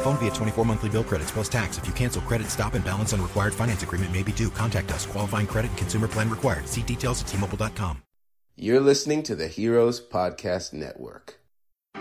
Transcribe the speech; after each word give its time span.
Phone 0.00 0.16
via 0.16 0.30
24 0.30 0.64
monthly 0.64 0.88
bill 0.88 1.04
credits 1.04 1.30
plus 1.30 1.48
tax. 1.48 1.78
If 1.78 1.86
you 1.86 1.92
cancel 1.92 2.22
credit, 2.22 2.48
stop 2.48 2.74
and 2.74 2.84
balance 2.84 3.12
on 3.12 3.22
required 3.22 3.54
finance 3.54 3.84
agreement 3.84 4.12
may 4.12 4.24
be 4.24 4.32
due. 4.32 4.50
Contact 4.50 4.90
us. 4.90 5.06
Qualifying 5.06 5.46
credit 5.46 5.68
and 5.68 5.78
consumer 5.78 6.08
plan 6.08 6.28
required. 6.28 6.68
See 6.68 6.82
details 6.82 7.22
at 7.22 7.28
tmobile.com. 7.28 8.02
You're 8.58 8.80
listening 8.80 9.22
to 9.24 9.36
the 9.36 9.48
Heroes 9.48 10.00
Podcast 10.00 10.72
Network. 10.72 11.40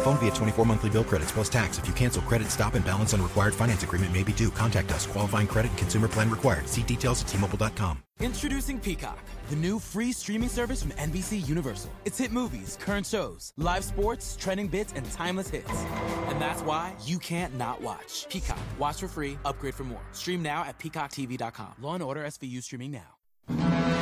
Phone 0.00 0.16
via 0.18 0.30
24 0.30 0.64
monthly 0.64 0.90
bill 0.90 1.04
credits 1.04 1.32
plus 1.32 1.48
tax. 1.48 1.78
If 1.78 1.86
you 1.86 1.92
cancel 1.92 2.22
credit, 2.22 2.50
stop 2.50 2.74
and 2.74 2.84
balance 2.84 3.14
on 3.14 3.22
required 3.22 3.54
finance 3.54 3.82
agreement 3.82 4.12
may 4.12 4.22
be 4.22 4.32
due. 4.32 4.50
Contact 4.50 4.92
us. 4.92 5.06
Qualifying 5.06 5.46
credit 5.46 5.70
and 5.70 5.78
consumer 5.78 6.08
plan 6.08 6.30
required. 6.30 6.68
See 6.68 6.82
details 6.82 7.22
at 7.22 7.28
tmobile.com. 7.28 8.02
Introducing 8.20 8.80
Peacock, 8.80 9.18
the 9.48 9.56
new 9.56 9.78
free 9.78 10.10
streaming 10.12 10.48
service 10.48 10.82
from 10.82 10.90
NBC 10.92 11.46
Universal. 11.46 11.92
It's 12.04 12.18
hit 12.18 12.32
movies, 12.32 12.76
current 12.80 13.06
shows, 13.06 13.52
live 13.56 13.84
sports, 13.84 14.36
trending 14.40 14.66
bits, 14.66 14.92
and 14.96 15.08
timeless 15.12 15.48
hits. 15.48 15.70
And 16.28 16.40
that's 16.40 16.62
why 16.62 16.94
you 17.04 17.18
can't 17.18 17.56
not 17.56 17.80
watch. 17.80 18.26
Peacock. 18.28 18.58
Watch 18.78 19.00
for 19.00 19.08
free, 19.08 19.38
upgrade 19.44 19.74
for 19.74 19.84
more. 19.84 20.02
Stream 20.12 20.42
now 20.42 20.64
at 20.64 20.78
peacocktv.com. 20.78 21.74
Law 21.80 21.94
and 21.94 22.02
Order 22.02 22.24
SVU 22.24 22.62
streaming 22.62 22.90
now. 22.90 23.97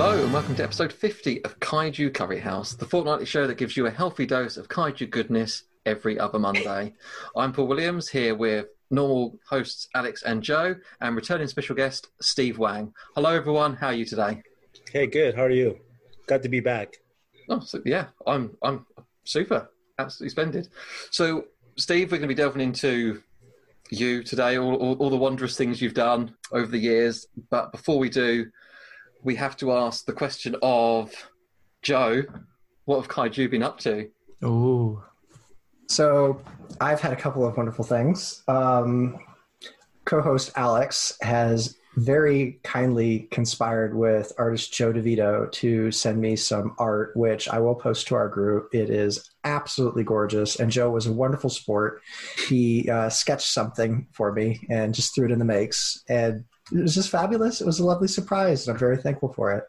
Hello, 0.00 0.22
and 0.22 0.32
welcome 0.32 0.54
to 0.54 0.62
episode 0.62 0.92
50 0.92 1.44
of 1.44 1.58
Kaiju 1.58 2.14
Curry 2.14 2.38
House, 2.38 2.72
the 2.72 2.86
fortnightly 2.86 3.26
show 3.26 3.48
that 3.48 3.58
gives 3.58 3.76
you 3.76 3.86
a 3.86 3.90
healthy 3.90 4.26
dose 4.26 4.56
of 4.56 4.68
kaiju 4.68 5.10
goodness 5.10 5.64
every 5.86 6.20
other 6.20 6.38
Monday. 6.38 6.94
I'm 7.36 7.52
Paul 7.52 7.66
Williams 7.66 8.08
here 8.08 8.36
with 8.36 8.66
normal 8.92 9.40
hosts 9.50 9.88
Alex 9.96 10.22
and 10.22 10.40
Joe, 10.40 10.76
and 11.00 11.16
returning 11.16 11.48
special 11.48 11.74
guest 11.74 12.10
Steve 12.20 12.58
Wang. 12.58 12.94
Hello, 13.16 13.30
everyone. 13.30 13.74
How 13.74 13.88
are 13.88 13.92
you 13.92 14.04
today? 14.04 14.40
Hey, 14.92 15.08
good. 15.08 15.34
How 15.34 15.42
are 15.42 15.50
you? 15.50 15.80
Glad 16.28 16.44
to 16.44 16.48
be 16.48 16.60
back. 16.60 16.98
Oh, 17.48 17.58
so, 17.58 17.82
yeah, 17.84 18.06
I'm 18.24 18.56
I'm 18.62 18.86
super, 19.24 19.68
absolutely 19.98 20.30
splendid. 20.30 20.68
So, 21.10 21.46
Steve, 21.76 22.12
we're 22.12 22.18
going 22.18 22.28
to 22.28 22.34
be 22.36 22.40
delving 22.40 22.62
into 22.62 23.20
you 23.90 24.22
today, 24.22 24.58
all, 24.58 24.76
all, 24.76 24.94
all 24.98 25.10
the 25.10 25.16
wondrous 25.16 25.56
things 25.56 25.82
you've 25.82 25.92
done 25.92 26.36
over 26.52 26.68
the 26.68 26.78
years. 26.78 27.26
But 27.50 27.72
before 27.72 27.98
we 27.98 28.08
do, 28.10 28.46
we 29.22 29.34
have 29.36 29.56
to 29.58 29.72
ask 29.72 30.04
the 30.04 30.12
question 30.12 30.56
of 30.62 31.12
Joe, 31.82 32.22
what 32.84 32.96
have 32.96 33.08
Kaiju 33.08 33.50
been 33.50 33.62
up 33.62 33.78
to? 33.80 34.08
Ooh. 34.44 35.02
So 35.88 36.40
I've 36.80 37.00
had 37.00 37.12
a 37.12 37.16
couple 37.16 37.46
of 37.46 37.56
wonderful 37.56 37.84
things. 37.84 38.42
Um, 38.46 39.18
co-host 40.04 40.52
Alex 40.56 41.16
has 41.22 41.76
very 41.96 42.60
kindly 42.62 43.28
conspired 43.30 43.94
with 43.94 44.32
artist 44.38 44.72
Joe 44.72 44.92
DeVito 44.92 45.50
to 45.52 45.90
send 45.90 46.20
me 46.20 46.36
some 46.36 46.74
art, 46.78 47.16
which 47.16 47.48
I 47.48 47.58
will 47.58 47.74
post 47.74 48.06
to 48.08 48.14
our 48.14 48.28
group. 48.28 48.68
It 48.72 48.88
is 48.88 49.30
absolutely 49.44 50.04
gorgeous, 50.04 50.60
and 50.60 50.70
Joe 50.70 50.90
was 50.90 51.06
a 51.06 51.12
wonderful 51.12 51.50
sport. 51.50 52.00
He 52.46 52.88
uh, 52.88 53.08
sketched 53.08 53.48
something 53.48 54.06
for 54.12 54.32
me 54.32 54.64
and 54.70 54.94
just 54.94 55.14
threw 55.14 55.26
it 55.26 55.32
in 55.32 55.38
the 55.38 55.44
makes, 55.44 56.02
and 56.08 56.44
it 56.72 56.82
was 56.82 56.94
just 56.94 57.10
fabulous. 57.10 57.60
It 57.60 57.66
was 57.66 57.80
a 57.80 57.84
lovely 57.84 58.08
surprise, 58.08 58.66
and 58.66 58.74
I'm 58.74 58.78
very 58.78 58.98
thankful 58.98 59.32
for 59.32 59.52
it. 59.52 59.64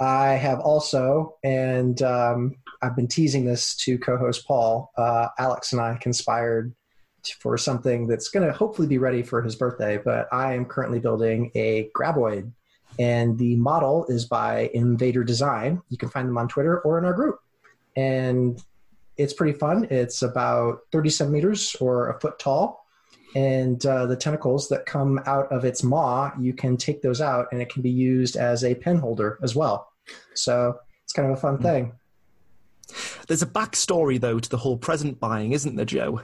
I 0.00 0.32
have 0.32 0.60
also, 0.60 1.36
and 1.44 2.00
um, 2.02 2.56
I've 2.80 2.96
been 2.96 3.08
teasing 3.08 3.44
this 3.44 3.76
to 3.76 3.98
co-host 3.98 4.46
Paul. 4.46 4.90
Uh, 4.96 5.28
Alex 5.38 5.72
and 5.72 5.80
I 5.80 5.96
conspired 5.96 6.74
for 7.38 7.56
something 7.56 8.08
that's 8.08 8.28
going 8.28 8.44
to 8.44 8.52
hopefully 8.52 8.88
be 8.88 8.98
ready 8.98 9.22
for 9.22 9.42
his 9.42 9.54
birthday. 9.54 9.98
But 9.98 10.28
I 10.32 10.54
am 10.54 10.64
currently 10.64 10.98
building 10.98 11.52
a 11.54 11.88
graboid, 11.94 12.50
and 12.98 13.38
the 13.38 13.56
model 13.56 14.06
is 14.08 14.24
by 14.26 14.70
Invader 14.74 15.24
Design. 15.24 15.80
You 15.88 15.98
can 15.98 16.08
find 16.08 16.28
them 16.28 16.38
on 16.38 16.48
Twitter 16.48 16.80
or 16.80 16.98
in 16.98 17.04
our 17.04 17.14
group, 17.14 17.38
and 17.96 18.60
it's 19.16 19.32
pretty 19.32 19.56
fun. 19.58 19.86
It's 19.90 20.22
about 20.22 20.80
30 20.90 21.10
centimeters 21.10 21.76
or 21.80 22.10
a 22.10 22.20
foot 22.20 22.38
tall, 22.38 22.81
and 23.34 23.84
uh, 23.86 24.06
the 24.06 24.16
tentacles 24.16 24.68
that 24.68 24.86
come 24.86 25.20
out 25.26 25.50
of 25.50 25.64
its 25.64 25.82
maw, 25.82 26.30
you 26.38 26.52
can 26.52 26.76
take 26.76 27.02
those 27.02 27.20
out, 27.20 27.46
and 27.52 27.60
it 27.62 27.72
can 27.72 27.82
be 27.82 27.90
used 27.90 28.36
as 28.36 28.64
a 28.64 28.74
pen 28.74 28.96
holder 28.98 29.38
as 29.42 29.54
well. 29.54 29.92
So 30.34 30.78
it's 31.04 31.12
kind 31.12 31.30
of 31.30 31.36
a 31.36 31.40
fun 31.40 31.56
Hmm. 31.56 31.62
thing. 31.62 31.92
There's 33.26 33.42
a 33.42 33.46
backstory, 33.46 34.20
though, 34.20 34.38
to 34.38 34.48
the 34.48 34.58
whole 34.58 34.76
present 34.76 35.18
buying, 35.18 35.52
isn't 35.52 35.76
there, 35.76 35.86
Joe? 35.86 36.20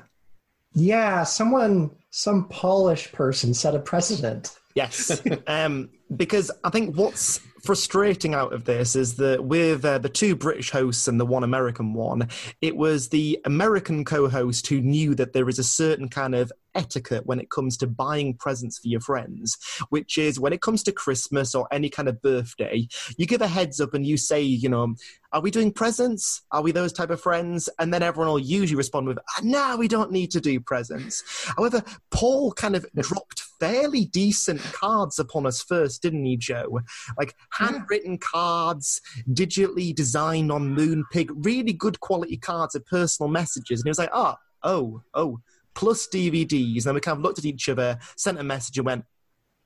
Yeah, 0.75 1.25
someone, 1.25 1.91
some 2.11 2.49
Polish 2.49 3.11
person 3.13 3.55
set 3.55 3.75
a 3.75 3.79
precedent. 3.79 4.55
Yes, 4.75 5.23
um, 5.47 5.89
because 6.15 6.51
I 6.65 6.71
think 6.71 6.95
what's 6.97 7.41
frustrating 7.65 8.35
out 8.35 8.53
of 8.53 8.65
this 8.65 8.95
is 8.95 9.17
that 9.17 9.45
with 9.45 9.85
uh, 9.85 9.99
the 9.99 10.09
two 10.09 10.37
British 10.37 10.71
hosts 10.71 11.09
and 11.09 11.19
the 11.19 11.27
one 11.27 11.43
American 11.43 11.95
one, 11.95 12.29
it 12.61 12.77
was 12.77 13.09
the 13.09 13.41
American 13.45 14.05
co-host 14.05 14.67
who 14.67 14.81
knew 14.81 15.15
that 15.15 15.33
there 15.33 15.49
is 15.49 15.59
a 15.59 15.65
certain 15.65 16.09
kind 16.09 16.35
of 16.35 16.53
etiquette 16.79 17.27
when 17.27 17.41
it 17.41 17.51
comes 17.51 17.77
to 17.79 17.87
buying 17.87 18.35
presents 18.35 18.79
for 18.79 18.89
your 18.89 19.01
friends, 19.01 19.59
which 19.91 20.17
is 20.17 20.41
when 20.41 20.53
it 20.53 20.63
comes 20.63 20.83
to 20.85 20.93
Christmas 20.93 21.55
or 21.55 21.69
any 21.73 21.91
kind 21.91 22.09
of 22.09 22.23
birthday, 22.23 22.87
you 23.19 23.27
give 23.27 23.43
a 23.43 23.49
heads 23.49 23.81
up 23.81 23.93
and 23.93 24.07
you 24.07 24.17
say, 24.17 24.41
you 24.41 24.69
know, 24.69 24.95
are 25.33 25.43
we 25.43 25.51
doing 25.51 25.73
presents? 25.73 26.43
Are 26.53 26.63
we 26.63 26.73
those 26.73 26.93
type 26.93 27.11
of 27.11 27.21
friends? 27.21 27.69
And 27.79 27.93
then 27.93 28.03
everyone 28.03 28.29
will 28.29 28.39
usually 28.39 28.77
respond 28.77 29.09
with, 29.09 29.19
"Ah, 29.19 29.41
no, 29.43 29.77
we 29.77 29.89
don't 29.89 30.11
need 30.11 30.31
to 30.31 30.41
do 30.41 30.59
presents. 30.59 31.23
However, 31.57 31.83
Paul 32.11 32.53
kind 32.53 32.75
of 32.75 32.87
dropped 32.97 33.43
fairly 33.61 34.07
decent 34.07 34.61
cards 34.61 35.19
upon 35.19 35.47
us 35.47 35.63
first, 35.63 36.01
didn't 36.03 36.25
he, 36.25 36.37
Joe? 36.37 36.81
Like 37.19 37.35
handwritten 37.53 38.19
cards, 38.19 39.01
digitally 39.29 39.95
designed 39.95 40.51
on 40.51 40.75
Moonpig, 40.75 41.31
really 41.45 41.73
good 41.73 42.01
quality 42.01 42.37
cards 42.37 42.75
of 42.75 42.87
personal 42.87 43.29
messages. 43.29 43.81
And 43.81 43.87
he 43.87 43.91
was 43.91 43.99
like, 43.99 44.11
oh, 44.13 44.37
oh, 44.63 45.03
oh, 45.15 45.41
plus 45.79 46.09
DVDs. 46.09 46.79
And 46.79 46.83
then 46.87 46.95
we 46.95 47.01
kind 47.01 47.17
of 47.17 47.23
looked 47.23 47.39
at 47.39 47.45
each 47.45 47.69
other, 47.69 47.99
sent 48.17 48.41
a 48.41 48.43
message, 48.43 48.79
and 48.79 48.87
went, 48.87 49.05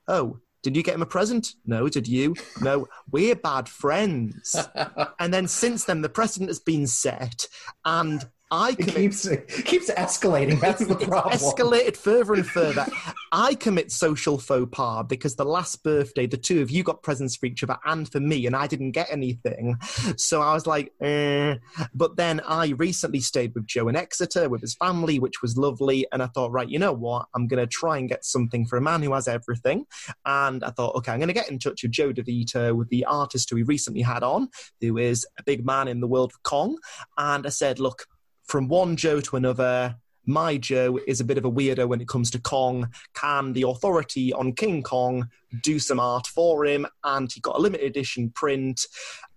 oh, 0.09 0.38
did 0.62 0.76
you 0.76 0.82
get 0.82 0.94
him 0.94 1.00
a 1.00 1.06
present? 1.06 1.55
No, 1.64 1.88
did 1.88 2.06
you? 2.06 2.35
No, 2.61 2.87
we're 3.11 3.35
bad 3.35 3.67
friends. 3.67 4.55
and 5.19 5.32
then 5.32 5.49
since 5.49 5.87
then, 5.87 6.03
the 6.03 6.11
precedent 6.11 6.50
has 6.50 6.61
been 6.61 6.87
set, 6.87 7.47
and 7.87 8.29
I 8.52 8.76
It 8.78 8.88
keeps 8.88 9.25
it 9.25 9.49
keeps 9.64 9.90
escalating. 9.90 10.60
That's 10.60 10.84
the 10.87 10.94
problem. 10.94 11.32
escalated 11.34 11.96
further 11.96 12.34
and 12.34 12.46
further. 12.46 12.87
I 13.32 13.54
commit 13.54 13.90
social 13.90 14.37
faux 14.37 14.69
pas 14.70 15.04
because 15.08 15.37
the 15.37 15.44
last 15.46 15.82
birthday, 15.82 16.26
the 16.26 16.37
two 16.37 16.60
of 16.60 16.70
you 16.70 16.82
got 16.82 17.02
presents 17.02 17.34
for 17.34 17.46
each 17.46 17.64
other 17.64 17.78
and 17.87 18.06
for 18.12 18.20
me, 18.20 18.46
and 18.46 18.54
I 18.54 18.66
didn't 18.66 18.93
get 18.93 19.08
anything. 19.10 19.76
So 20.16 20.43
I 20.43 20.52
was 20.52 20.66
like, 20.66 20.93
eh. 21.00 21.56
But 21.94 22.16
then 22.16 22.43
I 22.46 22.69
recently 22.76 23.20
stayed 23.20 23.54
with 23.54 23.66
Joe 23.66 23.88
in 23.88 23.96
Exeter 23.96 24.50
with 24.50 24.60
his 24.60 24.75
family, 24.75 25.19
which 25.19 25.40
was 25.40 25.56
lovely. 25.56 26.06
And 26.12 26.22
I 26.22 26.26
thought, 26.26 26.52
right, 26.52 26.69
you 26.69 26.78
know 26.78 26.93
what? 26.93 27.26
I'm 27.34 27.49
going 27.49 27.60
to 27.60 27.66
try 27.66 27.96
and 27.96 28.08
get 28.08 28.22
something 28.22 28.66
for 28.66 28.76
a 28.76 28.82
man 28.82 29.02
who 29.02 29.14
has 29.14 29.28
everything. 29.28 29.87
And 30.26 30.62
I 30.62 30.70
thought, 30.70 30.94
okay, 30.96 31.12
I'm 31.12 31.19
going 31.20 31.28
to 31.28 31.34
get 31.34 31.50
in 31.50 31.58
touch 31.58 31.82
with 31.82 31.93
Joe 31.93 32.12
DeVito, 32.12 32.76
with 32.76 32.90
the 32.90 33.06
artist 33.06 33.49
who 33.49 33.56
we 33.56 33.62
recently 33.62 34.02
had 34.02 34.22
on, 34.22 34.49
who 34.82 34.99
is 34.99 35.26
a 35.38 35.43
big 35.43 35.64
man 35.64 35.88
in 35.88 36.00
the 36.00 36.06
world 36.06 36.32
of 36.34 36.43
Kong. 36.43 36.76
And 37.16 37.46
I 37.46 37.50
said, 37.50 37.81
look, 37.81 38.06
from 38.44 38.68
one 38.68 38.96
Joe 38.96 39.20
to 39.20 39.36
another, 39.36 39.96
my 40.24 40.56
Joe 40.56 41.00
is 41.06 41.20
a 41.20 41.24
bit 41.24 41.38
of 41.38 41.44
a 41.44 41.50
weirdo 41.50 41.88
when 41.88 42.00
it 42.00 42.08
comes 42.08 42.30
to 42.30 42.40
Kong. 42.40 42.88
Can 43.14 43.52
the 43.52 43.66
authority 43.66 44.32
on 44.32 44.52
King 44.52 44.82
Kong 44.82 45.28
do 45.62 45.78
some 45.78 45.98
art 45.98 46.26
for 46.26 46.64
him? 46.64 46.86
And 47.04 47.30
he 47.32 47.40
got 47.40 47.56
a 47.56 47.60
limited 47.60 47.86
edition 47.86 48.30
print. 48.30 48.86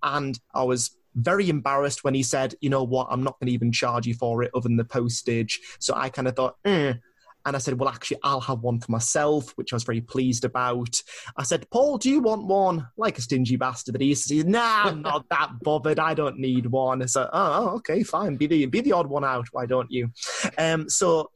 And 0.03 0.39
I 0.53 0.63
was 0.63 0.95
very 1.15 1.49
embarrassed 1.49 2.03
when 2.03 2.13
he 2.13 2.23
said, 2.23 2.55
you 2.61 2.69
know 2.69 2.83
what, 2.83 3.07
I'm 3.09 3.23
not 3.23 3.39
going 3.39 3.47
to 3.47 3.53
even 3.53 3.71
charge 3.71 4.05
you 4.05 4.13
for 4.13 4.43
it 4.43 4.51
other 4.53 4.67
than 4.67 4.77
the 4.77 4.85
postage. 4.85 5.59
So 5.79 5.93
I 5.95 6.09
kind 6.09 6.27
of 6.27 6.35
thought, 6.35 6.57
eh. 6.65 6.93
And 7.45 7.56
I 7.56 7.59
said, 7.59 7.80
well, 7.80 7.89
actually, 7.89 8.18
I'll 8.24 8.42
have 8.42 8.62
one 8.62 8.80
for 8.80 8.92
myself, 8.92 9.51
which 9.56 9.71
I 9.71 9.75
was 9.75 9.83
very 9.83 10.01
pleased 10.01 10.45
about. 10.45 11.00
I 11.38 11.44
said, 11.44 11.69
Paul, 11.69 11.97
do 11.97 12.09
you 12.09 12.19
want 12.21 12.45
one? 12.45 12.88
Like 12.97 13.18
a 13.18 13.21
stingy 13.21 13.56
bastard 13.56 13.95
that 13.95 14.01
he 14.01 14.12
is. 14.12 14.25
He 14.25 14.39
said, 14.39 14.50
nah, 14.50 14.83
I'm 14.86 15.01
not 15.01 15.25
that 15.30 15.51
bothered. 15.62 16.00
I 16.00 16.13
don't 16.13 16.39
need 16.39 16.65
one. 16.65 17.07
So, 17.07 17.30
oh, 17.31 17.69
okay, 17.77 18.03
fine. 18.03 18.36
Be 18.36 18.47
the, 18.47 18.65
be 18.65 18.81
the 18.81 18.94
odd 18.94 19.07
one 19.07 19.24
out. 19.24 19.47
Why 19.51 19.65
don't 19.65 19.92
you? 19.92 20.09
Um, 20.57 20.89
so 20.89 21.30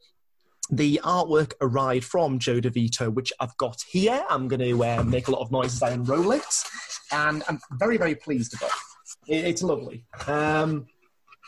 the 0.70 1.00
artwork 1.04 1.52
arrived 1.60 2.04
from 2.04 2.38
Joe 2.38 2.60
DeVito, 2.60 3.12
which 3.12 3.32
I've 3.40 3.56
got 3.56 3.82
here. 3.88 4.24
I'm 4.28 4.48
going 4.48 4.60
to 4.60 4.84
uh, 4.84 5.04
make 5.04 5.28
a 5.28 5.30
lot 5.30 5.42
of 5.42 5.50
noise 5.50 5.74
as 5.74 5.82
I 5.82 5.90
unroll 5.90 6.32
it. 6.32 6.64
And 7.12 7.42
I'm 7.48 7.60
very, 7.72 7.96
very 7.96 8.14
pleased 8.14 8.54
about 8.54 8.70
it. 9.28 9.34
it 9.36 9.44
it's 9.46 9.62
lovely. 9.62 10.04
Um, 10.26 10.86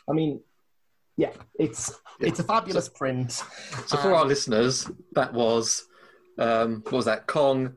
I 0.08 0.12
mean, 0.12 0.40
yeah, 1.16 1.32
it's 1.58 1.92
it's 2.20 2.38
a 2.40 2.44
fabulous 2.44 2.88
print. 2.88 3.32
So 3.86 3.96
for 3.96 4.14
our 4.14 4.24
listeners, 4.24 4.90
that 5.12 5.32
was 5.32 5.86
um, 6.38 6.82
what 6.84 6.92
was 6.92 7.04
that 7.06 7.26
Kong? 7.26 7.74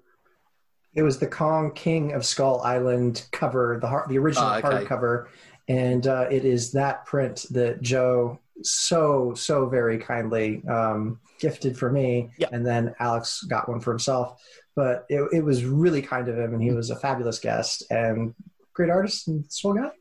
It 0.93 1.01
was 1.01 1.19
the 1.19 1.27
Kong 1.27 1.71
King 1.73 2.13
of 2.13 2.25
Skull 2.25 2.61
Island 2.61 3.27
cover, 3.31 3.79
the 3.81 3.87
har- 3.87 4.05
the 4.07 4.17
original 4.17 4.47
Ah, 4.47 4.57
okay. 4.59 4.67
hardcover, 4.85 5.27
and 5.67 6.07
uh, 6.07 6.27
it 6.31 6.45
is 6.45 6.71
that 6.71 7.05
print 7.05 7.45
that 7.51 7.81
Joe 7.81 8.39
so 8.61 9.33
so 9.33 9.67
very 9.67 9.97
kindly 9.97 10.63
um, 10.67 11.19
gifted 11.39 11.77
for 11.77 11.91
me, 11.91 12.31
yeah. 12.37 12.47
and 12.51 12.65
then 12.65 12.95
Alex 12.99 13.43
got 13.43 13.67
one 13.67 13.81
for 13.81 13.91
himself. 13.91 14.41
But 14.75 15.05
it, 15.09 15.27
it 15.31 15.43
was 15.43 15.65
really 15.65 16.01
kind 16.01 16.27
of 16.27 16.37
him, 16.37 16.53
and 16.53 16.63
he 16.63 16.71
was 16.71 16.89
a 16.89 16.95
fabulous 16.95 17.39
guest 17.39 17.83
and 17.89 18.33
great 18.73 18.89
artist 18.89 19.27
and 19.27 19.45
swell 19.51 19.73
guy. 19.73 19.91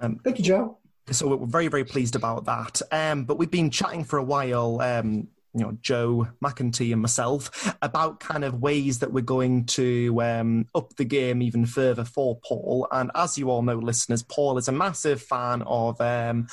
Um, 0.00 0.20
Thank 0.24 0.38
you, 0.38 0.44
Joe. 0.44 0.78
So 1.10 1.36
we're 1.36 1.46
very, 1.46 1.68
very 1.68 1.84
pleased 1.84 2.14
about 2.14 2.44
that. 2.44 2.80
Um, 2.92 3.24
but 3.24 3.38
we've 3.38 3.50
been 3.50 3.70
chatting 3.70 4.04
for 4.04 4.18
a 4.18 4.22
while, 4.22 4.80
um, 4.80 5.28
you 5.54 5.60
know, 5.60 5.76
Joe 5.82 6.28
McEntee 6.42 6.92
and 6.92 7.02
myself, 7.02 7.74
about 7.82 8.20
kind 8.20 8.44
of 8.44 8.62
ways 8.62 9.00
that 9.00 9.12
we're 9.12 9.20
going 9.20 9.66
to 9.66 10.22
um, 10.22 10.66
up 10.74 10.94
the 10.96 11.04
game 11.04 11.42
even 11.42 11.66
further 11.66 12.04
for 12.04 12.38
Paul. 12.46 12.88
And 12.90 13.10
as 13.14 13.36
you 13.36 13.50
all 13.50 13.60
know, 13.62 13.74
listeners, 13.74 14.22
Paul 14.22 14.56
is 14.56 14.68
a 14.68 14.72
massive 14.72 15.20
fan 15.20 15.62
of 15.62 16.00
um, 16.00 16.46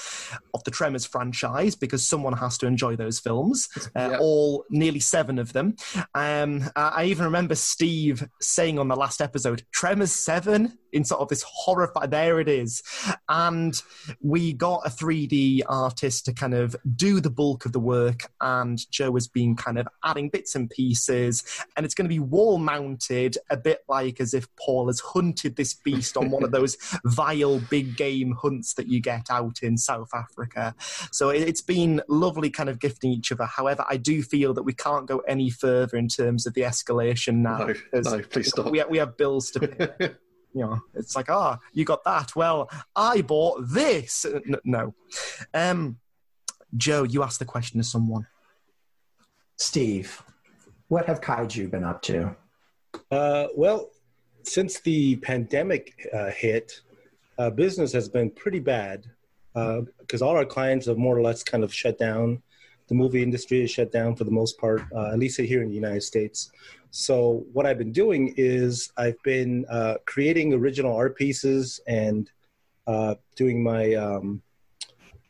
of 0.54 0.64
the 0.66 0.72
Tremors 0.72 1.06
franchise 1.06 1.76
because 1.76 2.06
someone 2.06 2.34
has 2.34 2.58
to 2.58 2.68
enjoy 2.68 2.96
those 2.98 3.20
films, 3.20 3.70
uh, 3.96 4.18
all 4.20 4.66
nearly 4.70 5.00
seven 5.00 5.40
of 5.40 5.54
them. 5.54 5.76
Um, 6.14 6.64
I 6.76 6.90
I 7.00 7.06
even 7.06 7.26
remember 7.26 7.56
Steve 7.56 8.28
saying 8.42 8.80
on 8.80 8.90
the 8.90 8.98
last 8.98 9.22
episode, 9.22 9.64
"Tremors 9.72 10.12
seven 10.12 10.79
in 10.92 11.04
sort 11.04 11.22
of 11.22 11.28
this 11.28 11.44
horrified. 11.48 12.12
There 12.12 12.40
it 12.40 12.48
is, 12.48 12.82
and 13.28 13.82
we 14.22 14.54
got 14.54 14.86
a 14.86 14.90
3D 14.90 15.62
artist 15.68 16.26
to 16.26 16.34
kind 16.34 16.54
of 16.54 16.76
do 16.96 17.20
the 17.20 17.30
bulk 17.30 17.66
of 17.66 17.72
the 17.72 17.80
work, 17.80 18.22
and 18.42 18.80
Joe 18.92 19.14
has 19.16 19.28
been 19.28 19.56
kind 19.56 19.78
of 19.80 19.88
adding 20.04 20.30
bits 20.30 20.56
and 20.56 20.70
pieces, 20.70 21.44
and 21.76 21.86
it's 21.86 21.96
going 21.96 22.06
to 22.06 22.14
be 22.14 22.20
wall 22.20 22.58
mounted, 22.58 23.38
a 23.50 23.58
bit 23.58 23.80
like 23.88 24.20
as 24.20 24.34
if 24.34 24.48
Paul 24.56 24.88
has 24.88 25.00
hunted 25.00 25.56
this 25.56 25.74
beast 25.74 26.18
on 26.18 26.30
one 26.32 26.44
of 26.44 26.52
those 26.60 26.78
vile 27.06 27.60
big 27.70 27.96
game 27.98 28.36
hunts 28.42 28.74
that 28.76 28.88
you 28.88 29.00
get 29.02 29.30
out 29.30 29.60
in 29.62 29.78
South 29.78 30.10
Africa. 30.14 30.74
So 31.12 31.30
it- 31.30 31.48
it's 31.50 31.62
been 31.62 32.02
lovely 32.08 32.50
kind 32.50 32.70
of 32.70 32.80
gifting 32.80 33.12
each 33.12 33.32
other. 33.32 33.46
However, 33.46 33.84
I 33.90 33.98
do 33.98 34.22
feel 34.22 34.54
that 34.54 34.64
we 34.64 34.74
can't 34.74 35.08
go 35.08 35.20
any 35.28 35.50
further 35.50 35.98
in 35.98 36.08
terms 36.08 36.46
of 36.46 36.54
the 36.54 36.62
escalation 36.62 37.38
now. 37.38 37.58
No, 37.58 37.74
no, 37.94 38.22
please 38.22 38.50
stop. 38.50 38.70
We 38.72 38.78
have, 38.80 38.90
we 38.90 38.98
have 39.00 39.18
bills 39.18 39.50
to 39.52 39.68
pay. 39.68 40.10
you 40.54 40.62
know, 40.62 40.80
it's 40.96 41.16
like, 41.16 41.30
ah, 41.30 41.60
you 41.74 41.86
got 41.86 42.04
that. 42.04 42.36
Well, 42.36 42.70
I 42.96 43.22
bought 43.22 43.68
this. 43.70 44.26
N- 44.26 44.56
no. 44.64 44.94
Um, 45.54 45.98
Joe, 46.76 47.04
you 47.04 47.24
asked 47.24 47.40
the 47.40 47.46
question 47.46 47.80
to 47.80 47.84
someone. 47.84 48.28
Steve, 49.58 50.22
what 50.88 51.06
have 51.06 51.22
kaiju 51.22 51.70
been 51.70 51.84
up 51.84 52.02
to? 52.04 52.36
Uh, 53.12 53.48
well, 53.56 53.90
since 54.44 54.80
the 54.80 55.18
pandemic 55.18 56.08
uh, 56.14 56.32
hit, 56.32 56.82
uh, 57.38 57.50
business 57.50 57.92
has 57.94 58.10
been 58.10 58.30
pretty 58.32 58.60
bad 58.60 59.06
because 60.00 60.22
all 60.22 60.38
our 60.38 60.46
clients 60.46 60.86
have 60.86 60.98
more 60.98 61.18
or 61.18 61.22
less 61.22 61.44
kind 61.44 61.64
of 61.64 61.74
shut 61.74 61.98
down. 61.98 62.42
The 62.90 62.96
movie 62.96 63.22
industry 63.22 63.64
is 63.64 63.70
shut 63.70 63.92
down 63.92 64.16
for 64.16 64.24
the 64.24 64.32
most 64.32 64.58
part, 64.58 64.82
uh, 64.96 65.12
at 65.14 65.20
least 65.20 65.40
here 65.40 65.62
in 65.62 65.70
the 65.70 65.76
United 65.76 66.02
States. 66.02 66.52
So, 66.90 67.46
what 67.54 67.68
I've 67.68 67.78
been 67.78 67.92
doing 67.92 68.34
is 68.36 68.92
I've 68.98 69.22
been 69.24 69.64
uh, 69.70 69.96
creating 70.06 70.54
original 70.54 70.96
art 70.96 71.16
pieces 71.16 71.80
and 71.88 72.30
uh, 72.88 73.14
doing 73.36 73.62
my 73.62 73.94
um, 73.94 74.42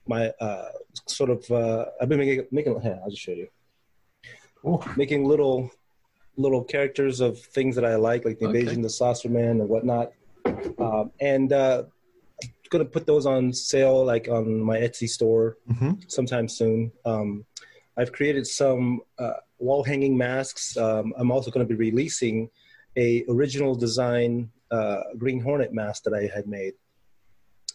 my 0.07 0.29
uh, 0.39 0.69
sort 1.05 1.29
of. 1.29 1.51
Uh, 1.51 1.85
I've 2.01 2.07
been 2.07 2.19
making, 2.19 2.47
making. 2.51 2.79
Here, 2.79 2.97
I'll 3.03 3.09
just 3.09 3.21
show 3.21 3.33
you. 3.33 3.49
Making 4.95 5.25
little 5.25 5.69
little 6.37 6.63
characters 6.63 7.19
of 7.19 7.37
things 7.37 7.75
that 7.75 7.83
I 7.83 7.95
like, 7.95 8.23
like 8.23 8.39
the 8.39 8.47
Okay. 8.47 8.59
Invasion, 8.59 8.81
the 8.81 8.89
Saucer 8.89 9.27
Man, 9.27 9.59
and 9.59 9.67
whatnot. 9.67 10.13
Um, 10.79 11.11
and 11.19 11.51
uh, 11.51 11.83
going 12.69 12.83
to 12.83 12.89
put 12.89 13.05
those 13.05 13.25
on 13.25 13.51
sale, 13.53 14.05
like 14.05 14.27
on 14.27 14.59
my 14.59 14.77
Etsy 14.77 15.09
store, 15.09 15.57
sometime 16.07 16.47
soon. 16.47 16.91
Um, 17.05 17.45
I've 17.97 18.11
created 18.11 18.47
some 18.47 19.01
uh, 19.17 19.33
wall 19.57 19.83
hanging 19.83 20.17
masks. 20.17 20.77
Um, 20.77 21.13
I'm 21.17 21.31
also 21.31 21.51
going 21.51 21.67
to 21.67 21.73
be 21.73 21.77
releasing 21.77 22.49
a 22.95 23.25
original 23.29 23.75
design 23.75 24.49
uh, 24.71 25.01
Green 25.17 25.39
Hornet 25.39 25.73
mask 25.73 26.03
that 26.03 26.13
I 26.13 26.29
had 26.33 26.47
made 26.47 26.73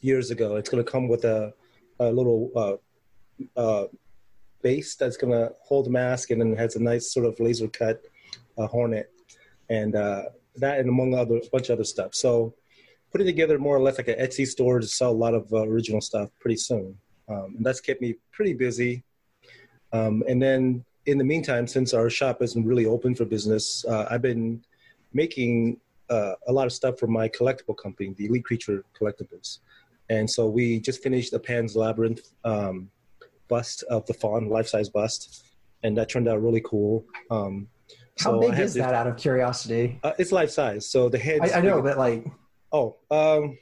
years 0.00 0.30
ago. 0.30 0.56
It's 0.56 0.70
going 0.70 0.84
to 0.84 0.90
come 0.90 1.08
with 1.08 1.24
a, 1.24 1.52
a 1.98 2.10
little 2.10 2.50
uh, 2.56 3.60
uh, 3.60 3.86
base 4.62 4.96
that's 4.96 5.16
going 5.16 5.32
to 5.32 5.52
hold 5.62 5.86
the 5.86 5.90
mask, 5.90 6.30
and 6.30 6.40
then 6.40 6.52
it 6.52 6.58
has 6.58 6.76
a 6.76 6.82
nice 6.82 7.12
sort 7.12 7.26
of 7.26 7.38
laser 7.40 7.68
cut 7.68 8.00
uh, 8.56 8.66
hornet, 8.66 9.10
and 9.68 9.94
uh, 9.94 10.22
that 10.56 10.78
and 10.78 10.88
among 10.88 11.14
other 11.14 11.36
a 11.36 11.50
bunch 11.52 11.68
of 11.68 11.74
other 11.74 11.84
stuff. 11.84 12.14
So 12.14 12.54
putting 13.14 13.28
together 13.28 13.60
more 13.60 13.76
or 13.76 13.80
less 13.80 13.96
like 13.96 14.08
an 14.08 14.18
Etsy 14.18 14.44
store 14.44 14.80
to 14.80 14.86
sell 14.88 15.12
a 15.12 15.12
lot 15.12 15.34
of 15.34 15.46
uh, 15.52 15.58
original 15.68 16.00
stuff 16.00 16.30
pretty 16.40 16.56
soon. 16.56 16.98
Um, 17.28 17.54
and 17.56 17.64
that's 17.64 17.80
kept 17.80 18.00
me 18.02 18.16
pretty 18.32 18.54
busy. 18.54 19.04
Um, 19.92 20.24
and 20.28 20.42
then 20.42 20.84
in 21.06 21.18
the 21.18 21.22
meantime, 21.22 21.68
since 21.68 21.94
our 21.94 22.10
shop 22.10 22.42
isn't 22.42 22.66
really 22.66 22.86
open 22.86 23.14
for 23.14 23.24
business, 23.24 23.84
uh, 23.84 24.08
I've 24.10 24.20
been 24.20 24.64
making 25.12 25.78
uh, 26.10 26.32
a 26.48 26.52
lot 26.52 26.66
of 26.66 26.72
stuff 26.72 26.98
for 26.98 27.06
my 27.06 27.28
collectible 27.28 27.76
company, 27.76 28.12
the 28.18 28.26
Elite 28.26 28.44
Creature 28.44 28.84
Collectibles. 29.00 29.60
And 30.10 30.28
so 30.28 30.48
we 30.48 30.80
just 30.80 31.00
finished 31.00 31.30
the 31.30 31.38
Pan's 31.38 31.76
Labyrinth 31.76 32.32
um, 32.42 32.90
bust 33.46 33.84
of 33.84 34.04
the 34.06 34.14
fawn, 34.14 34.48
life 34.48 34.66
size 34.66 34.88
bust. 34.88 35.44
And 35.84 35.96
that 35.98 36.08
turned 36.08 36.26
out 36.26 36.42
really 36.42 36.62
cool. 36.64 37.04
Um, 37.30 37.68
How 38.18 38.32
so 38.32 38.40
big 38.40 38.58
is 38.58 38.74
that 38.74 38.92
out 38.92 39.06
of 39.06 39.16
curiosity? 39.16 40.00
Uh, 40.02 40.14
it's 40.18 40.32
life 40.32 40.50
size. 40.50 40.88
So 40.88 41.08
the 41.08 41.18
head. 41.18 41.42
I, 41.42 41.58
I 41.58 41.60
know, 41.60 41.80
but 41.80 41.96
like, 41.96 42.26
Oh, 42.74 42.96
um, 43.12 43.56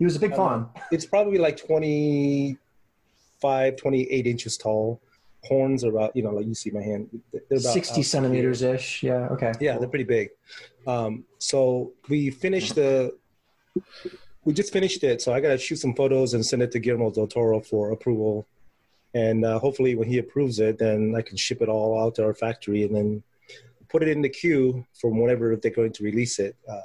he 0.00 0.04
was 0.04 0.16
a 0.16 0.18
big 0.18 0.34
fawn. 0.34 0.68
It's 0.90 1.06
probably 1.06 1.38
like 1.38 1.56
25, 1.56 3.76
28 3.76 4.26
inches 4.26 4.56
tall. 4.56 5.00
Horns 5.44 5.84
are 5.84 5.90
about, 5.90 6.16
you 6.16 6.24
know, 6.24 6.30
like 6.30 6.46
you 6.46 6.54
see 6.54 6.72
my 6.72 6.82
hand. 6.82 7.08
They're 7.32 7.42
about 7.50 7.72
60 7.72 8.02
centimeters 8.02 8.62
ish. 8.62 9.04
Yeah, 9.04 9.28
okay. 9.30 9.52
yeah, 9.60 9.78
they're 9.78 9.88
pretty 9.88 10.04
big. 10.04 10.30
Um, 10.88 11.22
so 11.38 11.92
we 12.08 12.30
finished 12.30 12.74
the. 12.74 13.16
We 14.44 14.52
just 14.52 14.72
finished 14.72 15.04
it, 15.04 15.22
so 15.22 15.32
I 15.32 15.40
got 15.40 15.50
to 15.50 15.58
shoot 15.58 15.76
some 15.76 15.94
photos 15.94 16.34
and 16.34 16.44
send 16.44 16.62
it 16.62 16.72
to 16.72 16.80
Guillermo 16.80 17.12
del 17.12 17.28
Toro 17.28 17.60
for 17.60 17.92
approval, 17.92 18.44
and 19.14 19.44
uh, 19.44 19.60
hopefully 19.60 19.94
when 19.94 20.08
he 20.08 20.18
approves 20.18 20.58
it, 20.58 20.78
then 20.78 21.14
I 21.16 21.22
can 21.22 21.36
ship 21.36 21.62
it 21.62 21.68
all 21.68 22.02
out 22.02 22.16
to 22.16 22.24
our 22.24 22.34
factory 22.34 22.82
and 22.82 22.96
then 22.96 23.22
put 23.88 24.02
it 24.02 24.08
in 24.08 24.20
the 24.20 24.28
queue 24.28 24.84
from 25.00 25.20
whenever 25.20 25.54
they're 25.54 25.70
going 25.70 25.92
to 25.92 26.02
release 26.02 26.40
it. 26.40 26.56
Uh, 26.68 26.80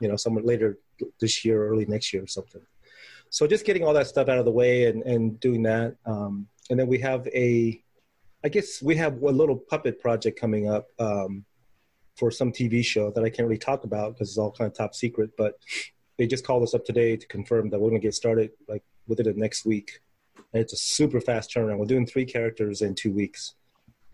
you 0.00 0.08
know, 0.08 0.16
somewhere 0.16 0.42
later 0.42 0.78
this 1.20 1.44
year, 1.44 1.62
or 1.62 1.68
early 1.68 1.86
next 1.86 2.12
year, 2.12 2.22
or 2.22 2.26
something. 2.26 2.62
So 3.30 3.46
just 3.46 3.64
getting 3.64 3.84
all 3.84 3.92
that 3.94 4.06
stuff 4.06 4.28
out 4.28 4.38
of 4.38 4.44
the 4.44 4.52
way 4.52 4.86
and, 4.86 5.02
and 5.02 5.38
doing 5.40 5.62
that, 5.64 5.96
um, 6.06 6.46
and 6.70 6.78
then 6.78 6.86
we 6.86 6.98
have 6.98 7.26
a, 7.28 7.80
I 8.44 8.48
guess 8.48 8.82
we 8.82 8.96
have 8.96 9.22
a 9.22 9.30
little 9.30 9.56
puppet 9.56 10.00
project 10.00 10.38
coming 10.40 10.68
up. 10.70 10.88
Um, 10.98 11.44
for 12.16 12.30
some 12.30 12.50
TV 12.50 12.82
show 12.84 13.10
that 13.10 13.22
I 13.22 13.28
can't 13.28 13.46
really 13.46 13.58
talk 13.58 13.84
about 13.84 14.14
because 14.14 14.30
it's 14.30 14.38
all 14.38 14.50
kind 14.50 14.70
of 14.70 14.74
top 14.76 14.94
secret. 14.94 15.32
But 15.36 15.58
they 16.18 16.26
just 16.26 16.46
called 16.46 16.62
us 16.62 16.72
up 16.74 16.84
today 16.84 17.16
to 17.16 17.26
confirm 17.26 17.68
that 17.70 17.78
we're 17.78 17.90
going 17.90 18.00
to 18.00 18.06
get 18.06 18.14
started 18.14 18.50
like 18.68 18.82
within 19.06 19.26
the 19.26 19.34
next 19.34 19.66
week. 19.66 20.00
And 20.54 20.62
it's 20.62 20.72
a 20.72 20.76
super 20.76 21.20
fast 21.20 21.54
turnaround. 21.54 21.78
We're 21.78 21.84
doing 21.84 22.06
three 22.06 22.24
characters 22.24 22.80
in 22.80 22.94
two 22.94 23.12
weeks. 23.12 23.54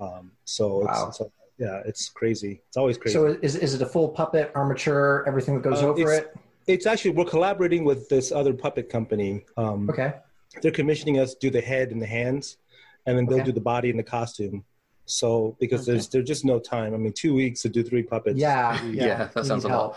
Um, 0.01 0.33
so 0.45 0.79
Wow. 0.85 1.09
it's, 1.11 1.21
it's 1.21 1.31
yeah, 1.59 1.81
it's 1.85 2.09
crazy. 2.09 2.61
It's 2.67 2.77
always 2.77 2.99
crazy. 2.99 3.15
So 3.15 3.39
is, 3.41 3.55
is 3.55 3.75
it 3.75 3.83
a 3.83 3.87
full 3.87 4.09
puppet, 4.09 4.51
armature, 4.57 5.23
everything 5.29 5.55
that 5.55 5.63
goes 5.71 5.81
Uh, 5.81 5.91
over 5.91 6.13
it? 6.13 6.35
It's 6.67 6.87
actually 6.87 7.13
we're 7.13 7.25
collaborating 7.25 7.85
with 7.85 8.09
this 8.09 8.31
other 8.33 8.53
puppet 8.53 8.89
company. 8.89 9.45
Um, 9.57 9.89
Okay. 9.91 10.15
They're 10.61 10.71
commissioning 10.71 11.19
us 11.19 11.35
do 11.35 11.49
the 11.51 11.63
head 11.63 11.93
and 11.93 12.01
the 12.03 12.07
hands, 12.07 12.59
and 13.07 13.17
then 13.17 13.25
they'll 13.27 13.39
Okay. 13.39 13.47
do 13.47 13.53
the 13.53 13.61
body 13.61 13.89
and 13.89 13.99
the 13.99 14.03
costume. 14.05 14.65
So 15.07 15.57
because 15.59 15.87
there's 15.87 16.09
there's 16.09 16.27
just 16.29 16.45
no 16.45 16.59
time. 16.61 16.95
I 16.95 16.99
mean, 16.99 17.13
two 17.13 17.35
weeks 17.35 17.63
to 17.63 17.69
do 17.71 17.83
three 17.83 18.03
puppets. 18.03 18.39
Yeah, 18.39 18.83
Yeah, 18.85 19.29
that 19.35 19.47
sounds 19.47 19.65
a 19.65 19.69
lot. 19.69 19.97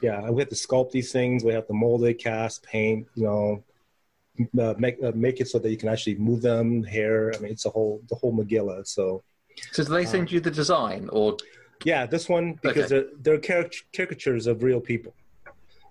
Yeah, 0.00 0.30
we 0.30 0.40
have 0.42 0.48
to 0.50 0.54
sculpt 0.54 0.92
these 0.92 1.10
things. 1.10 1.42
We 1.42 1.52
have 1.52 1.66
to 1.66 1.72
mold 1.72 2.04
it, 2.04 2.14
cast, 2.14 2.62
paint. 2.62 3.08
You 3.14 3.24
know, 3.24 3.64
uh, 4.62 4.74
make 4.78 5.02
uh, 5.02 5.12
make 5.14 5.40
it 5.40 5.48
so 5.48 5.58
that 5.58 5.70
you 5.70 5.76
can 5.76 5.88
actually 5.88 6.16
move 6.16 6.40
them. 6.40 6.84
Hair. 6.84 7.32
I 7.34 7.38
mean, 7.40 7.50
it's 7.52 7.66
a 7.66 7.70
whole 7.70 8.00
the 8.08 8.14
whole 8.14 8.32
Megillah. 8.32 8.86
So 8.86 9.24
So 9.72 9.82
do 9.84 9.90
they 9.92 10.04
send 10.06 10.30
you 10.30 10.38
the 10.40 10.50
design, 10.52 11.08
or 11.12 11.36
yeah, 11.84 12.06
this 12.06 12.28
one 12.28 12.58
because 12.62 12.84
Okay. 12.84 12.88
they're 12.94 13.08
they're 13.22 13.38
caric- 13.40 13.86
caricatures 13.94 14.46
of 14.46 14.62
real 14.62 14.80
people. 14.80 15.12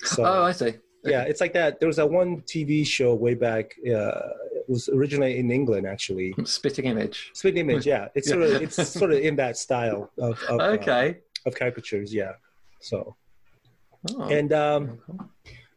So 0.03 0.23
oh, 0.25 0.43
I 0.43 0.51
see. 0.51 0.75
yeah, 1.03 1.23
it's 1.23 1.41
like 1.41 1.53
that. 1.53 1.79
There 1.79 1.87
was 1.87 1.95
that 1.97 2.09
one 2.09 2.41
TV 2.41 2.85
show 2.85 3.13
way 3.15 3.33
back. 3.33 3.75
Uh, 3.85 4.29
it 4.55 4.69
was 4.69 4.89
originally 4.89 5.37
in 5.37 5.51
England, 5.51 5.85
actually. 5.87 6.33
Spitting 6.43 6.85
image. 6.85 7.31
Spitting 7.33 7.69
image, 7.69 7.85
yeah. 7.85 8.07
It's 8.15 8.29
sort 8.29 8.41
of 8.43 8.61
it's 8.61 8.75
sort 8.89 9.11
of 9.11 9.19
in 9.19 9.35
that 9.37 9.57
style 9.57 10.11
of, 10.17 10.41
of 10.49 10.59
uh, 10.59 10.63
Okay. 10.77 11.17
of 11.45 11.55
caricatures, 11.55 12.13
yeah. 12.13 12.33
So 12.81 13.15
Oh. 14.17 14.27
and 14.29 14.53
um, 14.53 14.99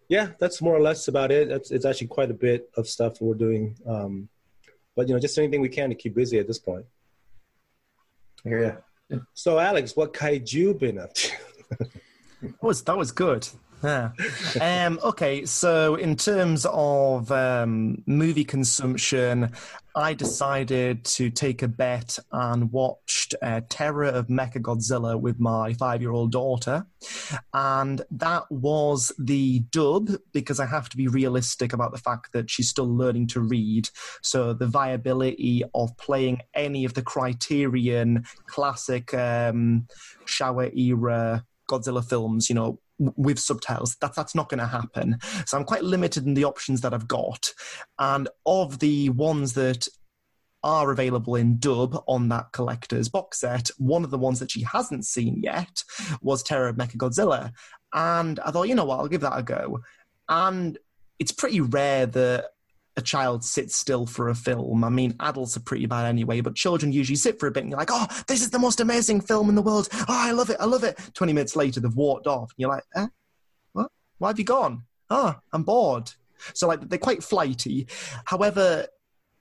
yeah, 0.08 0.28
that's 0.38 0.60
more 0.60 0.76
or 0.76 0.80
less 0.82 1.08
about 1.08 1.30
it. 1.32 1.50
It's, 1.50 1.70
it's 1.70 1.86
actually 1.86 2.08
quite 2.08 2.30
a 2.30 2.34
bit 2.34 2.68
of 2.76 2.86
stuff 2.86 3.20
we're 3.22 3.34
doing, 3.34 3.74
um, 3.86 4.28
but 4.94 5.08
you 5.08 5.14
know, 5.14 5.20
just 5.20 5.38
anything 5.38 5.62
we 5.62 5.70
can 5.70 5.88
to 5.88 5.94
keep 5.94 6.14
busy 6.14 6.38
at 6.38 6.46
this 6.46 6.58
point. 6.58 6.84
I 8.44 8.48
hear. 8.50 8.82
So, 9.32 9.58
Alex, 9.58 9.96
what 9.96 10.12
kaiju 10.12 10.78
been 10.78 10.98
up 10.98 11.14
to? 11.14 11.30
That 12.42 12.62
was 12.62 12.82
that 12.84 12.96
was 12.96 13.10
good. 13.10 13.48
Yeah. 13.82 14.10
um, 14.60 14.98
okay, 15.04 15.44
so 15.44 15.94
in 15.94 16.16
terms 16.16 16.66
of 16.68 17.30
um, 17.30 18.02
movie 18.06 18.44
consumption, 18.44 19.52
I 19.94 20.14
decided 20.14 21.04
to 21.04 21.30
take 21.30 21.62
a 21.62 21.68
bet 21.68 22.18
and 22.30 22.70
watched 22.70 23.34
uh, 23.42 23.62
Terror 23.68 24.04
of 24.04 24.28
Mechagodzilla 24.28 25.20
with 25.20 25.40
my 25.40 25.72
five-year-old 25.74 26.30
daughter, 26.30 26.86
and 27.52 28.02
that 28.10 28.50
was 28.50 29.12
the 29.18 29.60
dub 29.70 30.10
because 30.32 30.60
I 30.60 30.66
have 30.66 30.88
to 30.90 30.96
be 30.96 31.08
realistic 31.08 31.72
about 31.72 31.92
the 31.92 31.98
fact 31.98 32.32
that 32.32 32.50
she's 32.50 32.68
still 32.68 32.96
learning 32.96 33.28
to 33.28 33.40
read. 33.40 33.90
So 34.22 34.52
the 34.52 34.66
viability 34.66 35.64
of 35.74 35.96
playing 35.98 36.42
any 36.54 36.84
of 36.84 36.94
the 36.94 37.02
Criterion 37.02 38.24
classic 38.46 39.12
um, 39.14 39.86
era 40.40 41.44
Godzilla 41.68 42.08
films, 42.08 42.48
you 42.48 42.54
know, 42.54 42.80
with 42.98 43.38
subtitles. 43.38 43.96
That's 44.00 44.16
that's 44.16 44.34
not 44.34 44.48
going 44.48 44.58
to 44.58 44.66
happen. 44.66 45.18
So 45.46 45.56
I'm 45.56 45.64
quite 45.64 45.84
limited 45.84 46.26
in 46.26 46.34
the 46.34 46.44
options 46.44 46.80
that 46.82 46.94
I've 46.94 47.08
got, 47.08 47.52
and 47.98 48.28
of 48.46 48.78
the 48.78 49.10
ones 49.10 49.54
that 49.54 49.88
are 50.64 50.90
available 50.90 51.36
in 51.36 51.58
dub 51.58 52.02
on 52.08 52.28
that 52.28 52.50
collector's 52.52 53.08
box 53.08 53.40
set, 53.40 53.70
one 53.78 54.02
of 54.02 54.10
the 54.10 54.18
ones 54.18 54.40
that 54.40 54.50
she 54.50 54.62
hasn't 54.62 55.06
seen 55.06 55.40
yet 55.40 55.84
was 56.20 56.42
Terror 56.42 56.68
of 56.68 56.76
Mechagodzilla, 56.76 57.52
and 57.94 58.40
I 58.40 58.50
thought, 58.50 58.68
you 58.68 58.74
know 58.74 58.84
what, 58.84 58.98
I'll 58.98 59.08
give 59.08 59.20
that 59.20 59.38
a 59.38 59.42
go. 59.42 59.80
And 60.28 60.76
it's 61.18 61.32
pretty 61.32 61.60
rare 61.60 62.06
that 62.06 62.50
a 62.98 63.00
child 63.00 63.44
sits 63.44 63.76
still 63.76 64.06
for 64.06 64.28
a 64.28 64.34
film. 64.34 64.82
I 64.82 64.88
mean, 64.88 65.14
adults 65.20 65.56
are 65.56 65.60
pretty 65.60 65.86
bad 65.86 66.04
anyway, 66.04 66.40
but 66.40 66.56
children 66.56 66.92
usually 66.92 67.16
sit 67.16 67.38
for 67.38 67.46
a 67.46 67.50
bit 67.52 67.62
and 67.62 67.70
you're 67.70 67.78
like, 67.78 67.90
oh, 67.92 68.06
this 68.26 68.42
is 68.42 68.50
the 68.50 68.58
most 68.58 68.80
amazing 68.80 69.20
film 69.20 69.48
in 69.48 69.54
the 69.54 69.62
world. 69.62 69.88
Oh, 69.92 70.04
I 70.08 70.32
love 70.32 70.50
it. 70.50 70.56
I 70.58 70.64
love 70.64 70.82
it. 70.82 70.98
20 71.14 71.32
minutes 71.32 71.54
later, 71.54 71.78
they've 71.78 71.94
walked 71.94 72.26
off. 72.26 72.50
And 72.50 72.56
you're 72.58 72.70
like, 72.70 72.82
eh? 72.96 73.06
What? 73.72 73.92
Why 74.18 74.28
have 74.28 74.38
you 74.38 74.44
gone? 74.44 74.82
Oh, 75.10 75.32
I'm 75.52 75.62
bored. 75.62 76.10
So, 76.54 76.66
like, 76.66 76.88
they're 76.88 76.98
quite 76.98 77.22
flighty. 77.22 77.86
However, 78.24 78.86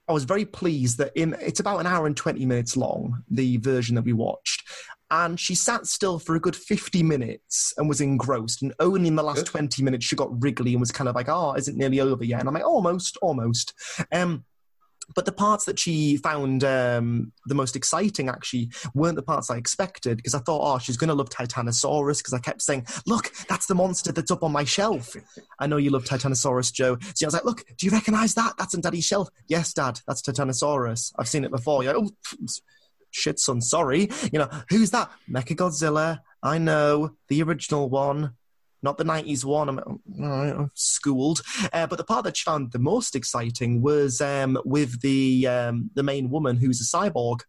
I 0.08 0.14
was 0.14 0.24
very 0.24 0.46
pleased 0.46 1.00
that 1.00 1.12
in 1.16 1.36
it's 1.42 1.60
about 1.60 1.80
an 1.80 1.88
hour 1.88 2.06
and 2.06 2.16
20 2.16 2.46
minutes 2.46 2.78
long, 2.78 3.24
the 3.30 3.58
version 3.58 3.96
that 3.96 4.06
we 4.06 4.14
watched. 4.14 4.64
And 5.10 5.40
she 5.40 5.56
sat 5.56 5.88
still 5.88 6.20
for 6.20 6.36
a 6.36 6.40
good 6.40 6.56
50 6.56 7.02
minutes 7.04 7.74
and 7.78 7.88
was 7.88 8.02
engrossed. 8.02 8.62
And 8.62 8.74
only 8.80 9.08
in 9.08 9.16
the 9.16 9.24
last 9.24 9.46
20 9.46 9.82
minutes, 9.82 10.06
she 10.06 10.16
got 10.16 10.42
wriggly 10.42 10.72
and 10.74 10.80
was 10.82 10.92
kind 10.92 11.08
of 11.08 11.16
like, 11.16 11.30
oh, 11.30 11.54
isn't 11.56 11.78
nearly 11.78 12.00
over 12.00 12.24
yet? 12.24 12.42
And 12.42 12.50
I'm 12.50 12.54
like, 12.54 12.66
almost, 12.66 13.18
almost. 13.22 13.74
Um, 14.12 14.44
but 15.16 15.26
the 15.26 15.32
parts 15.32 15.66
that 15.66 15.80
she 15.80 16.18
found 16.18 16.64
um, 16.64 17.32
the 17.46 17.56
most 17.56 17.76
exciting 17.76 18.30
actually 18.30 18.70
weren't 18.94 19.16
the 19.16 19.22
parts 19.22 19.50
I 19.50 19.58
expected 19.58 20.18
because 20.18 20.36
I 20.36 20.40
thought, 20.40 20.62
oh, 20.62 20.80
she's 20.80 20.98
going 20.98 21.08
to 21.08 21.14
love 21.14 21.30
Titanosaurus 21.30 22.18
because 22.18 22.34
I 22.34 22.40
kept 22.40 22.62
saying, 22.62 22.86
look, 23.06 23.32
that's 23.48 23.68
the 23.68 23.76
monster 23.76 24.12
that's 24.12 24.32
up 24.32 24.44
on 24.44 24.52
my 24.52 24.64
shelf. 24.64 25.16
I 25.60 25.68
know 25.68 25.78
you 25.78 25.92
love 25.92 26.04
Titanosaurus, 26.04 26.74
Joe. 26.74 26.98
So 27.16 27.26
I 27.26 27.28
was 27.28 27.34
like, 27.34 27.46
look, 27.46 27.64
do 27.78 27.86
you 27.86 27.92
recognize 27.92 28.34
that? 28.34 28.56
That's 28.58 28.76
on 28.76 28.82
Daddy's 28.82 29.06
shelf. 29.06 29.30
Yes, 29.48 29.74
Dad, 29.74 30.02
that's 30.08 30.22
Titanosaurus. 30.22 31.14
I've 31.18 31.30
seen 31.30 31.46
it 31.46 31.52
before. 31.52 31.84
You're 31.84 31.98
like, 31.98 32.12
oh, 32.34 32.46
shit, 33.12 33.40
son, 33.40 33.62
sorry. 33.62 34.10
You 34.32 34.40
know, 34.40 34.50
who's 34.70 34.92
that? 34.92 35.12
Mechagodzilla. 35.30 36.20
I 36.44 36.58
know, 36.58 37.16
the 37.28 37.42
original 37.44 37.90
one 37.90 38.34
not 38.84 38.98
the 38.98 39.04
90s 39.04 39.44
one. 39.44 39.70
I'm, 39.70 40.00
I'm 40.24 40.72
schooled. 40.76 41.42
Uh, 41.74 41.88
but 41.88 41.98
the 41.98 42.04
part 42.04 42.24
that 42.26 42.38
she 42.38 42.44
found 42.44 42.72
the 42.72 42.80
most 42.80 43.16
exciting 43.16 43.82
was 43.82 44.22
um, 44.22 44.58
with 44.66 45.02
the 45.02 45.48
um, 45.48 45.90
the 45.96 46.04
main 46.04 46.30
woman 46.30 46.58
who's 46.58 46.80
a 46.80 46.98
cyborg. 46.98 47.42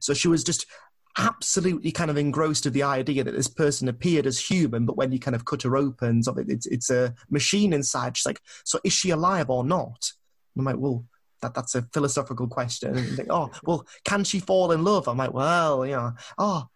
So 0.00 0.14
she 0.14 0.28
was 0.28 0.44
just 0.44 0.66
absolutely 1.18 1.92
kind 1.92 2.10
of 2.10 2.16
engrossed 2.16 2.64
with 2.64 2.74
the 2.74 2.82
idea 2.82 3.24
that 3.24 3.34
this 3.34 3.48
person 3.48 3.88
appeared 3.88 4.26
as 4.26 4.38
human, 4.38 4.86
but 4.86 4.96
when 4.96 5.12
you 5.12 5.18
kind 5.18 5.34
of 5.34 5.44
cut 5.44 5.62
her 5.62 5.76
open, 5.76 6.22
it's, 6.48 6.66
it's 6.66 6.90
a 6.90 7.14
machine 7.30 7.72
inside. 7.72 8.16
She's 8.16 8.26
like, 8.26 8.40
so 8.64 8.78
is 8.84 8.92
she 8.92 9.10
alive 9.10 9.50
or 9.50 9.64
not? 9.64 10.12
And 10.54 10.60
I'm 10.60 10.64
like, 10.64 10.80
well, 10.82 11.04
that, 11.42 11.54
that's 11.54 11.74
a 11.74 11.82
philosophical 11.92 12.46
question. 12.46 12.96
And 12.96 13.16
think, 13.16 13.28
oh, 13.30 13.50
well, 13.64 13.86
can 14.04 14.24
she 14.24 14.40
fall 14.40 14.72
in 14.72 14.84
love? 14.84 15.08
I'm 15.08 15.16
like, 15.16 15.32
well, 15.32 15.86
you 15.86 15.92
know, 15.92 16.12
oh, 16.38 16.68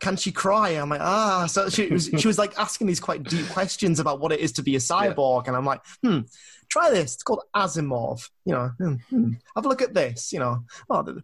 can 0.00 0.16
she 0.16 0.32
cry? 0.32 0.70
I'm 0.70 0.88
like, 0.88 1.00
ah. 1.00 1.46
So 1.46 1.68
she 1.68 1.88
was, 1.88 2.06
she 2.06 2.26
was 2.26 2.38
like 2.38 2.58
asking 2.58 2.86
these 2.86 3.00
quite 3.00 3.22
deep 3.22 3.46
questions 3.48 4.00
about 4.00 4.20
what 4.20 4.32
it 4.32 4.40
is 4.40 4.52
to 4.52 4.62
be 4.62 4.76
a 4.76 4.78
cyborg. 4.78 5.46
And 5.46 5.56
I'm 5.56 5.66
like, 5.66 5.82
hmm, 6.02 6.20
try 6.68 6.90
this. 6.90 7.14
It's 7.14 7.22
called 7.22 7.42
Asimov. 7.54 8.28
You 8.44 8.54
know, 8.54 8.70
hmm, 8.78 8.94
hmm. 9.10 9.32
have 9.54 9.66
a 9.66 9.68
look 9.68 9.82
at 9.82 9.94
this, 9.94 10.32
you 10.32 10.38
know. 10.38 10.64
Oh, 10.88 11.20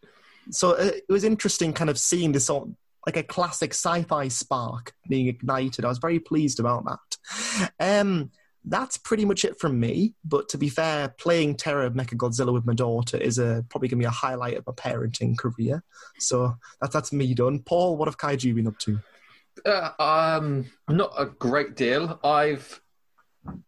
so 0.50 0.72
it 0.72 1.04
was 1.08 1.24
interesting 1.24 1.72
kind 1.72 1.90
of 1.90 1.98
seeing 1.98 2.32
this 2.32 2.46
sort 2.46 2.68
like 3.06 3.16
a 3.16 3.22
classic 3.22 3.72
sci-fi 3.72 4.28
spark 4.28 4.92
being 5.08 5.28
ignited. 5.28 5.84
I 5.84 5.88
was 5.88 5.98
very 5.98 6.18
pleased 6.18 6.58
about 6.58 6.84
that. 6.86 7.70
Um, 7.78 8.30
that's 8.66 8.96
pretty 8.98 9.24
much 9.24 9.44
it 9.44 9.58
from 9.60 9.78
me. 9.78 10.14
But 10.24 10.48
to 10.50 10.58
be 10.58 10.68
fair, 10.68 11.08
playing 11.18 11.56
Terror 11.56 11.86
of 11.86 11.94
Mechagodzilla 11.94 12.52
with 12.52 12.66
my 12.66 12.74
daughter 12.74 13.16
is 13.16 13.38
a, 13.38 13.64
probably 13.68 13.88
going 13.88 13.98
to 14.00 14.02
be 14.02 14.06
a 14.06 14.10
highlight 14.10 14.56
of 14.56 14.66
my 14.66 14.72
parenting 14.72 15.38
career. 15.38 15.82
So 16.18 16.56
that's 16.80 16.92
that's 16.92 17.12
me 17.12 17.32
done. 17.34 17.60
Paul, 17.60 17.96
what 17.96 18.08
have 18.08 18.18
Kaiju 18.18 18.54
been 18.54 18.66
up 18.66 18.78
to? 18.80 18.98
Uh, 19.64 19.90
um, 19.98 20.66
not 20.88 21.12
a 21.16 21.26
great 21.26 21.76
deal. 21.76 22.20
I've 22.22 22.80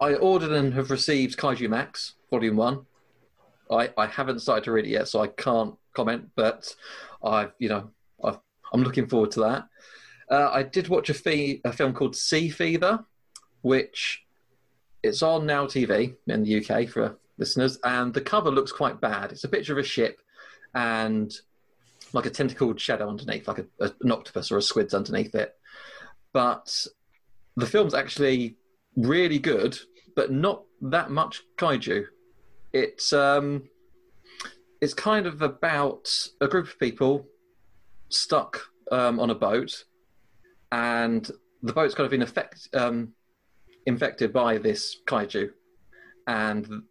I 0.00 0.14
ordered 0.14 0.52
and 0.52 0.74
have 0.74 0.90
received 0.90 1.38
Kaijumax 1.38 2.12
Volume 2.30 2.56
One. 2.56 2.86
I, 3.70 3.90
I 3.96 4.06
haven't 4.06 4.40
started 4.40 4.64
to 4.64 4.72
read 4.72 4.86
it 4.86 4.90
yet, 4.90 5.08
so 5.08 5.20
I 5.20 5.28
can't 5.28 5.74
comment. 5.94 6.30
But 6.34 6.74
I, 7.22 7.48
you 7.58 7.68
know, 7.68 7.90
I've, 8.22 8.38
I'm 8.72 8.82
looking 8.82 9.06
forward 9.06 9.30
to 9.32 9.40
that. 9.40 9.68
Uh, 10.30 10.50
I 10.52 10.62
did 10.62 10.88
watch 10.88 11.08
a, 11.10 11.14
fee, 11.14 11.60
a 11.64 11.72
film 11.72 11.92
called 11.92 12.16
Sea 12.16 12.48
Fever, 12.50 13.04
which 13.62 14.24
it's 15.02 15.22
on 15.22 15.46
Now 15.46 15.66
TV 15.66 16.14
in 16.26 16.42
the 16.42 16.64
UK 16.64 16.88
for 16.88 17.16
listeners, 17.38 17.78
and 17.84 18.12
the 18.12 18.20
cover 18.20 18.50
looks 18.50 18.72
quite 18.72 19.00
bad. 19.00 19.32
It's 19.32 19.44
a 19.44 19.48
picture 19.48 19.72
of 19.72 19.78
a 19.78 19.88
ship 19.88 20.20
and 20.74 21.32
like 22.12 22.26
a 22.26 22.30
tentacled 22.30 22.80
shadow 22.80 23.08
underneath, 23.08 23.48
like 23.48 23.58
a, 23.58 23.66
a, 23.80 23.92
an 24.02 24.12
octopus 24.12 24.50
or 24.50 24.58
a 24.58 24.62
squid's 24.62 24.94
underneath 24.94 25.34
it. 25.34 25.54
But 26.32 26.86
the 27.56 27.66
film's 27.66 27.94
actually 27.94 28.56
really 28.96 29.38
good, 29.38 29.78
but 30.16 30.32
not 30.32 30.64
that 30.82 31.10
much 31.10 31.42
kaiju. 31.56 32.04
It's 32.72 33.12
um, 33.12 33.68
it's 34.80 34.94
kind 34.94 35.26
of 35.26 35.42
about 35.42 36.08
a 36.40 36.48
group 36.48 36.66
of 36.66 36.78
people 36.78 37.26
stuck 38.08 38.60
um, 38.90 39.20
on 39.20 39.30
a 39.30 39.34
boat, 39.34 39.84
and 40.72 41.30
the 41.62 41.72
boat's 41.72 41.94
kind 41.94 42.04
of 42.04 42.10
been 42.10 42.22
affect, 42.22 42.68
um, 42.74 43.12
infected 43.88 44.32
by 44.32 44.58
this 44.58 44.98
kaiju, 45.06 45.50
and 46.26 46.82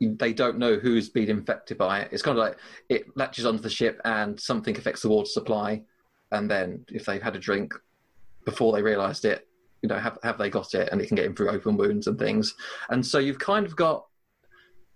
they 0.00 0.32
don't 0.32 0.58
know 0.58 0.76
who's 0.76 1.08
been 1.08 1.30
infected 1.30 1.78
by 1.78 2.00
it. 2.00 2.08
It's 2.12 2.22
kind 2.22 2.38
of 2.38 2.44
like 2.44 2.58
it 2.88 3.04
latches 3.16 3.46
onto 3.46 3.62
the 3.62 3.70
ship, 3.70 4.00
and 4.04 4.38
something 4.38 4.76
affects 4.76 5.02
the 5.02 5.08
water 5.08 5.28
supply, 5.28 5.82
and 6.30 6.50
then 6.50 6.84
if 6.88 7.04
they've 7.04 7.22
had 7.22 7.36
a 7.36 7.40
drink, 7.40 7.74
before 8.44 8.72
they 8.72 8.82
realised 8.82 9.24
it. 9.24 9.46
You 9.82 9.88
know, 9.88 9.98
have 9.98 10.18
have 10.22 10.38
they 10.38 10.48
got 10.48 10.74
it, 10.74 10.88
and 10.92 11.00
it 11.00 11.08
can 11.08 11.16
get 11.16 11.26
in 11.26 11.34
through 11.34 11.50
open 11.50 11.76
wounds 11.76 12.06
and 12.06 12.18
things. 12.18 12.54
And 12.90 13.04
so 13.04 13.18
you've 13.18 13.38
kind 13.38 13.66
of 13.66 13.74
got 13.74 14.06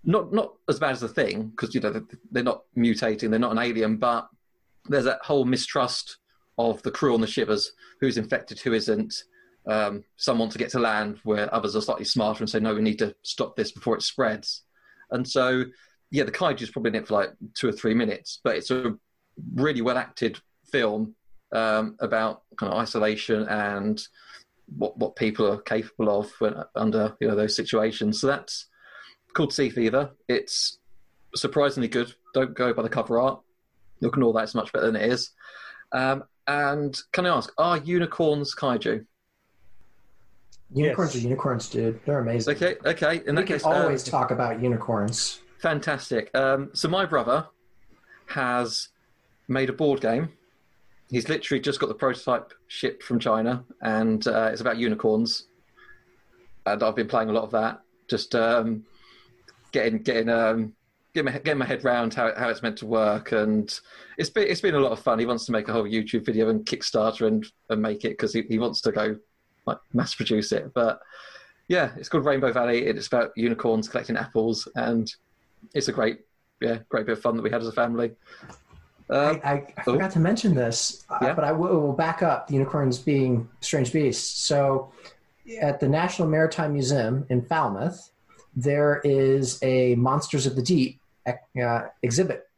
not 0.04 0.32
not 0.32 0.54
as 0.68 0.78
bad 0.78 0.92
as 0.92 1.00
the 1.00 1.08
thing 1.08 1.48
because 1.48 1.74
you 1.74 1.80
know 1.80 2.04
they're, 2.30 2.44
not 2.44 2.62
mutating, 2.76 3.30
they're 3.30 3.38
not 3.38 3.52
an 3.52 3.58
alien, 3.58 3.96
but 3.96 4.28
there's 4.88 5.04
that 5.04 5.18
whole 5.22 5.44
mistrust 5.44 6.18
of 6.58 6.80
the 6.82 6.90
crew 6.90 7.14
on 7.14 7.20
the 7.20 7.26
ship 7.26 7.48
as 7.48 7.72
who's 8.00 8.16
infected, 8.16 8.60
who 8.60 8.72
isn't. 8.72 9.24
Um, 9.68 10.04
some 10.16 10.38
want 10.38 10.52
to 10.52 10.58
get 10.58 10.70
to 10.70 10.78
land 10.78 11.18
where 11.24 11.52
others 11.52 11.74
are 11.74 11.80
slightly 11.80 12.04
smarter 12.04 12.42
and 12.42 12.48
say, 12.48 12.60
no, 12.60 12.74
we 12.74 12.82
need 12.82 13.00
to 13.00 13.14
stop 13.22 13.56
this 13.56 13.72
before 13.72 13.96
it 13.96 14.02
spreads. 14.02 14.62
And 15.10 15.26
so, 15.26 15.64
yeah, 16.10 16.24
the 16.24 16.32
kaiju 16.32 16.62
is 16.62 16.70
probably 16.70 16.90
in 16.90 16.94
it 16.96 17.08
for 17.08 17.14
like 17.14 17.30
two 17.54 17.68
or 17.68 17.72
three 17.72 17.94
minutes, 17.94 18.40
but 18.44 18.56
it's 18.56 18.70
a 18.70 18.96
really 19.54 19.82
well 19.82 19.98
acted 19.98 20.38
film 20.70 21.14
um, 21.52 21.96
about 22.00 22.42
kind 22.56 22.72
of 22.72 22.78
isolation 22.78 23.46
and 23.48 24.00
what 24.76 24.98
what 24.98 25.14
people 25.14 25.46
are 25.50 25.58
capable 25.58 26.20
of 26.20 26.30
when, 26.38 26.54
under 26.74 27.16
you 27.20 27.28
know 27.28 27.36
those 27.36 27.54
situations. 27.54 28.20
So 28.20 28.26
that's 28.26 28.66
called 29.34 29.52
Sea 29.52 29.70
Fever. 29.70 30.10
It's 30.28 30.78
surprisingly 31.34 31.88
good. 31.88 32.14
Don't 32.34 32.54
go 32.54 32.72
by 32.72 32.82
the 32.82 32.88
cover 32.88 33.18
art. 33.18 33.40
You'll 34.00 34.10
ignore 34.10 34.32
that. 34.34 34.44
It's 34.44 34.54
much 34.54 34.72
better 34.72 34.86
than 34.86 34.96
it 34.96 35.10
is. 35.10 35.30
Um, 35.92 36.24
and 36.46 36.96
can 37.12 37.26
I 37.26 37.36
ask, 37.36 37.52
are 37.58 37.78
unicorns 37.78 38.54
kaiju? 38.54 39.04
Unicorns 40.72 41.14
are 41.14 41.18
unicorns, 41.18 41.68
dude. 41.68 42.00
They're 42.04 42.18
amazing. 42.18 42.56
Okay, 42.56 42.76
okay. 42.84 43.22
In 43.26 43.34
we 43.36 43.42
that 43.42 43.46
can 43.46 43.56
case, 43.56 43.64
always 43.64 44.04
um, 44.06 44.10
talk 44.10 44.30
about 44.30 44.60
unicorns. 44.60 45.40
Fantastic. 45.58 46.34
Um, 46.34 46.70
so 46.72 46.88
my 46.88 47.06
brother 47.06 47.46
has 48.26 48.88
made 49.48 49.70
a 49.70 49.72
board 49.72 50.00
game. 50.00 50.30
He's 51.08 51.28
literally 51.28 51.60
just 51.60 51.78
got 51.78 51.86
the 51.86 51.94
prototype 51.94 52.52
shipped 52.66 53.02
from 53.04 53.20
China, 53.20 53.64
and 53.82 54.26
uh, 54.26 54.50
it's 54.52 54.60
about 54.60 54.76
unicorns. 54.76 55.46
And 56.66 56.82
I've 56.82 56.96
been 56.96 57.06
playing 57.06 57.30
a 57.30 57.32
lot 57.32 57.44
of 57.44 57.52
that, 57.52 57.80
just 58.08 58.34
um, 58.34 58.84
getting 59.70 60.02
getting 60.02 60.28
um, 60.28 60.72
getting 61.14 61.32
my, 61.32 61.38
getting 61.38 61.58
my 61.58 61.64
head 61.64 61.84
round 61.84 62.12
how 62.12 62.34
how 62.36 62.48
it's 62.48 62.62
meant 62.62 62.76
to 62.78 62.86
work, 62.86 63.30
and 63.30 63.78
it's 64.18 64.30
been 64.30 64.48
it's 64.48 64.60
been 64.60 64.74
a 64.74 64.80
lot 64.80 64.90
of 64.90 64.98
fun. 64.98 65.20
He 65.20 65.26
wants 65.26 65.46
to 65.46 65.52
make 65.52 65.68
a 65.68 65.72
whole 65.72 65.84
YouTube 65.84 66.26
video 66.26 66.48
and 66.48 66.66
Kickstarter 66.66 67.28
and 67.28 67.46
and 67.70 67.80
make 67.80 68.04
it 68.04 68.10
because 68.10 68.32
he, 68.34 68.42
he 68.42 68.58
wants 68.58 68.80
to 68.80 68.90
go 68.90 69.16
like 69.66 69.78
mass 69.92 70.14
produce 70.14 70.52
it. 70.52 70.72
But 70.74 71.00
yeah, 71.68 71.90
it's 71.96 72.08
called 72.08 72.24
Rainbow 72.24 72.52
Valley. 72.52 72.84
It's 72.84 73.06
about 73.06 73.32
unicorns 73.36 73.88
collecting 73.88 74.16
apples, 74.16 74.68
and 74.76 75.12
it's 75.74 75.88
a 75.88 75.92
great 75.92 76.20
yeah 76.60 76.78
great 76.88 77.06
bit 77.06 77.12
of 77.12 77.20
fun 77.20 77.36
that 77.36 77.42
we 77.42 77.50
had 77.50 77.60
as 77.60 77.68
a 77.68 77.72
family. 77.72 78.12
Uh, 79.08 79.38
I, 79.44 79.50
I, 79.50 79.66
I 79.76 79.82
forgot 79.82 80.10
to 80.12 80.18
mention 80.18 80.54
this, 80.54 81.04
uh, 81.10 81.32
but 81.32 81.44
I 81.44 81.52
will, 81.52 81.80
will 81.80 81.92
back 81.92 82.22
up 82.22 82.48
the 82.48 82.54
unicorns 82.54 82.98
being 82.98 83.48
strange 83.60 83.92
beasts. 83.92 84.42
So, 84.42 84.92
at 85.60 85.78
the 85.78 85.88
National 85.88 86.26
Maritime 86.26 86.72
Museum 86.72 87.24
in 87.28 87.42
Falmouth, 87.42 88.10
there 88.56 89.00
is 89.04 89.62
a 89.62 89.94
Monsters 89.94 90.46
of 90.46 90.56
the 90.56 90.62
Deep 90.62 91.00
uh, 91.26 91.82
exhibit 92.02 92.48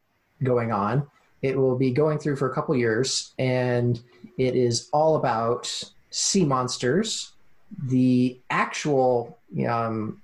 going 0.43 0.73
on. 0.73 1.07
It 1.43 1.57
will 1.57 1.77
be 1.77 1.91
going 1.91 2.19
through 2.19 2.37
for 2.37 2.50
a 2.50 2.55
couple 2.55 2.75
years, 2.77 3.35
and 3.38 4.00
it 4.38 4.57
is 4.57 4.88
all 4.93 5.17
about 5.17 5.85
sea 6.11 6.45
monsters. 6.45 7.33
The 7.85 8.41
actual, 8.50 9.38
um, 9.69 10.23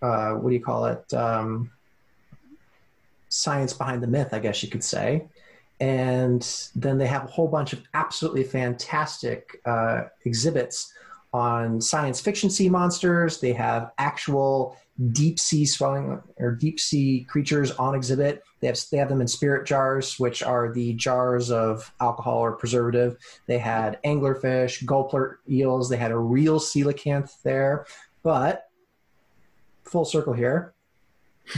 uh, 0.00 0.32
what 0.32 0.50
do 0.50 0.54
you 0.54 0.62
call 0.62 0.86
it? 0.86 1.12
Um, 1.12 1.70
science 3.28 3.72
behind 3.72 4.02
the 4.02 4.06
myth, 4.06 4.28
I 4.32 4.38
guess 4.38 4.62
you 4.62 4.70
could 4.70 4.84
say 4.84 5.26
and 5.80 6.68
then 6.74 6.96
they 6.98 7.06
have 7.06 7.24
a 7.24 7.28
whole 7.28 7.48
bunch 7.48 7.72
of 7.72 7.82
absolutely 7.94 8.44
fantastic 8.44 9.60
uh, 9.66 10.04
exhibits 10.24 10.92
on 11.32 11.80
science 11.80 12.20
fiction 12.20 12.48
sea 12.48 12.68
monsters. 12.68 13.40
They 13.40 13.52
have 13.52 13.90
actual 13.98 14.76
deep 15.12 15.38
sea 15.38 15.66
swelling 15.66 16.22
or 16.38 16.52
deep 16.52 16.80
sea 16.80 17.26
creatures 17.28 17.70
on 17.72 17.94
exhibit. 17.94 18.42
They 18.60 18.68
have 18.68 18.78
they 18.90 18.96
have 18.96 19.08
them 19.08 19.20
in 19.20 19.28
spirit 19.28 19.66
jars, 19.66 20.18
which 20.18 20.42
are 20.42 20.72
the 20.72 20.94
jars 20.94 21.50
of 21.50 21.92
alcohol 22.00 22.38
or 22.38 22.52
preservative. 22.52 23.16
They 23.46 23.58
had 23.58 24.02
anglerfish, 24.04 24.84
gulper 24.84 25.36
eels. 25.48 25.88
They 25.88 25.98
had 25.98 26.12
a 26.12 26.18
real 26.18 26.58
coelacanth 26.58 27.42
there, 27.42 27.86
but 28.22 28.68
full 29.84 30.04
circle 30.04 30.32
here. 30.32 30.72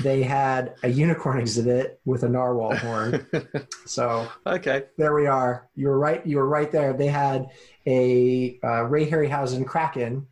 They 0.02 0.22
had 0.22 0.74
a 0.82 0.88
unicorn 0.88 1.38
exhibit 1.38 1.98
with 2.04 2.22
a 2.22 2.28
narwhal 2.28 2.76
horn. 2.76 3.26
So 3.86 4.28
okay, 4.46 4.84
there 4.98 5.14
we 5.14 5.26
are. 5.26 5.66
You 5.74 5.88
were 5.88 5.98
right. 5.98 6.24
You 6.26 6.36
were 6.36 6.46
right 6.46 6.70
there. 6.70 6.92
They 6.92 7.06
had 7.06 7.48
a 7.86 8.58
uh, 8.62 8.82
Ray 8.82 9.08
Harryhausen 9.08 9.66
kraken, 9.66 10.26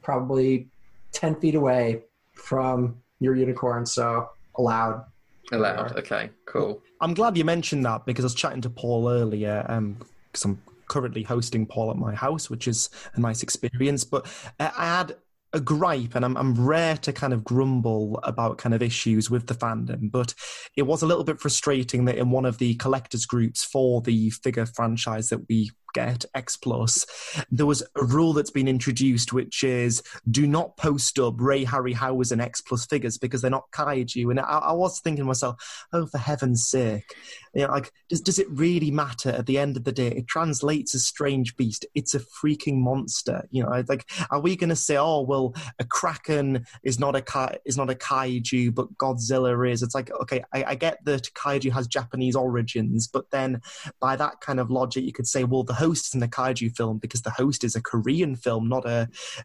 probably 0.00 0.68
ten 1.10 1.34
feet 1.34 1.56
away 1.56 2.04
from 2.40 2.96
your 3.20 3.36
unicorn. 3.36 3.86
So 3.86 4.30
allowed. 4.56 5.04
Allowed. 5.52 5.96
Okay, 5.98 6.30
cool. 6.46 6.82
I'm 7.00 7.14
glad 7.14 7.36
you 7.36 7.44
mentioned 7.44 7.84
that 7.84 8.06
because 8.06 8.24
I 8.24 8.26
was 8.26 8.34
chatting 8.34 8.60
to 8.62 8.70
Paul 8.70 9.08
earlier. 9.08 9.64
Um, 9.68 9.98
because 10.30 10.44
I'm 10.44 10.62
currently 10.88 11.22
hosting 11.22 11.66
Paul 11.66 11.90
at 11.90 11.96
my 11.96 12.14
house, 12.14 12.48
which 12.48 12.68
is 12.68 12.90
a 13.14 13.20
nice 13.20 13.42
experience. 13.42 14.04
But 14.04 14.26
uh, 14.58 14.70
I 14.76 14.84
had 14.98 15.16
a 15.52 15.60
gripe, 15.60 16.14
and 16.14 16.24
I'm, 16.24 16.36
I'm 16.36 16.54
rare 16.54 16.96
to 16.98 17.12
kind 17.12 17.32
of 17.32 17.42
grumble 17.44 18.20
about 18.22 18.58
kind 18.58 18.74
of 18.74 18.82
issues 18.82 19.30
with 19.30 19.46
the 19.46 19.54
fandom, 19.54 20.10
but 20.10 20.32
it 20.76 20.82
was 20.82 21.02
a 21.02 21.06
little 21.06 21.24
bit 21.24 21.40
frustrating 21.40 22.04
that 22.04 22.16
in 22.16 22.30
one 22.30 22.44
of 22.44 22.58
the 22.58 22.74
collectors 22.74 23.26
groups 23.26 23.64
for 23.64 24.00
the 24.02 24.30
figure 24.30 24.66
franchise 24.66 25.28
that 25.30 25.48
we 25.48 25.70
get 25.92 26.24
X 26.34 26.56
Plus, 26.56 27.06
there 27.50 27.66
was 27.66 27.82
a 27.96 28.04
rule 28.04 28.32
that's 28.32 28.50
been 28.50 28.68
introduced, 28.68 29.32
which 29.32 29.64
is 29.64 30.02
do 30.30 30.46
not 30.46 30.76
post 30.76 31.18
up 31.18 31.34
Ray 31.38 31.64
Harryhausen 31.64 32.40
X 32.40 32.60
Plus 32.60 32.86
figures 32.86 33.18
because 33.18 33.42
they're 33.42 33.50
not 33.50 33.70
kaiju. 33.72 34.30
And 34.30 34.40
I, 34.40 34.42
I 34.42 34.72
was 34.72 35.00
thinking 35.00 35.24
to 35.24 35.28
myself, 35.28 35.86
oh, 35.92 36.06
for 36.06 36.18
heaven's 36.18 36.66
sake, 36.68 37.14
you 37.54 37.66
know, 37.66 37.72
like 37.72 37.92
does 38.08 38.20
does 38.20 38.38
it 38.38 38.50
really 38.50 38.90
matter 38.90 39.30
at 39.30 39.46
the 39.46 39.58
end 39.58 39.76
of 39.76 39.84
the 39.84 39.92
day? 39.92 40.08
It 40.08 40.28
translates 40.28 40.94
as 40.94 41.04
strange 41.04 41.56
beast. 41.56 41.86
It's 41.94 42.14
a 42.14 42.20
freaking 42.20 42.78
monster. 42.78 43.46
You 43.50 43.64
know, 43.64 43.84
like 43.88 44.08
are 44.30 44.40
we 44.40 44.56
going 44.56 44.70
to 44.70 44.76
say, 44.76 44.96
oh, 44.96 45.22
well, 45.22 45.54
a 45.78 45.84
kraken 45.84 46.64
is 46.82 46.98
not 46.98 47.16
a 47.16 47.60
is 47.64 47.76
not 47.76 47.90
a 47.90 47.94
kaiju, 47.94 48.74
but 48.74 48.96
Godzilla 48.98 49.70
is? 49.70 49.82
It's 49.82 49.94
like 49.94 50.10
okay, 50.22 50.42
I, 50.52 50.64
I 50.68 50.74
get 50.74 51.04
that 51.04 51.32
kaiju 51.34 51.72
has 51.72 51.86
Japanese 51.86 52.36
origins, 52.36 53.08
but 53.08 53.30
then 53.30 53.60
by 54.00 54.16
that 54.16 54.40
kind 54.40 54.60
of 54.60 54.70
logic, 54.70 55.04
you 55.04 55.12
could 55.12 55.26
say, 55.26 55.44
well, 55.44 55.64
the 55.64 55.74
host 55.84 56.02
isn't 56.08 56.28
a 56.30 56.32
kaiju 56.38 56.68
film 56.78 56.96
because 57.04 57.22
the 57.28 57.34
host 57.40 57.60
is 57.68 57.74
a 57.76 57.82
Korean 57.92 58.32
film, 58.44 58.62
not 58.76 58.84
a, 58.96 59.00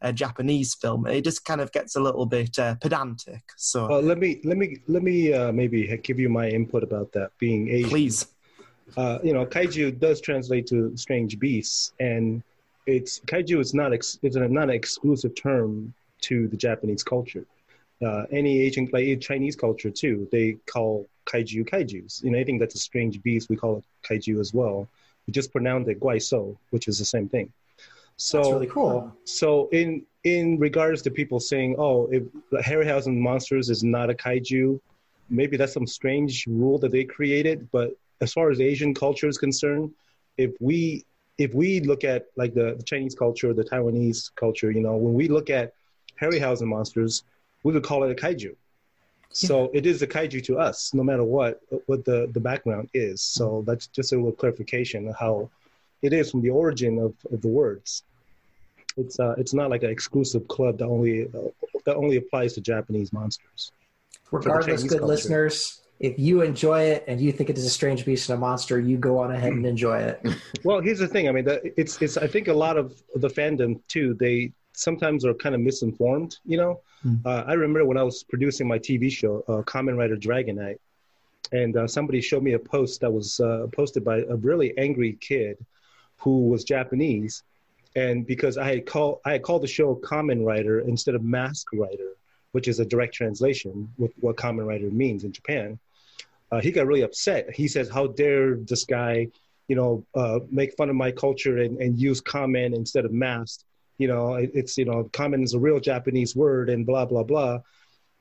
a 0.09 0.11
Japanese 0.23 0.71
film. 0.83 0.99
It 1.17 1.23
just 1.29 1.41
kind 1.49 1.61
of 1.63 1.69
gets 1.77 1.91
a 1.99 2.01
little 2.07 2.27
bit 2.37 2.53
uh, 2.65 2.75
pedantic. 2.85 3.43
So 3.71 3.79
Uh, 3.93 4.01
let 4.11 4.17
me 4.23 4.29
let 4.49 4.57
me 4.63 4.67
let 4.95 5.03
me 5.09 5.17
uh, 5.39 5.51
maybe 5.61 5.79
give 6.07 6.19
you 6.23 6.29
my 6.39 6.47
input 6.57 6.81
about 6.89 7.07
that 7.17 7.29
being 7.45 7.61
Asian. 7.77 7.89
Please. 7.95 8.17
Uh, 9.01 9.17
you 9.27 9.33
know, 9.35 9.45
kaiju 9.55 9.85
does 10.05 10.17
translate 10.27 10.65
to 10.71 10.77
strange 11.05 11.31
beasts, 11.43 11.79
and 11.99 12.25
it's 12.95 13.13
kaiju 13.31 13.57
is 13.65 13.73
not 13.73 13.89
ex, 13.97 14.19
it's 14.25 14.35
a, 14.35 14.47
not 14.59 14.65
an 14.69 14.75
exclusive 14.81 15.33
term 15.47 15.93
to 16.27 16.35
the 16.51 16.57
Japanese 16.67 17.03
culture. 17.13 17.45
Uh, 18.05 18.23
any 18.39 18.53
Asian, 18.65 18.85
like 18.95 19.05
Chinese 19.29 19.55
culture 19.65 19.91
too, 20.03 20.15
they 20.31 20.47
call 20.73 20.93
kaiju 21.31 21.61
kaiju's. 21.71 22.21
You 22.23 22.29
know, 22.29 22.37
anything 22.39 22.59
that's 22.61 22.77
a 22.81 22.83
strange 22.89 23.15
beast, 23.25 23.49
we 23.49 23.57
call 23.63 23.73
it 23.79 23.85
kaiju 24.07 24.39
as 24.39 24.53
well. 24.59 24.77
We 25.27 25.33
just 25.33 25.51
pronounce 25.51 25.87
it 25.87 25.99
guaiso, 25.99 26.57
which 26.69 26.87
is 26.87 26.99
the 26.99 27.05
same 27.05 27.27
thing. 27.27 27.51
So 28.17 28.37
That's 28.37 28.51
really 28.51 28.67
cool. 28.67 29.11
Uh, 29.11 29.11
so 29.25 29.69
in 29.71 30.05
in 30.23 30.57
regards 30.57 31.01
to 31.03 31.11
people 31.11 31.39
saying, 31.39 31.75
"Oh, 31.77 32.07
if 32.11 32.23
the 32.51 32.59
Harryhausen 32.59 33.17
monsters 33.17 33.69
is 33.69 33.83
not 33.83 34.09
a 34.09 34.13
kaiju," 34.13 34.79
maybe 35.29 35.57
that's 35.57 35.73
some 35.73 35.87
strange 35.87 36.47
rule 36.47 36.77
that 36.79 36.91
they 36.91 37.03
created. 37.03 37.67
But 37.71 37.91
as 38.21 38.31
far 38.33 38.49
as 38.49 38.61
Asian 38.61 38.93
culture 38.93 39.27
is 39.27 39.37
concerned, 39.37 39.91
if 40.37 40.51
we 40.59 41.05
if 41.37 41.53
we 41.53 41.81
look 41.81 42.03
at 42.03 42.27
like 42.37 42.53
the, 42.53 42.75
the 42.75 42.83
Chinese 42.83 43.13
culture, 43.13 43.53
the 43.53 43.63
Taiwanese 43.63 44.33
culture, 44.35 44.71
you 44.71 44.81
know, 44.81 44.95
when 44.95 45.13
we 45.13 45.27
look 45.27 45.49
at 45.49 45.73
Harryhausen 46.21 46.67
monsters, 46.67 47.23
we 47.63 47.73
would 47.73 47.83
call 47.83 48.03
it 48.03 48.11
a 48.11 48.15
kaiju. 48.15 48.55
So 49.35 49.69
it 49.73 49.85
is 49.85 50.01
a 50.01 50.07
kaiju 50.07 50.43
to 50.45 50.57
us, 50.57 50.93
no 50.93 51.03
matter 51.03 51.23
what 51.23 51.59
what 51.87 52.05
the, 52.05 52.29
the 52.31 52.39
background 52.39 52.89
is. 52.93 53.21
So 53.21 53.63
that's 53.67 53.87
just 53.87 54.13
a 54.13 54.15
little 54.15 54.31
clarification 54.31 55.09
of 55.09 55.15
how 55.17 55.49
it 56.01 56.13
is 56.13 56.31
from 56.31 56.41
the 56.41 56.51
origin 56.51 56.99
of, 56.99 57.13
of 57.31 57.41
the 57.41 57.49
words. 57.49 58.03
It's 58.95 59.19
uh, 59.19 59.35
it's 59.37 59.53
not 59.53 59.69
like 59.69 59.83
an 59.83 59.89
exclusive 59.89 60.47
club 60.47 60.77
that 60.77 60.85
only 60.85 61.25
uh, 61.25 61.49
that 61.85 61.95
only 61.97 62.15
applies 62.15 62.53
to 62.53 62.61
Japanese 62.61 63.11
monsters. 63.11 63.73
Regardless, 64.31 64.83
good 64.83 64.99
culture. 64.99 65.05
listeners, 65.05 65.81
if 65.99 66.17
you 66.17 66.41
enjoy 66.41 66.83
it 66.83 67.03
and 67.07 67.19
you 67.19 67.33
think 67.33 67.49
it 67.49 67.57
is 67.57 67.65
a 67.65 67.69
strange 67.69 68.05
beast 68.05 68.29
and 68.29 68.37
a 68.37 68.39
monster, 68.39 68.79
you 68.79 68.97
go 68.97 69.17
on 69.19 69.31
ahead 69.31 69.51
and 69.51 69.65
enjoy 69.75 69.97
it. 69.97 70.25
Well, 70.63 70.79
here's 70.79 70.99
the 70.99 71.09
thing. 71.09 71.27
I 71.27 71.33
mean, 71.33 71.43
the, 71.43 71.73
it's 71.77 72.01
it's. 72.01 72.15
I 72.15 72.27
think 72.27 72.47
a 72.47 72.53
lot 72.53 72.77
of 72.77 73.03
the 73.15 73.27
fandom 73.27 73.81
too. 73.89 74.13
They 74.13 74.53
sometimes 74.75 75.25
are 75.25 75.33
kind 75.33 75.55
of 75.55 75.61
misinformed. 75.61 76.37
You 76.45 76.57
know, 76.57 76.81
uh, 77.25 77.43
I 77.47 77.53
remember 77.53 77.85
when 77.85 77.97
I 77.97 78.03
was 78.03 78.23
producing 78.23 78.67
my 78.67 78.79
TV 78.79 79.11
show, 79.11 79.43
uh, 79.47 79.61
Kamen 79.63 79.97
Rider 79.97 80.15
Dragon 80.15 80.55
Knight, 80.57 80.79
and 81.51 81.75
uh, 81.77 81.87
somebody 81.87 82.21
showed 82.21 82.43
me 82.43 82.53
a 82.53 82.59
post 82.59 83.01
that 83.01 83.11
was 83.11 83.39
uh, 83.39 83.67
posted 83.71 84.03
by 84.03 84.19
a 84.19 84.35
really 84.35 84.77
angry 84.77 85.17
kid 85.21 85.57
who 86.17 86.47
was 86.47 86.63
Japanese, 86.63 87.43
and 87.95 88.25
because 88.25 88.57
I 88.57 88.67
had 88.67 88.85
called 88.85 89.19
I 89.25 89.33
had 89.33 89.43
called 89.43 89.63
the 89.63 89.67
show 89.67 89.95
Kamen 89.95 90.45
Rider 90.45 90.79
instead 90.79 91.15
of 91.15 91.23
Mask 91.23 91.67
Rider, 91.73 92.13
which 92.51 92.67
is 92.67 92.79
a 92.79 92.85
direct 92.85 93.13
translation 93.13 93.91
with 93.97 94.11
what 94.19 94.35
Kamen 94.35 94.65
Rider 94.65 94.89
means 94.89 95.23
in 95.23 95.31
Japan. 95.31 95.79
Uh, 96.51 96.61
he 96.61 96.71
got 96.71 96.87
really 96.87 97.01
upset. 97.01 97.53
He 97.53 97.67
says, 97.67 97.89
"How 97.89 98.07
dare 98.07 98.55
this 98.55 98.85
guy, 98.85 99.27
you 99.67 99.75
know, 99.75 100.05
uh, 100.15 100.39
make 100.51 100.75
fun 100.75 100.89
of 100.89 100.95
my 100.95 101.11
culture 101.11 101.57
and, 101.57 101.77
and 101.79 101.99
use 101.99 102.21
kamen 102.21 102.73
instead 102.73 103.05
of 103.05 103.11
mask? 103.11 103.63
You 103.97 104.07
know, 104.07 104.35
it, 104.35 104.51
it's 104.53 104.77
you 104.77 104.85
know, 104.85 105.05
kamen 105.13 105.43
is 105.43 105.53
a 105.53 105.59
real 105.59 105.79
Japanese 105.79 106.35
word 106.35 106.69
and 106.69 106.85
blah 106.85 107.05
blah 107.05 107.23
blah." 107.23 107.59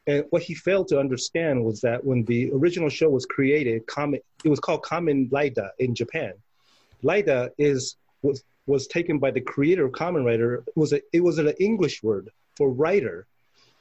And 0.07 0.25
what 0.31 0.43
he 0.43 0.55
failed 0.55 0.89
to 0.89 1.01
understand 1.01 1.65
was 1.65 1.81
that 1.81 2.05
when 2.05 2.25
the 2.25 2.51
original 2.53 2.91
show 2.91 3.09
was 3.09 3.25
created, 3.25 3.87
Kamen, 3.87 4.21
it 4.45 4.49
was 4.51 4.61
called 4.61 4.83
Kamen 4.83 5.31
Laida 5.31 5.71
in 5.79 5.95
Japan. 5.95 6.35
Laida 7.03 7.51
is 7.59 7.97
was 8.23 8.45
was 8.67 8.87
taken 8.87 9.19
by 9.19 9.31
the 9.31 9.41
creator 9.41 9.87
of 9.87 9.95
Rider. 10.01 10.63
It 10.67 10.77
was 10.77 10.93
a, 10.93 11.01
it 11.13 11.23
was 11.23 11.39
an 11.39 11.49
English 11.61 12.03
word 12.03 12.31
for 12.57 12.71
writer, 12.71 13.27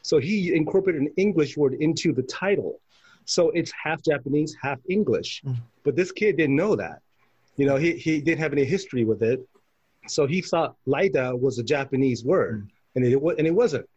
so 0.02 0.18
he 0.18 0.54
incorporated 0.54 1.02
an 1.02 1.14
English 1.18 1.58
word 1.58 1.74
into 1.76 2.14
the 2.14 2.24
title. 2.24 2.80
So 3.26 3.50
it's 3.52 3.72
half 3.72 4.02
Japanese, 4.04 4.56
half 4.62 4.80
English. 4.90 5.42
Mm. 5.46 5.56
But 5.84 5.96
this 5.96 6.12
kid 6.12 6.38
didn't 6.38 6.58
know 6.58 6.76
that. 6.76 7.02
You 7.56 7.66
know, 7.66 7.78
he, 7.78 7.94
he 7.96 8.20
didn't 8.20 8.40
have 8.40 8.52
any 8.52 8.66
history 8.66 9.06
with 9.06 9.24
it. 9.24 9.48
So 10.08 10.28
he 10.28 10.42
thought 10.42 10.76
Laida 10.88 11.40
was 11.40 11.60
a 11.60 11.64
Japanese 11.64 12.24
word, 12.24 12.66
mm. 12.66 12.70
and 12.96 13.06
it 13.06 13.38
and 13.40 13.48
it 13.48 13.56
wasn't. 13.56 13.88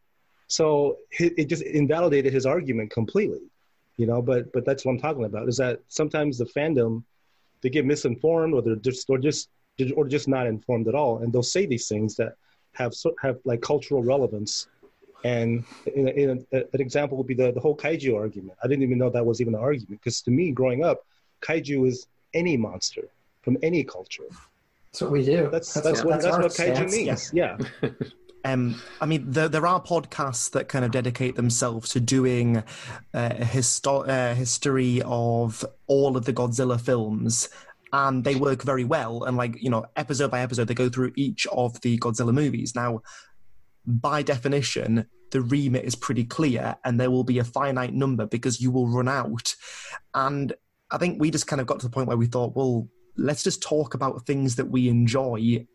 So 0.49 0.99
it, 1.19 1.35
it 1.37 1.45
just 1.47 1.63
invalidated 1.63 2.33
his 2.33 2.47
argument 2.47 2.91
completely. 2.91 3.43
You 3.97 4.07
know, 4.07 4.23
but 4.23 4.53
but 4.53 4.65
that's 4.65 4.85
what 4.85 4.93
I'm 4.93 5.01
talking 5.01 5.25
about. 5.25 5.49
Is 5.49 5.57
that 5.57 5.81
sometimes 5.89 6.39
the 6.39 6.45
fandom 6.45 7.03
they 7.63 7.71
get 7.71 7.87
misinformed, 7.87 8.55
or 8.55 8.63
they're 8.63 8.77
just 8.77 9.09
or 9.11 9.19
just 9.19 9.49
or 9.95 10.07
just 10.07 10.29
not 10.29 10.47
informed 10.47 10.89
at 10.89 10.95
all, 10.95 11.19
and 11.19 11.33
they'll 11.33 11.43
say 11.43 11.67
these 11.67 11.89
things 11.89 12.17
that 12.17 12.35
have 12.73 12.95
have 13.21 13.39
like 13.45 13.61
cultural 13.61 14.03
relevance. 14.03 14.69
And 15.25 15.65
in, 15.95 16.09
in 16.09 16.47
uh, 16.53 16.59
an 16.73 16.81
example 16.81 17.17
would 17.17 17.27
be 17.27 17.35
the, 17.35 17.51
the 17.51 17.59
whole 17.59 17.77
kaiju 17.77 18.15
argument. 18.15 18.57
I 18.63 18.69
didn't 18.69 18.85
even 18.85 18.99
know 18.99 19.11
that 19.11 19.25
was 19.25 19.41
even 19.41 19.55
an 19.55 19.61
argument 19.61 20.01
because 20.03 20.21
to 20.23 20.31
me, 20.31 20.53
growing 20.53 20.85
up, 20.85 21.05
kaiju 21.41 21.89
is 21.89 22.07
any 22.35 22.57
monster 22.57 23.09
from 23.43 23.57
any 23.63 23.83
culture. 23.83 24.29
That's 24.97 25.03
what 25.03 25.13
we 25.13 25.25
do. 25.27 25.51
That's 25.53 25.75
That's 25.75 25.87
that's, 25.87 25.99
what- 25.99 26.07
what 26.07 26.23
that's 26.23 26.25
that's 26.57 26.61
our 26.61 26.69
what 26.71 26.89
kaiju 26.89 26.91
means. 26.91 27.31
yeah. 27.35 27.59
Yeah. 27.83 27.91
Um, 28.45 28.81
I 29.01 29.07
mean, 29.07 29.29
there, 29.29 29.49
there 29.49 29.67
are 29.67 29.83
podcasts 29.83 30.53
that 30.53 30.69
kind 30.69 30.85
of 30.85 30.93
dedicate 30.93 31.35
themselves 31.35 31.91
to 31.91 31.99
doing 32.01 32.59
uh, 32.59 32.63
a 33.13 33.45
histo- 33.45 34.09
uh, 34.09 34.37
history 34.37 35.03
of 35.05 35.65
all 35.89 36.17
of 36.17 36.27
the 36.27 36.33
Godzilla 36.33 36.81
films, 36.81 37.49
and 37.93 38.23
they 38.23 38.37
work 38.37 38.63
very 38.63 38.85
well. 38.85 39.25
And 39.25 39.37
like 39.37 39.61
you 39.61 39.69
know, 39.69 39.87
episode 39.97 40.31
by 40.31 40.43
episode, 40.43 40.69
they 40.69 40.75
go 40.75 40.89
through 40.89 41.11
each 41.17 41.49
of 41.49 41.81
the 41.81 41.99
Godzilla 41.99 42.33
movies. 42.33 42.77
Now, 42.77 43.03
by 43.85 44.23
definition, 44.23 45.09
the 45.33 45.41
remit 45.41 45.85
is 45.85 45.97
pretty 45.97 46.23
clear, 46.23 46.77
and 46.85 47.01
there 47.01 47.11
will 47.11 47.25
be 47.25 47.41
a 47.41 47.45
finite 47.45 47.95
number 47.95 48.27
because 48.27 48.61
you 48.61 48.71
will 48.71 48.87
run 48.87 49.09
out. 49.09 49.57
And 50.15 50.53
I 50.93 50.99
think 50.99 51.21
we 51.21 51.33
just 51.33 51.49
kind 51.49 51.61
of 51.61 51.67
got 51.67 51.81
to 51.81 51.87
the 51.87 51.93
point 51.93 52.07
where 52.07 52.17
we 52.17 52.27
thought, 52.27 52.55
well, 52.55 52.87
let's 53.17 53.43
just 53.43 53.63
talk 53.63 53.95
about 53.95 54.27
things 54.27 54.57
that 54.57 54.67
we 54.67 54.89
enjoy 54.89 55.67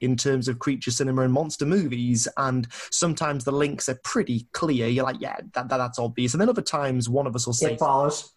in 0.00 0.16
terms 0.16 0.48
of 0.48 0.58
creature 0.58 0.90
cinema 0.90 1.22
and 1.22 1.32
monster 1.32 1.66
movies. 1.66 2.28
And 2.36 2.66
sometimes 2.90 3.44
the 3.44 3.52
links 3.52 3.88
are 3.88 3.98
pretty 4.04 4.46
clear. 4.52 4.86
You're 4.88 5.04
like, 5.04 5.20
yeah, 5.20 5.36
that, 5.54 5.68
that 5.68 5.76
that's 5.76 5.98
obvious. 5.98 6.34
And 6.34 6.40
then 6.40 6.48
other 6.48 6.62
times, 6.62 7.08
one 7.08 7.26
of 7.26 7.34
us 7.34 7.46
will 7.46 7.54
say, 7.54 7.72
It 7.72 7.78
follows. 7.78 8.32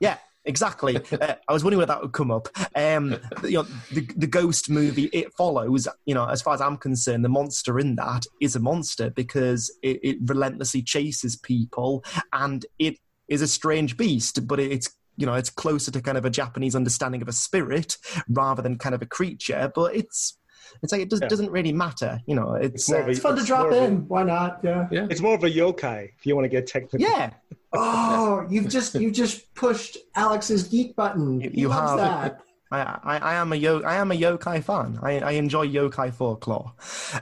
yeah, 0.00 0.18
exactly. 0.44 0.96
uh, 1.12 1.34
I 1.48 1.52
was 1.52 1.64
wondering 1.64 1.78
where 1.78 1.86
that 1.86 2.02
would 2.02 2.12
come 2.12 2.30
up. 2.30 2.48
Um, 2.74 3.16
you 3.42 3.58
know, 3.58 3.66
the, 3.90 4.08
the 4.16 4.26
ghost 4.26 4.68
movie, 4.68 5.08
it 5.12 5.32
follows, 5.34 5.88
you 6.04 6.14
know, 6.14 6.26
as 6.26 6.42
far 6.42 6.54
as 6.54 6.60
I'm 6.60 6.76
concerned, 6.76 7.24
the 7.24 7.30
monster 7.30 7.78
in 7.78 7.96
that 7.96 8.24
is 8.40 8.56
a 8.56 8.60
monster 8.60 9.10
because 9.10 9.74
it, 9.82 10.00
it 10.02 10.18
relentlessly 10.22 10.82
chases 10.82 11.36
people 11.36 12.04
and 12.32 12.66
it 12.78 12.98
is 13.28 13.42
a 13.42 13.48
strange 13.48 13.96
beast, 13.96 14.46
but 14.46 14.60
it's 14.60 14.88
you 15.16 15.26
know, 15.26 15.34
it's 15.34 15.50
closer 15.50 15.90
to 15.90 16.00
kind 16.00 16.18
of 16.18 16.24
a 16.24 16.30
Japanese 16.30 16.74
understanding 16.76 17.22
of 17.22 17.28
a 17.28 17.32
spirit 17.32 17.96
rather 18.28 18.62
than 18.62 18.76
kind 18.78 18.94
of 18.94 19.02
a 19.02 19.06
creature. 19.06 19.70
But 19.74 19.94
it's 19.96 20.38
it's 20.82 20.92
like 20.92 21.00
it 21.02 21.08
does, 21.10 21.20
Yeah. 21.20 21.28
doesn't 21.28 21.50
really 21.50 21.72
matter. 21.72 22.20
You 22.26 22.34
know, 22.34 22.54
it's, 22.54 22.74
It's 22.74 22.90
more 22.90 23.00
of 23.00 23.06
a- 23.08 23.10
It's 23.10 23.20
fun 23.20 23.36
to 23.36 23.44
drop 23.44 23.60
more 23.60 23.70
of 23.70 23.76
a- 23.76 23.84
in. 23.84 24.08
Why 24.08 24.22
not? 24.24 24.60
Yeah. 24.62 24.88
Yeah. 24.90 25.06
It's 25.08 25.20
more 25.20 25.34
of 25.34 25.44
a 25.44 25.50
yokai 25.50 26.10
if 26.18 26.26
you 26.26 26.34
want 26.34 26.44
to 26.44 26.48
get 26.48 26.66
technical. 26.66 27.00
yeah. 27.00 27.30
Oh, 27.72 28.44
you've 28.48 28.68
just 28.68 28.94
you've 28.94 29.12
just 29.12 29.52
pushed 29.54 29.96
Alex's 30.14 30.64
geek 30.64 30.96
button. 30.96 31.40
You- 31.40 31.50
you 31.52 31.70
have. 31.70 31.96
that. 31.98 32.40
I, 32.72 32.80
I, 33.04 33.18
I 33.18 33.34
am 33.34 33.52
a 33.52 33.56
yo, 33.56 33.80
I 33.82 33.94
am 33.96 34.10
a 34.10 34.14
yokai 34.16 34.62
fan. 34.62 34.98
I, 35.02 35.20
I 35.20 35.30
enjoy 35.32 35.66
yokai 35.68 36.12
folklore. 36.12 36.72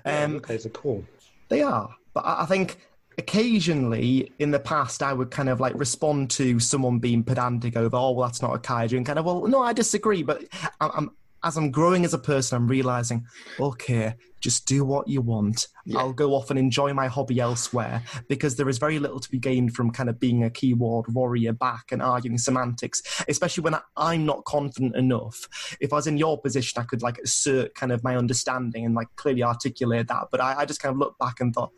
Um, 0.04 0.40
Yokais 0.40 0.64
are 0.64 0.70
cool. 0.70 1.04
They 1.50 1.60
are, 1.62 1.94
but 2.14 2.24
I 2.24 2.42
I 2.42 2.46
think 2.46 2.78
occasionally 3.18 4.32
in 4.38 4.50
the 4.50 4.58
past 4.58 5.02
I 5.02 5.12
would 5.12 5.30
kind 5.30 5.48
of 5.48 5.60
like 5.60 5.74
respond 5.76 6.30
to 6.32 6.58
someone 6.60 6.98
being 6.98 7.22
pedantic 7.22 7.76
over, 7.76 7.96
oh 7.96 8.12
well, 8.12 8.28
that's 8.28 8.42
not 8.42 8.54
a 8.54 8.58
kaiju, 8.58 8.96
and 8.96 9.06
kind 9.06 9.18
of, 9.18 9.24
well, 9.24 9.46
no, 9.46 9.60
I 9.60 9.72
disagree. 9.72 10.22
But 10.22 10.44
I'm, 10.80 10.90
I'm 10.94 11.10
as 11.44 11.58
I'm 11.58 11.70
growing 11.70 12.04
as 12.04 12.14
a 12.14 12.18
person, 12.18 12.56
I'm 12.56 12.66
realizing, 12.66 13.26
okay, 13.60 14.14
just 14.40 14.66
do 14.66 14.84
what 14.84 15.08
you 15.08 15.20
want. 15.20 15.68
I'll 15.94 16.12
go 16.12 16.34
off 16.34 16.48
and 16.50 16.58
enjoy 16.58 16.94
my 16.94 17.06
hobby 17.06 17.38
elsewhere 17.38 18.02
because 18.28 18.56
there 18.56 18.68
is 18.68 18.78
very 18.78 18.98
little 18.98 19.20
to 19.20 19.30
be 19.30 19.38
gained 19.38 19.74
from 19.74 19.90
kind 19.90 20.08
of 20.08 20.18
being 20.18 20.42
a 20.42 20.50
keyword 20.50 21.06
warrior 21.12 21.52
back 21.52 21.92
and 21.92 22.02
arguing 22.02 22.38
semantics, 22.38 23.02
especially 23.28 23.62
when 23.62 23.74
I, 23.74 23.80
I'm 23.96 24.24
not 24.24 24.44
confident 24.44 24.96
enough. 24.96 25.76
If 25.80 25.92
I 25.92 25.96
was 25.96 26.06
in 26.06 26.16
your 26.16 26.40
position, 26.40 26.80
I 26.80 26.84
could 26.84 27.02
like 27.02 27.18
assert 27.18 27.74
kind 27.74 27.92
of 27.92 28.02
my 28.02 28.16
understanding 28.16 28.86
and 28.86 28.94
like 28.94 29.08
clearly 29.16 29.42
articulate 29.42 30.08
that. 30.08 30.28
But 30.30 30.40
I, 30.40 30.60
I 30.60 30.64
just 30.64 30.80
kind 30.80 30.94
of 30.94 30.98
looked 30.98 31.18
back 31.18 31.40
and 31.40 31.54
thought, 31.54 31.72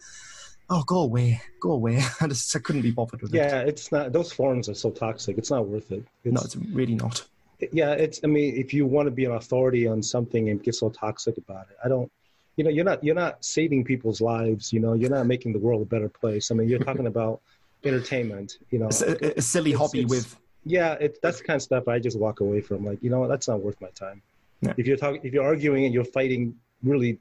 oh, 0.70 0.83
go 0.85 0.98
away, 1.00 1.40
go 1.61 1.72
away. 1.72 2.02
I 2.20 2.26
just 2.29 2.55
I 2.57 2.59
couldn't 2.61 2.83
be 2.83 2.90
bothered 2.90 3.22
with 3.22 3.35
it. 3.35 3.37
Yeah, 3.38 3.61
it's 3.61 3.90
not. 3.92 4.12
Those 4.12 4.33
forums 4.33 4.68
are 4.68 4.74
so 4.74 4.90
toxic. 4.90 5.38
It's 5.38 5.50
not 5.50 5.66
worth 5.66 5.90
it. 5.92 6.05
It's, 6.24 6.35
No, 6.35 6.40
it's 6.42 6.57
really 6.57 6.94
not. 6.94 7.24
yeah, 7.72 7.92
it's. 7.92 8.20
I 8.24 8.26
mean, 8.26 8.57
if 8.57 8.74
you 8.74 8.87
want 8.87 9.07
to 9.07 9.11
be 9.11 9.24
an 9.24 9.33
authority 9.33 9.87
on 9.87 10.02
something 10.02 10.48
and 10.50 10.62
get 10.62 10.74
so 10.74 10.90
toxic 10.90 11.37
about 11.38 11.66
it, 11.70 11.76
I 11.85 11.88
don't. 11.88 12.11
You 12.57 12.64
know, 12.64 12.70
you're 12.70 12.85
not. 12.85 13.02
You're 13.05 13.14
not 13.14 13.44
saving 13.44 13.85
people's 13.85 14.20
lives. 14.20 14.72
You 14.72 14.81
know, 14.81 14.94
you're 14.94 15.11
not 15.11 15.26
making 15.26 15.52
the 15.52 15.59
world 15.59 15.83
a 15.83 15.85
better 15.85 16.09
place. 16.09 16.50
I 16.50 16.55
mean, 16.55 16.68
you're 16.68 16.79
talking 16.79 17.07
about 17.14 17.40
entertainment. 17.85 18.59
You 18.70 18.81
know, 18.81 18.87
a, 18.87 19.38
a 19.38 19.42
silly 19.42 19.70
It's- 19.72 19.79
hobby 19.81 20.00
it's- 20.00 20.11
with 20.11 20.37
yeah, 20.68 20.94
it, 20.94 21.18
that's 21.22 21.38
the 21.38 21.44
kind 21.44 21.55
of 21.57 21.62
stuff 21.62 21.87
I 21.87 22.00
just 22.00 22.18
walk 22.18 22.40
away 22.40 22.61
from. 22.61 22.85
Like, 22.85 23.00
you 23.00 23.09
know, 23.09 23.20
what, 23.20 23.29
that's 23.29 23.46
not 23.46 23.61
worth 23.61 23.81
my 23.81 23.90
time. 23.90 24.20
Yeah. 24.62 24.74
If 24.76 24.88
you're 24.88 24.96
talking, 24.96 25.20
if 25.22 25.33
you're 25.33 25.44
arguing 25.44 25.85
and 25.85 25.94
you're 25.94 26.02
fighting 26.05 26.57
really 26.83 27.20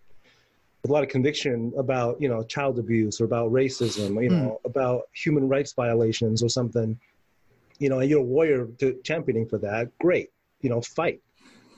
with 0.85 0.91
a 0.91 0.93
lot 0.93 1.01
of 1.01 1.09
conviction 1.09 1.73
about, 1.79 2.21
you 2.21 2.29
know, 2.29 2.43
child 2.43 2.77
abuse 2.77 3.19
or 3.19 3.25
about 3.25 3.51
racism, 3.51 4.21
you 4.21 4.29
hmm. 4.29 4.35
know, 4.35 4.61
about 4.65 5.05
human 5.13 5.47
rights 5.47 5.73
violations 5.73 6.43
or 6.43 6.47
something, 6.49 6.95
you 7.79 7.89
know, 7.89 8.01
and 8.01 8.07
you're 8.07 8.19
a 8.19 8.23
warrior 8.23 8.67
to 8.77 8.95
championing 9.03 9.47
for 9.47 9.57
that, 9.57 9.89
great, 9.97 10.29
you 10.61 10.69
know, 10.69 10.81
fight. 10.81 11.21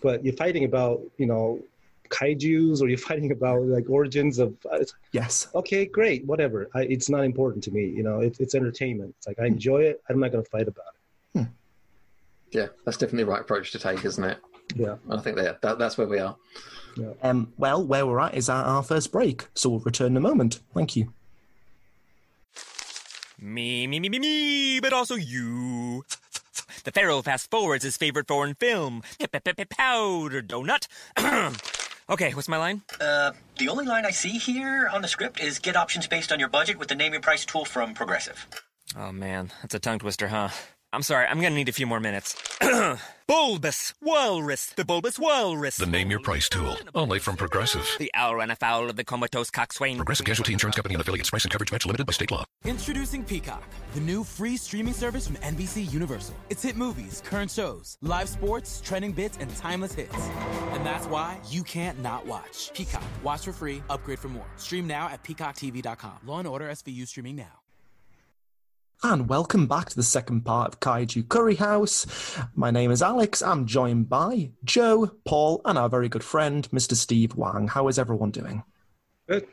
But 0.04 0.26
you're 0.26 0.36
fighting 0.36 0.66
about, 0.66 1.00
you 1.18 1.26
know, 1.26 1.62
kaiju's 2.10 2.82
or 2.82 2.90
you're 2.90 2.98
fighting 3.12 3.32
about 3.32 3.62
like 3.62 3.90
origins 3.90 4.40
of 4.40 4.54
uh, 4.70 4.80
yes. 5.12 5.50
okay 5.54 5.86
great 5.86 6.26
whatever 6.26 6.70
I, 6.74 6.84
it's 6.84 7.10
not 7.10 7.26
important 7.26 7.62
to 7.66 7.72
me 7.72 7.84
you 7.84 8.02
know 8.02 8.22
it, 8.22 8.38
it's 8.40 8.56
entertainment 8.56 9.14
it's 9.18 9.28
like 9.28 9.38
i 9.40 9.42
hmm. 9.42 9.56
enjoy 9.56 9.80
it 9.80 10.02
i'm 10.10 10.18
not 10.18 10.32
going 10.32 10.42
to 10.42 10.50
fight 10.50 10.70
about 10.70 10.94
it 10.96 11.40
hmm. 11.40 11.44
Yeah, 12.54 12.68
that's 12.86 12.96
definitely 12.96 13.26
the 13.26 13.32
right 13.32 13.42
approach 13.42 13.74
to 13.74 13.80
take, 13.80 14.06
isn't 14.06 14.24
it? 14.24 14.38
yeah 14.74 14.96
I 15.10 15.20
think 15.20 15.36
that, 15.36 15.62
that 15.62 15.80
that's 15.80 15.98
where 15.98 16.08
we 16.08 16.20
are. 16.20 16.38
Um, 17.22 17.54
well, 17.58 17.84
where 17.84 18.06
we're 18.06 18.20
at 18.20 18.36
is 18.36 18.50
our, 18.50 18.64
our 18.64 18.84
first 18.84 19.12
break, 19.12 19.48
so 19.54 19.70
we'll 19.70 19.80
return 19.80 20.12
in 20.12 20.18
a 20.18 20.22
moment. 20.22 20.60
Thank 20.74 20.96
you. 20.96 21.14
Me, 23.40 23.86
me, 23.86 24.00
me, 24.00 24.10
me, 24.10 24.20
me, 24.20 24.80
but 24.80 24.94
also 24.94 25.16
you. 25.16 26.04
The 26.84 26.92
Pharaoh 26.92 27.22
fast 27.22 27.52
forwards 27.52 27.84
his 27.84 27.98
favorite 27.98 28.28
foreign 28.28 28.56
film, 28.56 29.04
Powder 29.70 30.42
Donut. 30.42 30.88
okay, 32.10 32.34
what's 32.34 32.48
my 32.48 32.58
line? 32.58 32.82
Uh, 33.00 33.34
the 33.58 33.70
only 33.70 33.86
line 33.86 34.06
I 34.06 34.12
see 34.12 34.38
here 34.38 34.90
on 34.92 35.02
the 35.02 35.08
script 35.08 35.40
is 35.40 35.60
get 35.60 35.76
options 35.76 36.08
based 36.08 36.32
on 36.32 36.40
your 36.40 36.50
budget 36.50 36.80
with 36.80 36.88
the 36.88 36.96
name 36.96 37.14
your 37.14 37.22
price 37.22 37.46
tool 37.46 37.66
from 37.66 37.94
Progressive. 37.94 38.48
Oh 38.98 39.12
man, 39.12 39.52
that's 39.62 39.76
a 39.76 39.80
tongue 39.80 40.00
twister, 40.00 40.30
huh? 40.30 40.50
I'm 40.94 41.02
sorry, 41.02 41.28
I'm 41.28 41.42
gonna 41.42 41.56
need 41.56 41.68
a 41.68 41.74
few 41.74 41.86
more 41.86 42.00
minutes. 42.00 42.34
bulbous 43.28 43.94
Walrus, 44.02 44.68
the 44.68 44.86
Bulbous 44.86 45.20
Walrus. 45.20 45.76
The 45.76 45.86
Name 45.86 46.10
Your 46.10 46.22
Price 46.22 46.48
tool. 46.48 46.78
Only 46.96 47.20
from 47.20 47.36
Progressive. 47.36 47.86
The 48.00 48.10
owl 48.14 48.38
ran 48.38 48.52
afoul 48.52 48.90
of 48.90 48.96
the 48.96 49.04
comatose 49.04 49.50
coxswain. 49.52 49.98
Progressive 49.98 50.26
Casualty 50.26 50.54
Insurance 50.54 50.78
Company 50.78 50.96
and 50.96 51.02
affiliates. 51.02 51.30
Price 51.30 51.44
and 51.44 51.52
coverage 51.52 51.74
match 51.74 51.86
limited 51.86 52.08
by 52.08 52.14
state 52.14 52.32
law. 52.32 52.46
Introducing 52.64 53.26
Peacock, 53.26 53.68
the 53.96 54.00
new 54.00 54.24
free 54.24 54.56
streaming 54.56 54.94
service 54.94 55.28
from 55.28 55.36
NBC 55.38 55.92
Universal. 55.92 56.36
It's 56.50 56.64
hit 56.64 56.78
movies, 56.78 57.22
current 57.26 57.52
shows, 57.52 57.98
live 58.02 58.30
sports, 58.30 58.80
trending 58.82 59.12
bits, 59.12 59.38
and 59.42 59.54
timeless 59.58 59.94
hits. 59.94 60.16
And 60.72 60.86
that's 60.86 61.06
why 61.08 61.38
you 61.50 61.64
can't 61.64 62.02
not 62.02 62.26
watch. 62.26 62.72
Peacock. 62.74 63.04
Watch 63.24 63.44
for 63.44 63.52
free, 63.52 63.84
upgrade 63.90 64.20
for 64.20 64.30
more. 64.30 64.48
Stream 64.56 64.88
now 64.88 65.10
at 65.10 65.22
peacocktv.com. 65.24 66.20
Law 66.26 66.40
and 66.40 66.48
Order 66.48 66.70
SVU 66.70 67.06
streaming 67.08 67.36
now. 67.36 67.60
And 69.04 69.30
welcome 69.30 69.68
back 69.68 69.90
to 69.90 69.96
the 69.96 70.02
second 70.02 70.42
part 70.42 70.74
of 70.74 70.80
Kaiju 70.80 71.30
Curry 71.30 71.54
House. 71.54 72.36
My 72.56 72.72
name 72.72 72.90
is 72.90 73.04
Alex. 73.04 73.44
I'm 73.44 73.68
joined 73.68 74.10
by 74.10 74.50
Joe, 74.64 75.12
Paul, 75.24 75.62
and 75.66 75.78
our 75.78 75.88
very 75.88 76.10
good 76.10 76.24
friend, 76.24 76.68
Mr. 76.72 76.96
Steve 76.96 77.36
Wang. 77.36 77.68
How 77.68 77.88
is 77.90 78.00
everyone 78.00 78.32
doing? 78.32 78.64
Good. 79.30 79.48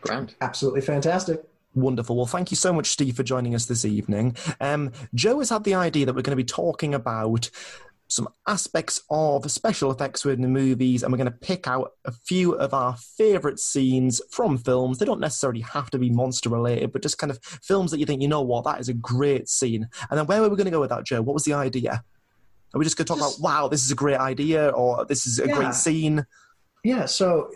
Grand. 0.00 0.34
Absolutely 0.40 0.80
fantastic. 0.80 1.44
Wonderful. 1.76 2.16
Well, 2.16 2.26
thank 2.26 2.50
you 2.50 2.56
so 2.56 2.72
much, 2.72 2.88
Steve, 2.88 3.14
for 3.14 3.22
joining 3.22 3.54
us 3.54 3.66
this 3.66 3.84
evening. 3.84 4.36
Um, 4.60 4.90
Joe 5.14 5.38
has 5.38 5.50
had 5.50 5.62
the 5.62 5.74
idea 5.74 6.06
that 6.06 6.14
we're 6.16 6.22
going 6.22 6.36
to 6.36 6.42
be 6.42 6.44
talking 6.44 6.94
about 6.94 7.50
some 8.08 8.28
aspects 8.46 9.02
of 9.10 9.50
special 9.50 9.90
effects 9.90 10.24
within 10.24 10.42
the 10.42 10.48
movies, 10.48 11.02
and 11.02 11.12
we're 11.12 11.18
going 11.18 11.30
to 11.30 11.38
pick 11.38 11.66
out 11.66 11.92
a 12.04 12.12
few 12.12 12.52
of 12.52 12.74
our 12.74 12.96
favourite 12.96 13.58
scenes 13.58 14.20
from 14.30 14.58
films. 14.58 14.98
They 14.98 15.06
don't 15.06 15.20
necessarily 15.20 15.62
have 15.62 15.90
to 15.90 15.98
be 15.98 16.10
monster 16.10 16.50
related, 16.50 16.92
but 16.92 17.02
just 17.02 17.18
kind 17.18 17.30
of 17.30 17.38
films 17.42 17.90
that 17.90 17.98
you 17.98 18.06
think, 18.06 18.22
you 18.22 18.28
know 18.28 18.42
what, 18.42 18.64
that 18.64 18.80
is 18.80 18.88
a 18.88 18.94
great 18.94 19.48
scene. 19.48 19.88
And 20.10 20.18
then 20.18 20.26
where 20.26 20.40
were 20.40 20.48
we 20.48 20.56
going 20.56 20.66
to 20.66 20.70
go 20.70 20.80
with 20.80 20.90
that, 20.90 21.04
Joe? 21.04 21.22
What 21.22 21.34
was 21.34 21.44
the 21.44 21.54
idea? 21.54 22.04
Are 22.74 22.78
we 22.78 22.84
just 22.84 22.96
going 22.96 23.06
to 23.06 23.08
talk 23.08 23.18
just, 23.18 23.38
about, 23.38 23.44
wow, 23.44 23.68
this 23.68 23.84
is 23.84 23.90
a 23.90 23.96
great 23.96 24.18
idea, 24.18 24.68
or 24.68 25.04
this 25.06 25.26
is 25.26 25.38
a 25.40 25.46
yeah. 25.46 25.54
great 25.54 25.74
scene? 25.74 26.26
Yeah. 26.82 27.06
So 27.06 27.50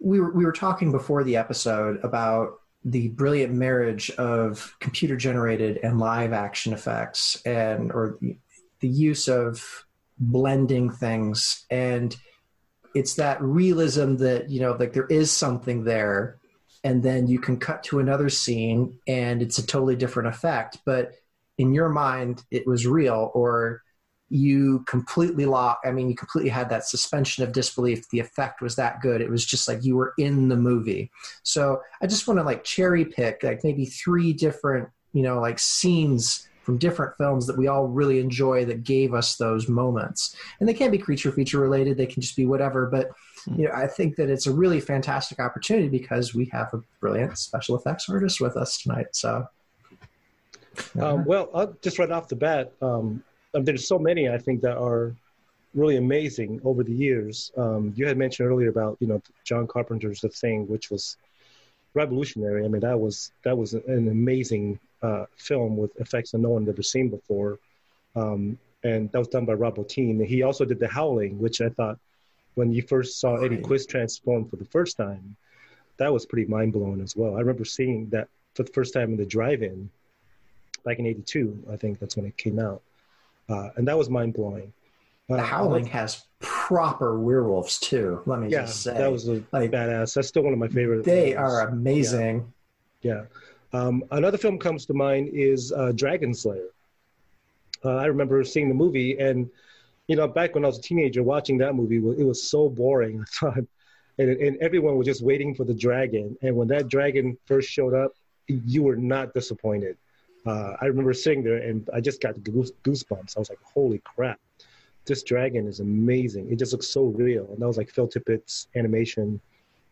we 0.00 0.20
were 0.20 0.32
we 0.32 0.44
were 0.44 0.52
talking 0.52 0.92
before 0.92 1.24
the 1.24 1.36
episode 1.36 2.00
about 2.04 2.60
the 2.84 3.08
brilliant 3.08 3.52
marriage 3.52 4.10
of 4.12 4.76
computer 4.80 5.16
generated 5.16 5.78
and 5.82 5.98
live 5.98 6.32
action 6.32 6.72
effects 6.72 7.40
and 7.46 7.90
or 7.90 8.18
the 8.80 8.88
use 8.88 9.28
of 9.28 9.85
blending 10.18 10.90
things. 10.90 11.64
And 11.70 12.16
it's 12.94 13.14
that 13.14 13.40
realism 13.42 14.16
that 14.16 14.48
you 14.48 14.60
know 14.60 14.72
like 14.72 14.92
there 14.92 15.06
is 15.06 15.30
something 15.30 15.84
there 15.84 16.38
and 16.82 17.02
then 17.02 17.26
you 17.26 17.38
can 17.38 17.58
cut 17.58 17.82
to 17.82 17.98
another 17.98 18.30
scene 18.30 18.98
and 19.06 19.42
it's 19.42 19.58
a 19.58 19.66
totally 19.66 19.96
different 19.96 20.28
effect. 20.28 20.78
But 20.86 21.12
in 21.58 21.72
your 21.72 21.88
mind 21.88 22.42
it 22.50 22.66
was 22.66 22.86
real 22.86 23.30
or 23.34 23.82
you 24.28 24.84
completely 24.88 25.46
lock 25.46 25.80
i 25.84 25.92
mean 25.92 26.10
you 26.10 26.16
completely 26.16 26.50
had 26.50 26.68
that 26.68 26.84
suspension 26.84 27.44
of 27.44 27.52
disbelief. 27.52 28.08
The 28.08 28.20
effect 28.20 28.60
was 28.60 28.76
that 28.76 29.00
good. 29.00 29.20
It 29.20 29.30
was 29.30 29.44
just 29.44 29.68
like 29.68 29.84
you 29.84 29.96
were 29.96 30.14
in 30.18 30.48
the 30.48 30.56
movie. 30.56 31.10
So 31.42 31.82
i 32.00 32.06
just 32.06 32.26
want 32.26 32.38
to 32.40 32.44
like 32.44 32.64
cherry 32.64 33.04
pick 33.04 33.42
like 33.42 33.62
maybe 33.62 33.84
three 33.84 34.32
different 34.32 34.88
you 35.12 35.22
know 35.22 35.40
like 35.40 35.58
scenes 35.58 36.48
from 36.66 36.78
different 36.78 37.16
films 37.16 37.46
that 37.46 37.56
we 37.56 37.68
all 37.68 37.86
really 37.86 38.18
enjoy 38.18 38.64
that 38.64 38.82
gave 38.82 39.14
us 39.14 39.36
those 39.36 39.68
moments. 39.68 40.34
And 40.58 40.68
they 40.68 40.74
can't 40.74 40.90
be 40.90 40.98
creature 40.98 41.30
feature 41.30 41.60
related, 41.60 41.96
they 41.96 42.06
can 42.06 42.20
just 42.20 42.34
be 42.34 42.44
whatever. 42.44 42.86
But 42.86 43.12
you 43.56 43.68
know, 43.68 43.70
I 43.72 43.86
think 43.86 44.16
that 44.16 44.28
it's 44.28 44.48
a 44.48 44.52
really 44.52 44.80
fantastic 44.80 45.38
opportunity 45.38 45.88
because 45.88 46.34
we 46.34 46.46
have 46.46 46.74
a 46.74 46.80
brilliant 47.00 47.38
special 47.38 47.76
effects 47.76 48.08
artist 48.08 48.40
with 48.40 48.56
us 48.56 48.82
tonight. 48.82 49.06
So, 49.12 49.46
um, 51.00 51.24
well, 51.24 51.50
I'll 51.54 51.72
just 51.82 52.00
right 52.00 52.10
off 52.10 52.26
the 52.26 52.34
bat, 52.34 52.72
um, 52.82 53.22
um, 53.54 53.64
there's 53.64 53.86
so 53.86 53.96
many 53.96 54.28
I 54.28 54.36
think 54.36 54.60
that 54.62 54.76
are 54.76 55.14
really 55.72 55.98
amazing 55.98 56.60
over 56.64 56.82
the 56.82 56.92
years. 56.92 57.52
Um, 57.56 57.92
you 57.94 58.08
had 58.08 58.18
mentioned 58.18 58.48
earlier 58.48 58.70
about 58.70 58.96
you 58.98 59.06
know 59.06 59.22
John 59.44 59.68
Carpenter's 59.68 60.20
The 60.20 60.30
Thing, 60.30 60.66
which 60.66 60.90
was 60.90 61.16
revolutionary. 61.96 62.64
I 62.64 62.68
mean, 62.68 62.82
that 62.82 62.98
was 62.98 63.32
that 63.42 63.56
was 63.56 63.74
an 63.74 64.08
amazing 64.08 64.78
uh, 65.02 65.24
film 65.36 65.76
with 65.76 65.98
effects 66.00 66.30
that 66.32 66.38
no 66.38 66.50
one 66.50 66.62
had 66.62 66.74
ever 66.74 66.82
seen 66.82 67.08
before. 67.08 67.58
Um, 68.14 68.58
and 68.84 69.10
that 69.12 69.18
was 69.18 69.28
done 69.28 69.46
by 69.46 69.54
Rob 69.54 69.76
Bottin. 69.76 70.24
He 70.24 70.42
also 70.42 70.64
did 70.64 70.78
The 70.78 70.88
Howling, 70.88 71.38
which 71.38 71.60
I 71.60 71.70
thought 71.70 71.98
when 72.54 72.72
you 72.72 72.82
first 72.82 73.20
saw 73.20 73.36
Eddie 73.36 73.58
Quist 73.58 73.90
transform 73.90 74.48
for 74.48 74.56
the 74.56 74.64
first 74.66 74.96
time, 74.96 75.36
that 75.98 76.12
was 76.12 76.24
pretty 76.24 76.48
mind 76.48 76.72
blowing 76.72 77.00
as 77.00 77.16
well. 77.16 77.36
I 77.36 77.40
remember 77.40 77.64
seeing 77.64 78.08
that 78.10 78.28
for 78.54 78.62
the 78.62 78.72
first 78.72 78.94
time 78.94 79.10
in 79.10 79.16
the 79.16 79.26
drive 79.26 79.62
in 79.62 79.90
back 80.84 80.98
in 80.98 81.06
82. 81.06 81.64
I 81.70 81.76
think 81.76 81.98
that's 81.98 82.16
when 82.16 82.26
it 82.26 82.36
came 82.36 82.58
out. 82.58 82.82
Uh, 83.48 83.70
and 83.76 83.86
that 83.88 83.98
was 83.98 84.08
mind 84.08 84.34
blowing. 84.34 84.72
Uh, 85.28 85.36
the 85.36 85.42
Howling 85.42 85.86
has 85.86 86.24
proper 86.66 87.16
werewolves 87.16 87.78
too. 87.78 88.20
Let 88.26 88.40
me 88.40 88.48
yeah, 88.48 88.62
just 88.62 88.82
say 88.82 88.94
that 88.94 89.12
was 89.12 89.28
a 89.28 89.40
like, 89.52 89.70
badass. 89.70 90.14
That's 90.14 90.26
still 90.26 90.42
one 90.42 90.52
of 90.52 90.58
my 90.58 90.66
favorite. 90.66 91.04
They 91.04 91.32
films. 91.32 91.52
are 91.52 91.68
amazing. 91.68 92.52
Yeah. 93.02 93.22
yeah. 93.72 93.80
Um, 93.80 94.02
another 94.10 94.36
film 94.36 94.58
comes 94.58 94.84
to 94.86 94.94
mind 94.94 95.30
is 95.32 95.70
uh, 95.70 95.92
Dragon 95.94 96.34
Slayer. 96.34 96.70
Uh, 97.84 97.94
I 97.98 98.06
remember 98.06 98.42
seeing 98.42 98.68
the 98.68 98.74
movie, 98.74 99.16
and 99.16 99.48
you 100.08 100.16
know, 100.16 100.26
back 100.26 100.56
when 100.56 100.64
I 100.64 100.66
was 100.66 100.78
a 100.78 100.82
teenager, 100.82 101.22
watching 101.22 101.56
that 101.58 101.76
movie, 101.76 101.98
it 101.98 102.26
was 102.26 102.42
so 102.42 102.68
boring. 102.68 103.20
I 103.42 103.44
thought, 103.44 103.64
and, 104.18 104.30
and 104.30 104.56
everyone 104.56 104.96
was 104.96 105.06
just 105.06 105.22
waiting 105.22 105.54
for 105.54 105.62
the 105.62 105.74
dragon. 105.74 106.36
And 106.42 106.56
when 106.56 106.66
that 106.68 106.88
dragon 106.88 107.38
first 107.44 107.70
showed 107.70 107.94
up, 107.94 108.10
you 108.48 108.82
were 108.82 108.96
not 108.96 109.34
disappointed. 109.34 109.98
Uh, 110.44 110.72
I 110.80 110.86
remember 110.86 111.12
sitting 111.12 111.44
there, 111.44 111.58
and 111.58 111.88
I 111.94 112.00
just 112.00 112.20
got 112.20 112.42
goose, 112.42 112.72
goosebumps. 112.82 113.36
I 113.36 113.38
was 113.38 113.50
like, 113.50 113.62
"Holy 113.62 114.00
crap! 114.04 114.40
This 115.06 115.22
dragon 115.22 115.66
is 115.66 115.80
amazing. 115.80 116.50
It 116.50 116.58
just 116.58 116.72
looks 116.72 116.88
so 116.88 117.04
real." 117.04 117.46
And 117.52 117.58
that 117.58 117.66
was 117.66 117.76
like 117.76 117.90
Phil 117.90 118.08
Tippett's 118.08 118.68
animation, 118.76 119.40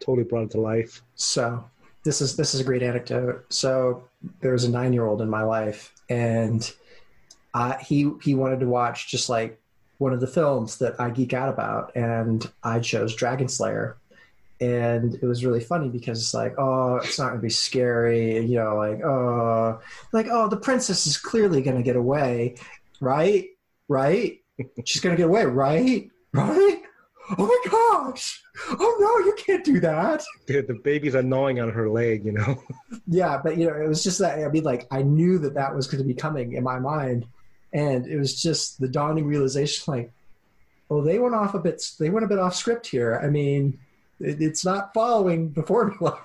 totally 0.00 0.24
brought 0.24 0.44
it 0.44 0.50
to 0.53 0.61
life. 0.61 1.03
So 1.14 1.64
this 2.05 2.20
is 2.20 2.37
this 2.37 2.55
is 2.55 2.61
a 2.61 2.64
great 2.64 2.83
anecdote. 2.83 3.44
So 3.48 4.05
there 4.40 4.53
was 4.53 4.64
a 4.64 4.70
nine 4.70 4.92
year 4.92 5.07
old 5.07 5.22
in 5.22 5.31
my 5.31 5.42
life, 5.42 5.92
and 6.09 6.70
I, 7.55 7.79
he 7.81 8.11
he 8.22 8.35
wanted 8.35 8.61
to 8.61 8.66
watch 8.66 9.09
just 9.09 9.29
like 9.29 9.61
one 9.98 10.12
of 10.12 10.20
the 10.20 10.27
films 10.27 10.79
that 10.79 11.00
I 11.00 11.11
geek 11.11 11.33
out 11.33 11.48
about, 11.48 11.96
and 11.96 12.48
I 12.62 12.81
chose 12.81 13.14
Dragon 13.14 13.48
Slayer. 13.48 13.96
And 14.61 15.14
it 15.14 15.24
was 15.24 15.44
really 15.44 15.61
funny 15.61 15.88
because 15.88 16.20
it's 16.20 16.33
like, 16.33 16.55
oh, 16.59 16.96
it's 16.96 17.18
not 17.18 17.33
to 17.33 17.38
be 17.38 17.50
scary, 17.50 18.38
you 18.46 18.57
know, 18.57 18.77
like, 18.77 19.03
oh, 19.05 19.81
like, 20.12 20.29
oh, 20.31 20.48
the 20.48 20.57
princess 20.57 21.07
is 21.07 21.18
clearly 21.18 21.61
to 21.61 21.83
get 21.83 21.96
away, 21.96 22.55
right? 23.00 23.48
Right? 23.88 24.40
She's 24.84 25.02
going 25.02 25.16
to 25.16 25.20
get 25.20 25.28
away, 25.28 25.44
right? 25.44 26.10
Right? 26.32 26.82
oh 27.38 27.46
my 27.46 27.70
gosh! 27.70 28.42
Oh 28.70 28.96
no 29.00 29.26
you 29.26 29.34
can't 29.36 29.64
do 29.64 29.80
that! 29.80 30.22
The, 30.46 30.60
the 30.60 30.74
babies 30.74 31.14
are 31.14 31.22
gnawing 31.22 31.60
on 31.60 31.70
her 31.70 31.88
leg 31.88 32.24
you 32.24 32.32
know? 32.32 32.62
Yeah 33.06 33.40
but 33.42 33.56
you 33.56 33.66
know 33.66 33.74
it 33.74 33.88
was 33.88 34.02
just 34.02 34.18
that 34.18 34.38
i 34.38 34.48
mean 34.48 34.62
like 34.62 34.86
i 34.90 35.02
knew 35.02 35.38
that 35.38 35.54
that 35.54 35.74
was 35.74 35.86
going 35.86 36.02
to 36.02 36.06
be 36.06 36.14
coming 36.14 36.52
in 36.52 36.62
my 36.62 36.78
mind 36.78 37.26
and 37.72 38.06
it 38.06 38.18
was 38.18 38.40
just 38.40 38.80
the 38.80 38.88
dawning 38.88 39.26
realization 39.26 39.84
like 39.92 40.12
oh 40.90 41.02
they 41.02 41.18
went 41.18 41.34
off 41.34 41.54
a 41.54 41.58
bit 41.58 41.82
they 41.98 42.10
went 42.10 42.24
a 42.24 42.28
bit 42.28 42.38
off 42.38 42.54
script 42.54 42.86
here. 42.86 43.20
I 43.22 43.28
mean 43.28 43.78
it, 44.20 44.40
it's 44.40 44.64
not 44.64 44.92
following 44.94 45.52
the 45.52 45.62
formula. 45.62 46.18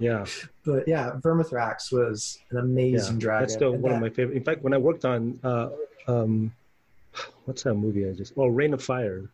Yeah. 0.00 0.26
But 0.64 0.88
yeah 0.88 1.12
vermithrax 1.20 1.92
was 1.92 2.38
an 2.50 2.58
amazing 2.58 3.14
yeah, 3.14 3.20
dragon 3.20 3.42
that's 3.42 3.54
still 3.54 3.74
and 3.74 3.82
one 3.82 3.92
that, 3.92 3.96
of 3.96 4.02
my 4.02 4.10
favorite 4.10 4.36
in 4.36 4.42
fact 4.42 4.62
when 4.62 4.74
i 4.74 4.78
worked 4.78 5.04
on 5.04 5.38
uh, 5.44 5.68
um, 6.08 6.52
what's 7.44 7.62
that 7.62 7.74
movie 7.74 8.08
i 8.08 8.12
just 8.12 8.32
oh 8.36 8.46
Reign 8.46 8.74
of 8.74 8.82
Fire 8.82 9.28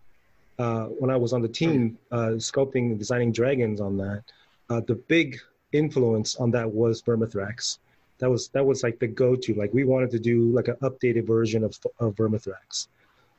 uh, 0.60 0.88
when 0.98 1.10
I 1.10 1.16
was 1.16 1.32
on 1.32 1.40
the 1.40 1.48
team 1.48 1.96
uh, 2.12 2.36
sculpting 2.36 2.90
and 2.90 2.98
designing 2.98 3.32
dragons 3.32 3.80
on 3.80 3.96
that, 3.96 4.24
uh, 4.68 4.82
the 4.86 4.94
big 4.94 5.38
influence 5.72 6.36
on 6.36 6.50
that 6.50 6.70
was 6.70 7.00
Vermithrax. 7.00 7.78
That 8.18 8.28
was 8.28 8.48
that 8.48 8.66
was 8.66 8.82
like 8.82 8.98
the 8.98 9.06
go-to. 9.06 9.54
Like 9.54 9.72
we 9.72 9.84
wanted 9.84 10.10
to 10.10 10.18
do 10.18 10.50
like 10.50 10.68
an 10.68 10.76
updated 10.82 11.26
version 11.26 11.64
of 11.64 11.78
of 11.98 12.14
Vermithrax. 12.14 12.88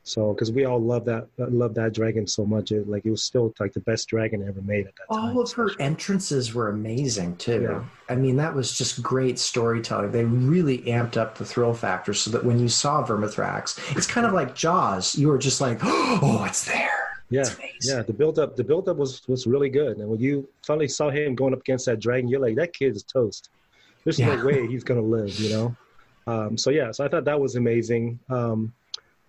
So, 0.04 0.32
because 0.34 0.50
we 0.50 0.64
all 0.64 0.80
love 0.80 1.04
that, 1.04 1.28
love 1.38 1.74
that 1.74 1.94
dragon 1.94 2.26
so 2.26 2.44
much, 2.44 2.72
it, 2.72 2.88
like 2.88 3.06
it 3.06 3.10
was 3.10 3.22
still 3.22 3.54
like 3.60 3.72
the 3.72 3.80
best 3.80 4.08
dragon 4.08 4.46
ever 4.46 4.60
made 4.62 4.88
at 4.88 4.96
that 4.96 5.04
all 5.08 5.16
time. 5.16 5.36
All 5.36 5.42
of 5.42 5.52
her 5.52 5.70
entrances 5.78 6.52
were 6.52 6.70
amazing 6.70 7.36
too. 7.36 7.62
Yeah. 7.62 7.84
I 8.08 8.16
mean, 8.16 8.36
that 8.36 8.52
was 8.52 8.76
just 8.76 9.00
great 9.00 9.38
storytelling. 9.38 10.10
They 10.10 10.24
really 10.24 10.78
amped 10.78 11.16
up 11.16 11.38
the 11.38 11.44
thrill 11.44 11.72
factor 11.72 12.14
so 12.14 12.30
that 12.32 12.44
when 12.44 12.58
you 12.58 12.68
saw 12.68 13.06
Vermithrax, 13.06 13.96
it's 13.96 14.06
kind 14.08 14.26
of 14.26 14.32
like 14.32 14.56
Jaws. 14.56 15.14
You 15.14 15.28
were 15.28 15.38
just 15.38 15.60
like, 15.60 15.78
oh, 15.82 16.44
it's 16.48 16.64
there. 16.64 16.90
Yeah, 17.30 17.44
yeah. 17.80 18.02
The 18.02 18.12
build 18.12 18.38
up, 18.38 18.56
the 18.56 18.64
build 18.64 18.88
up 18.88 18.98
was 18.98 19.26
was 19.26 19.46
really 19.46 19.70
good. 19.70 19.98
And 19.98 20.08
when 20.08 20.20
you 20.20 20.46
finally 20.66 20.88
saw 20.88 21.10
him 21.10 21.34
going 21.34 21.54
up 21.54 21.60
against 21.60 21.86
that 21.86 21.98
dragon, 21.98 22.28
you're 22.28 22.40
like, 22.40 22.56
that 22.56 22.74
kid 22.74 22.94
is 22.94 23.04
toast. 23.04 23.48
There's 24.04 24.18
yeah. 24.18 24.34
no 24.34 24.44
way 24.44 24.66
he's 24.66 24.84
gonna 24.84 25.00
live, 25.00 25.38
you 25.40 25.50
know. 25.50 25.76
Um, 26.26 26.58
so 26.58 26.70
yeah, 26.70 26.90
so 26.90 27.04
I 27.04 27.08
thought 27.08 27.24
that 27.24 27.40
was 27.40 27.56
amazing. 27.56 28.18
Um, 28.28 28.74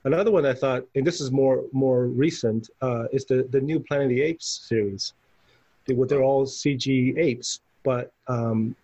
another 0.03 0.31
one 0.31 0.45
I 0.45 0.53
thought, 0.53 0.83
and 0.95 1.05
this 1.05 1.21
is 1.21 1.31
more 1.31 1.63
more 1.71 2.07
recent, 2.07 2.69
uh, 2.81 3.05
is 3.11 3.25
the 3.25 3.47
the 3.49 3.61
new 3.61 3.79
Planet 3.79 4.05
of 4.05 4.09
the 4.09 4.21
Apes 4.21 4.65
series. 4.67 5.13
They, 5.85 5.93
they're 5.93 6.23
all 6.23 6.45
CG 6.45 7.17
apes, 7.17 7.59
but 7.83 8.13
um, 8.27 8.75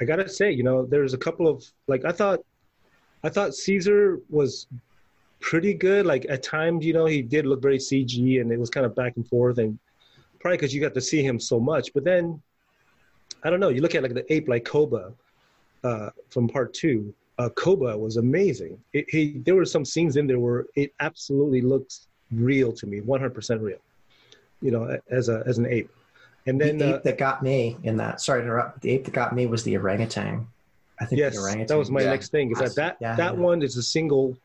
I 0.00 0.04
gotta 0.04 0.28
say, 0.28 0.50
you 0.50 0.62
know, 0.62 0.84
there's 0.84 1.14
a 1.14 1.18
couple 1.18 1.48
of 1.48 1.64
like 1.86 2.04
I 2.04 2.12
thought, 2.12 2.40
I 3.24 3.28
thought 3.28 3.54
Caesar 3.54 4.20
was 4.28 4.66
pretty 5.40 5.74
good. 5.74 6.06
Like 6.06 6.26
at 6.28 6.42
times, 6.42 6.84
you 6.84 6.92
know, 6.92 7.06
he 7.06 7.22
did 7.22 7.46
look 7.46 7.62
very 7.62 7.78
CG, 7.78 8.40
and 8.40 8.52
it 8.52 8.58
was 8.58 8.70
kind 8.70 8.86
of 8.86 8.94
back 8.94 9.14
and 9.16 9.26
forth, 9.26 9.58
and 9.58 9.78
probably 10.40 10.58
because 10.58 10.74
you 10.74 10.80
got 10.80 10.94
to 10.94 11.00
see 11.00 11.22
him 11.22 11.38
so 11.38 11.60
much. 11.60 11.92
But 11.94 12.04
then, 12.04 12.40
I 13.42 13.50
don't 13.50 13.60
know. 13.60 13.68
You 13.68 13.80
look 13.80 13.94
at 13.94 14.02
like 14.02 14.14
the 14.14 14.30
ape 14.32 14.48
like 14.48 14.64
Koba 14.64 15.12
uh, 15.84 16.10
from 16.30 16.48
part 16.48 16.74
two. 16.74 17.14
Uh, 17.38 17.48
Koba 17.50 17.96
was 17.96 18.16
amazing. 18.16 18.78
It, 18.92 19.06
he 19.08 19.38
there 19.38 19.54
were 19.54 19.64
some 19.64 19.84
scenes 19.84 20.16
in 20.16 20.26
there 20.26 20.38
where 20.38 20.66
it 20.76 20.92
absolutely 21.00 21.60
looks 21.60 22.08
real 22.30 22.72
to 22.72 22.86
me, 22.86 23.00
100% 23.00 23.60
real. 23.60 23.78
You 24.60 24.70
know, 24.70 24.98
as 25.10 25.28
a 25.28 25.42
as 25.46 25.58
an 25.58 25.66
ape. 25.66 25.90
And 26.46 26.60
then 26.60 26.78
the 26.78 26.88
ape 26.88 26.94
uh, 26.96 27.00
that 27.04 27.18
got 27.18 27.42
me 27.42 27.76
in 27.82 27.96
that. 27.98 28.20
Sorry 28.20 28.40
to 28.40 28.46
interrupt. 28.46 28.80
The 28.82 28.90
ape 28.90 29.04
that 29.04 29.14
got 29.14 29.34
me 29.34 29.46
was 29.46 29.62
the 29.62 29.76
orangutan. 29.76 30.46
I 31.00 31.04
think 31.04 31.18
yes, 31.18 31.36
that 31.66 31.76
was 31.76 31.90
my 31.90 32.02
yeah. 32.02 32.10
next 32.10 32.30
thing. 32.30 32.50
Is 32.52 32.58
that 32.58 32.74
that, 32.76 32.96
yeah, 33.00 33.16
that 33.16 33.34
yeah. 33.34 33.40
one 33.40 33.62
is 33.62 33.76
a 33.76 33.82
single 33.82 34.36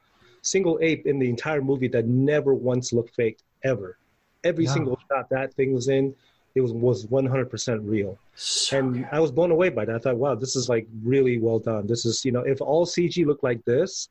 single 0.42 0.80
ape 0.82 1.06
in 1.06 1.20
the 1.20 1.30
entire 1.30 1.62
movie 1.62 1.88
that 1.90 2.06
never 2.08 2.54
once 2.54 2.94
looked 2.94 3.14
fake 3.16 3.40
ever. 3.64 3.98
Every 4.44 4.66
single 4.66 4.98
shot 5.12 5.30
that 5.30 5.54
thing 5.54 5.74
was 5.74 5.88
in, 5.90 6.16
it 6.58 6.62
was 6.62 6.74
was 6.74 7.06
100% 7.06 7.80
real. 7.84 8.18
So 8.34 8.80
and 8.80 9.08
I 9.12 9.20
was 9.20 9.32
blown 9.32 9.52
away 9.52 9.70
by 9.70 9.86
that. 9.86 9.96
I 9.96 10.00
thought, 10.00 10.18
wow, 10.18 10.34
this 10.34 10.56
is 10.56 10.68
like 10.68 10.88
really 11.04 11.38
well 11.38 11.60
done. 11.60 11.86
This 11.86 12.04
is, 12.04 12.26
you 12.26 12.32
know, 12.32 12.42
if 12.42 12.62
all 12.62 12.84
CG 12.86 13.24
looked 13.26 13.44
like 13.44 13.64
this, 13.64 14.10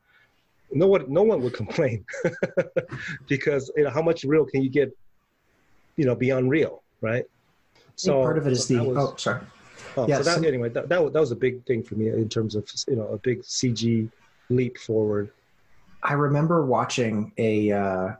no 0.71 0.87
one, 0.87 1.03
no 1.11 1.23
one 1.23 1.41
would 1.41 1.53
complain 1.61 2.05
because 3.27 3.69
you 3.75 3.83
know 3.83 3.89
how 3.89 4.01
much 4.01 4.23
real 4.23 4.45
can 4.45 4.63
you 4.63 4.69
get, 4.69 4.95
you 5.97 6.05
know, 6.05 6.15
beyond 6.15 6.49
real, 6.49 6.83
right? 7.01 7.25
So 7.97 8.21
part 8.21 8.37
of 8.37 8.47
it 8.47 8.53
is 8.53 8.65
the. 8.67 8.81
Was, 8.81 8.97
oh, 8.97 9.15
sorry. 9.17 9.41
Oh, 9.97 10.07
yeah, 10.07 10.17
so 10.17 10.23
that, 10.23 10.39
so, 10.39 10.47
anyway, 10.47 10.69
that, 10.69 10.87
that 10.87 11.13
that 11.13 11.19
was 11.19 11.31
a 11.31 11.35
big 11.35 11.65
thing 11.65 11.83
for 11.83 11.95
me 11.95 12.07
in 12.07 12.29
terms 12.29 12.55
of 12.55 12.69
you 12.87 12.95
know 12.95 13.07
a 13.07 13.17
big 13.17 13.41
CG 13.41 14.09
leap 14.49 14.77
forward. 14.77 15.31
I 16.01 16.13
remember 16.13 16.65
watching 16.65 17.33
a. 17.37 17.71
Uh, 17.73 18.11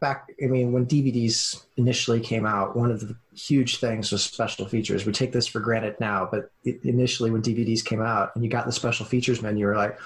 back 0.00 0.28
i 0.42 0.46
mean 0.46 0.70
when 0.70 0.86
dvds 0.86 1.64
initially 1.76 2.20
came 2.20 2.46
out 2.46 2.76
one 2.76 2.90
of 2.90 3.00
the 3.00 3.16
huge 3.34 3.78
things 3.78 4.12
was 4.12 4.22
special 4.22 4.68
features. 4.68 5.06
We 5.06 5.12
take 5.12 5.32
this 5.32 5.46
for 5.46 5.58
granted 5.58 5.96
now 5.98 6.28
but 6.30 6.50
initially 6.64 7.30
when 7.30 7.42
dvds 7.42 7.84
came 7.84 8.02
out 8.02 8.30
and 8.34 8.44
you 8.44 8.50
got 8.50 8.66
the 8.66 8.72
special 8.72 9.04
features 9.04 9.42
menu 9.42 9.60
you 9.60 9.66
were 9.66 9.76
like 9.76 9.98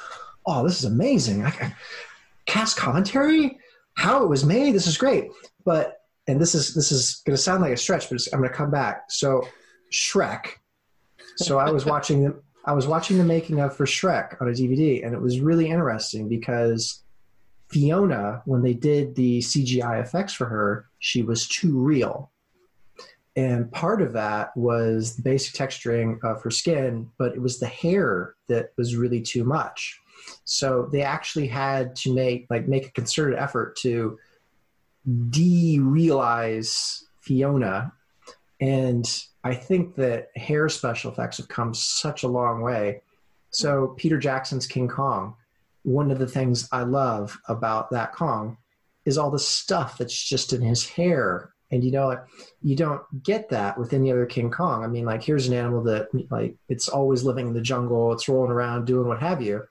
oh 0.47 0.65
this 0.65 0.79
is 0.79 0.85
amazing. 0.85 1.45
I, 1.45 1.75
cast 2.47 2.77
commentary? 2.77 3.59
How 3.95 4.23
it 4.23 4.29
was 4.29 4.45
made? 4.45 4.75
This 4.75 4.87
is 4.87 4.97
great. 4.97 5.31
But 5.65 6.01
and 6.29 6.41
this 6.41 6.55
is 6.55 6.75
this 6.75 6.93
is 6.93 7.23
going 7.27 7.37
to 7.37 7.43
sound 7.43 7.63
like 7.63 7.73
a 7.73 7.77
stretch 7.77 8.11
but 8.11 8.21
i'm 8.33 8.41
going 8.41 8.51
to 8.51 8.57
come 8.57 8.71
back. 8.71 9.11
So 9.11 9.47
shrek. 9.93 10.47
So 11.37 11.59
i 11.59 11.71
was 11.71 11.85
watching 11.85 12.25
the 12.25 12.43
i 12.65 12.73
was 12.73 12.87
watching 12.87 13.19
the 13.19 13.25
making 13.25 13.61
of 13.61 13.77
for 13.77 13.87
shrek 13.87 14.41
on 14.41 14.49
a 14.49 14.53
dvd 14.53 15.05
and 15.05 15.15
it 15.15 15.21
was 15.21 15.41
really 15.41 15.69
interesting 15.69 16.29
because 16.29 17.03
Fiona, 17.69 18.43
when 18.45 18.63
they 18.63 18.75
did 18.75 19.15
the 19.15 19.41
CGI 19.41 20.01
effects 20.01 20.33
for 20.33 20.47
her, 20.47 20.89
she 20.99 21.23
was 21.23 21.49
too 21.49 21.79
real. 21.79 22.31
And 23.37 23.71
part 23.71 24.01
of 24.01 24.15
that 24.15 24.57
was 24.57 25.17
the 25.17 25.23
basic 25.23 25.55
texturing 25.55 26.23
of 26.25 26.43
her 26.43 26.51
skin, 26.51 27.11
but 27.19 27.35
it 27.35 27.43
was 27.43 27.59
the 27.59 27.67
hair 27.67 28.35
that 28.49 28.73
was 28.79 28.97
really 28.97 29.21
too 29.21 29.45
much. 29.45 30.01
So 30.45 30.89
they 30.91 31.03
actually 31.03 31.49
had 31.49 31.95
to 31.97 32.15
make 32.15 32.47
like 32.49 32.67
make 32.67 32.87
a 32.87 32.93
concerted 32.93 33.39
effort 33.39 33.77
to 33.79 34.19
de-realize 35.31 37.05
Fiona. 37.21 37.93
And 38.61 39.07
I 39.45 39.55
think 39.55 39.95
that 39.97 40.31
hair 40.35 40.69
special 40.69 41.13
effects 41.13 41.37
have 41.37 41.49
come 41.49 41.75
such 41.75 42.23
a 42.23 42.29
long 42.29 42.63
way. 42.63 43.03
So 43.51 43.95
Peter 43.99 44.19
Jackson's 44.19 44.67
King 44.67 44.89
Kong, 44.89 45.35
one 45.87 46.11
of 46.11 46.19
the 46.19 46.27
things 46.27 46.69
I 46.73 46.83
love 46.83 47.39
about 47.47 47.91
that 47.91 48.13
Kong 48.13 48.59
is 49.05 49.17
all 49.17 49.31
the 49.31 49.39
stuff 49.39 49.99
that's 49.99 50.29
just 50.29 50.53
in 50.53 50.61
his 50.61 50.85
hair. 50.85 51.53
And 51.71 51.85
you 51.85 51.93
know, 51.93 52.19
you 52.61 52.75
don't 52.75 53.03
get 53.23 53.49
that 53.51 53.79
with 53.79 53.93
any 53.93 54.11
other 54.11 54.27
King 54.27 54.51
Kong. 54.51 54.83
I 54.83 54.89
mean, 54.89 55.05
like 55.05 55.23
here's 55.23 55.47
an 55.47 55.55
animal 55.55 55.85
that 55.85 56.09
like 56.31 56.57
it's 56.69 56.89
always 56.89 57.23
living 57.23 57.47
in 57.47 57.55
the 57.55 57.61
jungle, 57.61 58.13
it's 58.13 58.29
rolling 58.29 58.51
around, 58.51 58.85
doing 58.85 59.07
what 59.07 59.21
have 59.21 59.41
you. 59.41 59.63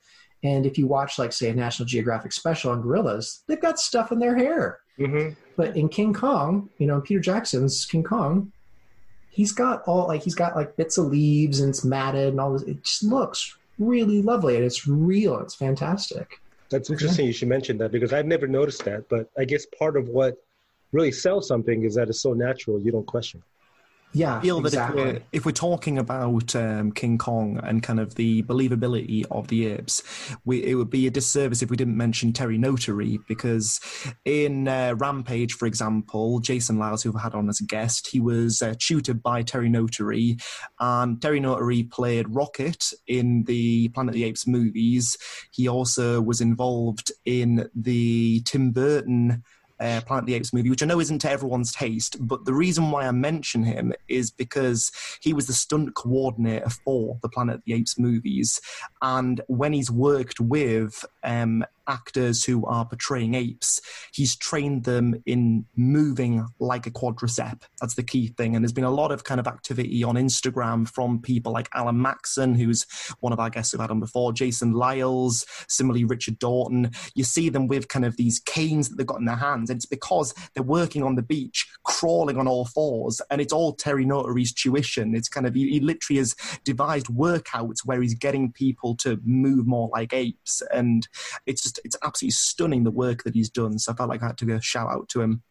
And 0.41 0.65
if 0.65 0.77
you 0.77 0.85
watch, 0.85 1.17
like, 1.17 1.33
say, 1.33 1.49
a 1.49 1.55
National 1.55 1.87
Geographic 1.87 2.31
special 2.31 2.71
on 2.71 2.81
gorillas, 2.81 3.43
they've 3.47 3.59
got 3.59 3.79
stuff 3.79 4.11
in 4.11 4.19
their 4.19 4.35
hair. 4.35 4.79
Mm-hmm. 4.99 5.33
But 5.57 5.75
in 5.75 5.89
King 5.89 6.13
Kong, 6.13 6.69
you 6.77 6.85
know, 6.87 7.01
Peter 7.01 7.19
Jackson's 7.19 7.85
King 7.85 8.03
Kong, 8.03 8.51
he's 9.31 9.51
got 9.51 9.83
all 9.85 10.07
like 10.07 10.23
he's 10.23 10.35
got 10.35 10.55
like 10.55 10.77
bits 10.77 10.97
of 10.97 11.07
leaves 11.07 11.59
and 11.59 11.69
it's 11.69 11.83
matted 11.83 12.29
and 12.29 12.39
all 12.39 12.53
this. 12.53 12.61
It 12.61 12.83
just 12.83 13.03
looks 13.03 13.57
really 13.79 14.21
lovely 14.21 14.55
and 14.55 14.65
it's 14.65 14.87
real. 14.87 15.39
It's 15.39 15.55
fantastic. 15.55 16.39
That's 16.69 16.89
interesting. 16.89 17.25
Yeah. 17.25 17.27
You 17.27 17.33
should 17.33 17.47
mention 17.47 17.77
that 17.79 17.91
because 17.91 18.13
I've 18.13 18.25
never 18.25 18.47
noticed 18.47 18.85
that. 18.85 19.07
But 19.09 19.29
I 19.37 19.45
guess 19.45 19.65
part 19.77 19.97
of 19.97 20.09
what 20.09 20.37
really 20.91 21.11
sells 21.11 21.47
something 21.47 21.83
is 21.83 21.95
that 21.95 22.09
it's 22.09 22.21
so 22.21 22.33
natural 22.33 22.81
you 22.81 22.91
don't 22.91 23.05
question. 23.05 23.43
Yeah, 24.15 24.37
I 24.37 24.41
feel 24.41 24.65
exactly. 24.65 25.01
if 25.01 25.07
we're, 25.07 25.21
if 25.33 25.45
we're 25.45 25.51
talking 25.51 25.97
about 25.97 26.55
um, 26.55 26.93
King 26.93 27.17
Kong 27.17 27.59
and 27.61 27.83
kind 27.83 27.99
of 27.99 28.15
the 28.15 28.43
believability 28.43 29.25
of 29.29 29.49
the 29.49 29.67
apes, 29.67 30.03
we, 30.45 30.63
it 30.63 30.75
would 30.75 30.89
be 30.89 31.05
a 31.05 31.11
disservice 31.11 31.61
if 31.61 31.69
we 31.69 31.75
didn't 31.75 31.97
mention 31.97 32.31
Terry 32.31 32.57
Notary 32.57 33.19
because 33.27 33.81
in 34.23 34.69
uh, 34.69 34.95
Rampage, 34.97 35.53
for 35.53 35.65
example, 35.65 36.39
Jason 36.39 36.79
Liles, 36.79 37.03
who 37.03 37.13
I've 37.13 37.21
had 37.21 37.35
on 37.35 37.49
as 37.49 37.59
a 37.59 37.65
guest, 37.65 38.07
he 38.07 38.21
was 38.21 38.61
uh, 38.61 38.75
tutored 38.79 39.21
by 39.21 39.43
Terry 39.43 39.67
Notary, 39.67 40.37
and 40.79 41.21
Terry 41.21 41.41
Notary 41.41 41.83
played 41.83 42.33
Rocket 42.33 42.93
in 43.07 43.43
the 43.43 43.89
Planet 43.89 44.11
of 44.11 44.15
the 44.15 44.23
Apes 44.23 44.47
movies. 44.47 45.17
He 45.51 45.67
also 45.67 46.21
was 46.21 46.39
involved 46.39 47.11
in 47.25 47.69
the 47.75 48.41
Tim 48.45 48.71
Burton 48.71 49.43
uh, 49.85 50.01
Planet 50.01 50.23
of 50.23 50.25
the 50.27 50.33
Apes 50.33 50.53
movie, 50.53 50.69
which 50.69 50.83
I 50.83 50.85
know 50.85 50.99
isn't 50.99 51.19
to 51.19 51.29
everyone's 51.29 51.71
taste, 51.71 52.17
but 52.19 52.45
the 52.45 52.53
reason 52.53 52.91
why 52.91 53.05
I 53.07 53.11
mention 53.11 53.63
him 53.63 53.93
is 54.07 54.31
because 54.31 54.91
he 55.21 55.33
was 55.33 55.47
the 55.47 55.53
stunt 55.53 55.93
coordinator 55.95 56.69
for 56.69 57.19
the 57.21 57.29
Planet 57.29 57.55
of 57.55 57.61
the 57.65 57.73
Apes 57.73 57.99
movies. 57.99 58.59
And 59.01 59.41
when 59.47 59.73
he's 59.73 59.91
worked 59.91 60.39
with 60.39 61.05
um, 61.23 61.65
actors 61.87 62.43
who 62.43 62.65
are 62.65 62.85
portraying 62.85 63.33
apes, 63.33 63.81
he's 64.13 64.35
trained 64.35 64.83
them 64.83 65.21
in 65.25 65.65
moving 65.75 66.47
like 66.59 66.85
a 66.87 66.91
quadruped. 66.91 67.25
That's 67.81 67.95
the 67.95 68.03
key 68.03 68.27
thing. 68.27 68.55
And 68.55 68.63
there's 68.63 68.71
been 68.71 68.83
a 68.83 68.91
lot 68.91 69.11
of 69.11 69.23
kind 69.23 69.39
of 69.39 69.47
activity 69.47 70.03
on 70.03 70.15
Instagram 70.15 70.87
from 70.87 71.21
people 71.21 71.51
like 71.51 71.69
Alan 71.73 72.01
Maxon, 72.01 72.55
who's 72.55 72.85
one 73.19 73.33
of 73.33 73.39
our 73.39 73.49
guests 73.49 73.73
we've 73.73 73.81
had 73.81 73.91
on 73.91 73.99
before, 73.99 74.31
Jason 74.33 74.73
Liles, 74.73 75.45
similarly 75.67 76.05
Richard 76.05 76.39
Dorton. 76.39 76.95
You 77.15 77.23
see 77.23 77.49
them 77.49 77.67
with 77.67 77.87
kind 77.87 78.05
of 78.05 78.17
these 78.17 78.39
canes 78.39 78.89
that 78.89 78.97
they've 78.97 79.07
got 79.07 79.19
in 79.19 79.25
their 79.25 79.35
hands. 79.35 79.69
And 79.69 79.77
it's 79.77 79.85
because 79.85 80.33
they're 80.53 80.63
working 80.63 81.03
on 81.03 81.15
the 81.15 81.21
beach, 81.21 81.67
crawling 81.83 82.37
on 82.37 82.47
all 82.47 82.65
fours. 82.65 83.21
And 83.29 83.41
it's 83.41 83.53
all 83.53 83.73
Terry 83.73 84.05
Notary's 84.05 84.53
tuition. 84.53 85.15
It's 85.15 85.29
kind 85.29 85.47
of, 85.47 85.55
he, 85.55 85.69
he 85.69 85.79
literally 85.79 86.19
has 86.19 86.35
devised 86.63 87.07
workouts 87.07 87.79
where 87.85 88.01
he's 88.01 88.15
getting 88.15 88.51
people 88.51 88.95
to 88.97 89.19
move 89.23 89.65
more 89.65 89.89
like 89.91 90.13
apes. 90.13 90.61
And 90.71 91.07
it's 91.45 91.63
just 91.63 91.74
just 91.75 91.85
it's 91.85 91.97
absolutely 92.03 92.31
stunning 92.31 92.83
the 92.83 92.91
work 92.91 93.23
that 93.23 93.33
he's 93.33 93.49
done. 93.49 93.79
So 93.79 93.91
I 93.91 93.95
felt 93.95 94.09
like 94.09 94.23
I 94.23 94.27
had 94.27 94.37
to 94.39 94.45
give 94.45 94.57
a 94.57 94.61
shout 94.61 94.89
out 94.89 95.09
to 95.09 95.21
him. 95.21 95.43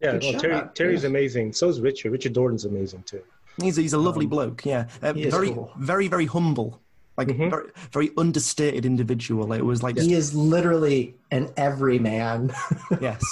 Yeah, 0.00 0.18
well, 0.20 0.34
Terry, 0.34 0.62
Terry's 0.74 1.02
yeah. 1.02 1.08
amazing. 1.08 1.52
So 1.52 1.68
is 1.68 1.80
Richard. 1.80 2.12
Richard 2.12 2.34
Dorton's 2.34 2.64
amazing 2.64 3.04
too. 3.04 3.22
He's 3.60 3.76
he's 3.76 3.92
a 3.92 3.98
lovely 3.98 4.26
um, 4.26 4.30
bloke. 4.30 4.64
Yeah, 4.64 4.88
uh, 5.02 5.12
very 5.12 5.52
cool. 5.52 5.72
very 5.78 6.08
very 6.08 6.26
humble. 6.26 6.80
Like 7.16 7.28
mm-hmm. 7.28 7.48
very 7.48 7.70
very 7.92 8.10
understated 8.16 8.84
individual. 8.84 9.52
It 9.52 9.62
was 9.62 9.82
like 9.82 9.98
he 9.98 10.14
is 10.14 10.34
literally 10.34 11.14
an 11.30 11.50
everyman. 11.56 12.52
yes, 13.00 13.22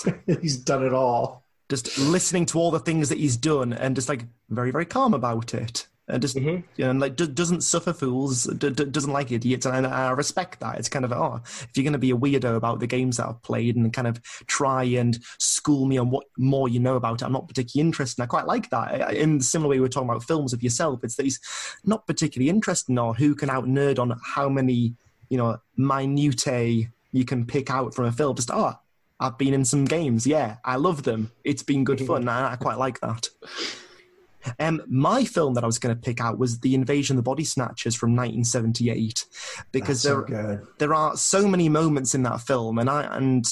he's 0.41 0.57
done 0.57 0.87
it 0.87 0.93
all. 0.93 1.43
Just 1.69 1.99
listening 1.99 2.47
to 2.47 2.59
all 2.59 2.71
the 2.71 2.79
things 2.79 3.09
that 3.09 3.19
he's 3.19 3.37
done 3.37 3.73
and 3.73 3.97
just 3.97 4.09
like 4.09 4.25
very 4.51 4.71
very 4.71 4.85
calm 4.85 5.15
about 5.15 5.55
it 5.55 5.88
and 6.09 6.21
just 6.21 6.37
mm-hmm. 6.37 6.62
you 6.77 6.85
know, 6.85 6.93
like 6.93 7.17
doesn't 7.17 7.62
suffer 7.62 7.93
fools, 7.93 8.45
d- 8.45 8.71
d- 8.71 8.85
doesn't 8.85 9.12
like 9.12 9.31
idiots, 9.31 9.67
and 9.67 9.87
I 9.87 10.11
respect 10.11 10.61
that. 10.61 10.79
It's 10.79 10.88
kind 10.88 11.05
of 11.05 11.12
oh, 11.12 11.41
if 11.45 11.71
you're 11.75 11.85
going 11.85 11.93
to 11.93 11.99
be 11.99 12.11
a 12.11 12.17
weirdo 12.17 12.57
about 12.57 12.81
the 12.81 12.87
games 12.87 13.17
that 13.17 13.29
I've 13.29 13.43
played 13.43 13.77
and 13.77 13.93
kind 13.93 14.09
of 14.09 14.23
try 14.47 14.83
and 14.85 15.19
school 15.38 15.87
me 15.87 15.99
on 15.99 16.11
what 16.11 16.27
more 16.37 16.69
you 16.69 16.81
know 16.81 16.97
about 16.97 17.23
it, 17.23 17.25
I'm 17.25 17.33
not 17.33 17.49
particularly 17.49 17.87
interested. 17.87 18.19
And 18.19 18.25
I 18.25 18.27
quite 18.27 18.47
like 18.47 18.71
that. 18.71 19.15
In 19.15 19.38
the 19.38 19.45
similar 19.45 19.71
way 19.71 19.81
we're 19.81 19.88
talking 19.88 20.11
about 20.11 20.25
films 20.25 20.53
of 20.53 20.62
yourself, 20.62 21.05
it's 21.05 21.17
that 21.17 21.25
he's 21.25 21.41
not 21.85 22.07
particularly 22.07 22.51
interested 22.51 22.99
or 22.99 23.15
who 23.15 23.35
can 23.35 23.49
out 23.49 23.67
nerd 23.67 23.99
on 23.99 24.19
how 24.25 24.49
many 24.49 24.95
you 25.29 25.38
know 25.38 25.59
minutiae 25.77 26.91
you 27.12 27.25
can 27.25 27.47
pick 27.47 27.71
out 27.71 27.95
from 27.95 28.07
a 28.07 28.12
film. 28.12 28.35
Just 28.35 28.51
oh, 28.53 28.77
I've 29.21 29.38
been 29.38 29.55
in 29.55 29.65
some 29.65 29.85
games. 29.85 30.27
Yeah, 30.27 30.57
I 30.65 30.77
love 30.77 31.05
them. 31.05 31.31
It's 31.45 31.62
been 31.62 31.85
good 31.85 32.05
fun. 32.05 32.29
I, 32.29 32.53
I 32.53 32.57
quite 32.57 32.79
like 32.79 32.99
that. 33.01 33.29
Um, 34.59 34.83
my 34.88 35.24
film 35.24 35.55
that 35.55 35.64
I 35.64 35.66
was 35.66 35.78
going 35.78 35.94
to 35.94 36.00
pick 36.00 36.20
out 36.20 36.38
was 36.38 36.61
The 36.61 36.74
Invasion 36.74 37.16
of 37.16 37.24
the 37.24 37.28
Body 37.31 37.44
Snatchers 37.44 37.94
from 37.94 38.11
1978 38.11 39.24
because 39.72 40.02
there, 40.02 40.24
so 40.28 40.61
there 40.78 40.94
are 40.94 41.16
so 41.16 41.46
many 41.46 41.68
moments 41.68 42.14
in 42.14 42.22
that 42.24 42.40
film, 42.40 42.78
and 42.78 42.90
I 42.90 43.02
and 43.16 43.46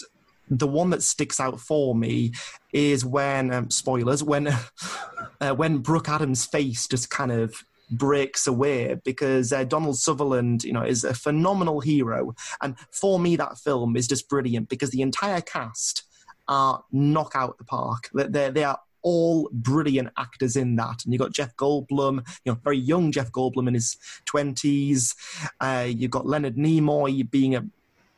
the 0.48 0.66
one 0.66 0.90
that 0.90 1.02
sticks 1.02 1.38
out 1.38 1.60
for 1.60 1.94
me 1.94 2.32
is 2.72 3.04
when 3.04 3.52
um, 3.52 3.70
spoilers 3.70 4.22
when 4.22 4.48
uh, 5.40 5.54
when 5.54 5.78
Brooke 5.78 6.08
Adams' 6.08 6.44
face 6.44 6.86
just 6.86 7.10
kind 7.10 7.30
of 7.32 7.54
breaks 7.90 8.46
away 8.46 8.96
because 9.04 9.52
uh, 9.52 9.64
Donald 9.64 9.98
Sutherland, 9.98 10.62
you 10.62 10.72
know, 10.72 10.82
is 10.82 11.04
a 11.04 11.14
phenomenal 11.14 11.80
hero, 11.80 12.34
and 12.62 12.76
for 12.90 13.18
me 13.18 13.36
that 13.36 13.58
film 13.58 13.96
is 13.96 14.08
just 14.08 14.28
brilliant 14.28 14.68
because 14.68 14.90
the 14.90 15.02
entire 15.02 15.40
cast 15.40 16.04
are 16.48 16.82
knock 16.90 17.32
out 17.34 17.58
the 17.58 17.64
park. 17.64 18.10
They 18.12 18.50
they 18.50 18.64
are 18.64 18.80
all 19.02 19.48
brilliant 19.52 20.10
actors 20.18 20.56
in 20.56 20.76
that. 20.76 21.04
And 21.04 21.12
you've 21.12 21.20
got 21.20 21.32
Jeff 21.32 21.56
Goldblum, 21.56 22.26
you 22.44 22.52
know, 22.52 22.58
very 22.62 22.78
young 22.78 23.12
Jeff 23.12 23.30
Goldblum 23.32 23.68
in 23.68 23.74
his 23.74 23.96
20s. 24.26 25.14
Uh, 25.60 25.86
you've 25.88 26.10
got 26.10 26.26
Leonard 26.26 26.56
Nimoy 26.56 27.28
being 27.30 27.54
a 27.54 27.64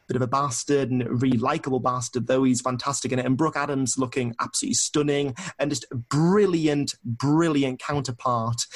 bit 0.08 0.16
of 0.16 0.22
a 0.22 0.26
bastard 0.26 0.90
and 0.90 1.02
a 1.02 1.12
really 1.12 1.38
likable 1.38 1.80
bastard, 1.80 2.26
though 2.26 2.44
he's 2.44 2.60
fantastic 2.60 3.12
in 3.12 3.18
it. 3.18 3.26
And 3.26 3.36
Brooke 3.36 3.56
Adams 3.56 3.96
looking 3.98 4.34
absolutely 4.40 4.74
stunning 4.74 5.34
and 5.58 5.70
just 5.70 5.86
a 5.90 5.96
brilliant, 5.96 6.94
brilliant 7.04 7.80
counterpart 7.80 8.66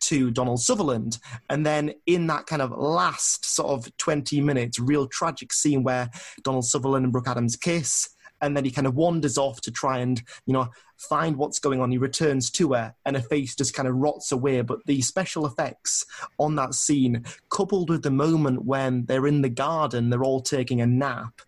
to 0.00 0.30
Donald 0.30 0.60
Sutherland. 0.60 1.18
And 1.50 1.66
then 1.66 1.92
in 2.06 2.28
that 2.28 2.46
kind 2.46 2.62
of 2.62 2.70
last 2.70 3.44
sort 3.44 3.70
of 3.70 3.96
20 3.96 4.40
minutes, 4.40 4.78
real 4.78 5.06
tragic 5.06 5.52
scene 5.52 5.82
where 5.82 6.10
Donald 6.44 6.64
Sutherland 6.64 7.04
and 7.04 7.12
Brooke 7.12 7.28
Adams 7.28 7.56
kiss 7.56 8.10
and 8.40 8.56
then 8.56 8.64
he 8.64 8.70
kind 8.70 8.86
of 8.86 8.94
wanders 8.94 9.38
off 9.38 9.60
to 9.62 9.70
try 9.70 9.98
and 9.98 10.22
you 10.46 10.52
know 10.52 10.68
find 10.98 11.36
what's 11.36 11.58
going 11.58 11.80
on. 11.80 11.90
He 11.90 11.98
returns 11.98 12.50
to 12.52 12.72
her, 12.72 12.94
and 13.04 13.16
her 13.16 13.22
face 13.22 13.54
just 13.54 13.74
kind 13.74 13.88
of 13.88 13.96
rots 13.96 14.32
away. 14.32 14.60
But 14.62 14.84
the 14.86 15.00
special 15.02 15.46
effects 15.46 16.04
on 16.38 16.56
that 16.56 16.74
scene, 16.74 17.24
coupled 17.50 17.90
with 17.90 18.02
the 18.02 18.10
moment 18.10 18.64
when 18.64 19.06
they're 19.06 19.26
in 19.26 19.42
the 19.42 19.48
garden, 19.48 20.10
they're 20.10 20.24
all 20.24 20.40
taking 20.40 20.80
a 20.80 20.86
nap, 20.86 21.40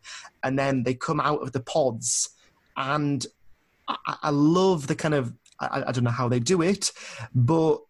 and 0.43 0.59
then 0.59 0.83
they 0.83 0.95
come 0.95 1.21
out 1.21 1.43
of 1.43 1.53
the 1.53 1.61
pods, 1.61 2.31
and 2.77 3.27
I, 3.89 4.17
I 4.25 4.31
love 4.31 4.87
the 4.87 4.97
kind 4.97 5.15
of 5.15 5.33
I, 5.61 5.85
I 5.87 5.93
don't 5.93 6.05
know 6.05 6.11
how 6.11 6.29
they 6.29 6.41
do 6.41 6.63
it, 6.63 6.93
but 7.35 7.81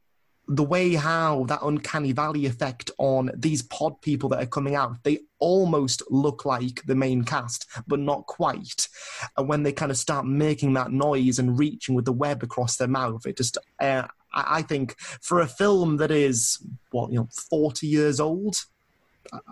the 0.49 0.65
way 0.65 0.95
how 0.95 1.45
that 1.45 1.61
uncanny 1.63 2.13
valley 2.13 2.47
effect 2.47 2.91
on 2.99 3.31
these 3.37 3.63
pod 3.63 4.01
people 4.01 4.31
that 4.31 4.43
are 4.43 4.47
coming 4.47 4.75
out 4.75 4.97
they 5.05 5.19
almost 5.39 6.03
look 6.11 6.45
like 6.45 6.83
the 6.87 6.95
main 6.95 7.23
cast 7.23 7.67
but 7.87 8.01
not 8.01 8.27
quite. 8.27 8.89
And 9.37 9.49
when 9.49 9.63
they 9.63 9.73
kind 9.73 9.91
of 9.91 9.99
start 9.99 10.27
making 10.27 10.73
that 10.73 10.91
noise 10.91 11.39
and 11.39 11.59
reaching 11.59 11.95
with 11.95 12.07
the 12.07 12.13
web 12.13 12.43
across 12.43 12.77
their 12.77 12.89
mouth 12.89 13.27
it 13.27 13.37
just 13.37 13.59
uh, 13.81 14.07
i 14.35 14.63
think 14.63 14.99
for 14.99 15.41
a 15.41 15.47
film 15.47 15.99
that 15.99 16.11
is 16.11 16.59
what 16.91 17.11
you 17.11 17.19
know 17.19 17.29
40 17.51 17.87
years 17.87 18.21
old 18.21 18.57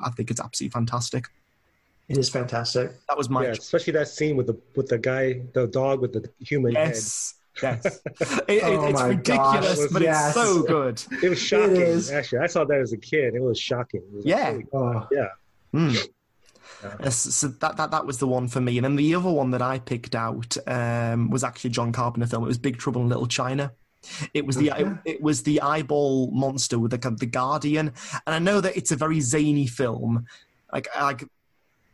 i 0.05 0.11
think 0.11 0.30
it's 0.30 0.40
absolutely 0.40 0.72
fantastic. 0.72 1.28
It 2.09 2.18
is 2.18 2.28
fantastic. 2.28 2.92
That 3.09 3.18
was 3.18 3.28
my 3.28 3.44
yeah, 3.44 3.51
especially 3.51 3.94
that 3.94 4.09
scene 4.09 4.36
with 4.36 4.47
the 4.47 4.57
with 4.76 4.88
the 4.88 4.99
guy 4.99 5.42
the 5.55 5.66
dog 5.66 6.01
with 6.01 6.12
the 6.12 6.30
human 6.38 6.72
yes. 6.72 7.34
head 7.34 7.45
Yes, 7.62 7.84
it, 8.48 8.62
oh 8.64 8.86
it's 8.88 9.02
ridiculous, 9.02 9.78
gosh, 9.80 9.90
but 9.92 10.02
yes. 10.02 10.26
it's 10.26 10.34
so 10.46 10.62
good. 10.62 11.02
It 11.22 11.28
was 11.28 11.40
shocking. 11.40 11.76
is. 11.76 12.11
Actually, 12.11 12.40
I 12.40 12.46
saw 12.46 12.64
that 12.64 12.78
as 12.78 12.92
a 12.92 12.96
kid. 12.98 13.34
It 13.34 13.40
was 13.42 13.59
shocking. 13.59 14.02
It 14.12 14.16
was 14.16 14.24
Yeah. 14.26 14.50
like, 14.50 14.66
Oh, 14.72 15.07
yeah. 15.11 15.28
Mm. 15.74 16.09
Yes, 17.02 17.16
so 17.16 17.48
that, 17.48 17.76
that 17.78 17.90
that 17.90 18.07
was 18.07 18.18
the 18.18 18.26
one 18.26 18.48
for 18.48 18.61
me, 18.61 18.76
and 18.78 18.84
then 18.84 18.96
the 18.96 19.14
other 19.14 19.30
one 19.30 19.50
that 19.52 19.62
I 19.62 19.78
picked 19.78 20.14
out 20.14 20.57
um, 20.66 21.30
was 21.30 21.42
actually 21.42 21.68
a 21.70 21.72
John 21.72 21.90
Carpenter 21.92 22.26
film. 22.28 22.44
It 22.44 22.48
was 22.48 22.59
Big 22.59 22.78
Trouble 22.78 23.00
in 23.02 23.09
Little 23.09 23.26
China. 23.26 23.72
It 24.34 24.46
was 24.46 24.57
the 24.57 24.68
it, 24.76 24.86
it 25.04 25.22
was 25.22 25.42
the 25.42 25.61
eyeball 25.62 26.30
monster 26.30 26.78
with 26.78 26.90
the 26.92 27.11
the 27.18 27.26
Guardian, 27.26 27.92
and 28.26 28.34
I 28.34 28.38
know 28.38 28.61
that 28.61 28.76
it's 28.76 28.92
a 28.92 28.96
very 28.96 29.20
zany 29.20 29.66
film. 29.66 30.26
Like 30.72 30.86
like 31.00 31.24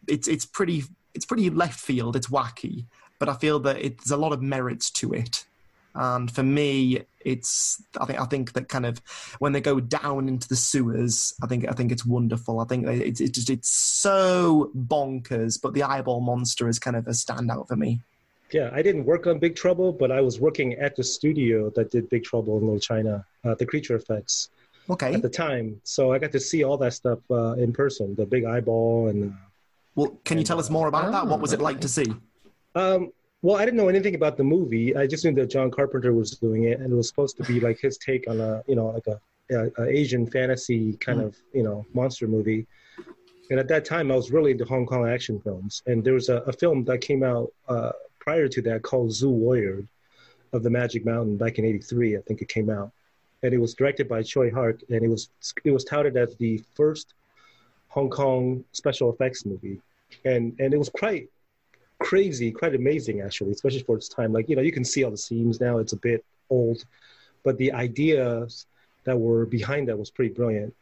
it's 0.08 0.28
it's 0.28 0.44
pretty 0.44 0.82
it's 1.14 1.24
pretty 1.24 1.48
left 1.48 1.78
field. 1.78 2.16
It's 2.16 2.26
wacky, 2.26 2.86
but 3.18 3.28
I 3.28 3.34
feel 3.34 3.60
that 3.60 3.78
it, 3.78 3.98
there's 3.98 4.10
a 4.10 4.16
lot 4.16 4.32
of 4.32 4.42
merits 4.42 4.90
to 4.90 5.12
it. 5.12 5.46
And 5.94 6.30
for 6.30 6.42
me, 6.42 7.02
it's 7.24 7.82
I 8.00 8.06
think 8.06 8.20
I 8.20 8.24
think 8.24 8.52
that 8.54 8.68
kind 8.68 8.86
of 8.86 9.00
when 9.38 9.52
they 9.52 9.60
go 9.60 9.80
down 9.80 10.28
into 10.28 10.48
the 10.48 10.56
sewers, 10.56 11.34
I 11.42 11.46
think 11.46 11.68
I 11.68 11.72
think 11.72 11.92
it's 11.92 12.06
wonderful. 12.06 12.60
I 12.60 12.64
think 12.64 12.86
it's 12.86 13.20
it's 13.20 13.32
just 13.32 13.50
it's 13.50 13.68
so 13.68 14.70
bonkers, 14.76 15.60
but 15.60 15.74
the 15.74 15.82
eyeball 15.82 16.20
monster 16.20 16.68
is 16.68 16.78
kind 16.78 16.96
of 16.96 17.06
a 17.06 17.10
standout 17.10 17.68
for 17.68 17.76
me. 17.76 18.00
Yeah, 18.52 18.70
I 18.72 18.82
didn't 18.82 19.06
work 19.06 19.26
on 19.26 19.38
Big 19.38 19.56
Trouble, 19.56 19.92
but 19.92 20.12
I 20.12 20.20
was 20.20 20.38
working 20.38 20.74
at 20.74 20.94
the 20.94 21.02
studio 21.04 21.70
that 21.70 21.90
did 21.90 22.10
Big 22.10 22.24
Trouble 22.24 22.58
in 22.58 22.64
Little 22.64 22.80
China, 22.80 23.24
uh, 23.44 23.54
the 23.54 23.64
creature 23.64 23.96
effects 23.96 24.50
Okay. 24.90 25.14
at 25.14 25.22
the 25.22 25.30
time. 25.30 25.80
So 25.84 26.12
I 26.12 26.18
got 26.18 26.32
to 26.32 26.40
see 26.40 26.62
all 26.62 26.76
that 26.78 26.92
stuff 26.92 27.18
uh, 27.30 27.52
in 27.52 27.72
person, 27.72 28.14
the 28.14 28.26
big 28.26 28.44
eyeball 28.44 29.08
and. 29.08 29.34
Well, 29.94 30.18
can 30.24 30.38
you 30.38 30.44
tell 30.44 30.58
us 30.58 30.70
more 30.70 30.88
about 30.88 31.12
that? 31.12 31.26
What 31.26 31.40
was 31.40 31.52
it 31.52 31.60
like 31.60 31.80
to 31.80 31.88
see? 31.88 32.06
Um, 32.74 33.12
well, 33.42 33.56
I 33.56 33.64
didn't 33.64 33.76
know 33.76 33.88
anything 33.88 34.14
about 34.14 34.36
the 34.36 34.44
movie. 34.44 34.96
I 34.96 35.06
just 35.06 35.24
knew 35.24 35.34
that 35.34 35.50
John 35.50 35.70
Carpenter 35.70 36.12
was 36.12 36.30
doing 36.38 36.64
it, 36.64 36.78
and 36.80 36.92
it 36.92 36.96
was 36.96 37.08
supposed 37.08 37.36
to 37.38 37.44
be 37.44 37.58
like 37.60 37.80
his 37.80 37.98
take 37.98 38.28
on 38.30 38.40
a, 38.40 38.62
you 38.68 38.76
know, 38.76 38.86
like 38.86 39.06
a, 39.08 39.20
a, 39.54 39.82
a 39.84 39.88
Asian 39.88 40.26
fantasy 40.30 40.94
kind 40.94 41.18
Mm. 41.20 41.26
of, 41.26 41.36
you 41.52 41.62
know, 41.62 41.84
monster 41.92 42.28
movie. 42.28 42.66
And 43.50 43.58
at 43.58 43.68
that 43.68 43.84
time, 43.84 44.10
I 44.12 44.16
was 44.16 44.30
really 44.30 44.52
into 44.52 44.64
Hong 44.64 44.86
Kong 44.86 45.06
action 45.08 45.40
films, 45.40 45.82
and 45.86 46.02
there 46.04 46.14
was 46.14 46.28
a, 46.28 46.36
a 46.42 46.52
film 46.52 46.84
that 46.84 47.00
came 47.00 47.22
out 47.22 47.52
uh, 47.68 47.92
prior 48.20 48.48
to 48.48 48.62
that 48.62 48.82
called 48.82 49.12
Zu 49.12 49.28
Warrior 49.28 49.84
of 50.52 50.62
the 50.62 50.70
Magic 50.70 51.04
Mountain 51.04 51.36
back 51.36 51.58
in 51.58 51.64
'83. 51.64 52.16
I 52.16 52.20
think 52.22 52.40
it 52.40 52.48
came 52.48 52.70
out, 52.70 52.92
and 53.42 53.52
it 53.52 53.58
was 53.58 53.74
directed 53.74 54.08
by 54.08 54.20
Tsui 54.22 54.52
Hark, 54.52 54.80
and 54.88 55.02
it 55.02 55.08
was 55.08 55.28
it 55.64 55.72
was 55.72 55.84
touted 55.84 56.16
as 56.16 56.36
the 56.36 56.62
first 56.74 57.14
Hong 57.88 58.08
Kong 58.08 58.64
special 58.72 59.12
effects 59.12 59.44
movie, 59.44 59.80
and 60.24 60.54
and 60.60 60.72
it 60.72 60.78
was 60.78 60.88
quite 60.88 61.28
crazy, 62.02 62.50
quite 62.50 62.74
amazing 62.74 63.20
actually, 63.20 63.52
especially 63.52 63.82
for 63.82 63.96
its 63.96 64.08
time. 64.08 64.32
Like 64.32 64.48
you 64.48 64.56
know, 64.56 64.62
you 64.62 64.72
can 64.72 64.84
see 64.84 65.04
all 65.04 65.10
the 65.10 65.16
seams 65.16 65.60
now; 65.60 65.78
it's 65.78 65.92
a 65.92 65.98
bit 65.98 66.24
old, 66.50 66.84
but 67.44 67.56
the 67.58 67.72
ideas 67.72 68.66
that 69.04 69.18
were 69.18 69.46
behind 69.46 69.88
that 69.88 69.98
was 69.98 70.10
pretty 70.10 70.32
brilliant. 70.32 70.74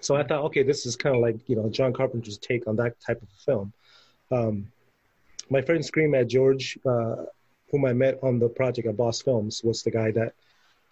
So 0.00 0.16
I 0.16 0.22
thought, 0.22 0.44
okay, 0.44 0.62
this 0.62 0.86
is 0.86 0.96
kind 0.96 1.14
of 1.14 1.22
like 1.22 1.36
you 1.48 1.56
know 1.56 1.68
John 1.68 1.92
Carpenter's 1.92 2.38
take 2.38 2.66
on 2.66 2.76
that 2.76 3.00
type 3.00 3.20
of 3.22 3.28
film. 3.44 3.72
Um, 4.30 4.70
my 5.50 5.60
friend 5.60 5.84
Screaming 5.84 6.12
Mad 6.12 6.28
George, 6.28 6.78
uh, 6.86 7.16
whom 7.70 7.84
I 7.84 7.92
met 7.92 8.18
on 8.22 8.38
the 8.38 8.48
project 8.48 8.86
at 8.86 8.96
Boss 8.96 9.20
Films, 9.20 9.62
was 9.64 9.82
the 9.82 9.90
guy 9.90 10.10
that 10.12 10.34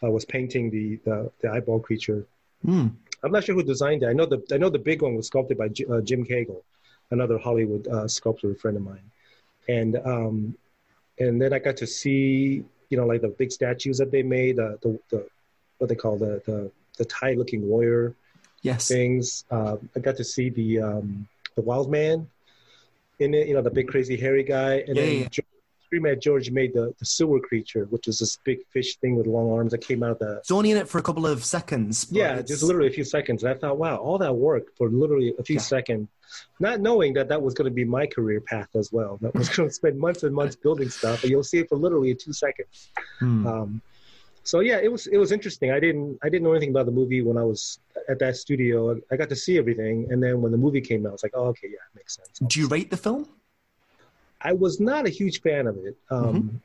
uh, 0.02 0.10
was 0.10 0.24
painting 0.24 0.70
the, 0.70 0.96
the 1.04 1.30
the 1.40 1.50
eyeball 1.50 1.80
creature. 1.80 2.26
Mm. 2.66 2.92
I'm 3.22 3.32
not 3.32 3.44
sure 3.44 3.54
who 3.54 3.62
designed 3.62 4.02
it. 4.02 4.06
I 4.06 4.12
know 4.12 4.26
the 4.26 4.42
I 4.52 4.58
know 4.58 4.70
the 4.70 4.78
big 4.78 5.02
one 5.02 5.14
was 5.14 5.26
sculpted 5.26 5.58
by 5.58 5.68
J- 5.68 5.86
uh, 5.86 6.00
Jim 6.00 6.24
Kagel, 6.24 6.62
another 7.10 7.38
Hollywood 7.38 7.86
uh, 7.88 8.08
sculptor 8.08 8.54
friend 8.54 8.76
of 8.76 8.82
mine, 8.82 9.10
and 9.68 9.96
um, 10.04 10.56
and 11.18 11.40
then 11.40 11.52
I 11.52 11.58
got 11.58 11.76
to 11.78 11.86
see 11.86 12.62
you 12.90 12.96
know 12.98 13.06
like 13.06 13.22
the 13.22 13.28
big 13.28 13.52
statues 13.52 13.98
that 13.98 14.10
they 14.10 14.22
made, 14.22 14.58
uh, 14.58 14.76
the 14.82 14.98
the 15.10 15.26
what 15.78 15.88
they 15.88 15.94
call 15.96 16.18
the 16.18 16.42
the 16.46 16.70
the 16.98 17.04
Thai 17.04 17.34
looking 17.34 17.68
warrior 17.68 18.14
Yes. 18.62 18.88
things. 18.88 19.44
Uh, 19.50 19.76
I 19.96 20.00
got 20.00 20.16
to 20.16 20.24
see 20.24 20.50
the 20.50 20.80
um, 20.80 21.28
the 21.56 21.62
wild 21.62 21.90
man 21.90 22.28
in 23.20 23.34
it, 23.34 23.48
you 23.48 23.54
know 23.54 23.62
the 23.62 23.70
big 23.70 23.88
crazy 23.88 24.16
hairy 24.16 24.44
guy, 24.44 24.84
and 24.88 24.98
Yeah, 24.98 25.04
then 25.04 25.10
yeah. 25.10 25.28
George, 25.88 26.00
Screaming 26.00 26.12
Mad 26.12 26.20
George 26.20 26.50
made 26.50 26.74
the, 26.74 26.94
the 26.98 27.04
sewer 27.04 27.40
creature, 27.40 27.86
which 27.90 28.08
is 28.08 28.18
this 28.18 28.38
big 28.44 28.58
fish 28.70 28.96
thing 28.96 29.16
with 29.16 29.26
long 29.26 29.50
arms 29.50 29.72
that 29.72 29.78
came 29.80 30.02
out 30.02 30.10
of 30.12 30.18
the 30.18 30.36
It's 30.38 30.50
only 30.50 30.70
in 30.70 30.76
it 30.76 30.88
for 30.88 30.98
a 30.98 31.02
couple 31.02 31.26
of 31.26 31.44
seconds. 31.44 32.06
yeah, 32.10 32.32
it's- 32.32 32.48
just 32.48 32.62
literally 32.62 32.88
a 32.88 32.92
few 32.92 33.04
seconds. 33.04 33.42
And 33.42 33.52
I 33.52 33.56
thought, 33.58 33.78
wow, 33.78 33.96
all 33.96 34.18
that 34.18 34.34
work 34.34 34.74
for 34.76 34.88
literally 34.90 35.34
a 35.38 35.42
few 35.44 35.54
Yeah. 35.56 35.60
seconds, 35.62 36.08
not 36.60 36.80
knowing 36.80 37.14
that 37.14 37.28
that 37.28 37.40
was 37.40 37.54
going 37.54 37.70
to 37.70 37.74
be 37.74 37.84
my 37.84 38.06
career 38.06 38.40
path 38.40 38.68
as 38.76 38.92
well. 38.92 39.18
That 39.22 39.34
was 39.34 39.48
going 39.48 39.68
to 39.70 39.74
spend 39.74 39.98
months 39.98 40.22
and 40.22 40.34
months 40.34 40.56
building 40.56 40.90
stuff, 40.90 41.22
and 41.22 41.30
you'll 41.30 41.42
see 41.44 41.58
it 41.58 41.68
for 41.68 41.76
literally 41.76 42.14
two 42.14 42.32
seconds. 42.32 42.90
Hmm. 43.18 43.46
Um, 43.46 43.82
so 44.44 44.60
yeah, 44.60 44.78
it 44.78 44.90
was 44.90 45.06
it 45.08 45.18
was 45.18 45.30
interesting. 45.30 45.72
I 45.72 45.80
didn't 45.80 46.18
I 46.22 46.30
didn't 46.30 46.44
know 46.44 46.52
anything 46.52 46.70
about 46.70 46.86
the 46.86 46.92
movie 46.92 47.20
when 47.20 47.36
I 47.36 47.42
was 47.44 47.80
at 48.08 48.18
that 48.20 48.34
studio. 48.36 48.98
I 49.10 49.16
got 49.16 49.28
to 49.28 49.36
see 49.36 49.58
everything, 49.58 50.06
and 50.10 50.22
then 50.22 50.40
when 50.40 50.52
the 50.52 50.58
movie 50.58 50.80
came 50.80 51.04
out, 51.04 51.10
I 51.10 51.12
was 51.12 51.22
like, 51.22 51.32
oh, 51.34 51.46
okay, 51.48 51.68
yeah, 51.68 51.84
it 51.92 51.96
makes 51.96 52.16
sense. 52.16 52.38
Do 52.46 52.58
you 52.60 52.66
rate 52.68 52.90
the 52.90 52.96
film? 52.96 53.28
I 54.40 54.52
was 54.52 54.78
not 54.80 55.06
a 55.06 55.10
huge 55.10 55.40
fan 55.42 55.66
of 55.66 55.76
it. 55.78 55.96
Um, 56.10 56.24
Mm-hmm. 56.24 56.56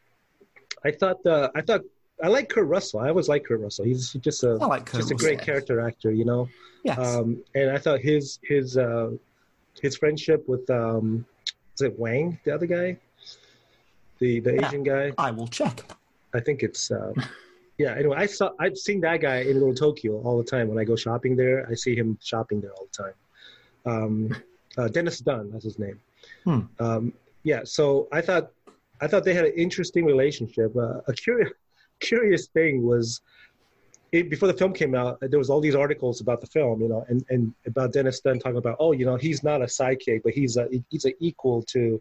I 0.85 0.91
thought 0.91 1.25
uh, 1.25 1.49
I 1.55 1.61
thought 1.61 1.81
I 2.21 2.27
like 2.27 2.49
Kurt 2.49 2.67
Russell. 2.67 2.99
I 2.99 3.07
always 3.09 3.29
like 3.29 3.45
Kurt 3.45 3.61
Russell. 3.61 3.85
He's 3.85 4.11
just 4.13 4.43
a 4.43 4.55
like 4.55 4.91
just 4.91 5.11
a 5.11 5.15
great 5.15 5.41
character 5.41 5.79
actor, 5.79 6.11
you 6.11 6.25
know. 6.25 6.49
Yes. 6.83 6.97
Um, 6.99 7.41
and 7.55 7.71
I 7.71 7.77
thought 7.77 8.01
his 8.01 8.37
his 8.43 8.77
uh, 8.77 9.11
his 9.81 9.95
friendship 9.95 10.45
with 10.47 10.69
um, 10.69 11.25
is 11.75 11.81
it 11.81 11.97
Wang, 11.97 12.37
the 12.43 12.53
other 12.53 12.65
guy, 12.65 12.97
the 14.19 14.41
the 14.41 14.55
Yeah. 14.55 14.67
Asian 14.67 14.83
guy. 14.83 15.13
I 15.17 15.31
will 15.31 15.47
check. 15.47 15.83
I 16.33 16.41
think 16.41 16.63
it's 16.63 16.91
uh, 16.91 17.13
yeah. 17.77 17.95
Anyway, 17.95 18.17
I 18.17 18.25
saw 18.25 18.49
I've 18.59 18.77
seen 18.77 18.99
that 19.01 19.21
guy 19.21 19.37
in 19.37 19.53
Little 19.53 19.73
Tokyo 19.75 20.21
all 20.23 20.37
the 20.37 20.43
time 20.43 20.67
when 20.67 20.77
I 20.79 20.83
go 20.83 20.97
shopping 20.97 21.37
there. 21.37 21.65
I 21.71 21.75
see 21.75 21.95
him 21.95 22.17
shopping 22.21 22.59
there 22.59 22.73
all 22.73 22.87
the 22.91 23.03
time. 23.03 23.13
Um, 23.85 24.35
uh, 24.77 24.89
Dennis 24.89 25.19
Dun, 25.19 25.51
that's 25.51 25.63
his 25.63 25.79
name. 25.79 25.99
Hmm. 26.43 26.59
Um, 26.79 27.13
yeah. 27.43 27.61
So 27.63 28.07
I 28.11 28.21
thought 28.21 28.51
I 29.01 29.07
thought 29.07 29.23
they 29.23 29.33
had 29.33 29.45
an 29.45 29.53
interesting 29.55 30.05
relationship. 30.05 30.75
Uh, 30.75 31.01
a 31.07 31.13
curious 31.13 31.51
curious 31.99 32.47
thing 32.47 32.83
was. 32.83 33.21
It, 34.11 34.29
before 34.29 34.47
the 34.47 34.53
film 34.53 34.73
came 34.73 34.93
out, 34.93 35.17
there 35.21 35.39
was 35.39 35.49
all 35.49 35.59
these 35.59 35.73
articles 35.73 36.21
about 36.21 36.39
the 36.39 36.45
film, 36.45 36.79
you 36.81 36.87
know, 36.87 37.03
and, 37.09 37.25
and 37.31 37.51
about 37.65 37.93
Dennis 37.93 38.19
Dun 38.19 38.37
talking 38.37 38.59
about, 38.59 38.75
oh, 38.79 38.91
you 38.91 39.07
know, 39.07 39.15
he's 39.15 39.41
not 39.41 39.63
a 39.63 39.65
sidekick, 39.65 40.21
but 40.23 40.33
he's 40.33 40.55
a 40.55 40.67
he's 40.91 41.05
an 41.05 41.13
equal 41.19 41.63
to 41.63 41.99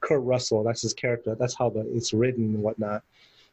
Kurt 0.00 0.22
Russell. 0.22 0.62
That's 0.62 0.82
his 0.82 0.92
character. 0.92 1.34
That's 1.34 1.54
how 1.54 1.70
the, 1.70 1.80
it's 1.96 2.12
written 2.12 2.44
and 2.54 2.62
whatnot. 2.62 3.02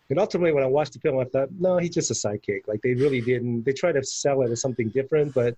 And 0.09 0.19
ultimately, 0.19 0.51
when 0.51 0.63
I 0.63 0.67
watched 0.67 0.91
the 0.91 0.99
film, 0.99 1.19
I 1.19 1.23
thought, 1.23 1.49
no, 1.57 1.77
he's 1.77 1.91
just 1.93 2.11
a 2.11 2.13
sidekick. 2.13 2.67
Like 2.67 2.81
they 2.81 2.93
really 2.95 3.21
didn't. 3.21 3.63
They 3.63 3.71
tried 3.71 3.93
to 3.93 4.03
sell 4.03 4.41
it 4.41 4.51
as 4.51 4.59
something 4.59 4.89
different, 4.89 5.33
but 5.33 5.55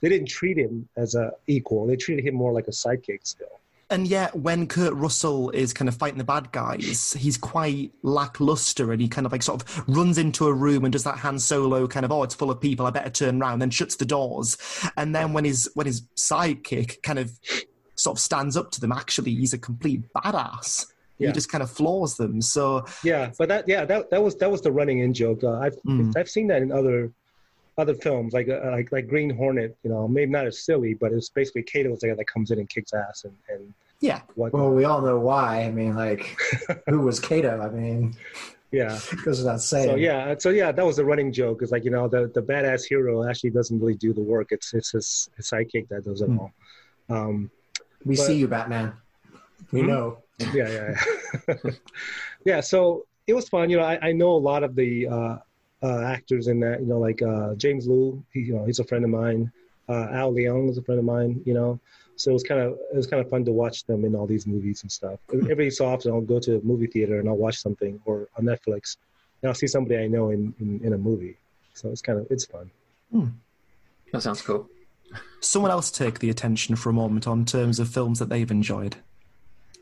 they 0.00 0.08
didn't 0.08 0.26
treat 0.26 0.58
him 0.58 0.88
as 0.96 1.14
a 1.14 1.30
equal. 1.46 1.86
They 1.86 1.94
treated 1.94 2.26
him 2.26 2.34
more 2.34 2.52
like 2.52 2.66
a 2.66 2.72
sidekick 2.72 3.20
still. 3.22 3.60
And 3.92 4.08
yet, 4.08 4.34
when 4.34 4.66
Kurt 4.66 4.94
Russell 4.94 5.50
is 5.50 5.74
kind 5.74 5.86
of 5.86 5.94
fighting 5.94 6.16
the 6.16 6.24
bad 6.24 6.50
guys, 6.50 7.12
he's 7.12 7.36
quite 7.36 7.92
lackluster 8.02 8.90
and 8.90 9.02
he 9.02 9.06
kind 9.06 9.26
of 9.26 9.32
like 9.32 9.42
sort 9.42 9.62
of 9.62 9.84
runs 9.86 10.16
into 10.16 10.46
a 10.46 10.52
room 10.52 10.84
and 10.84 10.92
does 10.92 11.04
that 11.04 11.18
Han 11.18 11.38
Solo 11.38 11.86
kind 11.86 12.06
of, 12.06 12.10
oh, 12.10 12.22
it's 12.22 12.34
full 12.34 12.50
of 12.50 12.58
people, 12.58 12.86
I 12.86 12.90
better 12.90 13.10
turn 13.10 13.42
around, 13.42 13.58
then 13.58 13.68
shuts 13.68 13.96
the 13.96 14.06
doors. 14.06 14.56
And 14.96 15.14
then 15.14 15.34
when 15.34 15.44
his 15.44 15.70
when 15.74 15.84
his 15.84 16.00
sidekick 16.16 17.02
kind 17.02 17.18
of 17.18 17.38
sort 17.94 18.16
of 18.16 18.20
stands 18.20 18.56
up 18.56 18.70
to 18.70 18.80
them, 18.80 18.92
actually, 18.92 19.34
he's 19.34 19.52
a 19.52 19.58
complete 19.58 20.04
badass. 20.16 20.86
Yeah. 21.18 21.28
He 21.28 21.34
just 21.34 21.50
kind 21.50 21.62
of 21.62 21.70
floors 21.70 22.16
them. 22.16 22.40
So 22.40 22.86
Yeah, 23.04 23.32
but 23.38 23.50
that 23.50 23.68
yeah 23.68 23.84
that 23.84 24.08
that 24.08 24.22
was 24.22 24.36
that 24.36 24.50
was 24.50 24.62
the 24.62 24.72
running 24.72 25.00
in 25.00 25.12
joke. 25.12 25.44
Uh, 25.44 25.58
I've 25.58 25.76
Mm. 25.82 26.16
I've 26.16 26.30
seen 26.30 26.46
that 26.46 26.62
in 26.62 26.72
other 26.72 27.12
other 27.78 27.94
films 27.94 28.32
like 28.34 28.48
uh, 28.48 28.70
like 28.70 28.92
like 28.92 29.08
Green 29.08 29.30
Hornet. 29.30 29.76
You 29.82 29.90
know, 29.90 30.06
maybe 30.08 30.30
not 30.30 30.46
as 30.46 30.64
silly, 30.64 30.94
but 30.94 31.12
it's 31.12 31.28
basically 31.30 31.62
Kato's 31.62 32.00
the 32.00 32.08
guy 32.08 32.14
that 32.14 32.26
comes 32.26 32.50
in 32.50 32.58
and 32.58 32.68
kicks 32.68 32.92
ass 32.92 33.24
and 33.24 33.34
and 33.48 33.72
Yeah. 34.00 34.20
Well, 34.36 34.70
we 34.70 34.84
all 34.84 35.00
know 35.00 35.18
why. 35.18 35.62
I 35.62 35.70
mean, 35.70 35.94
like, 35.94 36.36
who 36.88 37.00
was 37.00 37.18
Kato? 37.20 37.60
I 37.60 37.70
mean, 37.70 38.14
yeah, 38.72 38.98
goes 39.24 39.38
without 39.38 39.60
saying. 39.60 39.88
So 39.90 39.94
yeah, 39.96 40.34
so 40.38 40.50
yeah, 40.50 40.72
that 40.72 40.84
was 40.84 40.98
a 40.98 41.04
running 41.04 41.32
joke. 41.32 41.62
It's 41.62 41.72
like 41.72 41.84
you 41.84 41.90
know 41.90 42.08
the 42.08 42.30
the 42.34 42.42
badass 42.42 42.84
hero 42.84 43.28
actually 43.28 43.50
doesn't 43.50 43.78
really 43.80 43.96
do 43.96 44.12
the 44.12 44.22
work. 44.22 44.48
It's 44.50 44.74
it's 44.74 44.90
his, 44.92 45.28
his 45.36 45.46
sidekick 45.46 45.88
that 45.88 46.04
does 46.04 46.20
it 46.22 46.26
Hmm. 46.26 46.38
all. 46.40 46.52
Um, 47.10 47.50
we 48.04 48.16
but- 48.16 48.26
see 48.26 48.36
you, 48.36 48.48
Batman. 48.48 48.92
We 49.70 49.80
Hmm? 49.82 49.86
know. 49.88 50.18
yeah, 50.52 50.68
yeah, 50.68 50.94
yeah. 51.48 51.54
yeah. 52.44 52.60
So 52.60 53.06
it 53.26 53.34
was 53.34 53.48
fun. 53.48 53.70
You 53.70 53.76
know, 53.78 53.84
I, 53.84 54.08
I 54.08 54.12
know 54.12 54.30
a 54.32 54.42
lot 54.50 54.62
of 54.64 54.74
the 54.74 55.06
uh, 55.06 55.36
uh, 55.82 56.02
actors 56.02 56.46
in 56.48 56.60
that. 56.60 56.80
You 56.80 56.86
know, 56.86 56.98
like 56.98 57.22
uh, 57.22 57.54
James 57.54 57.86
Liu. 57.86 58.22
He, 58.32 58.40
you 58.40 58.54
know, 58.54 58.64
he's 58.64 58.78
a 58.78 58.84
friend 58.84 59.04
of 59.04 59.10
mine. 59.10 59.50
Uh, 59.88 60.08
Al 60.12 60.32
Leong 60.32 60.70
is 60.70 60.78
a 60.78 60.82
friend 60.82 60.98
of 60.98 61.04
mine. 61.04 61.40
You 61.44 61.54
know, 61.54 61.80
so 62.16 62.30
it 62.30 62.34
was 62.34 62.42
kind 62.42 62.60
of 62.60 62.72
it 62.92 62.96
was 62.96 63.06
kind 63.06 63.22
of 63.22 63.28
fun 63.30 63.44
to 63.44 63.52
watch 63.52 63.84
them 63.84 64.04
in 64.04 64.14
all 64.14 64.26
these 64.26 64.46
movies 64.46 64.82
and 64.82 64.90
stuff. 64.92 65.18
Every 65.50 65.70
so 65.70 65.86
often, 65.86 66.12
I'll 66.12 66.20
go 66.20 66.38
to 66.40 66.58
a 66.58 66.62
movie 66.62 66.86
theater 66.86 67.18
and 67.20 67.28
I'll 67.28 67.36
watch 67.36 67.58
something 67.58 68.00
or 68.04 68.28
on 68.38 68.44
Netflix, 68.44 68.96
and 69.42 69.48
I'll 69.48 69.54
see 69.54 69.66
somebody 69.66 69.96
I 70.02 70.06
know 70.06 70.30
in 70.30 70.54
in, 70.60 70.80
in 70.84 70.92
a 70.92 70.98
movie. 70.98 71.36
So 71.74 71.88
it's 71.90 72.02
kind 72.02 72.18
of 72.18 72.26
it's 72.30 72.44
fun. 72.46 72.70
That 74.12 74.22
sounds 74.22 74.42
cool. 74.42 74.68
Someone 75.40 75.70
else 75.70 75.90
take 75.90 76.20
the 76.20 76.30
attention 76.30 76.76
for 76.76 76.88
a 76.90 76.92
moment 76.92 77.26
on 77.26 77.44
terms 77.44 77.78
of 77.78 77.88
films 77.88 78.18
that 78.18 78.28
they've 78.28 78.50
enjoyed. 78.50 78.96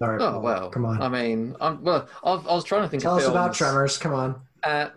All 0.01 0.09
right, 0.09 0.21
Oh 0.21 0.33
Paul, 0.33 0.41
well, 0.43 0.71
come 0.71 0.85
on. 0.87 1.03
I 1.03 1.09
mean, 1.09 1.55
I'm, 1.61 1.83
well, 1.85 2.09
I, 2.25 2.31
I 2.33 2.55
was 2.55 2.65
trying 2.65 2.83
to 2.83 2.89
think 2.89 3.03
Tell 3.03 3.17
of 3.17 3.23
us 3.23 3.29
about 3.29 3.45
films- 3.55 3.59
Tremors. 3.59 3.99
Come 3.99 4.15
on. 4.15 4.41
Uh, 4.65 4.89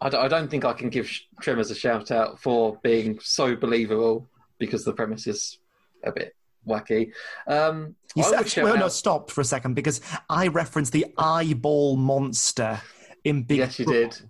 I, 0.00 0.08
don't, 0.28 0.48
think 0.50 0.64
I 0.64 0.72
can 0.72 0.88
give 0.90 1.10
Tremors 1.40 1.70
a 1.70 1.74
shout 1.74 2.10
out 2.10 2.40
for 2.40 2.78
being 2.82 3.18
so 3.20 3.56
believable 3.56 4.28
because 4.58 4.84
the 4.84 4.92
premise 4.92 5.26
is 5.26 5.58
a 6.04 6.12
bit 6.12 6.34
wacky. 6.66 7.10
Um, 7.46 7.96
You 8.14 8.22
I 8.24 8.30
said, 8.30 8.48
shout 8.48 8.64
well, 8.64 8.76
no, 8.76 8.84
out- 8.84 8.92
stop 8.92 9.30
for 9.30 9.40
a 9.40 9.44
second 9.44 9.74
because 9.74 10.00
I 10.28 10.48
referenced 10.48 10.92
the 10.92 11.06
eyeball 11.18 11.96
monster 11.96 12.80
in 13.24 13.42
Big 13.42 13.58
Trouble. 13.58 13.68
Yes, 13.68 13.78
you 13.78 13.84
Trouble. 13.84 14.00
did. 14.00 14.20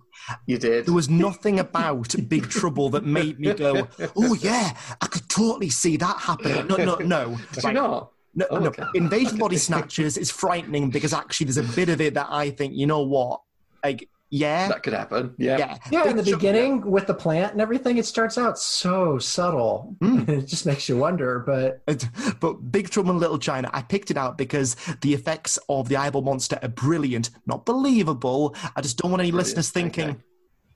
You 0.47 0.57
did. 0.57 0.85
There 0.85 0.93
was 0.93 1.09
nothing 1.09 1.59
about 1.59 2.15
Big 2.29 2.49
Trouble 2.49 2.89
that 2.91 3.05
made 3.05 3.39
me 3.41 3.53
go, 3.53 3.89
"Oh 4.15 4.33
yeah, 4.35 4.75
I 5.01 5.07
could 5.07 5.27
totally 5.27 5.69
see 5.69 5.97
that 5.97 6.17
happening." 6.17 6.65
No, 6.67 6.77
no, 6.77 6.95
no. 6.95 7.37
Did 7.53 7.73
not? 7.73 8.11
No, 8.33 8.45
Oh, 8.49 8.57
no. 8.59 8.67
okay. 8.67 8.83
Invasion 8.95 9.37
Body 9.45 9.57
Snatchers 9.57 10.17
is 10.17 10.31
frightening 10.31 10.89
because 10.91 11.11
actually 11.13 11.47
there's 11.51 11.57
a 11.57 11.75
bit 11.75 11.89
of 11.89 11.99
it 11.99 12.13
that 12.13 12.27
I 12.29 12.51
think, 12.51 12.73
you 12.73 12.87
know 12.87 13.01
what, 13.01 13.41
like, 13.83 14.07
yeah, 14.35 14.67
That 14.67 14.81
could 14.81 14.93
happen. 14.93 15.35
Yeah. 15.37 15.57
yeah, 15.59 15.77
Yeah, 15.91 16.09
in 16.09 16.17
the 16.17 16.23
Big 16.23 16.31
Trou- 16.31 16.37
beginning 16.39 16.89
with 16.89 17.05
the 17.05 17.13
plant 17.13 17.51
and 17.53 17.61
everything, 17.61 17.97
it 17.97 18.05
starts 18.07 18.35
out 18.35 18.57
so 18.57 19.19
subtle. 19.19 19.95
Hmm. 20.01 20.21
it 20.27 20.47
just 20.47 20.65
makes 20.65 20.89
you 20.89 20.97
wonder. 20.97 21.43
But 21.45 21.83
It- 21.87 22.09
But 22.39 22.71
Big 22.71 22.89
Trouble 22.89 23.11
in 23.11 23.19
Little 23.19 23.37
China, 23.37 23.69
I 23.73 23.83
picked 23.83 24.09
it 24.09 24.17
out 24.17 24.37
because 24.37 24.75
the 25.01 25.13
effects 25.13 25.59
of 25.69 25.87
the 25.87 25.97
eyeball 25.97 26.23
monster 26.23 26.57
are 26.63 26.67
brilliant, 26.69 27.29
not 27.45 27.65
believable. 27.67 28.55
I 28.75 28.81
just 28.81 28.97
don't 28.97 29.11
want 29.11 29.21
any 29.21 29.31
listeners 29.31 29.69
thinking, 29.69 30.09
okay. 30.09 30.19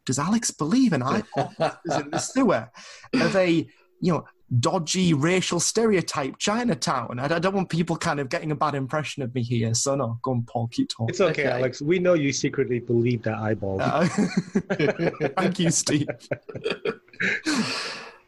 does 0.05 0.19
Alex 0.19 0.51
believe 0.51 0.93
in 0.93 1.01
eyeball 1.11 1.51
monsters 1.57 1.95
in 2.03 2.11
the 2.11 2.19
sewer? 2.19 2.69
Of 3.15 3.35
a, 3.35 3.49
you 4.01 4.13
know, 4.13 4.23
dodgy 4.59 5.13
racial 5.13 5.59
stereotype 5.59 6.37
Chinatown. 6.37 7.19
I, 7.19 7.25
I 7.25 7.39
don't 7.39 7.53
want 7.53 7.69
people 7.69 7.97
kind 7.97 8.19
of 8.19 8.29
getting 8.29 8.51
a 8.51 8.55
bad 8.55 8.75
impression 8.75 9.23
of 9.23 9.33
me 9.35 9.43
here. 9.43 9.73
So 9.73 9.95
no, 9.95 10.19
go 10.21 10.31
on, 10.31 10.43
Paul, 10.43 10.67
keep 10.71 10.89
talking. 10.89 11.09
It's 11.09 11.21
okay, 11.21 11.43
Okay. 11.43 11.51
Alex. 11.51 11.81
We 11.81 11.99
know 11.99 12.13
you 12.13 12.31
secretly 12.31 12.79
believe 12.79 13.23
that 13.23 13.37
eyeball. 13.37 13.81
Uh, 13.81 14.07
thank 15.37 15.59
you, 15.59 15.71
Steve. 15.71 16.07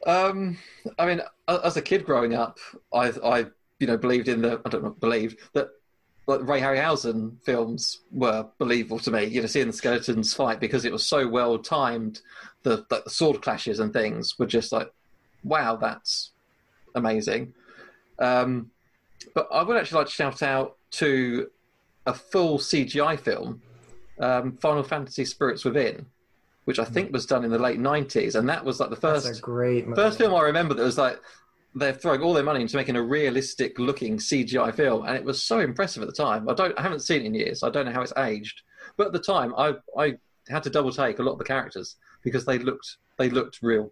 Um, 0.05 0.57
I 0.97 1.05
mean, 1.05 1.21
as 1.47 1.77
a 1.77 1.81
kid 1.81 2.05
growing 2.05 2.33
up, 2.33 2.57
I, 2.93 3.09
I, 3.23 3.45
you 3.79 3.87
know, 3.87 3.97
believed 3.97 4.27
in 4.27 4.41
the. 4.41 4.61
I 4.65 4.69
don't 4.69 4.83
know, 4.83 4.91
believed 4.91 5.39
that 5.53 5.69
like 6.25 6.47
Ray 6.47 6.61
Harryhausen 6.61 7.41
films 7.43 8.01
were 8.11 8.47
believable 8.59 8.99
to 8.99 9.11
me. 9.11 9.25
You 9.25 9.41
know, 9.41 9.47
seeing 9.47 9.67
the 9.67 9.73
skeletons 9.73 10.33
fight 10.33 10.59
because 10.59 10.85
it 10.85 10.91
was 10.91 11.05
so 11.05 11.27
well 11.27 11.57
timed. 11.57 12.21
The 12.63 12.85
the 12.89 13.03
sword 13.07 13.41
clashes 13.41 13.79
and 13.79 13.91
things 13.91 14.39
were 14.39 14.45
just 14.45 14.71
like, 14.71 14.91
wow, 15.43 15.75
that's 15.75 16.31
amazing. 16.95 17.53
Um, 18.19 18.71
but 19.33 19.47
I 19.51 19.63
would 19.63 19.77
actually 19.77 19.99
like 19.99 20.07
to 20.07 20.13
shout 20.13 20.41
out 20.43 20.77
to 20.91 21.49
a 22.05 22.13
full 22.13 22.57
CGI 22.57 23.19
film, 23.19 23.61
um, 24.19 24.57
Final 24.57 24.83
Fantasy 24.83 25.25
Spirits 25.25 25.63
Within, 25.63 26.05
which 26.65 26.79
I 26.79 26.85
think 26.85 27.11
was 27.11 27.25
done 27.25 27.43
in 27.43 27.51
the 27.51 27.59
late 27.59 27.79
'90s, 27.79 28.35
and 28.35 28.47
that 28.49 28.63
was 28.63 28.79
like 28.79 28.89
the 28.89 28.95
first 28.95 29.41
great 29.41 29.87
movie. 29.87 30.01
First 30.01 30.17
film 30.17 30.33
I 30.33 30.41
remember 30.41 30.73
that 30.73 30.83
was 30.83 30.97
like 30.97 31.19
they're 31.75 31.93
throwing 31.93 32.21
all 32.21 32.33
their 32.33 32.43
money 32.43 32.61
into 32.61 32.75
making 32.75 32.95
a 32.95 33.01
realistic 33.01 33.77
looking 33.77 34.17
CGI 34.17 34.73
film, 34.73 35.05
and 35.05 35.15
it 35.15 35.23
was 35.23 35.41
so 35.41 35.59
impressive 35.59 36.01
at 36.01 36.09
the 36.09 36.15
time. 36.15 36.49
I 36.49 36.53
don't, 36.53 36.77
I 36.77 36.81
haven't 36.81 37.01
seen 37.01 37.21
it 37.21 37.25
in 37.25 37.33
years. 37.33 37.63
I 37.63 37.69
don't 37.69 37.85
know 37.85 37.91
how 37.91 38.01
it's 38.01 38.13
aged, 38.17 38.61
but 38.97 39.07
at 39.07 39.13
the 39.13 39.19
time, 39.19 39.53
I, 39.55 39.75
I 39.97 40.15
had 40.47 40.63
to 40.63 40.69
double 40.69 40.91
take 40.91 41.19
a 41.19 41.23
lot 41.23 41.33
of 41.33 41.37
the 41.37 41.43
characters 41.43 41.95
because 42.23 42.45
they 42.45 42.57
looked, 42.57 42.97
they 43.17 43.29
looked 43.29 43.59
real. 43.61 43.91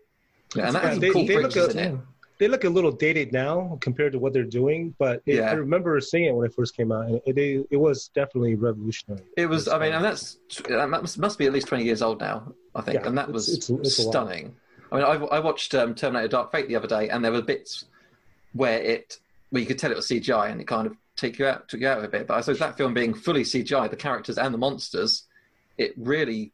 Yeah, 0.55 0.67
and 0.67 0.75
that 0.75 0.83
Yeah, 0.83 0.99
they- 0.99 1.09
cool 1.11 1.25
they 1.25 1.35
look 1.41 1.51
creatures 1.51 1.75
a- 1.75 1.93
it. 1.93 1.99
they 2.39 2.47
look 2.47 2.63
a 2.63 2.69
little 2.69 2.91
dated 2.91 3.33
now 3.33 3.77
compared 3.81 4.13
to 4.13 4.19
what 4.19 4.31
they're 4.33 4.43
doing, 4.43 4.93
but 4.97 5.21
it, 5.25 5.35
Yeah. 5.37 5.51
I 5.51 5.53
remember 5.53 5.99
seeing 6.01 6.25
it 6.25 6.33
when 6.35 6.45
it 6.45 6.53
first 6.55 6.75
came 6.75 6.91
out, 6.91 7.05
and 7.07 7.21
it, 7.25 7.37
it, 7.37 7.67
it 7.71 7.77
was 7.77 8.09
definitely 8.09 8.55
revolutionary. 8.55 9.23
It 9.35 9.47
was, 9.47 9.67
I 9.67 9.77
mean, 9.79 9.93
and 9.93 10.03
that's 10.03 10.37
that 10.69 10.89
must, 10.89 11.17
must 11.19 11.37
be 11.39 11.45
at 11.47 11.53
least 11.53 11.67
twenty 11.67 11.83
years 11.83 12.01
old 12.01 12.19
now, 12.21 12.53
I 12.75 12.81
think, 12.81 13.01
Yeah, 13.01 13.07
and 13.07 13.17
that 13.17 13.31
was 13.31 13.49
it's- 13.49 13.69
it's 13.69 13.99
lot. 13.99 14.11
stunning. 14.11 14.55
I 14.91 14.95
mean, 14.95 15.03
I, 15.03 15.13
I 15.15 15.39
watched 15.39 15.75
um, 15.75 15.93
Terminator: 15.95 16.29
Dark 16.29 16.51
Fate 16.51 16.67
the 16.69 16.75
other 16.77 16.87
day, 16.87 17.09
and 17.09 17.23
there 17.25 17.31
were 17.31 17.41
bits 17.41 17.85
where 18.53 18.79
it 18.81 19.17
where 19.49 19.61
you 19.61 19.67
could 19.67 19.79
tell 19.79 19.91
it 19.91 19.95
was 19.97 20.07
CGI, 20.07 20.49
and 20.51 20.61
it 20.61 20.67
kind 20.67 20.87
of 20.87 20.95
take 21.17 21.39
you 21.39 21.45
out 21.47 21.67
took 21.67 21.81
you 21.81 21.87
out 21.89 21.97
of 21.97 22.03
a 22.05 22.07
bit. 22.07 22.27
But 22.27 22.35
I 22.35 22.41
suppose 22.41 22.59
that 22.59 22.77
film 22.77 22.93
being 22.93 23.13
fully 23.13 23.43
CGI, 23.43 23.89
the 23.89 23.95
characters 23.97 24.37
and 24.37 24.53
the 24.53 24.57
monsters, 24.57 25.23
it 25.77 25.93
really 25.97 26.51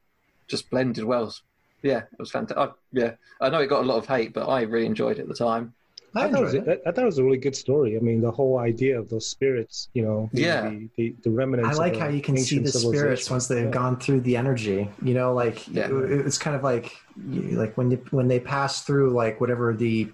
just 0.48 0.70
blended 0.72 1.04
well. 1.04 1.36
Yeah, 1.84 2.00
it 2.00 2.20
was 2.20 2.32
fantastic. 2.32 2.74
yeah, 2.94 3.12
I 3.42 3.50
know 3.50 3.60
it 3.60 3.68
got 3.68 3.82
a 3.84 3.86
lot 3.88 3.98
of 3.98 4.08
hate, 4.08 4.34
but 4.34 4.48
I 4.48 4.62
really 4.62 4.86
enjoyed 4.86 5.20
it 5.20 5.24
at 5.24 5.28
the 5.28 5.36
time. 5.36 5.74
I 6.16 6.26
I 6.26 6.30
thought, 6.32 6.42
it 6.42 6.44
was, 6.44 6.54
enjoyed 6.54 6.68
it. 6.70 6.82
I, 6.86 6.90
I 6.90 6.92
thought 6.94 7.02
it 7.02 7.06
was 7.06 7.18
a 7.18 7.24
really 7.24 7.38
good 7.38 7.56
story. 7.56 7.98
I 7.98 8.00
mean, 8.00 8.22
the 8.22 8.32
whole 8.32 8.60
idea 8.60 9.00
of 9.00 9.10
those 9.10 9.28
spirits, 9.28 9.90
you 9.94 10.04
know, 10.04 10.30
the, 10.32 10.42
Yeah. 10.42 10.70
the, 10.70 10.90
the, 10.96 11.16
the 11.24 11.30
remnants. 11.32 11.70
I 11.70 11.74
like 11.74 11.96
of 11.96 12.00
how 12.02 12.08
you 12.10 12.22
can 12.22 12.38
see 12.38 12.60
the 12.60 12.70
spirits 12.72 13.30
once 13.30 13.48
they've 13.48 13.66
Yeah. 13.66 13.72
gone 13.72 14.00
through 14.00 14.22
the 14.22 14.38
energy. 14.38 14.90
You 15.02 15.14
know, 15.16 15.34
like 15.34 15.68
Yeah. 15.68 15.88
it- 15.88 16.26
it's 16.28 16.38
kind 16.38 16.56
of 16.56 16.64
like 16.64 16.96
like 17.64 17.76
when 17.78 17.92
you, 17.92 17.98
when 18.12 18.28
they 18.28 18.40
pass 18.40 18.84
through 18.84 19.10
like 19.12 19.42
whatever 19.42 19.74
the 19.74 20.10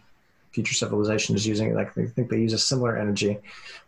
future 0.54 0.74
civilization 0.74 1.36
is 1.36 1.46
using. 1.46 1.76
Like 1.76 1.96
I 1.98 2.06
think 2.06 2.30
they 2.30 2.40
use 2.40 2.54
a 2.54 2.58
similar 2.58 2.98
energy, 2.98 3.38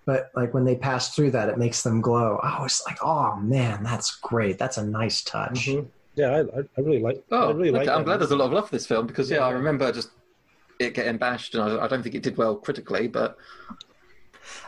but 0.06 0.30
like 0.36 0.54
when 0.54 0.66
they 0.66 0.76
pass 0.76 1.16
through 1.16 1.32
that, 1.32 1.50
it 1.50 1.58
makes 1.58 1.82
them 1.82 2.02
glow. 2.02 2.40
I 2.44 2.62
was 2.62 2.84
like, 2.86 3.00
oh 3.02 3.38
man, 3.38 3.84
that's 3.84 4.18
great. 4.18 4.60
That's 4.60 4.78
a 4.78 4.86
nice 4.86 5.24
touch. 5.24 5.68
Mhm. 5.68 5.88
Yeah, 6.16 6.30
I, 6.32 6.40
I- 6.60 6.64
I 6.78 6.82
really 6.82 7.00
like. 7.00 7.24
Oh, 7.32 7.50
I 7.50 7.52
really 7.52 7.70
okay. 7.70 7.80
like. 7.80 7.88
I'm 7.90 8.00
that. 8.00 8.06
glad 8.06 8.18
there's 8.20 8.32
a 8.32 8.36
lot 8.36 8.46
of 8.48 8.54
love 8.54 8.66
for 8.70 8.76
this 8.76 8.86
film 8.86 9.08
because 9.08 9.30
yeah, 9.30 9.38
Yeah. 9.38 9.46
I 9.48 9.52
remember 9.52 9.92
just 9.92 10.10
it 10.80 10.94
getting 10.94 11.18
bashed, 11.18 11.56
and 11.56 11.64
I, 11.64 11.86
I 11.86 11.88
don't 11.88 12.04
think 12.04 12.16
it 12.16 12.24
did 12.24 12.38
well 12.38 12.56
critically, 12.56 13.08
but 13.08 13.38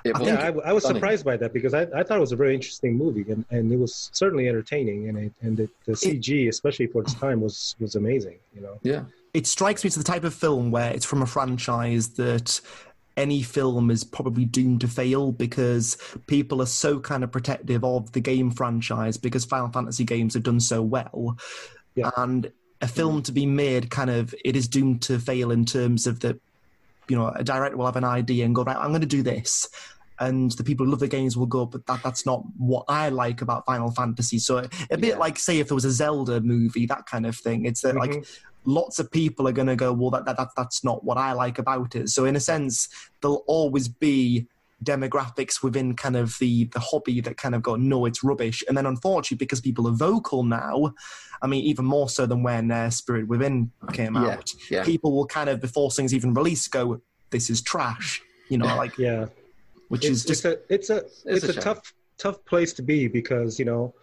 it 0.04 0.18
was. 0.18 0.28
Yeah, 0.28 0.36
I, 0.36 0.70
I 0.70 0.74
was 0.74 0.84
stunning. 0.84 1.00
surprised 1.02 1.26
by 1.26 1.38
that 1.38 1.54
because 1.54 1.74
I, 1.74 1.82
I 1.96 2.04
thought 2.04 2.18
it 2.18 2.22
was 2.22 2.32
a 2.32 2.36
very 2.38 2.54
interesting 2.54 2.96
movie 2.98 3.26
and, 3.32 3.44
and 3.50 3.72
it 3.72 3.78
was 3.78 4.10
certainly 4.14 4.48
entertaining 4.48 5.10
and 5.10 5.18
it, 5.18 5.34
and 5.42 5.58
the, 5.58 5.70
the 5.86 5.94
CG 5.94 6.48
especially 6.48 6.88
for 6.88 7.02
its 7.02 7.14
time 7.14 7.42
was 7.42 7.76
was 7.80 7.96
amazing. 7.96 8.38
You 8.56 8.62
know. 8.62 8.80
Yeah, 8.84 9.04
it 9.34 9.48
strikes 9.48 9.84
me 9.84 9.88
as 9.90 9.96
the 9.96 10.04
type 10.04 10.24
of 10.24 10.34
film 10.34 10.72
where 10.72 10.92
it's 10.92 11.06
from 11.06 11.22
a 11.22 11.26
franchise 11.26 12.10
that 12.10 12.62
any 13.16 13.42
film 13.42 13.92
is 13.92 14.04
probably 14.04 14.46
doomed 14.46 14.82
to 14.82 14.88
fail 14.88 15.32
because 15.32 15.98
people 16.28 16.62
are 16.62 16.68
so 16.68 17.00
kind 17.00 17.24
of 17.24 17.32
protective 17.32 17.84
of 17.84 18.12
the 18.12 18.20
game 18.20 18.52
franchise 18.52 19.18
because 19.18 19.46
Final 19.46 19.70
Fantasy 19.70 20.04
games 20.04 20.34
have 20.34 20.44
done 20.44 20.60
so 20.60 20.82
well. 20.82 21.38
Yeah. 21.96 22.10
And 22.18 22.46
a 22.46 22.50
mm-hmm. 22.50 22.88
film 22.88 23.22
to 23.24 23.32
be 23.32 23.46
made 23.46 23.90
kind 23.90 24.10
of 24.10 24.34
it 24.44 24.56
is 24.56 24.68
doomed 24.68 25.04
to 25.04 25.20
fail 25.20 25.52
in 25.52 25.66
terms 25.66 26.08
of 26.08 26.20
the 26.20 26.40
you 27.08 27.18
know, 27.18 27.28
a 27.28 27.44
director 27.44 27.78
will 27.78 27.86
have 27.86 27.96
an 27.96 28.04
idea 28.04 28.46
and 28.46 28.56
go, 28.56 28.64
right, 28.64 28.78
I'm 28.78 28.90
going 28.90 29.02
to 29.02 29.08
do 29.08 29.24
this. 29.24 29.70
And 30.20 30.52
the 30.52 30.64
people 30.64 30.86
who 30.86 30.92
love 30.92 31.00
the 31.00 31.08
games 31.08 31.36
will 31.36 31.46
go, 31.48 31.66
but 31.66 31.86
that, 31.88 32.02
that's 32.04 32.26
not 32.26 32.44
what 32.58 32.86
I 32.88 33.10
like 33.10 33.42
about 33.42 33.66
Final 33.66 33.92
Fantasy. 33.92 34.40
So 34.40 34.58
a 34.92 34.98
bit 34.98 35.04
Yeah. 35.14 35.18
like, 35.18 35.40
say, 35.40 35.60
if 35.60 35.68
there 35.70 35.76
was 35.76 35.86
a 35.86 35.92
Zelda 35.92 36.40
movie, 36.42 36.86
that 36.86 37.06
kind 37.06 37.26
of 37.26 37.36
thing. 37.36 37.66
It's 37.66 37.82
that, 37.82 37.96
like, 37.96 38.24
lots 38.66 39.00
of 39.00 39.12
people 39.12 39.48
are 39.48 39.52
going 39.52 39.68
to 39.68 39.76
go, 39.76 39.92
well, 39.92 40.12
that, 40.12 40.26
that, 40.26 40.38
that, 40.38 40.50
that's 40.56 40.84
not 40.84 41.04
what 41.04 41.18
I 41.18 41.34
like 41.34 41.60
about 41.60 41.96
it. 41.96 42.10
So 42.10 42.26
in 42.26 42.36
a 42.36 42.40
sense, 42.40 42.88
there'll 43.22 43.44
always 43.48 43.88
be 43.88 44.48
demographics 44.84 45.64
within 45.64 45.96
kind 45.96 46.16
of 46.16 46.36
the, 46.40 46.66
the 46.66 46.80
hobby 46.80 47.22
that 47.22 47.38
kind 47.38 47.56
of 47.56 47.62
go, 47.62 47.76
no, 47.76 48.06
it's 48.06 48.24
rubbish. 48.24 48.64
And 48.68 48.78
then 48.78 48.86
unfortunately, 48.86 49.38
because 49.38 49.62
people 49.62 49.88
are 49.88 49.92
vocal 49.94 50.44
now, 50.44 50.94
I 51.42 51.48
mean, 51.48 51.64
even 51.66 51.86
more 51.86 52.10
so 52.10 52.26
than 52.26 52.44
when 52.44 52.70
uh, 52.72 52.90
Spirit 52.90 53.28
Within 53.28 53.72
came 53.94 54.16
Yeah, 54.16 54.36
out, 54.36 54.52
yeah. 54.70 54.84
people 54.84 55.14
will 55.16 55.26
kind 55.26 55.50
of, 55.50 55.60
before 55.62 55.90
things 55.92 56.14
even 56.14 56.34
release, 56.34 56.68
go, 56.68 57.02
this 57.32 57.50
is 57.50 57.62
trash. 57.62 58.22
You 58.50 58.58
know, 58.60 58.66
like, 58.78 58.98
Yeah. 58.98 59.28
Which 59.90 60.06
it's, 60.06 60.20
is 60.20 60.26
just 60.26 60.46
it's 60.46 60.66
a 60.66 60.74
it's 60.74 60.90
a 60.90 60.98
It's 60.98 61.44
it's, 61.44 61.56
a 61.56 61.60
a, 61.60 61.62
tough 61.62 61.94
tough 62.18 62.44
place 62.46 62.74
to 62.74 62.82
be 62.82 63.08
because 63.08 63.60
you 63.60 63.66
know 63.66 63.94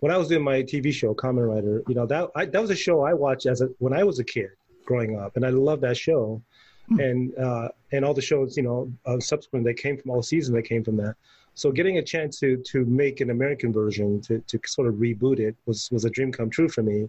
when 0.00 0.12
I 0.12 0.16
was 0.16 0.28
doing 0.28 0.42
my 0.42 0.62
TV 0.62 0.92
show 0.92 1.14
Kamen 1.14 1.48
Rider, 1.48 1.82
you 1.88 1.94
know 1.94 2.06
that 2.06 2.30
I, 2.34 2.46
that 2.46 2.60
was 2.60 2.70
a 2.70 2.76
show 2.76 3.02
I 3.02 3.14
watched 3.14 3.46
as 3.46 3.60
a 3.60 3.66
when 3.78 3.92
I 3.92 4.04
was 4.04 4.18
a 4.18 4.24
kid 4.24 4.50
growing 4.84 5.18
up, 5.18 5.36
and 5.36 5.46
I 5.46 5.50
loved 5.50 5.82
that 5.82 5.96
show, 5.96 6.42
Hmm. 6.88 7.00
and 7.00 7.38
uh, 7.38 7.68
and 7.92 8.04
all 8.04 8.14
the 8.14 8.22
shows 8.22 8.56
you 8.56 8.62
know 8.62 8.92
uh, 9.06 9.20
subsequent 9.20 9.64
that 9.66 9.74
came 9.74 9.96
from 9.96 10.10
all 10.10 10.22
seasons 10.22 10.54
that 10.54 10.62
came 10.62 10.82
from 10.82 10.96
that. 10.96 11.14
So 11.54 11.70
getting 11.70 11.98
a 11.98 12.02
chance 12.02 12.38
to 12.40 12.56
to 12.56 12.84
make 12.84 13.20
an 13.20 13.30
American 13.30 13.72
version 13.72 14.20
to 14.22 14.40
to 14.40 14.60
sort 14.66 14.88
of 14.88 14.94
reboot 14.94 15.38
it 15.38 15.54
was 15.66 15.90
was 15.92 16.04
a 16.04 16.10
dream 16.10 16.32
come 16.32 16.50
true 16.50 16.68
for 16.68 16.82
me. 16.82 17.08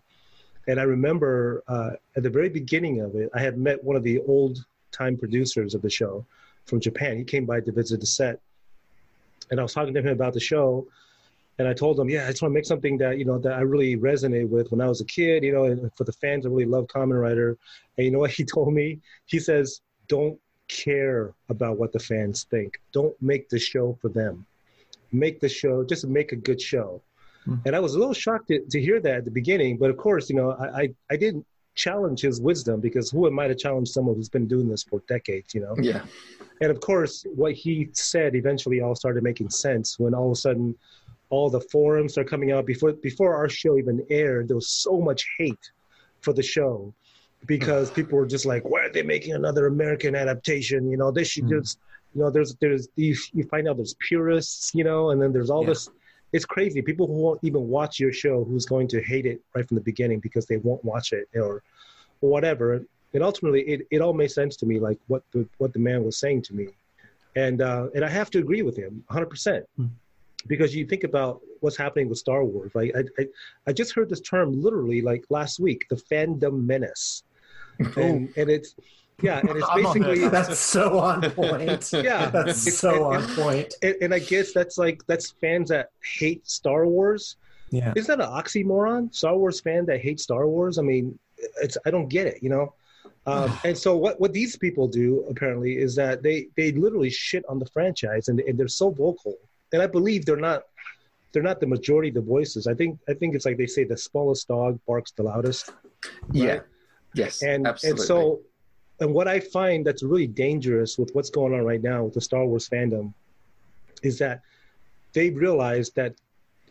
And 0.67 0.80
I 0.80 0.84
remember 0.84 1.63
uh, 1.67 1.91
at 2.15 2.24
the 2.24 2.30
very 2.30 2.49
beginning 2.49 3.01
of 3.01 3.15
it, 3.15 3.30
I 3.34 3.39
had 3.39 3.57
met 3.57 3.84
one 3.84 3.97
of 3.97 4.03
the 4.03 4.19
old 4.19 4.63
time 4.91 5.17
producers 5.17 5.74
of 5.74 5.82
the 5.82 5.89
show 5.89 6.26
from 6.66 6.80
Japan. 6.80 7.18
He 7.18 7.24
came 7.24 7.45
by 7.45 7.61
to 7.61 7.72
visit 7.72 7.99
the 7.99 8.05
set, 8.05 8.39
and 9.51 9.59
I 9.59 9.64
was 9.64 9.74
talking 9.74 9.93
to 9.93 10.01
him 10.01 10.07
about 10.07 10.34
the 10.34 10.39
show. 10.39 10.88
And 11.59 11.68
I 11.68 11.74
told 11.74 11.99
him, 11.99 12.09
yeah, 12.09 12.26
I 12.26 12.32
just 12.32 12.41
want 12.41 12.51
to 12.51 12.55
make 12.55 12.66
something 12.66 12.97
that 12.97 13.20
you 13.20 13.26
know 13.26 13.38
that 13.38 13.53
I 13.53 13.61
really 13.61 13.95
resonate 13.95 14.49
with 14.49 14.72
when 14.72 14.82
I 14.82 14.88
was 14.88 15.01
a 15.01 15.05
kid. 15.05 15.43
You 15.43 15.53
know, 15.53 15.66
and 15.66 15.91
for 15.95 16.03
the 16.03 16.14
fans, 16.14 16.45
I 16.45 16.49
really 16.49 16.66
love 16.66 16.88
Kamen 16.88 17.22
Rider. 17.22 17.57
And 17.97 18.05
you 18.05 18.11
know 18.11 18.20
what 18.20 18.32
he 18.32 18.43
told 18.55 18.74
me? 18.74 18.99
He 19.28 19.39
says, 19.39 19.82
"Don't 20.07 20.39
care 20.68 21.34
about 21.49 21.78
what 21.78 21.91
the 21.91 21.99
fans 21.99 22.45
think. 22.49 22.80
Don't 22.91 23.20
make 23.22 23.49
the 23.49 23.59
show 23.59 23.97
for 24.01 24.09
them. 24.09 24.45
Make 25.11 25.39
the 25.39 25.49
show, 25.49 25.84
just 25.84 26.07
make 26.07 26.32
a 26.32 26.36
good 26.36 26.61
show. 26.61 27.01
Mm. 27.47 27.61
And 27.66 27.76
I 27.76 27.80
was 27.80 27.95
a 27.95 27.99
little 27.99 28.14
shocked 28.14 28.47
to, 28.47 28.61
to, 28.72 28.82
hear 28.82 28.99
that 29.01 29.18
at 29.18 29.26
the 29.26 29.32
beginning, 29.32 29.78
but 29.78 29.89
of 29.89 29.97
course, 29.97 30.30
you 30.30 30.36
know, 30.36 30.51
I, 30.51 30.82
I, 30.82 30.89
I, 31.11 31.18
didn't 31.18 31.45
challenge 31.76 32.21
his 32.21 32.39
wisdom 32.39 32.80
because 32.80 33.09
who 33.09 33.28
am 33.28 33.39
I 33.39 33.47
to 33.47 33.55
challenge 33.55 33.89
someone 33.89 34.15
who's 34.15 34.30
been 34.30 34.47
doing 34.47 34.69
this 34.69 34.84
for 34.84 35.01
decades, 35.07 35.53
you 35.53 35.61
know? 35.61 35.76
Yeah. 35.80 36.03
And 36.61 36.71
of 36.71 36.80
course, 36.80 37.26
what 37.36 37.53
he 37.53 37.89
said 37.93 38.36
eventually 38.36 38.82
all 38.82 38.95
started 38.95 39.24
making 39.24 39.49
sense 39.49 39.99
when 39.99 40.13
all 40.13 40.28
of 40.28 40.34
a 40.34 40.36
sudden 40.36 40.76
all 41.30 41.49
the 41.49 41.61
forums 41.61 42.17
are 42.17 42.24
coming 42.24 42.51
out 42.51 42.65
before 42.65 42.93
before 42.93 43.36
our 43.36 43.49
show 43.49 43.78
even 43.78 44.05
aired. 44.09 44.47
There 44.47 44.55
was 44.55 44.69
so 44.69 45.01
much 45.01 45.26
hate 45.39 45.71
for 46.21 46.32
the 46.32 46.43
show 46.43 46.93
because 47.45 47.91
people 47.91 48.17
were 48.17 48.26
just 48.26 48.45
like, 48.45 48.63
why 48.63 48.82
are 48.86 48.91
they 48.91 49.03
making 49.03 49.34
another 49.34 49.67
American 49.67 50.15
adaptation? 50.15 50.89
You 50.89 50.97
know, 50.97 51.11
they 51.11 51.24
should 51.24 51.45
mm. 51.45 51.59
just, 51.59 51.80
you 52.15 52.21
know, 52.21 52.30
there's, 52.30 52.55
there's, 52.55 52.88
you, 52.95 53.15
you, 53.34 53.43
find 53.45 53.67
out 53.67 53.78
there's 53.78 53.95
purists, 53.95 54.74
you 54.74 54.84
know, 54.84 55.09
and 55.09 55.21
then 55.21 55.34
there's 55.34 55.49
all 55.49 55.63
yeah. 55.63 55.69
this. 55.69 55.89
It's 56.34 56.45
crazy. 56.45 56.81
People 56.81 57.07
who 57.07 57.13
won't 57.13 57.39
even 57.43 57.67
watch 57.67 57.99
your 57.99 58.11
show 58.11 58.43
who's 58.43 58.65
going 58.65 58.88
to 58.89 59.01
hate 59.01 59.25
it 59.25 59.41
right 59.55 59.67
from 59.67 59.75
the 59.75 59.81
beginning 59.81 60.19
because 60.19 60.45
they 60.45 60.57
won't 60.57 60.84
watch 60.84 61.13
it 61.13 61.29
or, 61.36 61.63
or 62.21 62.29
whatever. 62.29 62.84
And 63.13 63.23
ultimately, 63.23 63.61
it, 63.61 63.88
it 63.91 64.01
all 64.01 64.13
made 64.13 64.31
sense 64.31 64.55
to 64.57 64.65
me, 64.65 64.79
like 64.79 64.97
what 65.07 65.23
the, 65.31 65.47
what 65.59 65.73
the 65.73 65.79
man 65.79 66.03
was 66.03 66.17
saying 66.17 66.41
to 66.43 66.53
me. 66.53 66.67
And, 67.36 67.61
uh, 67.61 67.88
and 67.95 68.03
I 68.03 68.09
have 68.09 68.29
to 68.31 68.39
agree 68.39 68.63
with 68.63 68.75
him 68.75 69.03
100%. 69.11 69.63
Mm. 69.79 69.89
Because 70.45 70.75
you 70.75 70.86
think 70.86 71.05
about 71.05 71.39
what's 71.61 71.77
happening 71.77 72.09
with 72.09 72.17
Star 72.17 72.43
Wars, 72.43 72.71
right? 72.75 72.91
I, 72.93 73.03
I, 73.21 73.27
I 73.67 73.71
just 73.71 73.93
heard 73.93 74.09
this 74.09 74.19
term 74.19 74.61
literally 74.61 75.01
like 75.01 75.23
last 75.29 75.57
week, 75.59 75.86
the 75.89 75.95
fandom 75.95 76.65
menace 76.65 77.23
and, 77.95 78.29
and 78.38 78.49
it's 78.49 78.75
yeah, 79.22 79.39
and 79.39 79.49
it's 79.49 79.68
basically 79.76 80.28
that's 80.28 80.59
so 80.59 80.99
on 80.99 81.22
point. 81.32 81.91
Yeah, 81.93 82.30
that's 82.30 82.78
so 82.78 83.11
and, 83.11 83.24
on 83.24 83.36
point. 83.36 83.74
And, 83.82 83.95
and, 84.01 84.14
I 84.14 84.20
guess 84.20 84.53
that's 84.53 84.78
like 84.78 85.01
that's 85.07 85.32
fans 85.41 85.70
that 85.70 85.89
hate 86.18 86.47
Star 86.47 86.88
Wars. 86.88 87.38
Yeah, 87.70 87.93
isn't 87.95 88.18
that 88.18 88.26
an 88.26 88.34
oxymoron? 88.34 89.14
Star 89.14 89.38
Wars 89.38 89.61
fan 89.61 89.86
that 89.88 90.01
hates 90.01 90.24
Star 90.24 90.47
Wars. 90.47 90.78
I 90.78 90.82
mean, 90.82 91.18
it's 91.61 91.78
I 91.86 91.91
don't 91.91 92.07
get 92.07 92.28
it. 92.28 92.41
You 92.41 92.49
know. 92.49 92.74
Um, 93.26 93.57
and 93.64 93.78
so 93.78 93.95
what, 93.95 94.20
what 94.20 94.34
these 94.34 94.57
people 94.57 94.88
do 94.88 95.26
apparently 95.30 95.78
is 95.78 95.95
that 95.95 96.24
they, 96.24 96.47
they 96.57 96.74
literally 96.74 97.09
shit 97.09 97.45
on 97.47 97.57
the 97.57 97.66
franchise 97.68 98.28
and, 98.28 98.41
and 98.41 98.59
they're 98.59 98.68
so 98.68 98.89
vocal 98.91 99.38
and 99.74 99.82
I 99.82 99.88
believe 99.88 100.26
they're 100.26 100.38
not 100.38 100.64
they're 101.34 101.43
not 101.43 101.59
the 101.59 101.68
majority 101.68 102.09
of 102.09 102.16
the 102.16 102.22
voices. 102.22 102.68
I 102.68 102.76
think 102.76 102.99
I 103.09 103.14
think 103.14 103.36
it's 103.36 103.45
like 103.45 103.57
they 103.57 103.66
say 103.66 103.84
the 103.84 103.97
smallest 103.97 104.47
dog 104.47 104.80
barks 104.88 105.11
the 105.11 105.24
loudest. 105.24 105.72
Right? 106.03 106.11
Yeah. 106.32 106.59
Yes, 107.16 107.43
and 107.43 107.68
absolutely. 107.68 108.01
and 108.01 108.07
so, 108.07 108.41
and 109.04 109.14
what 109.14 109.28
I 109.28 109.41
find 109.41 109.86
that's 109.86 110.01
really 110.01 110.28
dangerous 110.28 110.97
with 110.97 111.14
what's 111.14 111.30
going 111.30 111.54
on 111.54 111.66
right 111.66 111.84
now 111.84 112.06
with 112.06 112.14
the 112.14 112.22
Star 112.22 112.45
Wars 112.45 112.70
fandom 112.70 113.14
is 114.01 114.18
that 114.20 114.41
they 115.12 115.30
realize 115.30 115.89
that 115.91 116.16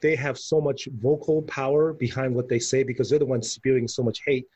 they 0.01 0.17
have 0.17 0.39
so 0.39 0.59
much 0.59 0.89
vocal 0.95 1.43
power 1.43 1.93
behind 1.93 2.35
what 2.35 2.49
they 2.49 2.59
say 2.59 2.85
because 2.85 3.11
they're 3.11 3.19
the 3.19 3.27
ones 3.27 3.53
spewing 3.53 3.87
so 3.87 4.03
much 4.03 4.23
hate, 4.25 4.49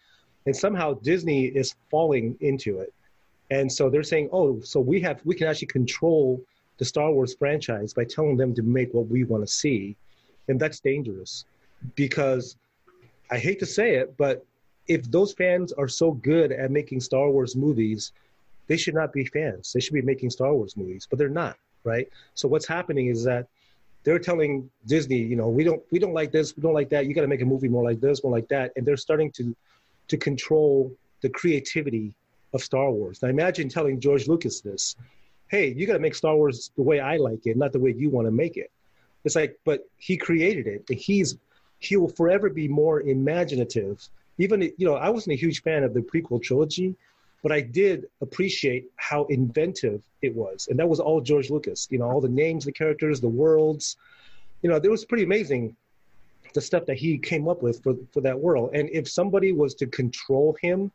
and 0.47 0.57
somehow 0.57 0.95
Disney 0.95 1.45
is 1.45 1.75
falling 1.91 2.35
into 2.41 2.81
it, 2.81 2.95
and 3.51 3.71
so 3.71 3.91
they're 3.91 4.03
saying, 4.03 4.31
oh, 4.33 4.59
so 4.63 4.81
we 4.81 4.99
have 5.03 5.21
we 5.27 5.35
can 5.35 5.47
actually 5.47 5.69
control 5.69 6.43
the 6.79 6.85
Star 6.85 7.13
Wars 7.13 7.35
franchise 7.35 7.93
by 7.93 8.05
telling 8.05 8.39
them 8.39 8.55
to 8.55 8.63
make 8.63 8.95
what 8.95 9.07
we 9.09 9.25
want 9.25 9.47
to 9.47 9.53
see, 9.53 9.97
and 10.49 10.59
that's 10.59 10.81
dangerous 10.81 11.45
because 11.95 12.57
I 13.31 13.37
hate 13.37 13.59
to 13.59 13.67
say 13.67 13.97
it, 13.97 14.17
but 14.17 14.47
if 14.89 15.11
those 15.11 15.33
fans 15.33 15.73
are 15.73 15.89
so 15.89 16.13
good 16.13 16.53
at 16.53 16.71
making 16.71 17.01
Star 17.01 17.31
Wars 17.31 17.57
movies, 17.57 18.13
they 18.67 18.77
should 18.77 18.95
not 18.95 19.13
be 19.13 19.25
fans. 19.25 19.73
They 19.73 19.81
should 19.81 19.95
be 19.95 20.03
making 20.03 20.31
Star 20.31 20.55
Wars 20.55 20.77
movies, 20.77 21.07
but 21.09 21.19
they're 21.19 21.29
not, 21.29 21.57
right? 21.85 22.09
So 22.35 22.49
what's 22.49 22.67
happening 22.67 23.09
is 23.09 23.25
that 23.25 23.47
they're 24.05 24.19
telling 24.19 24.71
Disney, 24.87 25.19
you 25.19 25.37
know, 25.37 25.49
we 25.49 25.65
don't 25.65 25.83
we 25.91 25.99
don't 25.99 26.15
like 26.15 26.31
this, 26.31 26.57
we 26.57 26.63
don't 26.63 26.75
like 26.75 26.91
that. 26.91 27.07
You 27.07 27.15
got 27.15 27.23
to 27.23 27.29
make 27.29 27.43
a 27.43 27.47
movie 27.47 27.69
more 27.69 27.83
like 27.83 28.01
this, 28.01 28.23
more 28.23 28.33
like 28.33 28.49
that, 28.49 28.73
and 28.77 28.87
they're 28.87 28.97
starting 28.97 29.31
to 29.33 29.55
to 30.09 30.17
control 30.17 30.93
the 31.23 31.29
creativity 31.29 32.15
of 32.53 32.63
Star 32.63 32.91
Wars. 32.91 33.21
Now 33.23 33.29
imagine 33.29 33.69
telling 33.69 33.99
George 33.99 34.29
Lucas 34.29 34.61
this, 34.61 34.95
"Hey, 35.49 35.75
you 35.77 35.87
got 35.87 35.95
to 35.95 35.99
make 35.99 36.15
Star 36.15 36.37
Wars 36.37 36.71
the 36.77 36.83
way 36.83 37.01
I 37.01 37.17
like 37.17 37.47
it, 37.47 37.57
not 37.57 37.73
the 37.73 37.81
way 37.81 37.93
you 37.97 38.09
want 38.11 38.27
to 38.27 38.33
make 38.33 38.57
it." 38.57 38.71
It's 39.25 39.35
like, 39.35 39.59
but 39.65 39.89
he 39.99 40.17
created 40.17 40.69
it, 40.69 40.85
and 40.89 40.99
he's 40.99 41.37
he 41.81 41.97
will 41.97 42.09
forever 42.09 42.49
be 42.49 42.69
more 42.69 43.01
imaginative 43.03 44.09
even 44.39 44.63
you 44.63 44.87
know 44.87 44.95
I 44.95 45.09
wasn't 45.09 45.35
a 45.35 45.37
huge 45.37 45.63
fan 45.63 45.85
of 45.85 45.95
the 45.95 46.01
prequel 46.01 46.43
trilogy, 46.43 46.95
but 47.43 47.53
I 47.53 47.61
did 47.61 48.07
appreciate 48.21 48.87
how 48.97 49.25
inventive 49.27 50.03
it 50.23 50.35
was, 50.35 50.69
and 50.69 50.79
that 50.79 50.89
was 50.89 51.01
all 51.01 51.21
George 51.21 51.51
Lucas. 51.51 51.89
You 51.91 51.99
know, 51.99 52.07
all 52.07 52.21
the 52.21 52.29
names, 52.29 52.65
the 52.65 52.73
characters, 52.73 53.21
the 53.21 53.29
worlds. 53.29 53.97
You 54.63 54.71
know, 54.71 54.77
it 54.77 54.91
was 54.91 55.05
pretty 55.05 55.25
amazing 55.25 55.77
the 56.55 56.61
stuff 56.61 56.87
that 56.87 56.97
he 56.97 57.19
came 57.19 57.49
up 57.49 57.63
with 57.63 57.83
for 57.83 57.95
for 58.13 58.21
that 58.23 58.39
world. 58.39 58.71
And 58.73 58.89
if 58.91 59.09
somebody 59.09 59.53
was 59.53 59.75
to 59.77 59.87
control 59.87 60.57
him 60.61 60.91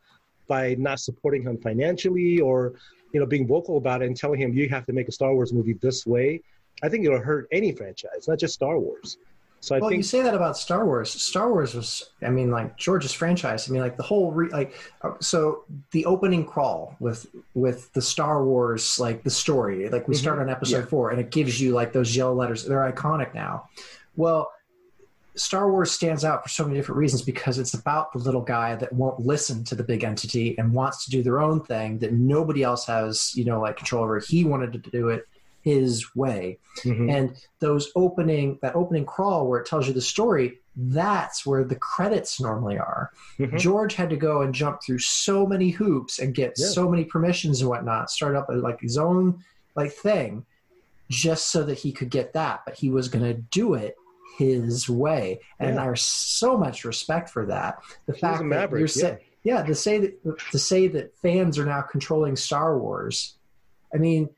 by 0.47 0.75
not 0.77 0.99
supporting 0.99 1.43
him 1.43 1.57
financially 1.57 2.39
or 2.39 2.73
you 3.13 3.19
know 3.19 3.25
being 3.25 3.47
vocal 3.47 3.77
about 3.77 4.01
it 4.01 4.07
and 4.07 4.17
telling 4.17 4.39
him 4.41 4.53
you 4.53 4.67
have 4.69 4.85
to 4.87 4.93
make 4.93 5.07
a 5.07 5.11
Star 5.11 5.33
Wars 5.33 5.53
movie 5.53 5.77
this 5.81 6.05
way, 6.05 6.41
I 6.83 6.89
think 6.89 7.05
it'll 7.05 7.19
hurt 7.19 7.47
any 7.51 7.71
franchise, 7.71 8.27
not 8.27 8.39
just 8.39 8.53
Star 8.53 8.77
Wars. 8.77 9.17
So 9.61 9.75
I 9.75 9.79
well, 9.79 9.89
think 9.89 9.99
you 9.99 10.03
say 10.03 10.23
that 10.23 10.33
about 10.33 10.57
Star 10.57 10.85
Wars. 10.87 11.11
Star 11.11 11.51
Wars 11.51 11.75
was, 11.75 12.09
I 12.23 12.29
mean, 12.29 12.49
like 12.49 12.77
George's 12.77 13.13
franchise. 13.13 13.69
I 13.69 13.71
mean, 13.71 13.83
like 13.83 13.95
the 13.95 14.01
whole, 14.01 14.31
re, 14.31 14.49
like, 14.49 14.73
uh, 15.03 15.11
so 15.19 15.65
the 15.91 16.03
opening 16.07 16.45
crawl 16.45 16.95
with 16.99 17.27
with 17.53 17.93
the 17.93 18.01
Star 18.01 18.43
Wars, 18.43 18.99
like 18.99 19.23
the 19.23 19.29
story, 19.29 19.87
like 19.89 20.07
we 20.07 20.15
mm-hmm. 20.15 20.21
start 20.21 20.39
on 20.39 20.49
episode 20.49 20.79
yeah. 20.79 20.85
four, 20.85 21.11
and 21.11 21.19
it 21.21 21.29
gives 21.29 21.61
you 21.61 21.73
like 21.73 21.93
those 21.93 22.15
yellow 22.15 22.33
letters. 22.33 22.65
They're 22.65 22.91
iconic 22.91 23.35
now. 23.35 23.69
Well, 24.15 24.51
Star 25.35 25.71
Wars 25.71 25.91
stands 25.91 26.25
out 26.25 26.41
for 26.41 26.49
so 26.49 26.63
many 26.63 26.77
different 26.77 26.97
reasons 26.97 27.21
because 27.21 27.59
it's 27.59 27.75
about 27.75 28.11
the 28.13 28.19
little 28.19 28.41
guy 28.41 28.75
that 28.75 28.91
won't 28.91 29.19
listen 29.19 29.63
to 29.65 29.75
the 29.75 29.83
big 29.83 30.03
entity 30.03 30.57
and 30.57 30.73
wants 30.73 31.05
to 31.05 31.11
do 31.11 31.21
their 31.21 31.39
own 31.39 31.63
thing 31.63 31.99
that 31.99 32.13
nobody 32.13 32.63
else 32.63 32.87
has, 32.87 33.31
you 33.35 33.45
know, 33.45 33.61
like 33.61 33.77
control 33.77 34.03
over. 34.03 34.19
He 34.19 34.43
wanted 34.43 34.73
to 34.73 34.79
do 34.89 35.09
it 35.09 35.27
his 35.61 36.15
way. 36.15 36.57
Mm-hmm. 36.83 37.09
And 37.09 37.35
those 37.59 37.91
opening 37.95 38.59
that 38.61 38.75
opening 38.75 39.05
crawl 39.05 39.47
where 39.47 39.59
it 39.59 39.67
tells 39.67 39.87
you 39.87 39.93
the 39.93 40.01
story, 40.01 40.59
that's 40.75 41.45
where 41.45 41.63
the 41.63 41.75
credits 41.75 42.39
normally 42.39 42.77
are. 42.77 43.11
Mm-hmm. 43.37 43.57
George 43.57 43.95
had 43.95 44.09
to 44.09 44.17
go 44.17 44.41
and 44.41 44.53
jump 44.53 44.81
through 44.83 44.99
so 44.99 45.45
many 45.45 45.69
hoops 45.69 46.19
and 46.19 46.33
get 46.33 46.53
yeah. 46.57 46.67
so 46.67 46.89
many 46.89 47.05
permissions 47.05 47.61
and 47.61 47.69
whatnot, 47.69 48.09
start 48.09 48.35
up 48.35 48.47
like 48.49 48.79
his 48.81 48.97
own 48.97 49.43
like 49.75 49.91
thing, 49.91 50.45
just 51.09 51.51
so 51.51 51.63
that 51.63 51.77
he 51.77 51.91
could 51.91 52.09
get 52.09 52.33
that. 52.33 52.61
But 52.65 52.75
he 52.75 52.89
was 52.89 53.09
going 53.09 53.25
to 53.25 53.33
do 53.33 53.73
it 53.73 53.95
his 54.37 54.89
way, 54.89 55.39
and 55.59 55.75
yeah. 55.75 55.83
I 55.83 55.85
have 55.85 55.99
so 55.99 56.57
much 56.57 56.85
respect 56.85 57.29
for 57.29 57.45
that. 57.47 57.79
The 58.05 58.13
he 58.13 58.19
fact 58.19 58.49
that 58.49 58.71
you're 58.71 58.87
saying, 58.87 59.19
yeah. 59.43 59.59
yeah, 59.59 59.63
to 59.63 59.75
say 59.75 59.99
that 59.99 60.39
to 60.51 60.59
say 60.59 60.87
that 60.87 61.15
fans 61.17 61.59
are 61.59 61.65
now 61.65 61.81
controlling 61.81 62.35
Star 62.35 62.79
Wars. 62.79 63.35
I 63.93 63.97
mean, 63.97 64.29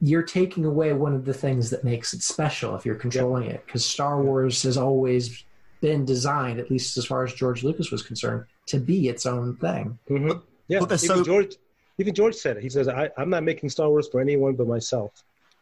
you're 0.00 0.22
taking 0.22 0.64
away 0.64 0.92
one 0.92 1.14
of 1.14 1.24
the 1.24 1.34
things 1.34 1.70
that 1.70 1.84
makes 1.84 2.14
it 2.14 2.22
special 2.22 2.76
if 2.76 2.86
you're 2.86 2.94
controlling 2.94 3.44
it 3.50 3.64
because 3.66 3.84
star 3.84 4.22
wars 4.22 4.62
has 4.62 4.76
always 4.76 5.44
been 5.80 6.04
designed 6.04 6.58
at 6.58 6.70
least 6.70 6.96
as 6.96 7.04
far 7.04 7.24
as 7.24 7.32
george 7.34 7.62
lucas 7.64 7.90
was 7.90 8.02
concerned 8.02 8.44
to 8.66 8.78
be 8.78 9.08
its 9.08 9.26
own 9.26 9.56
thing 9.56 9.98
mm-hmm. 10.08 10.38
yeah 10.68 10.82
even, 10.82 10.98
so- 10.98 11.24
george, 11.24 11.56
even 11.98 12.14
george 12.14 12.34
said 12.34 12.56
it 12.56 12.62
he 12.62 12.68
says 12.68 12.88
I, 12.88 13.10
am 13.16 13.30
not 13.30 13.42
making 13.42 13.68
star 13.68 13.88
wars 13.88 14.08
for 14.08 14.20
anyone 14.20 14.54
but 14.54 14.66
myself 14.66 15.12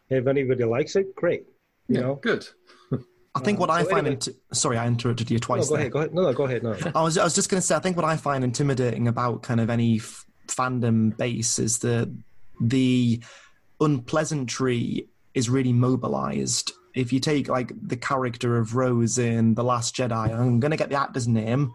and 0.09 0.19
if 0.19 0.27
anybody 0.27 0.63
likes 0.63 0.95
it 0.95 1.15
great 1.15 1.45
you 1.87 1.95
yeah, 1.95 2.01
know 2.01 2.15
good 2.15 2.47
I 3.35 3.39
think 3.39 3.59
what 3.59 3.69
uh, 3.69 3.73
I 3.73 3.83
so 3.83 3.89
find. 3.89 4.07
Anyway. 4.07 4.19
Inti- 4.19 4.35
Sorry, 4.51 4.77
I 4.79 4.87
interrupted 4.87 5.29
you 5.29 5.37
twice. 5.37 5.69
No, 5.69 5.69
go 5.69 5.75
there. 5.75 5.81
ahead. 5.81 5.91
Go 5.91 5.99
ahead. 5.99 6.13
No, 6.15 6.21
no, 6.23 6.33
go 6.33 6.43
ahead. 6.45 6.63
No. 6.63 6.75
I 6.95 7.03
was. 7.03 7.19
I 7.19 7.23
was 7.23 7.35
just 7.35 7.51
going 7.51 7.61
to 7.61 7.65
say. 7.65 7.75
I 7.75 7.79
think 7.79 7.95
what 7.95 8.05
I 8.05 8.17
find 8.17 8.43
intimidating 8.43 9.07
about 9.07 9.43
kind 9.43 9.59
of 9.59 9.69
any 9.69 9.97
f- 9.97 10.25
fandom 10.47 11.15
base 11.15 11.59
is 11.59 11.77
the 11.77 12.11
the 12.59 13.21
unpleasantry 13.79 15.07
is 15.33 15.49
really 15.49 15.73
mobilized. 15.73 16.71
If 16.95 17.13
you 17.13 17.19
take 17.19 17.47
like 17.47 17.71
the 17.79 17.97
character 17.97 18.57
of 18.57 18.75
Rose 18.75 19.17
in 19.17 19.53
The 19.55 19.63
Last 19.63 19.95
Jedi, 19.95 20.33
I'm 20.33 20.59
going 20.59 20.71
to 20.71 20.77
get 20.77 20.89
the 20.89 20.99
actor's 20.99 21.27
name. 21.27 21.73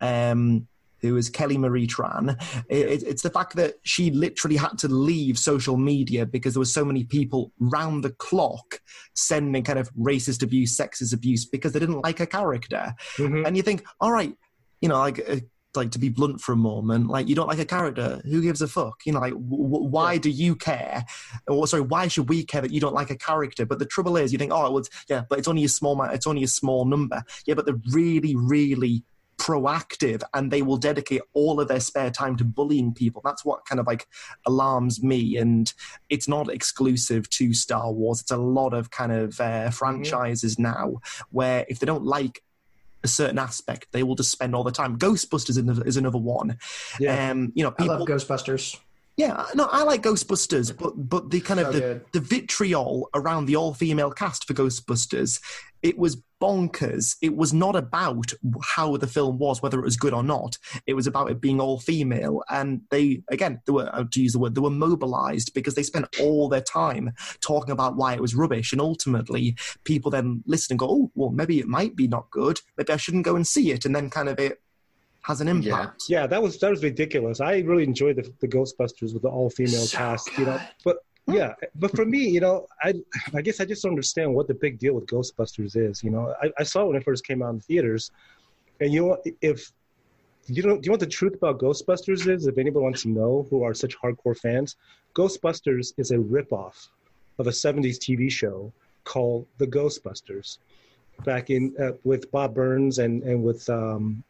Um, 0.00 0.68
who 1.00 1.16
is 1.16 1.30
Kelly 1.30 1.56
Marie 1.58 1.86
Tran. 1.86 2.36
It, 2.68 2.86
it, 2.86 3.02
it's 3.04 3.22
the 3.22 3.30
fact 3.30 3.56
that 3.56 3.76
she 3.82 4.10
literally 4.10 4.56
had 4.56 4.78
to 4.78 4.88
leave 4.88 5.38
social 5.38 5.76
media 5.76 6.26
because 6.26 6.54
there 6.54 6.60
were 6.60 6.66
so 6.66 6.84
many 6.84 7.04
people 7.04 7.52
round 7.58 8.04
the 8.04 8.10
clock 8.10 8.80
sending 9.14 9.64
kind 9.64 9.78
of 9.78 9.92
racist 9.94 10.42
abuse, 10.42 10.76
sexist 10.76 11.14
abuse 11.14 11.46
because 11.46 11.72
they 11.72 11.80
didn't 11.80 12.02
like 12.02 12.18
her 12.18 12.26
character. 12.26 12.94
Mm-hmm. 13.16 13.46
And 13.46 13.56
you 13.56 13.62
think, 13.62 13.84
all 14.00 14.12
right, 14.12 14.34
you 14.80 14.88
know, 14.88 14.98
like. 14.98 15.26
Like 15.76 15.92
to 15.92 16.00
be 16.00 16.08
blunt 16.08 16.40
for 16.40 16.52
a 16.52 16.56
moment, 16.56 17.08
like 17.08 17.28
you 17.28 17.36
don't 17.36 17.46
like 17.46 17.60
a 17.60 17.64
character, 17.64 18.20
who 18.24 18.42
gives 18.42 18.60
a 18.60 18.66
fuck? 18.66 19.02
You 19.06 19.12
know, 19.12 19.20
like 19.20 19.34
w- 19.34 19.62
w- 19.62 19.88
why 19.88 20.18
do 20.18 20.28
you 20.28 20.56
care? 20.56 21.04
Or 21.46 21.66
sorry, 21.68 21.82
why 21.82 22.08
should 22.08 22.28
we 22.28 22.42
care 22.44 22.60
that 22.60 22.72
you 22.72 22.80
don't 22.80 22.94
like 22.94 23.10
a 23.10 23.16
character? 23.16 23.64
But 23.64 23.78
the 23.78 23.86
trouble 23.86 24.16
is, 24.16 24.32
you 24.32 24.38
think, 24.38 24.52
oh, 24.52 24.66
it 24.66 24.72
was 24.72 24.90
yeah, 25.08 25.22
but 25.28 25.38
it's 25.38 25.46
only 25.46 25.62
a 25.62 25.68
small, 25.68 26.02
it's 26.02 26.26
only 26.26 26.42
a 26.42 26.48
small 26.48 26.86
number. 26.86 27.22
Yeah, 27.46 27.54
but 27.54 27.66
they're 27.66 27.80
really, 27.92 28.34
really 28.34 29.04
proactive 29.40 30.22
and 30.34 30.50
they 30.50 30.60
will 30.60 30.76
dedicate 30.76 31.22
all 31.32 31.60
of 31.60 31.68
their 31.68 31.80
spare 31.80 32.10
time 32.10 32.36
to 32.36 32.44
bullying 32.44 32.92
people. 32.92 33.22
That's 33.24 33.44
what 33.44 33.64
kind 33.64 33.80
of 33.80 33.86
like 33.86 34.06
alarms 34.46 35.02
me. 35.02 35.36
And 35.38 35.72
it's 36.10 36.28
not 36.28 36.50
exclusive 36.50 37.28
to 37.30 37.54
Star 37.54 37.90
Wars. 37.90 38.20
It's 38.20 38.30
a 38.30 38.36
lot 38.36 38.74
of 38.74 38.90
kind 38.90 39.12
of 39.12 39.40
uh, 39.40 39.70
franchises 39.70 40.58
now 40.58 41.00
where 41.30 41.64
if 41.68 41.78
they 41.78 41.86
don't 41.86 42.04
like 42.04 42.42
a 43.02 43.08
certain 43.08 43.38
aspect, 43.38 43.88
they 43.92 44.02
will 44.02 44.14
just 44.14 44.30
spend 44.30 44.54
all 44.54 44.64
the 44.64 44.70
time. 44.70 44.98
Ghostbusters 44.98 45.50
is 45.50 45.56
another, 45.56 45.84
is 45.86 45.96
another 45.96 46.18
one. 46.18 46.58
Yeah. 46.98 47.30
Um, 47.30 47.52
you 47.54 47.64
know, 47.64 47.74
I 47.78 47.84
love 47.84 48.06
Ghostbusters. 48.06 48.78
Yeah, 49.16 49.44
no, 49.54 49.68
I 49.70 49.82
like 49.82 50.02
Ghostbusters, 50.02 50.76
but 50.76 50.92
but 50.96 51.30
the 51.30 51.40
kind 51.40 51.60
of 51.60 51.66
So 51.66 51.72
the, 51.72 51.80
good. 51.80 52.04
the 52.12 52.20
vitriol 52.20 53.10
around 53.14 53.46
the 53.46 53.56
all 53.56 53.74
female 53.74 54.10
cast 54.10 54.46
for 54.46 54.54
Ghostbusters, 54.54 55.40
it 55.82 55.98
was 55.98 56.22
bonkers. 56.40 57.16
It 57.20 57.36
was 57.36 57.52
not 57.52 57.76
about 57.76 58.32
how 58.62 58.96
the 58.96 59.06
film 59.06 59.38
was, 59.38 59.60
whether 59.60 59.78
it 59.78 59.84
was 59.84 59.96
good 59.96 60.14
or 60.14 60.22
not. 60.22 60.56
It 60.86 60.94
was 60.94 61.06
about 61.06 61.30
it 61.30 61.40
being 61.40 61.60
all 61.60 61.78
female, 61.78 62.42
and 62.48 62.82
they 62.90 63.22
again, 63.30 63.60
they 63.66 63.72
were 63.72 63.90
uh, 63.94 64.04
to 64.10 64.22
use 64.22 64.32
the 64.32 64.38
word, 64.38 64.54
they 64.54 64.60
were 64.60 64.70
mobilized 64.70 65.52
because 65.54 65.74
they 65.74 65.82
spent 65.82 66.06
all 66.20 66.48
their 66.48 66.62
time 66.62 67.12
talking 67.42 67.72
about 67.72 67.96
why 67.96 68.14
it 68.14 68.22
was 68.22 68.34
rubbish, 68.34 68.72
and 68.72 68.80
ultimately, 68.80 69.56
people 69.84 70.10
then 70.10 70.42
listen 70.46 70.74
and 70.74 70.78
go, 70.78 70.88
oh, 70.88 71.10
well, 71.14 71.30
maybe 71.30 71.58
it 71.58 71.66
might 71.66 71.94
be 71.94 72.08
not 72.08 72.30
good. 72.30 72.60
Maybe 72.78 72.92
I 72.92 72.96
shouldn't 72.96 73.26
go 73.26 73.36
and 73.36 73.46
see 73.46 73.70
it, 73.72 73.84
and 73.84 73.94
then 73.94 74.08
kind 74.08 74.28
of 74.28 74.38
it 74.38 74.62
has 75.22 75.40
an 75.40 75.48
impact. 75.48 76.04
Yeah, 76.08 76.26
that 76.26 76.42
was 76.42 76.58
that 76.58 76.70
was 76.70 76.82
ridiculous. 76.82 77.40
I 77.40 77.58
really 77.58 77.84
enjoyed 77.84 78.16
the, 78.16 78.32
the 78.40 78.48
Ghostbusters 78.48 79.12
with 79.12 79.22
the 79.22 79.28
all 79.28 79.50
female 79.50 79.86
cast, 79.86 80.36
you 80.38 80.46
know. 80.46 80.60
But 80.84 80.98
yeah, 81.26 81.54
but 81.76 81.94
for 81.94 82.04
me, 82.04 82.28
you 82.28 82.40
know, 82.40 82.66
I 82.82 82.94
I 83.34 83.42
guess 83.42 83.60
I 83.60 83.64
just 83.64 83.82
don't 83.82 83.92
understand 83.92 84.34
what 84.34 84.48
the 84.48 84.54
big 84.54 84.78
deal 84.78 84.94
with 84.94 85.06
Ghostbusters 85.06 85.76
is. 85.76 86.02
You 86.02 86.10
know, 86.10 86.34
I, 86.42 86.50
I 86.58 86.62
saw 86.62 86.82
it 86.82 86.86
when 86.88 86.96
it 86.96 87.04
first 87.04 87.26
came 87.26 87.42
out 87.42 87.50
in 87.54 87.60
theaters, 87.60 88.10
and 88.80 88.92
you 88.92 89.06
know, 89.06 89.18
if 89.40 89.72
you 90.46 90.62
know, 90.62 90.76
do 90.76 90.80
you 90.82 90.88
know 90.88 90.92
what 90.92 91.00
the 91.00 91.06
truth 91.06 91.34
about 91.34 91.58
Ghostbusters 91.58 92.26
is? 92.26 92.46
If 92.46 92.56
anybody 92.58 92.82
wants 92.82 93.02
to 93.02 93.08
know, 93.08 93.46
who 93.50 93.62
are 93.62 93.74
such 93.74 93.96
hardcore 93.98 94.36
fans, 94.36 94.76
Ghostbusters 95.14 95.92
is 95.98 96.10
a 96.10 96.16
ripoff 96.16 96.88
of 97.38 97.46
a 97.46 97.50
'70s 97.50 97.98
TV 97.98 98.30
show 98.30 98.72
called 99.04 99.46
The 99.58 99.66
Ghostbusters, 99.66 100.58
back 101.24 101.50
in 101.50 101.74
uh, 101.78 101.92
with 102.04 102.30
Bob 102.30 102.54
Burns 102.54 102.98
and 102.98 103.22
and 103.22 103.44
with 103.44 103.68
um, 103.68 104.24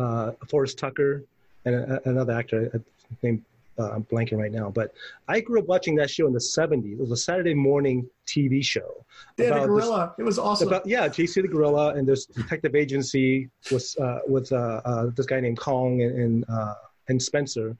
uh, 0.00 0.32
Forrest 0.48 0.78
Tucker 0.78 1.24
and 1.64 1.74
a, 1.74 2.08
another 2.08 2.32
actor 2.32 2.70
uh, 2.74 2.78
named 3.22 3.42
uh, 3.80 3.92
I'm 3.92 4.04
blanking 4.04 4.38
right 4.38 4.52
now. 4.52 4.70
But 4.70 4.92
I 5.28 5.40
grew 5.40 5.60
up 5.60 5.66
watching 5.66 5.94
that 5.96 6.10
show 6.10 6.26
in 6.26 6.32
the 6.32 6.38
70s. 6.38 6.92
It 6.92 6.98
was 6.98 7.10
a 7.12 7.16
Saturday 7.16 7.54
morning 7.54 8.08
TV 8.26 8.62
show. 8.64 9.04
They 9.36 9.44
had 9.44 9.52
a 9.52 9.56
about 9.56 9.60
this- 9.62 9.84
gorilla. 9.84 10.14
it 10.18 10.22
was 10.22 10.38
awesome. 10.38 10.68
About, 10.68 10.86
yeah, 10.86 11.08
JC 11.08 11.42
the 11.42 11.48
Gorilla 11.48 11.94
and 11.94 12.06
this 12.06 12.26
detective 12.26 12.74
agency 12.74 13.48
was 13.72 13.96
uh, 13.96 14.20
with 14.26 14.52
uh, 14.52 14.80
uh, 14.84 15.06
this 15.16 15.26
guy 15.26 15.40
named 15.40 15.58
Kong 15.58 16.02
and 16.02 16.18
and, 16.18 16.44
uh, 16.48 16.74
and 17.08 17.22
Spencer, 17.22 17.76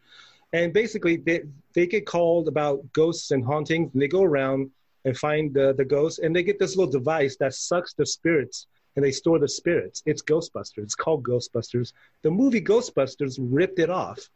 and 0.52 0.72
basically 0.72 1.16
they 1.16 1.42
they 1.74 1.86
get 1.86 2.06
called 2.06 2.48
about 2.48 2.80
ghosts 2.92 3.30
and 3.30 3.44
hauntings, 3.44 3.90
and 3.92 4.00
they 4.02 4.08
go 4.08 4.22
around 4.22 4.70
and 5.04 5.16
find 5.16 5.52
the 5.52 5.74
the 5.74 5.84
ghosts, 5.84 6.18
and 6.18 6.34
they 6.34 6.42
get 6.42 6.58
this 6.58 6.76
little 6.76 6.90
device 6.90 7.36
that 7.36 7.54
sucks 7.54 7.92
the 7.92 8.06
spirits. 8.06 8.66
And 8.96 9.04
they 9.04 9.12
store 9.12 9.38
the 9.38 9.48
spirits. 9.48 10.02
It's 10.04 10.22
Ghostbusters. 10.22 10.84
It's 10.84 10.94
called 10.94 11.22
Ghostbusters. 11.22 11.92
The 12.22 12.30
movie 12.30 12.60
Ghostbusters 12.60 13.36
ripped 13.38 13.78
it 13.78 13.90
off. 13.90 14.28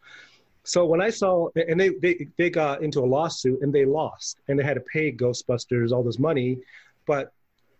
So 0.62 0.86
when 0.86 1.02
I 1.02 1.10
saw, 1.10 1.48
and 1.56 1.78
they, 1.78 1.90
they, 1.90 2.28
they 2.38 2.50
got 2.50 2.82
into 2.82 3.00
a 3.00 3.04
lawsuit 3.04 3.60
and 3.60 3.72
they 3.72 3.84
lost, 3.84 4.38
and 4.48 4.58
they 4.58 4.64
had 4.64 4.74
to 4.74 4.80
pay 4.80 5.12
Ghostbusters 5.12 5.92
all 5.92 6.02
this 6.02 6.18
money, 6.18 6.58
but 7.06 7.32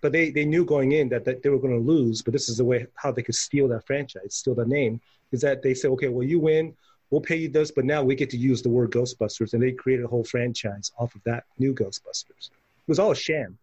but 0.03 0.13
they, 0.13 0.31
they 0.31 0.45
knew 0.45 0.67
going 0.67 0.93
in 0.93 1.09
that, 1.09 1.25
that 1.25 1.43
they 1.43 1.49
were 1.49 1.59
going 1.59 1.73
to 1.73 1.81
lose. 1.81 2.21
But 2.21 2.35
this 2.35 2.51
is 2.51 2.59
the 2.59 2.65
way 2.65 2.87
how 2.95 3.11
they 3.11 3.23
could 3.23 3.35
steal 3.35 3.67
that 3.69 3.87
franchise, 3.87 4.35
steal 4.35 4.55
that 4.57 4.69
name, 4.69 5.01
is 5.33 5.41
that 5.41 5.63
they 5.63 5.73
said, 5.73 5.93
okay, 5.93 6.09
well 6.09 6.27
you 6.27 6.39
win, 6.39 6.77
we'll 7.09 7.23
pay 7.23 7.37
you 7.37 7.49
this, 7.49 7.71
but 7.71 7.87
now 7.87 8.03
we 8.03 8.15
get 8.15 8.29
to 8.29 8.37
use 8.37 8.61
the 8.61 8.69
word 8.69 8.91
Ghostbusters, 8.91 9.55
and 9.55 9.63
they 9.63 9.73
created 9.73 10.05
a 10.05 10.09
whole 10.09 10.23
franchise 10.23 10.93
off 10.99 11.15
of 11.15 11.23
that 11.25 11.45
new 11.59 11.73
Ghostbusters. 11.73 12.51
It 12.51 12.89
was 12.89 12.99
all 12.99 13.13
a 13.13 13.17
sham. 13.17 13.57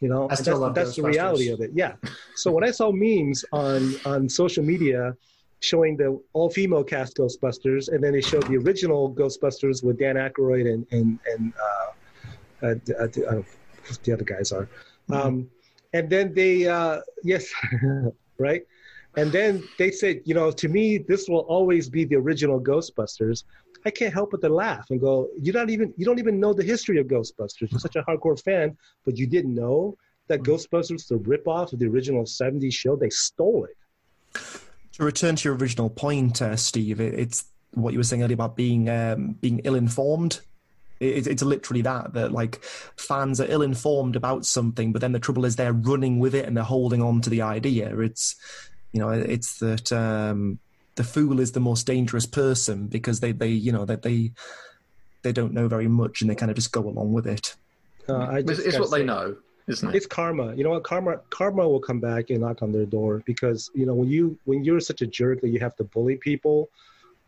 You 0.00 0.08
know, 0.08 0.28
I 0.30 0.34
still 0.34 0.54
that's, 0.54 0.60
love 0.60 0.74
that's 0.74 0.96
the 0.96 1.02
reality 1.02 1.48
of 1.48 1.60
it. 1.60 1.70
Yeah. 1.74 1.94
So 2.36 2.52
when 2.52 2.64
I 2.64 2.70
saw 2.70 2.92
memes 2.92 3.44
on 3.52 3.94
on 4.04 4.28
social 4.28 4.64
media 4.64 5.14
showing 5.60 5.96
the 5.96 6.20
all 6.32 6.50
female 6.50 6.84
cast 6.84 7.16
Ghostbusters, 7.16 7.88
and 7.88 8.02
then 8.02 8.12
they 8.12 8.20
showed 8.20 8.44
the 8.44 8.56
original 8.56 9.12
Ghostbusters 9.12 9.82
with 9.82 9.98
Dan 9.98 10.16
Aykroyd 10.16 10.72
and 10.72 10.86
and 10.92 11.18
and 11.26 11.52
uh, 11.66 12.66
uh, 12.66 12.74
d- 12.84 12.94
uh, 12.98 13.06
d- 13.08 13.24
uh, 13.24 13.34
what 13.34 14.02
the 14.04 14.12
other 14.12 14.24
guys 14.24 14.52
are, 14.52 14.68
um, 15.10 15.48
and 15.92 16.08
then 16.08 16.32
they 16.34 16.68
uh, 16.68 17.00
yes, 17.24 17.50
right, 18.38 18.62
and 19.16 19.32
then 19.32 19.62
they 19.78 19.90
said, 19.90 20.20
you 20.24 20.34
know, 20.34 20.50
to 20.52 20.68
me 20.68 20.98
this 20.98 21.28
will 21.28 21.46
always 21.48 21.88
be 21.88 22.04
the 22.04 22.16
original 22.16 22.60
Ghostbusters. 22.60 23.44
I 23.88 23.90
can't 23.90 24.12
help 24.12 24.32
but 24.32 24.42
to 24.42 24.50
laugh 24.50 24.90
and 24.90 25.00
go, 25.00 25.30
you 25.40 25.50
don't 25.50 25.70
even 25.70 25.94
you 25.96 26.04
don't 26.04 26.18
even 26.18 26.38
know 26.38 26.52
the 26.52 26.62
history 26.62 26.98
of 27.00 27.06
Ghostbusters. 27.06 27.70
You're 27.70 27.80
such 27.80 27.96
a 27.96 28.02
hardcore 28.02 28.38
fan, 28.38 28.76
but 29.06 29.16
you 29.16 29.26
didn't 29.26 29.54
know 29.54 29.96
that 30.28 30.42
Ghostbusters, 30.42 31.08
the 31.08 31.14
ripoff 31.14 31.72
of 31.72 31.78
the 31.78 31.86
original 31.86 32.24
'70s 32.24 32.74
show, 32.74 32.96
they 32.96 33.08
stole 33.08 33.64
it. 33.64 33.76
To 34.92 35.04
return 35.04 35.36
to 35.36 35.48
your 35.48 35.56
original 35.56 35.88
point, 35.88 36.42
uh, 36.42 36.54
Steve, 36.56 37.00
it, 37.00 37.14
it's 37.14 37.46
what 37.72 37.94
you 37.94 37.98
were 37.98 38.04
saying 38.04 38.22
earlier 38.22 38.34
about 38.34 38.56
being 38.56 38.90
um, 38.90 39.32
being 39.40 39.60
ill-informed. 39.64 40.42
It, 41.00 41.26
it's 41.26 41.42
literally 41.42 41.80
that 41.80 42.12
that 42.12 42.30
like 42.30 42.62
fans 42.62 43.40
are 43.40 43.50
ill-informed 43.50 44.16
about 44.16 44.44
something, 44.44 44.92
but 44.92 45.00
then 45.00 45.12
the 45.12 45.18
trouble 45.18 45.46
is 45.46 45.56
they're 45.56 45.72
running 45.72 46.18
with 46.18 46.34
it 46.34 46.44
and 46.44 46.54
they're 46.54 46.74
holding 46.76 47.00
on 47.00 47.22
to 47.22 47.30
the 47.30 47.40
idea. 47.40 47.98
It's 47.98 48.36
you 48.92 49.00
know 49.00 49.08
it's 49.08 49.60
that 49.60 49.90
um, 49.92 50.58
the 50.98 51.04
fool 51.04 51.38
is 51.38 51.52
the 51.52 51.60
most 51.60 51.86
dangerous 51.86 52.26
person 52.26 52.88
because 52.88 53.20
they 53.20 53.30
they 53.30 53.48
you 53.48 53.72
know 53.72 53.84
that 53.84 54.02
they 54.02 54.32
they 55.22 55.32
don't 55.32 55.52
know 55.54 55.68
very 55.68 55.88
much 55.88 56.20
and 56.20 56.28
they 56.28 56.34
kind 56.34 56.50
of 56.50 56.56
just 56.56 56.72
go 56.72 56.80
along 56.80 57.12
with 57.12 57.26
it. 57.26 57.54
Uh, 58.08 58.16
I 58.16 58.38
It's, 58.38 58.48
just 58.50 58.66
it's 58.66 58.72
gotta 58.72 58.82
what 58.82 58.90
they 58.98 59.04
know, 59.04 59.36
isn't 59.68 59.88
it? 59.88 59.94
It's 59.96 60.06
karma. 60.06 60.54
You 60.56 60.64
know 60.64 60.70
what? 60.70 60.82
Karma 60.82 61.20
karma 61.30 61.68
will 61.68 61.80
come 61.80 62.00
back 62.00 62.30
and 62.30 62.40
knock 62.40 62.62
on 62.62 62.72
their 62.72 62.84
door 62.84 63.22
because 63.26 63.70
you 63.74 63.86
know 63.86 63.94
when 63.94 64.08
you 64.08 64.36
when 64.44 64.64
you're 64.64 64.80
such 64.80 65.00
a 65.00 65.06
jerk 65.06 65.40
that 65.42 65.50
you 65.50 65.60
have 65.60 65.76
to 65.76 65.84
bully 65.84 66.16
people 66.16 66.68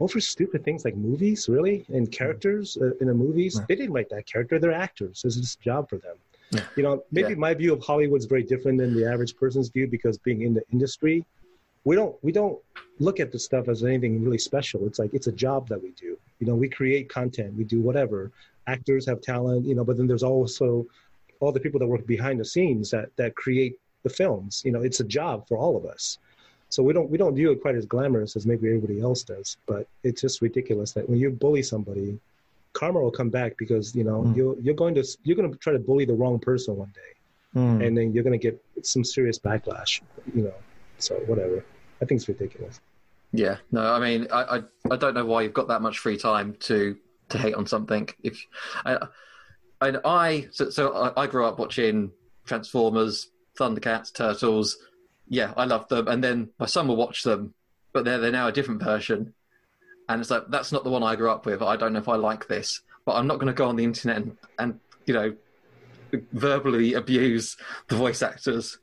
over 0.00 0.18
stupid 0.18 0.64
things 0.64 0.84
like 0.84 0.96
movies, 0.96 1.48
really, 1.48 1.84
and 1.90 2.10
characters 2.10 2.76
uh, 2.80 2.90
in 3.00 3.06
the 3.06 3.14
movies. 3.14 3.60
They 3.68 3.76
didn't 3.76 3.92
write 3.92 4.10
that 4.10 4.26
character; 4.26 4.58
they're 4.58 4.72
actors. 4.88 5.22
It's 5.24 5.36
just 5.36 5.60
a 5.60 5.62
job 5.62 5.88
for 5.88 5.98
them. 5.98 6.16
You 6.74 6.82
know, 6.82 7.04
maybe 7.12 7.36
my 7.36 7.54
view 7.54 7.72
of 7.72 7.80
Hollywood's 7.80 8.24
very 8.24 8.42
different 8.42 8.78
than 8.78 8.92
the 8.92 9.04
average 9.08 9.36
person's 9.36 9.68
view 9.68 9.86
because 9.86 10.18
being 10.18 10.42
in 10.42 10.52
the 10.52 10.64
industry, 10.72 11.24
we 11.84 11.96
don't 11.96 12.16
we 12.22 12.32
don't 12.32 12.58
look 12.98 13.20
at 13.20 13.32
this 13.32 13.44
stuff 13.44 13.68
as 13.68 13.82
anything 13.82 14.22
really 14.22 14.38
special. 14.38 14.86
It's 14.86 14.98
like 14.98 15.14
it's 15.14 15.26
a 15.26 15.32
job 15.32 15.68
that 15.68 15.82
we 15.82 15.90
do. 15.90 16.18
You 16.38 16.46
know, 16.46 16.54
we 16.54 16.68
create 16.68 17.08
content, 17.08 17.54
we 17.54 17.64
do 17.64 17.80
whatever. 17.80 18.30
Actors 18.66 19.06
have 19.06 19.20
talent, 19.20 19.66
you 19.66 19.74
know, 19.74 19.84
but 19.84 19.96
then 19.96 20.06
there's 20.06 20.22
also 20.22 20.86
all 21.40 21.52
the 21.52 21.60
people 21.60 21.80
that 21.80 21.86
work 21.86 22.06
behind 22.06 22.38
the 22.38 22.44
scenes 22.44 22.90
that 22.90 23.14
that 23.16 23.34
create 23.34 23.78
the 24.02 24.10
films. 24.10 24.62
You 24.64 24.72
know, 24.72 24.82
it's 24.82 25.00
a 25.00 25.04
job 25.04 25.46
for 25.48 25.56
all 25.58 25.76
of 25.76 25.84
us. 25.84 26.18
So 26.68 26.82
we 26.82 26.92
don't 26.92 27.10
we 27.10 27.18
don't 27.18 27.34
view 27.34 27.50
it 27.50 27.60
quite 27.60 27.74
as 27.74 27.86
glamorous 27.86 28.36
as 28.36 28.46
maybe 28.46 28.68
everybody 28.68 29.00
else 29.00 29.22
does. 29.22 29.56
But 29.66 29.88
it's 30.04 30.20
just 30.20 30.40
ridiculous 30.42 30.92
that 30.92 31.08
when 31.08 31.18
you 31.18 31.30
bully 31.30 31.62
somebody, 31.62 32.18
karma 32.74 33.00
will 33.00 33.10
come 33.10 33.30
back 33.30 33.56
because 33.56 33.94
you 33.96 34.04
know 34.04 34.32
you're 34.36 34.56
you're 34.60 34.74
going 34.74 34.94
to 34.94 35.04
you're 35.24 35.36
going 35.36 35.50
to 35.50 35.58
try 35.58 35.72
to 35.72 35.78
bully 35.78 36.04
the 36.04 36.14
wrong 36.14 36.38
person 36.38 36.76
one 36.76 36.92
day, 36.94 37.12
Hmm. 37.54 37.82
and 37.82 37.96
then 37.98 38.12
you're 38.12 38.22
going 38.22 38.38
to 38.38 38.50
get 38.50 38.62
some 38.82 39.02
serious 39.02 39.38
backlash. 39.38 40.00
You 40.34 40.42
know, 40.44 40.54
so 41.00 41.16
whatever. 41.26 41.64
I 42.02 42.04
think 42.04 42.20
it's 42.20 42.28
ridiculous. 42.28 42.80
Yeah, 43.32 43.56
no, 43.70 43.92
I 43.92 44.00
mean, 44.00 44.26
I, 44.32 44.42
I, 44.42 44.62
I 44.90 44.96
don't 44.96 45.14
know 45.14 45.24
why 45.24 45.42
you've 45.42 45.54
got 45.54 45.68
that 45.68 45.82
much 45.82 45.98
free 45.98 46.16
time 46.16 46.56
to 46.60 46.96
to 47.28 47.38
hate 47.38 47.54
on 47.54 47.66
something. 47.66 48.08
If 48.22 48.44
I, 48.84 48.98
and 49.80 50.00
I, 50.04 50.48
so, 50.50 50.70
so 50.70 50.92
I, 50.92 51.22
I 51.22 51.26
grew 51.26 51.46
up 51.46 51.58
watching 51.58 52.10
Transformers, 52.44 53.30
Thundercats, 53.58 54.12
Turtles. 54.12 54.76
Yeah, 55.28 55.52
I 55.56 55.64
loved 55.64 55.90
them, 55.90 56.08
and 56.08 56.22
then 56.22 56.50
my 56.58 56.66
son 56.66 56.88
will 56.88 56.96
watch 56.96 57.22
them, 57.22 57.54
but 57.92 58.04
they're 58.04 58.18
they're 58.18 58.32
now 58.32 58.48
a 58.48 58.52
different 58.52 58.82
version, 58.82 59.32
and 60.08 60.20
it's 60.20 60.30
like 60.30 60.48
that's 60.48 60.72
not 60.72 60.82
the 60.82 60.90
one 60.90 61.04
I 61.04 61.14
grew 61.14 61.30
up 61.30 61.46
with. 61.46 61.62
I 61.62 61.76
don't 61.76 61.92
know 61.92 62.00
if 62.00 62.08
I 62.08 62.16
like 62.16 62.48
this, 62.48 62.80
but 63.04 63.14
I'm 63.14 63.28
not 63.28 63.36
going 63.36 63.46
to 63.46 63.52
go 63.52 63.68
on 63.68 63.76
the 63.76 63.84
internet 63.84 64.16
and, 64.16 64.36
and 64.58 64.80
you 65.06 65.14
know 65.14 65.36
verbally 66.32 66.94
abuse 66.94 67.56
the 67.88 67.96
voice 67.96 68.22
actors. 68.22 68.78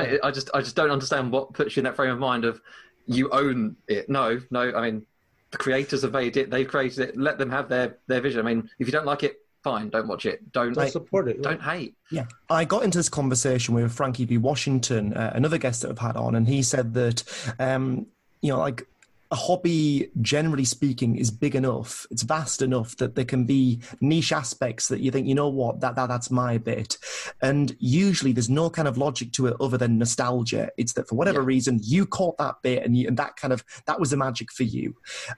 I, 0.00 0.18
I 0.22 0.30
just 0.30 0.50
I 0.54 0.60
just 0.60 0.76
don't 0.76 0.90
understand 0.90 1.32
what 1.32 1.52
puts 1.52 1.76
you 1.76 1.80
in 1.80 1.84
that 1.84 1.96
frame 1.96 2.10
of 2.10 2.18
mind 2.18 2.44
of 2.44 2.60
you 3.06 3.30
own 3.30 3.76
it. 3.88 4.08
No, 4.08 4.40
no. 4.50 4.72
I 4.74 4.90
mean, 4.90 5.06
the 5.50 5.58
creators 5.58 6.02
have 6.02 6.12
made 6.12 6.36
it. 6.36 6.50
They've 6.50 6.68
created 6.68 7.08
it. 7.08 7.16
Let 7.16 7.38
them 7.38 7.50
have 7.50 7.68
their 7.68 7.98
their 8.06 8.20
vision. 8.20 8.40
I 8.40 8.42
mean, 8.42 8.70
if 8.78 8.86
you 8.86 8.92
don't 8.92 9.06
like 9.06 9.22
it, 9.22 9.40
fine. 9.62 9.88
Don't 9.88 10.08
watch 10.08 10.26
it. 10.26 10.52
Don't 10.52 10.74
Don't 10.74 10.90
support 10.90 11.28
it. 11.28 11.42
Don't 11.42 11.62
hate. 11.62 11.94
Yeah, 12.10 12.26
I 12.50 12.64
got 12.64 12.84
into 12.84 12.98
this 12.98 13.08
conversation 13.08 13.74
with 13.74 13.92
Frankie 13.92 14.24
B. 14.24 14.38
Washington, 14.38 15.14
uh, 15.14 15.32
another 15.34 15.58
guest 15.58 15.82
that 15.82 15.90
I've 15.90 15.98
had 15.98 16.16
on, 16.16 16.34
and 16.34 16.46
he 16.46 16.62
said 16.62 16.94
that, 16.94 17.24
um, 17.58 18.06
you 18.40 18.52
know, 18.52 18.58
like 18.58 18.86
a 19.30 19.36
hobby, 19.36 20.10
generally 20.22 20.64
speaking, 20.64 21.16
is 21.16 21.30
big 21.30 21.54
enough, 21.54 22.06
it's 22.10 22.22
vast 22.22 22.62
enough 22.62 22.96
that 22.96 23.14
there 23.14 23.24
can 23.24 23.44
be 23.44 23.80
niche 24.00 24.32
aspects 24.32 24.88
that 24.88 25.00
you 25.00 25.10
think, 25.10 25.26
you 25.26 25.34
know 25.34 25.48
what, 25.48 25.80
that, 25.80 25.96
that 25.96 26.08
that's 26.08 26.30
my 26.30 26.56
bit. 26.56 26.96
And 27.42 27.76
usually 27.78 28.32
there's 28.32 28.48
no 28.48 28.70
kind 28.70 28.88
of 28.88 28.96
logic 28.96 29.32
to 29.32 29.46
it 29.46 29.56
other 29.60 29.76
than 29.76 29.98
nostalgia. 29.98 30.70
It's 30.78 30.94
that 30.94 31.08
for 31.08 31.16
whatever 31.16 31.42
reason, 31.42 31.78
you 31.82 32.06
caught 32.06 32.38
that 32.38 32.56
bit 32.62 32.84
and, 32.84 32.96
you, 32.96 33.06
and 33.06 33.18
that 33.18 33.36
kind 33.36 33.52
of, 33.52 33.62
that 33.86 34.00
was 34.00 34.10
the 34.10 34.16
magic 34.16 34.50
for 34.50 34.62
you. 34.62 34.94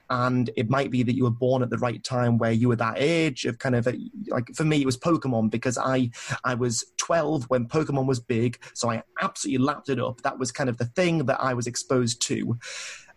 And 0.09 0.49
it 0.55 0.69
might 0.69 0.89
be 0.89 1.03
that 1.03 1.15
you 1.15 1.23
were 1.23 1.29
born 1.29 1.61
at 1.61 1.69
the 1.69 1.77
right 1.77 2.01
time 2.01 2.37
where 2.37 2.51
you 2.53 2.69
were 2.69 2.77
that 2.77 2.95
age 2.97 3.45
of 3.45 3.59
kind 3.59 3.75
of, 3.75 3.87
a, 3.87 3.97
like 4.27 4.55
for 4.55 4.63
me, 4.63 4.81
it 4.81 4.85
was 4.85 4.97
Pokemon 4.97 5.51
because 5.51 5.77
I, 5.77 6.11
I 6.45 6.53
was 6.53 6.85
12 6.97 7.45
when 7.49 7.67
Pokemon 7.67 8.05
was 8.05 8.21
big. 8.21 8.57
So 8.73 8.89
I 8.89 9.03
absolutely 9.21 9.65
lapped 9.65 9.89
it 9.89 9.99
up. 9.99 10.21
That 10.21 10.39
was 10.39 10.53
kind 10.53 10.69
of 10.69 10.77
the 10.77 10.85
thing 10.85 11.25
that 11.25 11.41
I 11.41 11.53
was 11.53 11.67
exposed 11.67 12.21
to. 12.27 12.57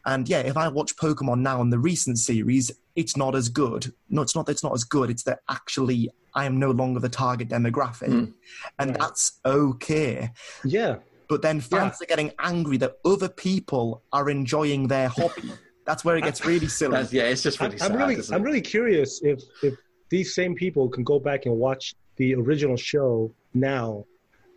And 0.07 0.29
yeah, 0.29 0.41
if 0.41 0.57
I 0.57 0.69
watch 0.69 0.97
Pokemon 0.97 1.41
now 1.41 1.61
in 1.63 1.71
the 1.71 1.79
recent 1.79 2.19
series, 2.19 2.71
it's 2.95 3.17
not 3.17 3.35
as 3.35 3.49
good. 3.49 3.93
No, 4.11 4.23
it's 4.23 4.35
not 4.35 4.47
that 4.47 4.53
it's 4.53 4.63
not 4.65 4.75
as 4.75 4.85
good. 4.85 5.11
It's 5.11 5.23
that 5.25 5.41
actually 5.49 6.11
I 6.35 6.45
am 6.47 6.59
no 6.59 6.71
longer 6.71 7.01
the 7.01 7.09
target 7.09 7.49
demographic. 7.49 8.33
And 8.79 8.95
that's 8.97 9.41
okay. 9.45 10.31
Yeah. 10.65 10.97
But 11.29 11.41
then 11.43 11.61
fans 11.61 12.01
are 12.03 12.07
getting 12.07 12.33
angry 12.39 12.77
that 12.79 12.99
other 13.05 13.29
people 13.29 14.03
are 14.13 14.29
enjoying 14.29 14.89
their 14.89 15.09
hobby. 15.09 15.53
That's 15.87 16.05
where 16.05 16.17
it 16.17 16.25
gets 16.25 16.45
really 16.45 16.69
silly. 16.81 16.93
That's- 16.93 17.13
yeah, 17.13 17.25
it's 17.25 17.43
just 17.43 17.61
really 17.61 17.75
I'm 17.75 17.79
sad. 17.79 17.97
really, 17.97 18.15
isn't 18.17 18.35
I'm 18.35 18.43
it? 18.43 18.45
really 18.45 18.61
curious 18.61 19.23
if 19.23 19.43
if 19.63 19.75
these 20.11 20.35
same 20.35 20.55
people 20.55 20.89
can 20.89 21.03
go 21.03 21.19
back 21.19 21.47
and 21.47 21.57
watch 21.59 21.95
the 22.17 22.35
original 22.35 22.77
show 22.77 23.33
now 23.55 24.05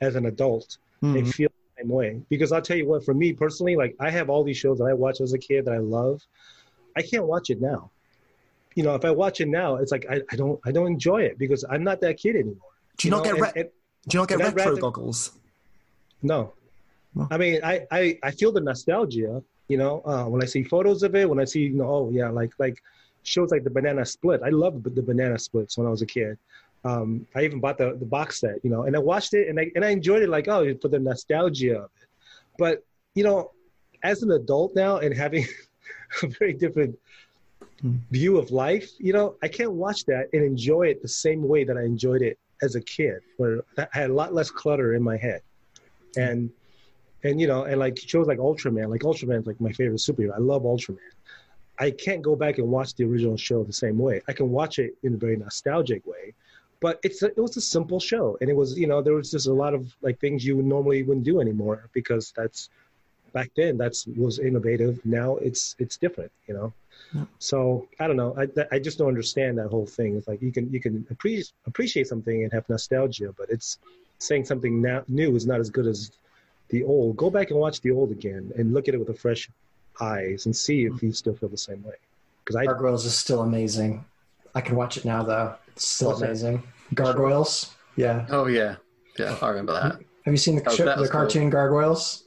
as 0.01 0.15
an 0.15 0.25
adult, 0.25 0.77
they 1.01 1.21
Mhm. 1.21 1.33
feel 1.33 1.46
the 1.46 1.46
same 1.87 1.95
way. 1.95 2.21
Because 2.29 2.51
I'll 2.51 2.61
tell 2.61 2.77
you 2.77 2.87
what, 2.87 3.03
for 3.05 3.13
me 3.13 3.33
personally, 3.33 3.75
like 3.75 3.95
I 3.99 4.09
have 4.09 4.29
all 4.29 4.43
these 4.43 4.57
shows 4.57 4.77
that 4.79 4.85
I 4.85 4.93
watched 4.93 5.21
as 5.21 5.33
a 5.33 5.37
kid 5.37 5.65
that 5.65 5.73
I 5.73 5.77
love. 5.79 6.21
I 6.95 7.01
can't 7.01 7.25
watch 7.25 7.49
it 7.49 7.61
now. 7.61 7.91
You 8.75 8.83
know, 8.83 8.95
if 8.95 9.05
I 9.05 9.11
watch 9.11 9.41
it 9.41 9.47
now, 9.47 9.75
it's 9.77 9.91
like 9.91 10.05
I, 10.09 10.21
I 10.31 10.35
don't 10.35 10.59
I 10.65 10.71
don't 10.71 10.87
enjoy 10.87 11.21
it 11.23 11.37
because 11.37 11.63
I'm 11.69 11.83
not 11.83 12.01
that 12.01 12.17
kid 12.17 12.35
anymore. 12.35 12.55
Do 12.97 13.07
you 13.07 13.11
not 13.11 13.17
know, 13.17 13.23
get 13.23 13.33
and- 13.33 13.41
re- 13.41 13.61
and- 13.61 13.69
Do 14.07 14.15
you 14.17 14.19
not 14.21 14.29
get 14.29 14.37
retro 14.39 14.65
rather- 14.65 14.81
goggles? 14.81 15.31
no. 16.21 16.53
I 17.31 17.37
mean, 17.37 17.61
I, 17.63 17.83
I, 17.89 18.19
I 18.21 18.29
feel 18.31 18.51
the 18.51 18.61
nostalgia, 18.61 19.41
you 19.69 19.77
know, 19.77 20.03
uh, 20.05 20.25
when 20.25 20.43
I 20.43 20.45
see 20.45 20.61
photos 20.61 21.01
of 21.01 21.15
it, 21.15 21.27
when 21.27 21.39
I 21.39 21.45
see, 21.45 21.61
you 21.61 21.73
know, 21.77 21.89
oh, 21.89 22.09
yeah, 22.11 22.29
like 22.29 22.51
like 22.59 22.77
shows 23.23 23.49
like 23.49 23.63
the 23.63 23.71
Banana 23.71 24.05
Split. 24.05 24.41
I 24.45 24.49
loved 24.49 24.83
the 24.83 25.01
Banana 25.01 25.39
Splits 25.39 25.77
when 25.79 25.87
I 25.87 25.89
was 25.89 26.03
a 26.03 26.05
kid. 26.05 26.37
Um, 26.87 27.27
I 27.35 27.43
even 27.43 27.59
bought 27.59 27.77
the, 27.77 27.97
the 27.99 28.05
box 28.05 28.39
set, 28.39 28.63
you 28.63 28.69
know, 28.69 28.83
and 28.83 28.95
I 28.95 28.99
watched 28.99 29.33
it 29.33 29.49
and 29.49 29.59
I, 29.59 29.71
and 29.75 29.83
I 29.83 29.89
enjoyed 29.89 30.21
it 30.21 30.29
like, 30.29 30.47
oh, 30.47 30.73
for 30.81 30.87
the 30.87 30.99
nostalgia 30.99 31.77
of 31.79 31.89
it. 32.01 32.07
But, 32.57 32.83
you 33.15 33.23
know, 33.23 33.51
as 34.03 34.23
an 34.23 34.31
adult 34.31 34.75
now 34.75 34.97
and 34.97 35.13
having 35.15 35.45
a 36.23 36.27
very 36.27 36.53
different 36.53 36.97
view 38.11 38.37
of 38.37 38.51
life, 38.51 38.89
you 38.99 39.13
know, 39.13 39.35
I 39.43 39.47
can't 39.47 39.73
watch 39.73 40.05
that 40.05 40.29
and 40.33 40.43
enjoy 40.43 40.83
it 40.87 41.01
the 41.01 41.07
same 41.07 41.47
way 41.47 41.63
that 41.63 41.77
I 41.77 41.83
enjoyed 41.83 42.21
it 42.21 42.37
as 42.61 42.75
a 42.75 42.81
kid, 42.81 43.19
where 43.37 43.61
I 43.77 43.87
had 43.91 44.09
a 44.09 44.13
lot 44.13 44.33
less 44.33 44.49
clutter 44.49 44.95
in 44.95 45.03
my 45.03 45.17
head. 45.17 45.41
And 46.15 46.49
and 47.23 47.41
you 47.41 47.47
know, 47.47 47.63
and 47.63 47.79
like 47.79 47.97
shows 47.97 48.27
like 48.27 48.39
Ultraman, 48.39 48.89
like 48.89 49.01
Ultraman's 49.01 49.47
like 49.47 49.59
my 49.59 49.71
favorite 49.71 49.99
superhero. 49.99 50.33
I 50.35 50.39
love 50.39 50.63
Ultraman. 50.63 50.97
I 51.79 51.91
can't 51.91 52.21
go 52.21 52.35
back 52.35 52.57
and 52.57 52.67
watch 52.67 52.95
the 52.95 53.03
original 53.05 53.37
show 53.37 53.63
the 53.63 53.73
same 53.73 53.97
way. 53.97 54.21
I 54.27 54.33
can 54.33 54.49
watch 54.49 54.79
it 54.79 54.95
in 55.03 55.13
a 55.13 55.17
very 55.17 55.35
nostalgic 55.35 56.05
way, 56.05 56.33
but 56.79 56.99
it's 57.03 57.21
a, 57.23 57.27
it 57.27 57.37
was 57.37 57.57
a 57.57 57.61
simple 57.61 57.99
show, 57.99 58.37
and 58.41 58.49
it 58.49 58.55
was 58.55 58.77
you 58.77 58.87
know 58.87 59.01
there 59.01 59.13
was 59.13 59.31
just 59.31 59.47
a 59.47 59.53
lot 59.53 59.73
of 59.73 59.93
like 60.01 60.19
things 60.19 60.45
you 60.45 60.61
normally 60.61 61.03
wouldn't 61.03 61.25
do 61.25 61.41
anymore 61.41 61.89
because 61.93 62.33
that's 62.35 62.69
back 63.33 63.51
then 63.55 63.77
that's 63.77 64.07
was 64.07 64.39
innovative. 64.39 64.99
Now 65.05 65.37
it's 65.37 65.75
it's 65.79 65.97
different, 65.97 66.31
you 66.47 66.53
know. 66.53 66.73
So 67.39 67.87
I 67.99 68.07
don't 68.07 68.17
know. 68.17 68.35
I 68.37 68.75
I 68.75 68.79
just 68.79 68.97
don't 68.97 69.07
understand 69.07 69.57
that 69.57 69.69
whole 69.69 69.85
thing. 69.85 70.15
It's 70.17 70.27
like 70.27 70.41
you 70.41 70.51
can 70.51 70.71
you 70.71 70.79
can 70.79 71.05
appreciate 71.09 71.51
appreciate 71.65 72.07
something 72.07 72.43
and 72.43 72.51
have 72.53 72.67
nostalgia, 72.69 73.33
but 73.37 73.49
it's 73.49 73.79
saying 74.19 74.45
something 74.45 74.81
now, 74.81 75.03
new 75.07 75.35
is 75.35 75.45
not 75.45 75.59
as 75.59 75.69
good 75.69 75.87
as 75.87 76.11
the 76.69 76.83
old. 76.83 77.17
Go 77.17 77.29
back 77.29 77.51
and 77.51 77.59
watch 77.59 77.81
the 77.81 77.91
old 77.91 78.11
again 78.11 78.51
and 78.57 78.73
look 78.73 78.87
at 78.87 78.93
it 78.93 78.97
with 78.97 79.09
a 79.09 79.13
fresh 79.13 79.49
eyes 80.01 80.45
and 80.45 80.55
see 80.55 80.85
if 80.85 80.93
mm. 80.93 81.03
you 81.03 81.11
still 81.13 81.35
feel 81.35 81.49
the 81.49 81.57
same 81.57 81.83
way. 81.83 81.95
Because 82.43 82.55
I 82.55 82.65
Gargoyles 82.65 83.05
is 83.05 83.15
still 83.15 83.41
amazing. 83.41 84.03
I 84.57 84.61
can 84.61 84.75
watch 84.75 84.97
it 84.97 85.05
now 85.05 85.21
though. 85.23 85.53
It's 85.67 85.85
still 85.85 86.09
What's 86.09 86.21
that? 86.21 86.25
amazing. 86.29 86.63
Gargoyles. 86.95 87.75
Yeah. 87.95 88.25
Oh 88.29 88.47
yeah, 88.47 88.77
yeah. 89.19 89.37
I 89.41 89.49
remember 89.49 89.73
that. 89.73 89.93
Have 90.25 90.33
you 90.33 90.37
seen 90.37 90.55
the, 90.55 90.63
Oh, 90.67 90.73
show, 90.75 90.85
the 90.85 90.99
was 90.99 91.09
cool. 91.09 91.21
cartoon 91.21 91.49
Gargoyles? 91.49 92.23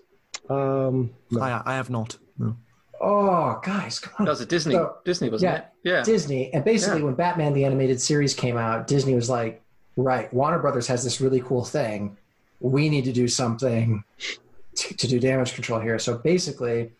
Um, 0.48 1.10
I, 1.40 1.60
I 1.66 1.74
have 1.74 1.90
not. 1.90 2.16
No. 2.38 2.56
Oh, 3.00 3.60
guys, 3.64 3.98
come 3.98 4.14
on. 4.20 4.24
That 4.26 4.30
was 4.32 4.40
a 4.40 4.46
Disney. 4.46 4.74
So- 4.74 4.96
Disney 5.04 5.28
wasn't 5.28 5.52
yeah, 5.52 5.58
it? 5.58 5.64
Yeah. 5.84 6.02
Disney. 6.02 6.52
And 6.54 6.64
basically, 6.64 7.00
Yeah. 7.00 7.06
when 7.06 7.14
Batman 7.14 7.52
the 7.52 7.64
Animated 7.64 8.00
Series 8.00 8.32
came 8.34 8.56
out, 8.56 8.86
Disney 8.86 9.14
was 9.14 9.28
like, 9.28 9.62
right, 9.96 10.32
Warner 10.32 10.58
Brothers 10.60 10.86
has 10.86 11.02
this 11.04 11.20
really 11.20 11.40
cool 11.40 11.64
thing. 11.64 12.16
We 12.60 12.88
need 12.88 13.04
to 13.06 13.12
do 13.12 13.26
something 13.28 14.04
to, 14.76 14.96
to 14.96 15.06
do 15.08 15.18
damage 15.18 15.54
control 15.54 15.80
here. 15.80 15.98
So 15.98 16.16
basically, 16.18 16.92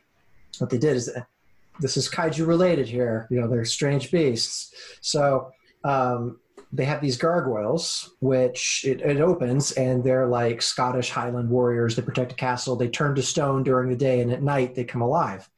what 0.58 0.70
they 0.70 0.78
did 0.78 0.96
is 0.96 1.10
this 1.80 1.96
is 1.96 2.08
kaiju 2.08 2.46
related 2.46 2.86
here. 2.86 3.26
You 3.30 3.40
know, 3.40 3.48
they're 3.48 3.64
strange 3.64 4.10
beasts. 4.10 4.72
So 5.00 5.50
um, 5.84 6.38
they 6.72 6.84
have 6.84 7.00
these 7.00 7.16
gargoyles, 7.16 8.14
which 8.20 8.84
it, 8.86 9.00
it 9.00 9.20
opens, 9.20 9.72
and 9.72 10.04
they're 10.04 10.28
like 10.28 10.62
Scottish 10.62 11.10
Highland 11.10 11.50
warriors. 11.50 11.96
They 11.96 12.02
protect 12.02 12.32
a 12.32 12.36
castle. 12.36 12.76
They 12.76 12.88
turn 12.88 13.14
to 13.16 13.22
stone 13.22 13.64
during 13.64 13.90
the 13.90 13.96
day, 13.96 14.20
and 14.20 14.32
at 14.32 14.42
night 14.42 14.74
they 14.74 14.84
come 14.84 15.02
alive. 15.02 15.48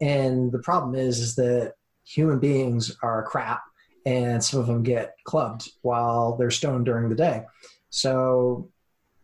And 0.00 0.52
the 0.52 0.60
problem 0.60 0.94
is, 0.94 1.18
is 1.18 1.34
that 1.36 1.74
human 2.04 2.38
beings 2.38 2.96
are 3.02 3.24
crap, 3.24 3.62
and 4.06 4.42
some 4.44 4.60
of 4.60 4.66
them 4.66 4.82
get 4.82 5.16
clubbed 5.24 5.70
while 5.82 6.36
they're 6.36 6.50
stoned 6.50 6.84
during 6.84 7.08
the 7.08 7.14
day. 7.16 7.44
So 7.90 8.70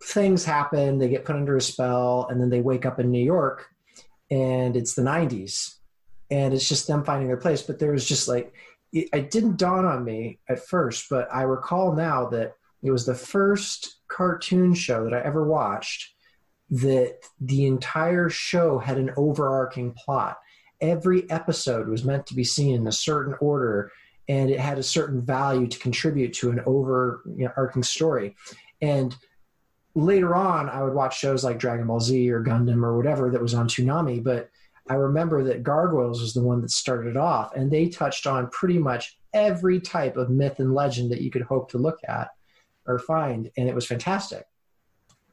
things 0.03 0.45
happen. 0.45 0.99
They 0.99 1.09
get 1.09 1.25
put 1.25 1.37
under 1.37 1.57
a 1.57 1.61
spell, 1.61 2.27
and 2.29 2.41
then 2.41 2.51
they 2.51 2.61
wake 2.61 2.87
up 2.87 2.99
in 2.99 3.11
New 3.11 3.25
York, 3.25 3.69
and 4.31 4.77
it's 4.77 4.95
the 4.95 5.03
'90s, 5.03 5.77
and 6.31 6.55
it's 6.55 6.69
just 6.69 6.87
them 6.87 7.05
finding 7.05 7.29
their 7.29 7.37
place. 7.37 7.63
But 7.63 7.79
there 7.79 7.93
was 7.93 8.07
just 8.07 8.29
like 8.29 8.55
it, 8.93 9.09
it 9.13 9.31
didn't 9.31 9.59
dawn 9.59 9.85
on 9.85 10.05
me 10.05 10.39
at 10.49 10.67
first, 10.67 11.07
but 11.11 11.29
I 11.33 11.43
recall 11.43 11.95
now 11.95 12.27
that 12.31 12.55
it 12.83 12.91
was 12.91 13.07
the 13.07 13.15
first 13.15 14.01
cartoon 14.09 14.75
show 14.75 15.05
that 15.05 15.15
I 15.15 15.21
ever 15.21 15.45
watched 15.45 16.15
that 16.71 17.19
the 17.41 17.67
entire 17.67 18.29
show 18.29 18.79
had 18.79 18.97
an 18.97 19.11
overarching 19.17 19.93
plot. 19.93 20.39
Every 20.81 21.29
episode 21.31 21.89
was 21.89 22.05
meant 22.05 22.27
to 22.27 22.35
be 22.35 22.45
seen 22.45 22.75
in 22.75 22.87
a 22.87 22.93
certain 22.93 23.35
order, 23.41 23.91
and 24.29 24.51
it 24.51 24.61
had 24.61 24.79
a 24.79 24.83
certain 24.83 25.21
value 25.21 25.67
to 25.67 25.79
contribute 25.79 26.33
to 26.35 26.51
an 26.51 26.61
overarching 26.65 27.83
story. 27.83 28.37
And 28.81 29.15
later 29.95 30.35
on, 30.35 30.71
I 30.71 30.83
would 30.83 30.95
watch 30.95 31.19
shows 31.19 31.45
like 31.45 31.59
Dragon 31.59 31.87
Ball 31.87 32.01
Z 32.01 32.31
or 32.31 32.43
Gundam 32.43 32.85
or 32.85 32.97
whatever 32.97 33.31
that 33.31 33.43
was 33.43 33.55
on 33.55 33.69
Toonami, 33.69 34.23
but 34.23 34.49
I 34.89 34.95
remember 34.95 35.45
that 35.45 35.63
Gargoyles 35.63 36.21
was 36.21 36.35
the 36.35 36.43
one 36.43 36.61
that 36.63 36.71
started 36.71 37.17
off, 37.17 37.55
and 37.55 37.71
they 37.71 37.89
touched 37.89 38.27
on 38.27 38.49
pretty 38.51 38.79
much 38.79 39.19
every 39.35 39.81
type 39.81 40.17
of 40.17 40.31
myth 40.31 40.59
and 40.59 40.75
legend 40.75 41.11
that 41.13 41.21
you 41.21 41.31
could 41.31 41.43
hope 41.43 41.71
to 41.71 41.79
look 41.79 41.99
at 42.09 42.29
or 42.87 42.99
find, 42.99 43.51
and 43.57 43.69
it 43.69 43.75
was 43.75 43.87
fantastic. 43.87 44.47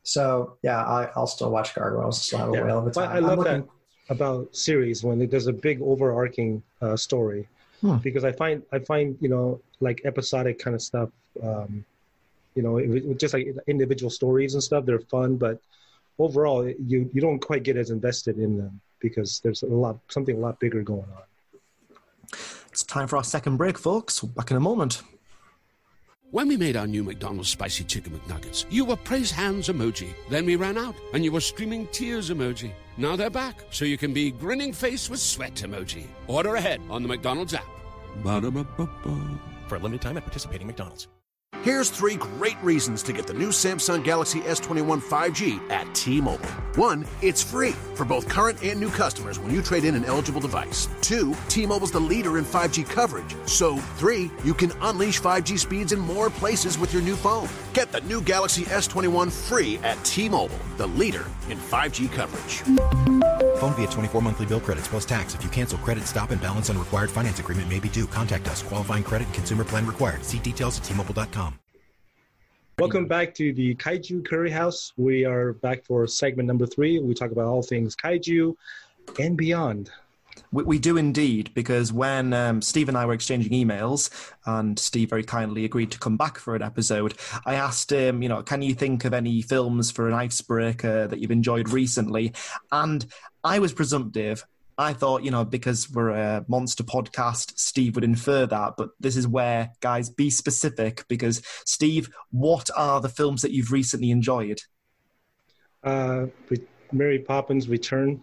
So 0.03 0.57
yeah, 0.61 0.83
I, 0.83 1.09
I'll 1.15 1.27
still 1.27 1.51
watch 1.51 1.73
Gargoyles. 1.75 2.21
Still 2.21 2.39
have 2.39 2.49
a 2.49 2.53
Yeah. 2.53 2.63
whale 2.65 2.79
of 2.79 2.87
a 2.87 2.91
time. 2.91 3.09
I 3.09 3.17
I'm 3.17 3.23
love 3.23 3.39
looking- 3.39 3.61
that 3.63 3.67
about 4.09 4.55
series 4.55 5.03
when 5.03 5.27
there's 5.27 5.47
a 5.47 5.53
big 5.53 5.81
overarching 5.81 6.63
uh, 6.81 6.95
story 6.95 7.47
Hmm. 7.81 7.97
because 7.97 8.23
I 8.23 8.31
find 8.31 8.63
I 8.71 8.79
find 8.79 9.17
you 9.21 9.27
know 9.29 9.59
like 9.81 10.01
episodic 10.05 10.59
kind 10.59 10.75
of 10.75 10.81
stuff. 10.81 11.09
Um, 11.43 11.83
you 12.55 12.63
know, 12.63 12.77
it, 12.77 12.89
it- 12.89 13.19
just 13.19 13.33
like 13.33 13.53
individual 13.67 14.09
stories 14.09 14.53
and 14.53 14.63
stuff, 14.63 14.85
they're 14.85 14.99
fun, 14.99 15.35
but 15.35 15.59
overall, 16.19 16.67
you 16.67 17.09
you 17.13 17.19
don't 17.21 17.39
quite 17.39 17.63
get 17.63 17.75
as 17.77 17.89
invested 17.89 18.37
in 18.39 18.57
them 18.57 18.79
because 18.99 19.39
there's 19.39 19.63
a 19.63 19.67
lot 19.67 19.99
something 20.09 20.37
a 20.37 20.39
lot 20.39 20.59
bigger 20.59 20.81
going 20.83 21.01
on. 21.01 21.23
It's 22.69 22.83
time 22.83 23.07
for 23.07 23.17
our 23.17 23.23
second 23.23 23.57
break, 23.57 23.77
folks. 23.77 24.19
Back 24.21 24.51
in 24.51 24.57
a 24.57 24.59
moment. 24.59 25.01
When 26.31 26.49
we 26.49 26.57
made 26.57 26.75
our 26.75 26.85
new 26.85 27.05
McDonald's 27.05 27.49
Spicy 27.49 27.85
Chicken 27.85 28.11
McNuggets, 28.11 28.65
you 28.69 28.83
were 28.83 28.97
praise 28.97 29.31
hands 29.31 29.69
emoji. 29.69 30.09
Then 30.29 30.45
we 30.45 30.57
ran 30.57 30.77
out, 30.77 30.93
and 31.13 31.23
you 31.23 31.31
were 31.31 31.39
screaming 31.39 31.87
tears 31.87 32.29
emoji. 32.29 32.71
Now 32.97 33.15
they're 33.15 33.29
back, 33.29 33.63
so 33.71 33.85
you 33.85 33.97
can 33.97 34.13
be 34.13 34.31
grinning 34.31 34.73
face 34.73 35.09
with 35.09 35.21
sweat 35.21 35.55
emoji. 35.55 36.05
Order 36.27 36.55
ahead 36.55 36.81
on 36.89 37.01
the 37.01 37.07
McDonald's 37.07 37.53
app. 37.53 37.65
Ba-da-ba-ba-ba. 38.23 39.39
For 39.67 39.75
a 39.75 39.79
limited 39.79 40.01
time 40.01 40.17
at 40.17 40.23
participating 40.23 40.67
McDonald's. 40.67 41.07
Here's 41.67 41.89
three 41.89 42.15
great 42.15 42.55
reasons 42.63 43.03
to 43.03 43.11
get 43.11 43.27
the 43.27 43.33
new 43.33 43.49
Samsung 43.49 44.01
Galaxy 44.01 44.39
S21 44.39 45.01
5G 45.01 45.69
at 45.69 45.93
T-Mobile. 45.93 46.47
One, 46.75 47.05
it's 47.21 47.43
free 47.43 47.71
for 47.93 48.05
both 48.05 48.29
current 48.29 48.63
and 48.63 48.79
new 48.79 48.89
customers 48.89 49.37
when 49.37 49.53
you 49.53 49.61
trade 49.61 49.83
in 49.83 49.93
an 49.93 50.05
eligible 50.05 50.39
device. 50.39 50.87
Two, 51.01 51.35
T-Mobile's 51.49 51.91
the 51.91 51.99
leader 51.99 52.37
in 52.37 52.45
5G 52.45 52.89
coverage. 52.89 53.35
So, 53.47 53.75
three, 53.97 54.31
you 54.45 54.53
can 54.53 54.71
unleash 54.79 55.19
5G 55.19 55.59
speeds 55.59 55.91
in 55.91 55.99
more 55.99 56.29
places 56.29 56.79
with 56.79 56.93
your 56.93 57.01
new 57.01 57.17
phone. 57.17 57.49
Get 57.73 57.91
the 57.91 57.99
new 58.01 58.21
Galaxy 58.21 58.63
S21 58.63 59.29
free 59.29 59.77
at 59.79 60.01
T-Mobile, 60.05 60.59
the 60.77 60.87
leader 60.87 61.25
in 61.49 61.57
5G 61.57 62.09
coverage. 62.09 62.63
Phone 63.57 63.73
via 63.73 63.87
24 63.87 64.21
monthly 64.21 64.45
bill 64.45 64.61
credits 64.61 64.87
plus 64.87 65.05
tax. 65.05 65.33
If 65.33 65.43
you 65.43 65.49
cancel 65.49 65.79
credit, 65.79 66.03
stop 66.05 66.31
and 66.31 66.39
balance 66.39 66.69
on 66.69 66.77
required 66.77 67.09
finance 67.09 67.39
agreement 67.39 67.67
may 67.67 67.79
be 67.79 67.89
due. 67.89 68.05
Contact 68.05 68.47
us. 68.47 68.61
Qualifying 68.61 69.03
credit 69.03 69.25
and 69.25 69.33
consumer 69.33 69.63
plan 69.63 69.85
required. 69.85 70.23
See 70.23 70.39
details 70.39 70.77
at 70.77 70.85
T-Mobile.com. 70.85 71.46
Welcome 72.79 73.07
back 73.07 73.33
to 73.33 73.53
the 73.53 73.73
Kaiju 73.73 74.23
Curry 74.23 74.51
House. 74.51 74.93
We 74.97 75.25
are 75.25 75.53
back 75.53 75.83
for 75.83 76.05
segment 76.05 76.45
number 76.45 76.67
three. 76.67 76.99
We 76.99 77.15
talk 77.15 77.31
about 77.31 77.47
all 77.47 77.63
things 77.63 77.95
kaiju 77.95 78.53
and 79.19 79.35
beyond. 79.35 79.89
We, 80.51 80.63
we 80.63 80.77
do 80.77 80.95
indeed, 80.95 81.49
because 81.55 81.91
when 81.91 82.33
um, 82.33 82.61
Steve 82.61 82.87
and 82.87 82.95
I 82.95 83.07
were 83.07 83.13
exchanging 83.13 83.51
emails, 83.51 84.11
and 84.45 84.77
Steve 84.77 85.09
very 85.09 85.23
kindly 85.23 85.65
agreed 85.65 85.89
to 85.89 85.97
come 85.97 86.17
back 86.17 86.37
for 86.37 86.55
an 86.55 86.61
episode, 86.61 87.15
I 87.47 87.55
asked 87.55 87.91
him, 87.91 88.21
you 88.21 88.29
know, 88.29 88.43
can 88.43 88.61
you 88.61 88.75
think 88.75 89.05
of 89.05 89.13
any 89.13 89.41
films 89.41 89.89
for 89.89 90.07
an 90.07 90.13
icebreaker 90.13 91.07
that 91.07 91.17
you've 91.17 91.31
enjoyed 91.31 91.69
recently? 91.69 92.33
And 92.71 93.07
I 93.43 93.57
was 93.57 93.73
presumptive. 93.73 94.45
I 94.77 94.93
thought, 94.93 95.23
you 95.23 95.31
know, 95.31 95.43
because 95.43 95.89
we're 95.89 96.09
a 96.09 96.45
monster 96.47 96.83
podcast, 96.83 97.57
Steve 97.57 97.95
would 97.95 98.03
infer 98.03 98.45
that. 98.45 98.73
But 98.77 98.89
this 98.99 99.17
is 99.17 99.27
where, 99.27 99.71
guys, 99.81 100.09
be 100.09 100.29
specific 100.29 101.03
because, 101.07 101.41
Steve, 101.65 102.09
what 102.31 102.69
are 102.75 103.01
the 103.01 103.09
films 103.09 103.41
that 103.41 103.51
you've 103.51 103.71
recently 103.71 104.11
enjoyed? 104.11 104.61
Uh, 105.83 106.27
Mary 106.91 107.19
Poppins 107.19 107.67
Return. 107.67 108.21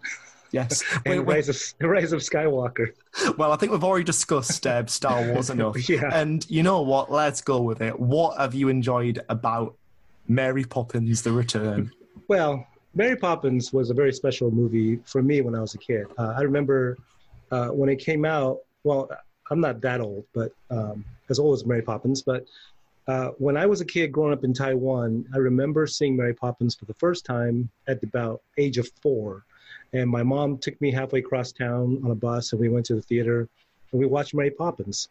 Yes. 0.51 0.83
and 1.05 1.25
Wait, 1.25 1.35
Rise, 1.35 1.49
of, 1.49 1.61
Rise 1.87 2.13
of 2.13 2.21
Skywalker. 2.21 2.91
Well, 3.37 3.51
I 3.51 3.57
think 3.57 3.73
we've 3.73 3.83
already 3.83 4.05
discussed 4.05 4.65
uh, 4.65 4.85
Star 4.85 5.27
Wars 5.33 5.49
enough. 5.49 5.89
Yeah. 5.89 6.09
And 6.13 6.49
you 6.49 6.63
know 6.63 6.81
what? 6.81 7.11
Let's 7.11 7.41
go 7.41 7.61
with 7.61 7.81
it. 7.81 7.99
What 7.99 8.37
have 8.37 8.53
you 8.53 8.69
enjoyed 8.69 9.19
about 9.27 9.75
Mary 10.27 10.63
Poppins 10.63 11.21
The 11.21 11.33
Return? 11.33 11.91
Well, 12.29 12.65
Mary 12.95 13.17
Poppins 13.17 13.73
was 13.73 13.89
a 13.89 13.93
very 13.93 14.13
special 14.13 14.49
movie 14.49 14.97
for 15.03 15.21
me 15.21 15.41
when 15.41 15.53
I 15.53 15.59
was 15.59 15.75
a 15.75 15.77
kid. 15.77 16.07
Uh, 16.17 16.33
I 16.37 16.41
remember 16.41 16.97
uh, 17.51 17.67
when 17.67 17.89
it 17.89 17.97
came 17.97 18.23
out. 18.23 18.59
Well, 18.85 19.09
I'm 19.51 19.59
not 19.59 19.81
that 19.81 19.99
old, 19.99 20.25
but 20.33 20.53
um, 20.71 21.03
as 21.29 21.37
old 21.37 21.55
as 21.55 21.65
Mary 21.65 21.81
Poppins. 21.81 22.21
But 22.21 22.45
uh, 23.07 23.29
when 23.37 23.57
I 23.57 23.65
was 23.65 23.81
a 23.81 23.85
kid 23.85 24.13
growing 24.13 24.31
up 24.31 24.45
in 24.45 24.53
Taiwan, 24.53 25.25
I 25.33 25.37
remember 25.37 25.85
seeing 25.87 26.15
Mary 26.15 26.33
Poppins 26.33 26.73
for 26.73 26.85
the 26.85 26.93
first 26.93 27.25
time 27.25 27.69
at 27.87 28.01
about 28.01 28.41
age 28.57 28.77
of 28.77 28.89
four. 29.01 29.43
And 29.91 30.09
my 30.09 30.23
mom 30.23 30.57
took 30.57 30.79
me 30.79 30.91
halfway 30.91 31.19
across 31.19 31.51
town 31.51 32.01
on 32.03 32.11
a 32.11 32.15
bus, 32.15 32.53
and 32.53 32.61
we 32.61 32.69
went 32.69 32.85
to 32.87 32.95
the 32.95 33.01
theater, 33.01 33.49
and 33.91 33.99
we 33.99 34.05
watched 34.05 34.33
Mary 34.33 34.51
Poppins. 34.51 35.09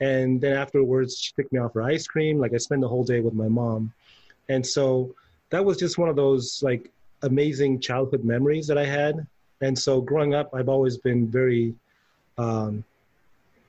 And 0.00 0.40
then 0.40 0.56
afterwards, 0.56 1.18
she 1.18 1.32
took 1.34 1.52
me 1.52 1.58
out 1.58 1.74
for 1.74 1.82
ice 1.82 2.06
cream. 2.06 2.38
Like 2.38 2.54
I 2.54 2.58
spent 2.58 2.80
the 2.80 2.88
whole 2.88 3.04
day 3.04 3.20
with 3.20 3.34
my 3.34 3.48
mom, 3.48 3.92
and 4.48 4.66
so 4.66 5.14
that 5.50 5.64
was 5.64 5.76
just 5.76 5.98
one 5.98 6.08
of 6.08 6.16
those 6.16 6.62
like 6.62 6.90
amazing 7.26 7.80
childhood 7.80 8.24
memories 8.24 8.66
that 8.66 8.78
I 8.78 8.84
had. 8.84 9.26
And 9.60 9.78
so 9.78 10.00
growing 10.00 10.34
up, 10.34 10.54
I've 10.54 10.68
always 10.68 10.96
been 10.98 11.26
very, 11.26 11.74
um, 12.38 12.84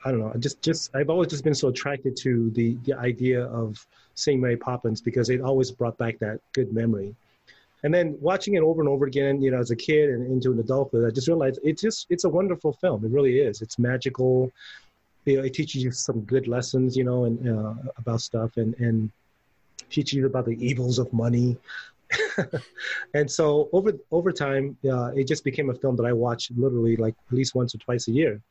I 0.03 0.11
don't 0.11 0.19
know, 0.19 0.33
just 0.39 0.61
just 0.61 0.95
I've 0.95 1.09
always 1.09 1.29
just 1.29 1.43
been 1.43 1.55
so 1.55 1.69
attracted 1.69 2.15
to 2.17 2.49
the 2.51 2.77
the 2.85 2.93
idea 2.93 3.45
of 3.45 3.85
seeing 4.15 4.41
Mary 4.41 4.57
Poppins 4.57 5.01
because 5.01 5.29
it 5.29 5.41
always 5.41 5.71
brought 5.71 5.97
back 5.97 6.19
that 6.19 6.39
good 6.53 6.73
memory. 6.73 7.15
And 7.83 7.93
then 7.93 8.17
watching 8.19 8.55
it 8.55 8.63
over 8.63 8.81
and 8.81 8.89
over 8.89 9.05
again, 9.05 9.41
you 9.41 9.51
know, 9.51 9.59
as 9.59 9.71
a 9.71 9.75
kid 9.75 10.09
and 10.09 10.25
into 10.31 10.51
an 10.51 10.59
adulthood, 10.59 11.05
I 11.05 11.13
just 11.13 11.27
realized 11.27 11.59
it's 11.63 11.81
just 11.81 12.07
it's 12.09 12.23
a 12.23 12.29
wonderful 12.29 12.73
film. 12.73 13.05
It 13.05 13.11
really 13.11 13.39
is. 13.39 13.61
It's 13.61 13.77
magical. 13.77 14.51
You 15.25 15.37
know, 15.37 15.43
it 15.43 15.53
teaches 15.53 15.83
you 15.83 15.91
some 15.91 16.21
good 16.21 16.47
lessons, 16.47 16.97
you 16.97 17.03
know, 17.03 17.25
and 17.25 17.47
uh, 17.47 17.73
about 17.97 18.21
stuff, 18.21 18.57
and 18.57 18.73
and 18.79 19.11
teaches 19.89 20.13
you 20.13 20.25
about 20.25 20.45
the 20.45 20.57
evils 20.65 20.99
of 20.99 21.11
money. 21.13 21.57
and 23.13 23.29
so 23.29 23.69
over 23.73 23.93
over 24.11 24.31
time, 24.31 24.77
uh, 24.89 25.11
it 25.15 25.27
just 25.27 25.43
became 25.43 25.69
a 25.69 25.73
film 25.73 25.95
that 25.97 26.05
I 26.05 26.13
watched 26.13 26.51
literally 26.51 26.95
like 26.95 27.15
at 27.29 27.33
least 27.35 27.55
once 27.55 27.75
or 27.75 27.79
twice 27.79 28.07
a 28.07 28.11
year. 28.11 28.41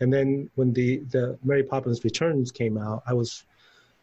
And 0.00 0.12
then 0.12 0.50
when 0.54 0.72
the 0.72 0.98
the 1.10 1.38
Mary 1.44 1.62
Poppins 1.62 2.02
Returns 2.04 2.50
came 2.50 2.78
out, 2.78 3.02
I 3.06 3.14
was 3.14 3.44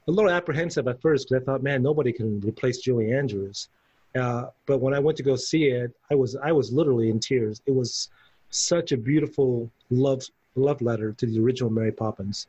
a 0.07 0.11
little 0.11 0.31
apprehensive 0.31 0.87
at 0.87 1.01
first 1.01 1.29
because 1.29 1.41
I 1.41 1.45
thought, 1.45 1.63
man, 1.63 1.83
nobody 1.83 2.11
can 2.11 2.39
replace 2.41 2.79
Julie 2.79 3.13
Andrews. 3.13 3.69
Uh, 4.15 4.47
but 4.65 4.79
when 4.79 4.93
I 4.93 4.99
went 4.99 5.17
to 5.17 5.23
go 5.23 5.35
see 5.35 5.65
it, 5.65 5.91
I 6.09 6.15
was 6.15 6.35
I 6.35 6.51
was 6.51 6.71
literally 6.71 7.09
in 7.09 7.19
tears. 7.19 7.61
It 7.65 7.73
was 7.73 8.09
such 8.49 8.91
a 8.91 8.97
beautiful 8.97 9.71
love 9.89 10.23
love 10.55 10.81
letter 10.81 11.13
to 11.13 11.25
the 11.25 11.39
original 11.39 11.69
Mary 11.69 11.93
Poppins, 11.93 12.47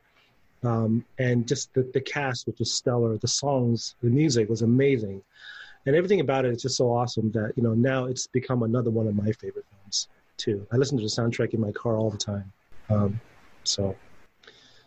um, 0.63 1.05
and 1.17 1.47
just 1.47 1.73
the, 1.73 1.83
the 1.93 2.01
cast, 2.01 2.47
which 2.47 2.59
was 2.59 2.73
stellar. 2.73 3.17
The 3.17 3.29
songs, 3.29 3.95
the 4.01 4.09
music 4.09 4.49
was 4.49 4.61
amazing, 4.61 5.21
and 5.85 5.95
everything 5.95 6.19
about 6.19 6.45
it 6.45 6.53
is 6.53 6.61
just 6.61 6.77
so 6.77 6.91
awesome 6.91 7.31
that 7.31 7.53
you 7.55 7.63
know 7.63 7.73
now 7.73 8.05
it's 8.05 8.27
become 8.27 8.63
another 8.63 8.89
one 8.89 9.07
of 9.07 9.15
my 9.15 9.31
favorite 9.33 9.65
films 9.69 10.07
too. 10.37 10.65
I 10.71 10.77
listen 10.77 10.97
to 10.97 11.03
the 11.03 11.09
soundtrack 11.09 11.53
in 11.53 11.61
my 11.61 11.71
car 11.71 11.97
all 11.97 12.09
the 12.09 12.17
time. 12.17 12.51
Um, 12.89 13.19
so 13.63 13.95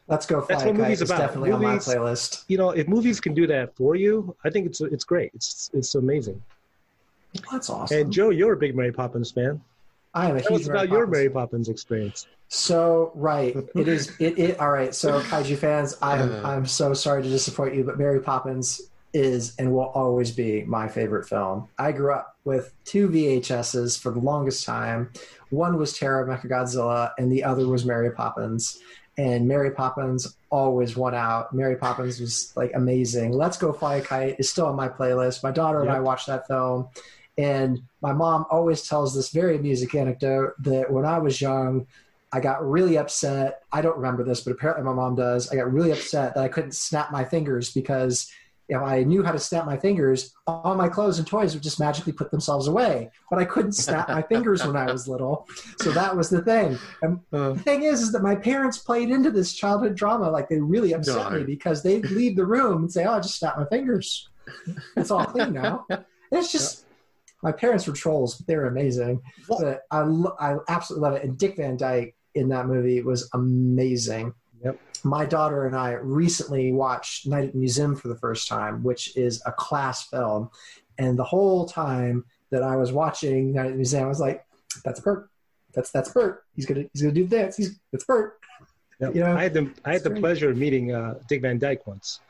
Let's 0.08 0.24
go. 0.24 0.40
Fly 0.40 0.54
that's 0.54 0.64
what 0.64 0.76
Kite 0.76 0.82
movies 0.82 1.02
is 1.02 1.10
about. 1.10 1.18
Definitely 1.18 1.50
movies, 1.50 1.88
on 1.88 1.96
my 1.96 2.10
playlist. 2.10 2.44
You 2.48 2.58
know, 2.58 2.70
if 2.70 2.86
movies 2.86 3.20
can 3.20 3.34
do 3.34 3.46
that 3.48 3.74
for 3.74 3.96
you, 3.96 4.36
I 4.44 4.50
think 4.50 4.66
it's 4.66 4.80
it's 4.80 5.04
great. 5.04 5.32
It's 5.34 5.70
it's 5.72 5.94
amazing. 5.96 6.40
That's 7.50 7.68
awesome. 7.68 7.98
And 7.98 8.12
Joe, 8.12 8.30
you're 8.30 8.52
a 8.52 8.56
big 8.56 8.76
Mary 8.76 8.92
Poppins 8.92 9.32
fan. 9.32 9.60
I 10.14 10.30
am 10.30 10.36
a 10.36 10.40
Tell 10.40 10.52
huge 10.52 10.62
us 10.62 10.68
Mary 10.68 10.78
about 10.78 10.88
your 10.90 11.06
Mary 11.06 11.28
Poppins 11.28 11.68
experience. 11.68 12.28
So 12.48 13.10
right, 13.16 13.56
it 13.74 13.88
is. 13.88 14.12
It, 14.20 14.38
it 14.38 14.60
all 14.60 14.70
right. 14.70 14.94
So 14.94 15.20
kaiju 15.22 15.58
fans, 15.58 15.96
I'm. 16.00 16.32
I'm 16.46 16.66
so 16.66 16.94
sorry 16.94 17.24
to 17.24 17.28
disappoint 17.28 17.74
you, 17.74 17.82
but 17.82 17.98
Mary 17.98 18.20
Poppins 18.20 18.82
is 19.16 19.54
and 19.58 19.72
will 19.72 19.86
always 19.94 20.30
be 20.30 20.62
my 20.64 20.88
favorite 20.88 21.26
film. 21.26 21.68
I 21.78 21.92
grew 21.92 22.12
up 22.12 22.36
with 22.44 22.74
two 22.84 23.08
VHSs 23.08 23.98
for 23.98 24.12
the 24.12 24.20
longest 24.20 24.64
time. 24.66 25.10
One 25.50 25.78
was 25.78 25.96
Terror 25.98 26.22
of 26.22 26.28
Mechagodzilla, 26.28 27.12
and 27.18 27.32
the 27.32 27.42
other 27.42 27.66
was 27.66 27.84
Mary 27.86 28.10
Poppins. 28.10 28.78
And 29.18 29.48
Mary 29.48 29.70
Poppins 29.70 30.36
always 30.50 30.94
won 30.96 31.14
out. 31.14 31.54
Mary 31.54 31.76
Poppins 31.76 32.20
was 32.20 32.52
like 32.54 32.72
amazing. 32.74 33.32
Let's 33.32 33.56
Go 33.56 33.72
Fly 33.72 33.96
a 33.96 34.02
Kite 34.02 34.36
is 34.38 34.50
still 34.50 34.66
on 34.66 34.76
my 34.76 34.88
playlist. 34.88 35.42
My 35.42 35.50
daughter 35.50 35.80
and 35.80 35.90
I 35.90 35.94
Yep. 35.94 36.02
watched 36.02 36.26
that 36.26 36.46
film. 36.46 36.88
And 37.38 37.80
my 38.02 38.12
mom 38.12 38.44
always 38.50 38.86
tells 38.86 39.14
this 39.14 39.30
very 39.30 39.56
music 39.58 39.94
anecdote 39.94 40.52
that 40.60 40.92
when 40.92 41.06
I 41.06 41.18
was 41.18 41.40
young, 41.40 41.86
I 42.32 42.40
got 42.40 42.68
really 42.68 42.98
upset. 42.98 43.62
I 43.72 43.80
don't 43.80 43.96
remember 43.96 44.22
this, 44.22 44.42
but 44.42 44.52
apparently 44.52 44.84
my 44.84 44.92
mom 44.92 45.14
does. 45.14 45.50
I 45.50 45.56
got 45.56 45.72
really 45.72 45.92
upset 45.92 46.34
that 46.34 46.44
I 46.44 46.48
couldn't 46.48 46.74
snap 46.74 47.10
my 47.10 47.24
fingers 47.24 47.72
because 47.72 48.30
if 48.68 48.80
I 48.80 49.04
knew 49.04 49.22
how 49.22 49.32
to 49.32 49.38
snap 49.38 49.64
my 49.64 49.76
fingers, 49.76 50.34
all 50.46 50.74
my 50.74 50.88
clothes 50.88 51.18
and 51.18 51.26
toys 51.26 51.54
would 51.54 51.62
just 51.62 51.78
magically 51.78 52.12
put 52.12 52.30
themselves 52.30 52.66
away. 52.66 53.10
But 53.30 53.38
I 53.38 53.44
couldn't 53.44 53.72
snap 53.72 54.08
my 54.08 54.22
fingers 54.22 54.66
when 54.66 54.76
I 54.76 54.90
was 54.90 55.06
little. 55.06 55.46
So 55.80 55.92
that 55.92 56.16
was 56.16 56.30
the 56.30 56.42
thing. 56.42 56.78
And 57.02 57.20
uh. 57.32 57.50
the 57.50 57.60
thing 57.60 57.84
is, 57.84 58.02
is 58.02 58.12
that 58.12 58.22
my 58.22 58.34
parents 58.34 58.78
played 58.78 59.10
into 59.10 59.30
this 59.30 59.54
childhood 59.54 59.94
drama. 59.94 60.30
Like 60.30 60.48
they 60.48 60.60
really 60.60 60.92
upset 60.94 61.32
No. 61.32 61.38
me 61.38 61.44
because 61.44 61.82
they'd 61.82 62.10
leave 62.10 62.36
the 62.36 62.46
room 62.46 62.82
and 62.82 62.92
say, 62.92 63.04
Oh, 63.04 63.12
I 63.12 63.20
just 63.20 63.38
snapped 63.38 63.58
my 63.58 63.66
fingers. 63.66 64.28
It's 64.96 65.10
all 65.10 65.24
clean 65.24 65.52
now. 65.52 65.86
And 65.88 66.04
it's 66.32 66.50
just, 66.50 66.86
my 67.42 67.52
parents 67.52 67.86
were 67.86 67.92
trolls, 67.92 68.36
but 68.36 68.46
they 68.48 68.56
were 68.56 68.66
amazing. 68.66 69.22
But 69.48 69.82
I, 69.92 70.00
I 70.40 70.56
absolutely 70.68 71.08
love 71.08 71.16
it. 71.18 71.24
And 71.24 71.38
Dick 71.38 71.56
Van 71.56 71.76
Dyke 71.76 72.16
in 72.34 72.48
that 72.48 72.66
movie 72.66 73.00
was 73.02 73.28
amazing. 73.32 74.34
Yep. 74.66 74.80
My 75.04 75.24
daughter 75.24 75.66
and 75.66 75.76
I 75.76 75.92
recently 75.92 76.72
watched 76.72 77.28
Night 77.28 77.44
at 77.44 77.52
the 77.52 77.58
Museum 77.58 77.94
for 77.94 78.08
the 78.08 78.16
first 78.16 78.48
time, 78.48 78.82
which 78.82 79.16
is 79.16 79.40
a 79.46 79.52
class 79.52 80.08
film. 80.08 80.50
And 80.98 81.16
the 81.16 81.22
whole 81.22 81.66
time 81.66 82.24
that 82.50 82.64
I 82.64 82.74
was 82.74 82.90
watching 82.90 83.52
Night 83.52 83.66
at 83.66 83.70
the 83.70 83.76
Museum, 83.76 84.04
I 84.04 84.08
was 84.08 84.18
like, 84.18 84.44
"That's 84.84 84.98
Bert. 84.98 85.30
That's 85.72 85.92
that's 85.92 86.12
Bert. 86.12 86.44
He's 86.56 86.66
gonna 86.66 86.84
he's 86.92 87.02
gonna 87.02 87.14
do 87.14 87.26
this. 87.26 87.56
He's 87.56 87.78
that's 87.92 88.04
Bert." 88.04 88.38
Yep. 88.98 89.14
You 89.14 89.20
know, 89.20 89.36
I 89.36 89.42
had 89.42 89.52
the 89.52 89.70
I 89.84 89.92
had 89.92 90.02
the 90.04 90.08
great. 90.08 90.22
pleasure 90.22 90.48
of 90.48 90.56
meeting 90.56 90.90
uh, 90.90 91.18
Dick 91.28 91.42
Van 91.42 91.58
Dyke 91.58 91.86
once. 91.86 92.20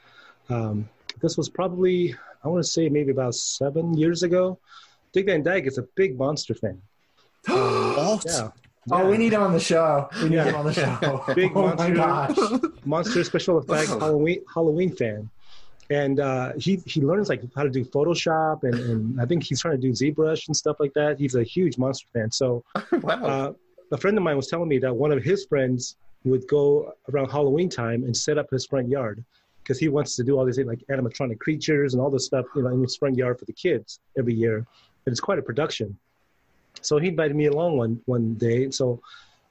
Um, 0.48 0.88
this 1.22 1.36
was 1.36 1.48
probably 1.48 2.16
I 2.42 2.48
want 2.48 2.64
to 2.64 2.68
say 2.68 2.88
maybe 2.88 3.12
about 3.12 3.36
seven 3.36 3.96
years 3.96 4.24
ago. 4.24 4.58
Dick 5.12 5.26
Van 5.26 5.44
Dyke 5.44 5.66
is 5.68 5.78
a 5.78 5.82
big 5.94 6.18
monster 6.18 6.54
fan. 6.54 6.82
What? 7.46 8.24
Yeah. 8.26 8.50
Oh, 8.90 9.08
we 9.10 9.18
need 9.18 9.32
him 9.32 9.42
on 9.42 9.52
the 9.52 9.60
show. 9.60 10.08
We 10.22 10.28
need 10.28 10.36
Yeah. 10.36 10.44
him 10.44 10.54
on 10.56 10.66
the 10.66 10.72
show. 10.72 11.24
Big 11.34 11.52
oh 11.56 11.74
my 11.74 11.88
monster, 11.88 11.94
gosh. 12.58 12.70
monster 12.84 13.24
special 13.24 13.58
effects 13.58 13.88
Halloween 14.04 14.42
Halloween 14.52 14.94
fan, 14.94 15.28
and 15.90 16.20
uh, 16.20 16.52
he 16.58 16.76
he 16.86 17.00
learns 17.00 17.28
like 17.28 17.42
how 17.54 17.62
to 17.64 17.70
do 17.70 17.84
Photoshop 17.84 18.62
and, 18.64 18.74
and 18.74 19.20
I 19.20 19.26
think 19.26 19.42
he's 19.42 19.60
trying 19.60 19.80
to 19.80 19.80
do 19.80 19.92
ZBrush 19.92 20.46
and 20.46 20.56
stuff 20.56 20.76
like 20.78 20.92
that. 20.94 21.18
He's 21.18 21.34
a 21.34 21.42
huge 21.42 21.78
monster 21.78 22.06
fan. 22.12 22.30
So 22.30 22.64
wow. 22.92 23.24
uh, 23.24 23.52
a 23.92 23.96
friend 23.96 24.16
of 24.16 24.22
mine 24.22 24.36
was 24.36 24.48
telling 24.48 24.68
me 24.68 24.78
that 24.78 24.94
one 24.94 25.12
of 25.12 25.22
his 25.22 25.46
friends 25.46 25.96
would 26.24 26.46
go 26.48 26.92
around 27.12 27.30
Halloween 27.30 27.68
time 27.68 28.02
and 28.04 28.16
set 28.16 28.36
up 28.38 28.50
his 28.50 28.66
front 28.66 28.88
yard 28.88 29.24
because 29.62 29.78
he 29.78 29.88
wants 29.88 30.14
to 30.16 30.22
do 30.24 30.38
all 30.38 30.44
these 30.44 30.58
like 30.58 30.82
animatronic 30.90 31.38
creatures 31.38 31.94
and 31.94 32.00
all 32.00 32.10
this 32.10 32.26
stuff, 32.26 32.46
you 32.54 32.62
know, 32.62 32.68
in 32.70 32.82
his 32.82 32.96
front 32.96 33.16
yard 33.16 33.38
for 33.38 33.44
the 33.46 33.52
kids 33.52 34.00
every 34.16 34.34
year. 34.34 34.56
And 34.58 35.12
it's 35.12 35.20
quite 35.20 35.38
a 35.38 35.42
production. 35.42 35.96
So 36.86 36.98
he 36.98 37.08
invited 37.08 37.36
me 37.36 37.46
along 37.46 37.76
one 37.76 38.00
one 38.06 38.34
day. 38.34 38.70
So 38.70 39.00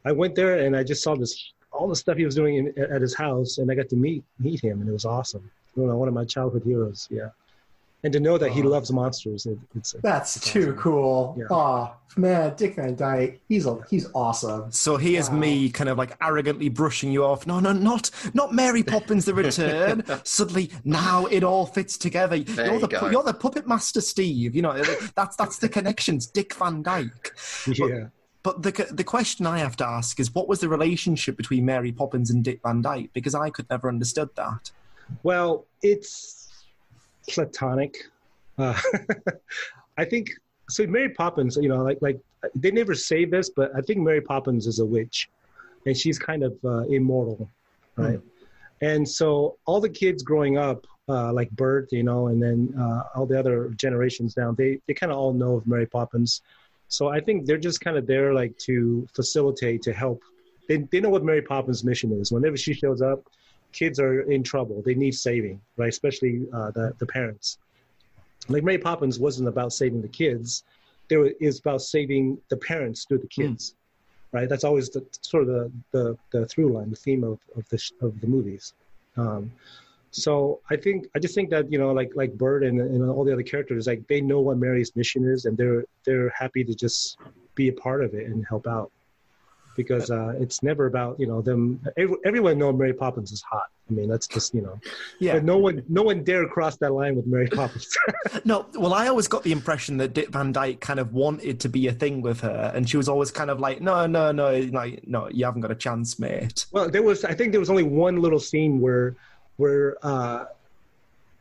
I 0.05 0.11
went 0.11 0.35
there 0.35 0.59
and 0.65 0.75
I 0.75 0.83
just 0.83 1.03
saw 1.03 1.15
this 1.15 1.53
all 1.71 1.87
the 1.87 1.95
stuff 1.95 2.17
he 2.17 2.25
was 2.25 2.35
doing 2.35 2.55
in, 2.55 2.67
at 2.79 3.01
his 3.01 3.15
house, 3.15 3.57
and 3.57 3.69
I 3.69 3.75
got 3.75 3.89
to 3.89 3.95
meet 3.95 4.23
meet 4.39 4.61
him, 4.61 4.79
and 4.79 4.89
it 4.89 4.93
was 4.93 5.05
awesome. 5.05 5.49
You 5.75 5.85
know, 5.85 5.97
one 5.97 6.07
of 6.07 6.13
my 6.13 6.25
childhood 6.25 6.63
heroes. 6.63 7.07
Yeah, 7.11 7.29
and 8.05 8.13
to 8.13 8.19
know 8.19 8.37
that 8.37 8.51
he 8.51 8.59
uh-huh. 8.59 8.69
loves 8.69 8.91
monsters, 8.91 9.47
it, 9.47 9.57
it's 9.75 9.95
That's 10.03 10.35
it's 10.35 10.51
too 10.51 10.59
awesome. 10.59 10.77
cool. 10.77 11.35
Yeah. 11.39 11.45
Oh 11.49 11.95
man, 12.15 12.53
Dick 12.55 12.75
Van 12.75 12.95
Dyke, 12.95 13.41
he's 13.49 13.65
a, 13.65 13.79
he's 13.89 14.07
awesome. 14.13 14.71
So 14.71 14.95
here's 14.97 15.31
me 15.31 15.71
kind 15.71 15.89
of 15.89 15.97
like 15.97 16.15
arrogantly 16.21 16.69
brushing 16.69 17.11
you 17.11 17.25
off. 17.25 17.47
No, 17.47 17.59
no, 17.59 17.73
not 17.73 18.11
not 18.35 18.53
Mary 18.53 18.83
Poppins 18.83 19.25
the 19.25 19.33
Return. 19.43 20.03
Suddenly 20.23 20.69
now 20.83 21.25
it 21.25 21.43
all 21.43 21.65
fits 21.65 21.97
together. 21.97 22.37
There 22.37 22.65
you're 22.65 22.75
you 22.75 22.79
the 22.81 22.87
go. 22.87 23.09
you're 23.09 23.23
the 23.23 23.33
puppet 23.33 23.67
master 23.67 24.01
Steve. 24.01 24.55
You 24.55 24.61
know, 24.61 24.79
that's 25.15 25.35
that's 25.35 25.57
the 25.57 25.67
connections. 25.67 26.27
Dick 26.27 26.53
Van 26.53 26.83
Dyke. 26.83 27.35
Yeah. 27.65 28.09
But 28.43 28.61
the 28.61 28.87
the 28.91 29.03
question 29.03 29.47
I 29.47 29.57
have 29.57 29.75
to 29.77 29.87
ask 29.87 30.19
is 30.19 30.31
what 30.35 30.47
was 30.47 30.59
the 30.59 30.69
relationship 30.69 31.37
between 31.37 31.65
Mary 31.65 31.91
Poppins 31.91 32.29
and 32.29 32.43
Dick 32.43 32.59
Van 32.63 32.83
Dyke? 32.83 33.09
Because 33.13 33.33
I 33.33 33.49
could 33.49 33.67
never 33.71 33.89
understood 33.89 34.29
that. 34.35 34.69
Well, 35.23 35.65
it's 35.81 36.44
platonic. 37.29 37.95
Uh, 38.57 38.79
I 39.97 40.05
think 40.05 40.31
so. 40.69 40.85
Mary 40.87 41.09
Poppins, 41.09 41.57
you 41.57 41.69
know, 41.69 41.83
like 41.83 41.99
like 42.01 42.19
they 42.55 42.71
never 42.71 42.95
say 42.95 43.25
this, 43.25 43.49
but 43.49 43.71
I 43.75 43.81
think 43.81 43.99
Mary 43.99 44.21
Poppins 44.21 44.67
is 44.67 44.79
a 44.79 44.85
witch, 44.85 45.29
and 45.85 45.95
she's 45.95 46.19
kind 46.19 46.43
of 46.43 46.57
uh, 46.63 46.83
immortal, 46.83 47.49
right? 47.95 48.19
And 48.81 49.07
so 49.07 49.57
all 49.65 49.79
the 49.79 49.89
kids 49.89 50.21
growing 50.21 50.57
up, 50.57 50.85
uh, 51.07 51.31
like 51.31 51.49
Bert, 51.51 51.91
you 51.91 52.03
know, 52.03 52.27
and 52.27 52.41
then 52.41 52.73
uh, 52.79 53.03
all 53.15 53.25
the 53.25 53.39
other 53.39 53.69
generations 53.77 54.33
down, 54.33 54.55
they 54.55 54.79
they 54.87 54.93
kind 54.93 55.11
of 55.11 55.17
all 55.17 55.33
know 55.33 55.55
of 55.55 55.67
Mary 55.67 55.85
Poppins. 55.85 56.41
So 56.87 57.07
I 57.09 57.19
think 57.19 57.45
they're 57.45 57.57
just 57.57 57.81
kind 57.81 57.97
of 57.97 58.05
there, 58.05 58.33
like 58.33 58.57
to 58.59 59.07
facilitate, 59.13 59.81
to 59.83 59.93
help. 59.93 60.23
They 60.67 60.77
they 60.91 60.99
know 60.99 61.09
what 61.09 61.23
Mary 61.23 61.41
Poppins' 61.41 61.83
mission 61.83 62.11
is. 62.19 62.31
Whenever 62.31 62.57
she 62.57 62.73
shows 62.73 63.01
up, 63.01 63.23
kids 63.75 63.99
are 63.99 64.21
in 64.21 64.41
trouble. 64.41 64.81
They 64.85 64.95
need 64.95 65.13
saving, 65.13 65.61
right? 65.77 65.89
Especially 65.89 66.47
uh, 66.53 66.71
the 66.71 66.93
the 66.99 67.05
parents. 67.05 67.57
Like 68.47 68.63
Mary 68.63 68.77
Poppins 68.77 69.19
wasn't 69.19 69.47
about 69.47 69.73
saving 69.73 70.01
the 70.01 70.13
kids; 70.23 70.63
there 71.09 71.19
was, 71.19 71.59
about 71.59 71.81
saving 71.81 72.37
the 72.49 72.57
parents 72.57 73.05
through 73.05 73.19
the 73.19 73.27
kids, 73.27 73.75
right? 74.31 74.47
That's 74.47 74.63
always 74.63 74.89
the 74.89 75.05
sort 75.21 75.43
of 75.43 75.49
the 75.49 75.71
the, 75.91 76.17
the 76.31 76.45
through 76.47 76.73
line, 76.73 76.89
the 76.89 76.95
theme 76.95 77.23
of 77.23 77.39
of 77.55 77.67
the 77.69 77.79
of 78.01 78.19
the 78.21 78.27
movies. 78.27 78.73
Um, 79.17 79.51
so 80.11 80.61
I 80.69 80.77
think 80.77 81.07
I 81.15 81.19
just 81.19 81.35
think 81.35 81.49
that 81.49 81.71
you 81.71 81.77
know, 81.77 81.91
like 81.91 82.11
like 82.15 82.33
Bert 82.33 82.63
and, 82.63 82.79
and 82.79 83.09
all 83.09 83.25
the 83.25 83.33
other 83.33 83.43
characters, 83.43 83.87
like 83.87 84.07
they 84.07 84.21
know 84.21 84.39
what 84.39 84.57
Mary's 84.57 84.95
mission 84.95 85.27
is, 85.27 85.45
and 85.45 85.57
they're 85.57 85.83
they're 86.05 86.29
happy 86.29 86.63
to 86.63 86.73
just 86.73 87.17
be 87.55 87.67
a 87.67 87.73
part 87.73 88.03
of 88.03 88.13
it 88.13 88.27
and 88.27 88.45
help 88.47 88.67
out 88.67 88.91
because 89.75 90.11
uh, 90.11 90.33
it's 90.39 90.63
never 90.63 90.85
about 90.85 91.19
you 91.19 91.27
know 91.27 91.41
them. 91.41 91.79
Every, 91.97 92.15
everyone 92.25 92.57
knows 92.57 92.75
Mary 92.75 92.93
Poppins 92.93 93.31
is 93.31 93.41
hot. 93.41 93.67
I 93.89 93.93
mean, 93.93 94.09
that's 94.09 94.27
just 94.27 94.53
you 94.53 94.61
know. 94.61 94.79
Yeah. 95.19 95.33
But 95.33 95.43
no 95.43 95.57
one 95.57 95.83
no 95.87 96.01
one 96.03 96.23
dare 96.23 96.47
cross 96.47 96.77
that 96.77 96.91
line 96.91 97.15
with 97.15 97.27
Mary 97.27 97.47
Poppins. 97.47 97.95
No, 98.43 98.65
well, 98.75 98.93
I 98.93 99.07
always 99.07 99.27
got 99.27 99.43
the 99.43 99.51
impression 99.51 99.97
that 99.97 100.13
Dick 100.13 100.29
Van 100.29 100.51
Dyke 100.51 100.79
kind 100.79 100.99
of 100.99 101.13
wanted 101.13 101.59
to 101.61 101.69
be 101.69 101.87
a 101.87 101.91
thing 101.91 102.21
with 102.21 102.41
her, 102.41 102.71
and 102.75 102.87
she 102.87 102.97
was 102.97 103.07
always 103.07 103.31
kind 103.31 103.49
of 103.49 103.59
like, 103.59 103.81
"No, 103.81 104.05
no, 104.05 104.31
no, 104.31 104.59
like, 104.71 105.07
no, 105.07 105.29
you 105.29 105.45
haven't 105.45 105.61
got 105.61 105.71
a 105.71 105.75
chance, 105.75 106.19
mate." 106.19 106.65
Well, 106.71 106.89
there 106.89 107.01
was. 107.01 107.23
I 107.23 107.33
think 107.33 107.51
there 107.51 107.59
was 107.59 107.69
only 107.69 107.83
one 107.83 108.21
little 108.21 108.39
scene 108.39 108.81
where, 108.81 109.15
where, 109.57 109.95
uh, 110.03 110.45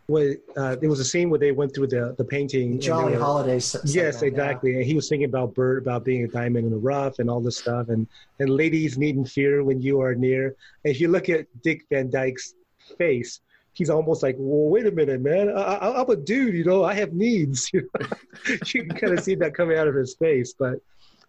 where 0.06 0.36
uh, 0.56 0.76
there 0.76 0.90
was 0.90 1.00
a 1.00 1.04
scene 1.04 1.30
where 1.30 1.38
they 1.40 1.52
went 1.52 1.74
through 1.74 1.86
the 1.86 2.14
the 2.18 2.24
painting. 2.24 2.78
Jolly 2.78 3.12
they 3.12 3.18
were- 3.18 3.24
Holidays. 3.24 3.64
segment, 3.64 3.94
Yes, 3.94 4.18
yeah. 4.20 4.28
exactly. 4.28 4.74
And 4.76 4.84
he 4.84 4.94
was 4.94 5.08
thinking 5.08 5.26
about 5.28 5.54
Bert, 5.54 5.78
about 5.82 6.04
being 6.04 6.24
a 6.24 6.28
diamond 6.28 6.66
in 6.66 6.70
the 6.70 6.78
rough, 6.78 7.18
and 7.20 7.30
all 7.30 7.40
this 7.40 7.56
stuff. 7.58 7.88
And 7.88 8.06
and 8.38 8.50
ladies 8.50 8.98
needn't 8.98 9.28
fear 9.28 9.64
when 9.64 9.80
you 9.80 10.00
are 10.02 10.14
near. 10.14 10.46
And 10.84 10.94
if 10.94 11.00
you 11.00 11.08
look 11.08 11.28
at 11.28 11.46
Dick 11.62 11.86
Van 11.90 12.10
Dyke's 12.10 12.54
face, 12.98 13.40
he's 13.72 13.88
almost 13.88 14.22
like, 14.22 14.36
"Well, 14.38 14.68
wait 14.68 14.86
a 14.86 14.90
minute, 14.90 15.20
man. 15.22 15.48
I, 15.48 15.62
I, 15.62 16.00
I'm 16.02 16.10
a 16.10 16.16
dude. 16.16 16.54
You 16.54 16.64
know, 16.64 16.84
I 16.84 16.94
have 16.94 17.12
needs." 17.12 17.70
You, 17.72 17.88
know? 17.98 18.06
you 18.66 18.84
can 18.84 18.90
kind 18.96 19.18
of 19.18 19.24
see 19.24 19.34
that 19.36 19.54
coming 19.54 19.78
out 19.78 19.88
of 19.88 19.94
his 19.94 20.14
face, 20.16 20.52
but 20.58 20.74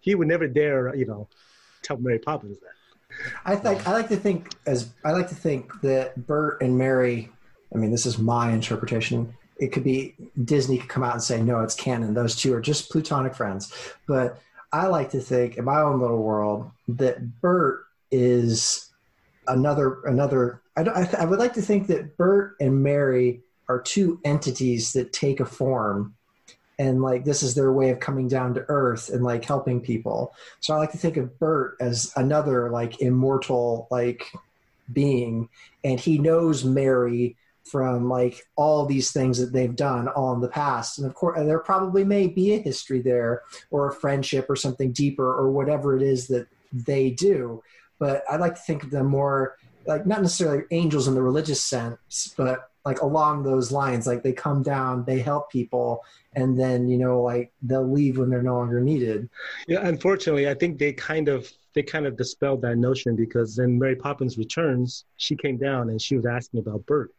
he 0.01 0.15
would 0.15 0.27
never 0.27 0.47
dare, 0.47 0.93
you 0.95 1.05
know, 1.05 1.27
tell 1.81 1.97
Mary 1.97 2.19
Poppins 2.19 2.59
that. 2.59 2.69
I 3.45 3.55
think 3.55 3.87
I 3.87 3.91
like 3.93 4.09
to 4.09 4.17
think 4.17 4.53
as 4.65 4.89
I 5.05 5.11
like 5.13 5.29
to 5.29 5.35
think 5.35 5.71
that 5.81 6.27
Bert 6.27 6.61
and 6.61 6.77
Mary. 6.77 7.31
I 7.75 7.77
mean, 7.77 7.91
this 7.91 8.05
is 8.05 8.17
my 8.17 8.51
interpretation. 8.51 9.35
It 9.57 9.73
could 9.73 9.83
be 9.83 10.15
Disney 10.43 10.77
could 10.77 10.89
come 10.89 11.03
out 11.03 11.13
and 11.13 11.21
say 11.21 11.41
no, 11.41 11.59
it's 11.59 11.75
canon. 11.75 12.13
Those 12.13 12.35
two 12.35 12.53
are 12.53 12.61
just 12.61 12.89
platonic 12.89 13.35
friends. 13.35 13.73
But 14.07 14.41
I 14.71 14.87
like 14.87 15.11
to 15.11 15.19
think 15.19 15.57
in 15.57 15.65
my 15.65 15.81
own 15.81 15.99
little 15.99 16.23
world 16.23 16.71
that 16.87 17.41
Bert 17.41 17.85
is 18.11 18.91
another 19.47 20.01
another. 20.03 20.61
I, 20.77 20.83
I, 20.83 21.09
I 21.19 21.25
would 21.25 21.39
like 21.39 21.53
to 21.53 21.61
think 21.61 21.87
that 21.87 22.17
Bert 22.17 22.55
and 22.61 22.81
Mary 22.81 23.41
are 23.67 23.81
two 23.81 24.19
entities 24.23 24.93
that 24.93 25.11
take 25.11 25.39
a 25.39 25.45
form 25.45 26.15
and 26.77 27.01
like 27.01 27.23
this 27.23 27.41
is 27.41 27.55
their 27.55 27.71
way 27.71 27.89
of 27.89 27.99
coming 27.99 28.27
down 28.27 28.53
to 28.53 28.65
earth 28.67 29.09
and 29.09 29.23
like 29.23 29.43
helping 29.43 29.81
people 29.81 30.35
so 30.59 30.73
i 30.73 30.77
like 30.77 30.91
to 30.91 30.97
think 30.97 31.17
of 31.17 31.39
bert 31.39 31.75
as 31.79 32.11
another 32.15 32.69
like 32.69 33.01
immortal 33.01 33.87
like 33.89 34.31
being 34.93 35.49
and 35.83 35.99
he 35.99 36.19
knows 36.19 36.63
mary 36.63 37.35
from 37.65 38.07
like 38.07 38.45
all 38.55 38.85
these 38.85 39.11
things 39.11 39.39
that 39.39 39.51
they've 39.51 39.75
done 39.75 40.07
all 40.07 40.33
in 40.33 40.41
the 40.41 40.47
past. 40.47 40.99
And 40.99 41.07
of 41.07 41.15
course 41.15 41.39
there 41.43 41.59
probably 41.59 42.03
may 42.03 42.27
be 42.27 42.53
a 42.53 42.61
history 42.61 43.01
there 43.01 43.41
or 43.71 43.89
a 43.89 43.93
friendship 43.93 44.49
or 44.49 44.55
something 44.55 44.91
deeper 44.91 45.25
or 45.25 45.51
whatever 45.51 45.97
it 45.97 46.03
is 46.03 46.27
that 46.27 46.47
they 46.71 47.09
do. 47.09 47.63
But 47.97 48.23
i 48.29 48.35
like 48.35 48.55
to 48.55 48.61
think 48.61 48.83
of 48.83 48.91
them 48.91 49.07
more 49.07 49.57
like 49.87 50.05
not 50.05 50.21
necessarily 50.21 50.63
angels 50.71 51.07
in 51.07 51.13
the 51.13 51.21
religious 51.21 51.63
sense 51.63 52.33
but 52.35 52.71
like 52.85 53.01
along 53.01 53.43
those 53.43 53.71
lines. 53.71 54.05
Like 54.05 54.21
they 54.21 54.31
come 54.31 54.61
down 54.61 55.03
they 55.05 55.19
help 55.19 55.51
people 55.51 56.03
and 56.35 56.59
then 56.59 56.87
you 56.87 56.97
know 56.97 57.21
like 57.21 57.51
they'll 57.61 57.91
leave 57.91 58.17
when 58.17 58.29
they're 58.29 58.43
no 58.43 58.57
longer 58.57 58.79
needed. 58.79 59.29
Yeah, 59.67 59.87
unfortunately, 59.87 60.47
I 60.47 60.53
think 60.53 60.77
they 60.77 60.93
kind 60.93 61.27
of 61.27 61.51
they 61.73 61.83
kind 61.83 62.05
of 62.05 62.15
dispelled 62.15 62.61
that 62.61 62.77
notion 62.77 63.15
because 63.15 63.55
then 63.55 63.77
Mary 63.77 63.95
Poppins 63.95 64.37
returns. 64.37 65.05
She 65.17 65.35
came 65.35 65.57
down 65.57 65.89
and 65.89 66.01
she 66.01 66.15
was 66.15 66.25
asking 66.25 66.61
about 66.61 66.85
Bert, 66.85 67.11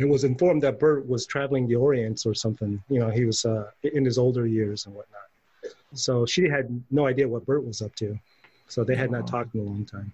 and 0.00 0.10
was 0.10 0.24
informed 0.24 0.62
that 0.62 0.78
Bert 0.78 1.06
was 1.08 1.26
traveling 1.26 1.66
the 1.68 1.76
Orient 1.76 2.24
or 2.26 2.34
something. 2.34 2.82
You 2.88 3.00
know, 3.00 3.10
he 3.10 3.24
was 3.24 3.44
uh, 3.44 3.70
in 3.82 4.04
his 4.04 4.18
older 4.18 4.46
years 4.46 4.86
and 4.86 4.94
whatnot. 4.94 5.20
So 5.94 6.24
she 6.26 6.48
had 6.48 6.82
no 6.90 7.06
idea 7.06 7.28
what 7.28 7.44
Bert 7.46 7.64
was 7.66 7.82
up 7.82 7.94
to. 7.96 8.18
So 8.68 8.84
they 8.84 8.94
had 8.96 9.10
not 9.10 9.26
talked 9.26 9.54
in 9.54 9.60
a 9.60 9.64
long 9.64 9.84
time. 9.84 10.12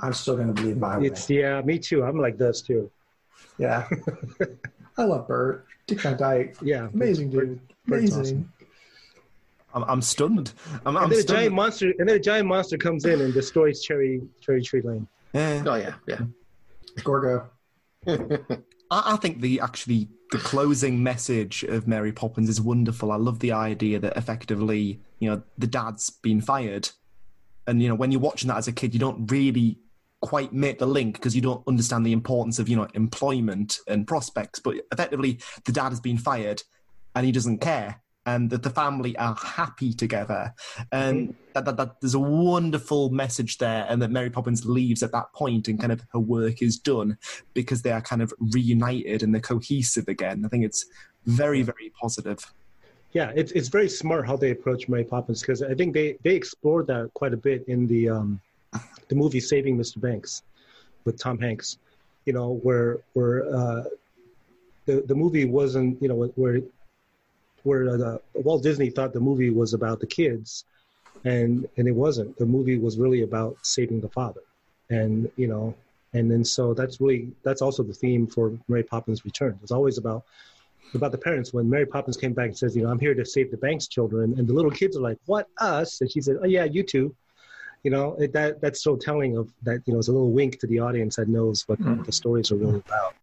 i'm 0.00 0.12
still 0.12 0.36
going 0.36 0.48
to 0.52 0.54
believe 0.60 0.76
my 0.78 0.98
way 0.98 1.06
It's 1.06 1.28
yeah, 1.30 1.60
me 1.62 1.78
too. 1.78 2.02
I'm 2.04 2.18
like 2.26 2.36
this 2.38 2.62
too. 2.62 2.90
yeah 3.58 3.86
i 4.98 5.02
love 5.04 5.26
bert 5.28 5.66
dick 5.86 6.00
van 6.00 6.16
dyke 6.16 6.56
Yeah, 6.62 6.88
amazing 6.94 7.30
dude 7.30 7.60
Bert's 7.86 8.14
amazing 8.14 8.48
I'm, 9.74 9.82
I'm 9.92 10.02
stunned. 10.02 10.52
I'm, 10.86 10.96
I'm 10.96 11.04
and 11.04 11.12
then 11.12 11.18
a 11.18 11.22
giant 11.24 11.52
monster, 11.54 11.92
and 11.98 12.08
then 12.08 12.16
a 12.16 12.20
giant 12.30 12.46
monster 12.46 12.76
comes 12.78 13.04
in 13.06 13.20
and 13.20 13.34
destroys 13.34 13.82
Cherry 13.82 14.22
Cherry 14.40 14.62
Tree 14.62 14.82
Lane. 14.82 15.06
Yeah. 15.32 15.64
Oh 15.66 15.74
yeah, 15.74 15.94
yeah. 16.06 16.20
gorgo 17.02 17.50
I, 18.94 19.14
I 19.14 19.16
think 19.16 19.40
the 19.40 19.60
actually 19.60 20.08
the 20.30 20.38
closing 20.38 21.02
message 21.02 21.64
of 21.64 21.88
Mary 21.88 22.12
Poppins 22.12 22.48
is 22.48 22.60
wonderful. 22.60 23.10
I 23.10 23.16
love 23.16 23.40
the 23.40 23.52
idea 23.52 23.98
that 23.98 24.16
effectively, 24.16 25.00
you 25.18 25.28
know, 25.28 25.42
the 25.58 25.66
dad's 25.66 26.10
been 26.10 26.40
fired, 26.40 26.88
and 27.66 27.82
you 27.82 27.88
know, 27.88 27.94
when 27.94 28.12
you're 28.12 28.20
watching 28.20 28.48
that 28.48 28.56
as 28.56 28.68
a 28.68 28.72
kid, 28.72 28.94
you 28.94 29.00
don't 29.00 29.30
really 29.30 29.78
quite 30.20 30.54
make 30.54 30.78
the 30.78 30.86
link 30.86 31.16
because 31.16 31.36
you 31.36 31.42
don't 31.42 31.66
understand 31.68 32.06
the 32.06 32.12
importance 32.12 32.58
of 32.58 32.68
you 32.68 32.76
know 32.76 32.86
employment 32.94 33.78
and 33.88 34.06
prospects. 34.06 34.60
But 34.60 34.76
effectively, 34.92 35.40
the 35.64 35.72
dad 35.72 35.90
has 35.90 36.00
been 36.00 36.18
fired, 36.18 36.62
and 37.16 37.26
he 37.26 37.32
doesn't 37.32 37.58
care. 37.58 38.00
And 38.26 38.48
that 38.50 38.62
the 38.62 38.70
family 38.70 39.14
are 39.18 39.34
happy 39.34 39.92
together, 39.92 40.54
and 40.90 41.34
that, 41.52 41.66
that, 41.66 41.76
that 41.76 42.00
there's 42.00 42.14
a 42.14 42.18
wonderful 42.18 43.10
message 43.10 43.58
there, 43.58 43.84
and 43.86 44.00
that 44.00 44.10
Mary 44.10 44.30
Poppins 44.30 44.64
leaves 44.64 45.02
at 45.02 45.12
that 45.12 45.30
point, 45.34 45.68
and 45.68 45.78
kind 45.78 45.92
of 45.92 46.00
her 46.14 46.18
work 46.18 46.62
is 46.62 46.78
done 46.78 47.18
because 47.52 47.82
they 47.82 47.92
are 47.92 48.00
kind 48.00 48.22
of 48.22 48.32
reunited 48.40 49.22
and 49.22 49.34
they're 49.34 49.42
cohesive 49.42 50.08
again. 50.08 50.42
I 50.42 50.48
think 50.48 50.64
it's 50.64 50.86
very, 51.26 51.60
very 51.60 51.92
positive. 52.00 52.50
Yeah, 53.14 53.30
it's 53.36 53.52
it's 53.52 53.68
very 53.68 53.88
smart 53.88 54.26
how 54.26 54.36
they 54.36 54.50
approach 54.50 54.88
Mary 54.88 55.04
Poppins 55.04 55.40
because 55.40 55.62
I 55.62 55.74
think 55.74 55.94
they 55.94 56.18
they 56.24 56.34
explored 56.34 56.88
that 56.88 57.10
quite 57.14 57.32
a 57.32 57.36
bit 57.36 57.64
in 57.68 57.86
the 57.86 58.08
um, 58.08 58.40
the 59.08 59.14
movie 59.14 59.38
Saving 59.40 59.78
Mr. 59.78 60.00
Banks 60.00 60.42
with 61.04 61.18
Tom 61.18 61.38
Hanks. 61.38 61.78
You 62.26 62.32
know, 62.32 62.54
where 62.64 62.98
where 63.12 63.46
uh, 63.54 63.84
the 64.86 65.04
the 65.06 65.14
movie 65.14 65.44
wasn't 65.44 66.02
you 66.02 66.08
know 66.08 66.26
where 66.34 66.60
where 67.64 67.88
uh, 67.88 68.18
Walt 68.34 68.62
Disney 68.62 68.90
thought 68.90 69.12
the 69.12 69.20
movie 69.20 69.50
was 69.50 69.74
about 69.74 69.98
the 70.00 70.06
kids, 70.06 70.64
and 71.24 71.68
and 71.76 71.88
it 71.88 71.96
wasn't. 72.04 72.36
The 72.38 72.46
movie 72.46 72.78
was 72.78 72.96
really 72.98 73.22
about 73.22 73.56
saving 73.62 74.00
the 74.00 74.08
father, 74.08 74.42
and 74.90 75.30
you 75.36 75.48
know. 75.48 75.74
And 76.16 76.30
then 76.30 76.44
so 76.44 76.74
that's 76.74 77.00
really 77.00 77.32
that's 77.42 77.60
also 77.60 77.82
the 77.82 77.92
theme 77.92 78.28
for 78.28 78.52
Mary 78.68 78.84
Poppins 78.84 79.24
Returns. 79.24 79.58
It's 79.62 79.72
always 79.72 79.98
about 79.98 80.22
about 80.94 81.10
the 81.10 81.18
parents 81.18 81.52
when 81.52 81.68
Mary 81.68 81.86
Poppins 81.86 82.16
came 82.16 82.32
back 82.32 82.46
and 82.46 82.56
says, 82.56 82.76
you 82.76 82.84
know, 82.84 82.90
I'm 82.90 83.00
here 83.00 83.14
to 83.14 83.24
save 83.26 83.50
the 83.50 83.56
Banks 83.56 83.88
children, 83.88 84.38
and 84.38 84.46
the 84.46 84.52
little 84.52 84.70
kids 84.70 84.96
are 84.96 85.00
like, 85.00 85.18
what 85.26 85.48
us? 85.58 86.00
And 86.00 86.08
she 86.08 86.20
said, 86.20 86.36
oh 86.40 86.46
yeah, 86.46 86.64
you 86.64 86.84
too. 86.84 87.12
You 87.82 87.90
know, 87.90 88.14
it, 88.18 88.32
that 88.32 88.60
that's 88.60 88.82
so 88.82 88.94
telling 88.96 89.36
of 89.36 89.50
that. 89.64 89.82
You 89.86 89.92
know, 89.92 89.98
it's 89.98 90.08
a 90.08 90.12
little 90.12 90.30
wink 90.30 90.60
to 90.60 90.66
the 90.68 90.78
audience 90.78 91.16
that 91.16 91.28
knows 91.28 91.64
what 91.66 91.80
Mm. 91.80 92.06
the 92.06 92.12
stories 92.12 92.52
are 92.52 92.56
really 92.56 92.78
about. 92.88 93.14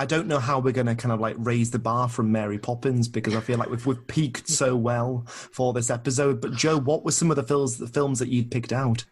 I 0.00 0.06
don't 0.06 0.28
know 0.28 0.38
how 0.38 0.60
we're 0.60 0.72
going 0.72 0.86
to 0.86 0.94
kind 0.94 1.12
of 1.12 1.20
like 1.20 1.36
raise 1.38 1.72
the 1.72 1.78
bar 1.78 2.08
from 2.08 2.32
Mary 2.32 2.58
Poppins 2.58 3.06
because 3.06 3.34
I 3.34 3.40
feel 3.40 3.58
like 3.58 3.68
we've, 3.68 3.84
we've 3.84 4.06
peaked 4.06 4.48
so 4.48 4.74
well 4.74 5.24
for 5.26 5.74
this 5.74 5.90
episode. 5.90 6.40
But 6.40 6.52
Joe, 6.52 6.78
what 6.78 7.04
were 7.04 7.12
some 7.12 7.30
of 7.30 7.36
the 7.36 7.42
films 7.42 7.76
the 7.76 7.86
films 7.86 8.18
that 8.20 8.30
you'd 8.30 8.50
picked 8.50 8.72
out? 8.72 9.04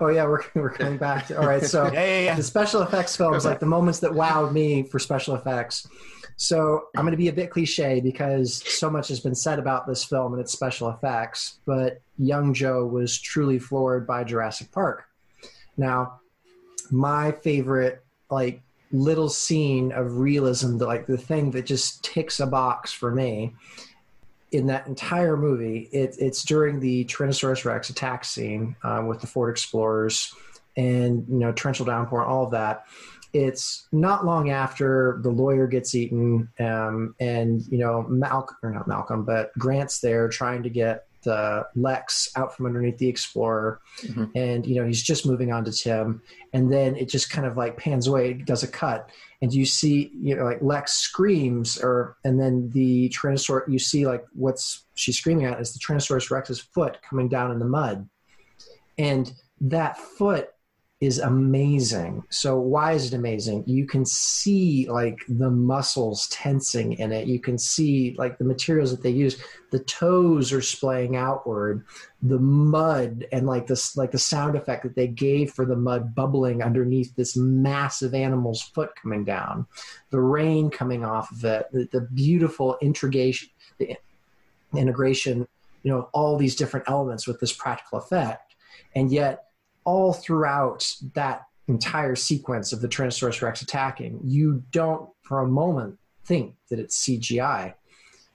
Oh 0.00 0.06
yeah, 0.06 0.24
we're 0.24 0.42
we're 0.54 0.70
coming 0.70 0.98
back. 0.98 1.26
To, 1.26 1.40
all 1.40 1.48
right, 1.48 1.64
so 1.64 1.86
Yeah, 1.92 2.04
yeah, 2.04 2.20
yeah. 2.20 2.34
the 2.36 2.44
special 2.44 2.82
effects 2.82 3.16
films, 3.16 3.44
like 3.44 3.58
the 3.58 3.66
moments 3.66 3.98
that 3.98 4.12
wowed 4.12 4.52
me 4.52 4.84
for 4.84 5.00
special 5.00 5.34
effects. 5.34 5.84
So 6.36 6.84
I'm 6.96 7.02
going 7.02 7.10
to 7.10 7.16
be 7.16 7.26
a 7.26 7.32
bit 7.32 7.50
cliche 7.50 8.00
because 8.00 8.62
so 8.72 8.88
much 8.88 9.08
has 9.08 9.18
been 9.18 9.34
said 9.34 9.58
about 9.58 9.88
this 9.88 10.04
film 10.04 10.32
and 10.32 10.40
its 10.40 10.52
special 10.52 10.90
effects. 10.90 11.58
But 11.66 12.00
young 12.18 12.54
Joe 12.54 12.86
was 12.86 13.18
truly 13.18 13.58
floored 13.58 14.06
by 14.06 14.22
Jurassic 14.22 14.70
Park. 14.70 15.06
Now, 15.76 16.20
my 16.92 17.32
favorite 17.32 18.04
like 18.30 18.62
little 18.92 19.28
scene 19.28 19.92
of 19.92 20.18
realism, 20.18 20.76
like 20.76 21.06
the 21.06 21.16
thing 21.16 21.50
that 21.52 21.66
just 21.66 22.04
ticks 22.04 22.40
a 22.40 22.46
box 22.46 22.92
for 22.92 23.10
me 23.10 23.54
in 24.52 24.66
that 24.66 24.86
entire 24.86 25.36
movie, 25.36 25.88
it, 25.92 26.14
it's 26.18 26.44
during 26.44 26.78
the 26.78 27.06
Tyrannosaurus 27.06 27.64
Rex 27.64 27.88
attack 27.90 28.24
scene 28.24 28.76
um, 28.82 29.06
with 29.06 29.20
the 29.20 29.26
Ford 29.26 29.50
Explorers 29.50 30.34
and 30.76 31.26
you 31.28 31.38
know 31.38 31.52
torrential 31.52 31.86
downpour, 31.86 32.24
all 32.24 32.44
of 32.44 32.50
that. 32.52 32.84
It's 33.32 33.88
not 33.92 34.26
long 34.26 34.50
after 34.50 35.18
the 35.22 35.30
lawyer 35.30 35.66
gets 35.66 35.94
eaten, 35.94 36.50
um, 36.60 37.14
and 37.18 37.66
you 37.68 37.78
know 37.78 38.02
Malcolm 38.02 38.56
or 38.62 38.70
not 38.70 38.86
Malcolm, 38.86 39.24
but 39.24 39.52
Grant's 39.58 40.00
there 40.00 40.28
trying 40.28 40.62
to 40.62 40.70
get 40.70 41.06
the 41.22 41.66
Lex 41.74 42.30
out 42.36 42.56
from 42.56 42.66
underneath 42.66 42.98
the 42.98 43.08
Explorer, 43.08 43.80
mm-hmm. 44.02 44.24
and 44.34 44.66
you 44.66 44.76
know 44.76 44.86
he's 44.86 45.02
just 45.02 45.26
moving 45.26 45.52
on 45.52 45.64
to 45.64 45.72
Tim, 45.72 46.22
and 46.52 46.72
then 46.72 46.96
it 46.96 47.08
just 47.08 47.30
kind 47.30 47.46
of 47.46 47.56
like 47.56 47.76
pans 47.76 48.06
away, 48.06 48.34
does 48.34 48.62
a 48.62 48.68
cut, 48.68 49.10
and 49.40 49.52
you 49.52 49.64
see 49.64 50.10
you 50.14 50.36
know 50.36 50.44
like 50.44 50.62
Lex 50.62 50.92
screams, 50.92 51.78
or 51.78 52.16
and 52.24 52.40
then 52.40 52.70
the 52.70 53.08
Tyrannosaurus 53.10 53.70
you 53.70 53.78
see 53.78 54.06
like 54.06 54.24
what's 54.34 54.84
she's 54.94 55.18
screaming 55.18 55.46
at 55.46 55.60
is 55.60 55.72
the 55.72 55.78
Tyrannosaurus 55.78 56.30
Rex's 56.30 56.60
foot 56.60 56.98
coming 57.08 57.28
down 57.28 57.50
in 57.50 57.58
the 57.58 57.64
mud, 57.64 58.08
and 58.98 59.32
that 59.60 59.96
foot 59.96 60.51
is 61.02 61.18
amazing. 61.18 62.22
So 62.30 62.60
why 62.60 62.92
is 62.92 63.12
it 63.12 63.16
amazing? 63.16 63.64
You 63.66 63.86
can 63.86 64.06
see 64.06 64.88
like 64.88 65.18
the 65.28 65.50
muscles 65.50 66.28
tensing 66.28 66.92
in 66.92 67.10
it. 67.10 67.26
You 67.26 67.40
can 67.40 67.58
see 67.58 68.14
like 68.18 68.38
the 68.38 68.44
materials 68.44 68.92
that 68.92 69.02
they 69.02 69.10
use. 69.10 69.42
The 69.72 69.80
toes 69.80 70.52
are 70.52 70.62
splaying 70.62 71.16
outward. 71.16 71.84
The 72.22 72.38
mud 72.38 73.26
and 73.32 73.48
like 73.48 73.66
this 73.66 73.96
like 73.96 74.12
the 74.12 74.18
sound 74.18 74.54
effect 74.54 74.84
that 74.84 74.94
they 74.94 75.08
gave 75.08 75.50
for 75.50 75.66
the 75.66 75.74
mud 75.74 76.14
bubbling 76.14 76.62
underneath 76.62 77.16
this 77.16 77.36
massive 77.36 78.14
animal's 78.14 78.62
foot 78.62 78.90
coming 78.94 79.24
down. 79.24 79.66
The 80.10 80.20
rain 80.20 80.70
coming 80.70 81.04
off 81.04 81.32
of 81.32 81.44
it. 81.44 81.66
The, 81.72 81.88
the 81.90 82.02
beautiful 82.02 82.78
integration 82.80 83.48
the 83.78 83.96
integration, 84.72 85.48
you 85.82 85.90
know, 85.90 86.08
all 86.12 86.36
these 86.36 86.54
different 86.54 86.88
elements 86.88 87.26
with 87.26 87.40
this 87.40 87.52
practical 87.52 87.98
effect. 87.98 88.54
And 88.94 89.10
yet 89.10 89.48
all 89.84 90.12
throughout 90.12 90.90
that 91.14 91.46
entire 91.68 92.16
sequence 92.16 92.72
of 92.72 92.80
the 92.80 92.88
Tyrannosaurus 92.88 93.42
Rex 93.42 93.62
attacking, 93.62 94.20
you 94.24 94.62
don't 94.70 95.08
for 95.22 95.40
a 95.40 95.46
moment 95.46 95.98
think 96.24 96.54
that 96.70 96.78
it's 96.78 97.04
CGI 97.04 97.74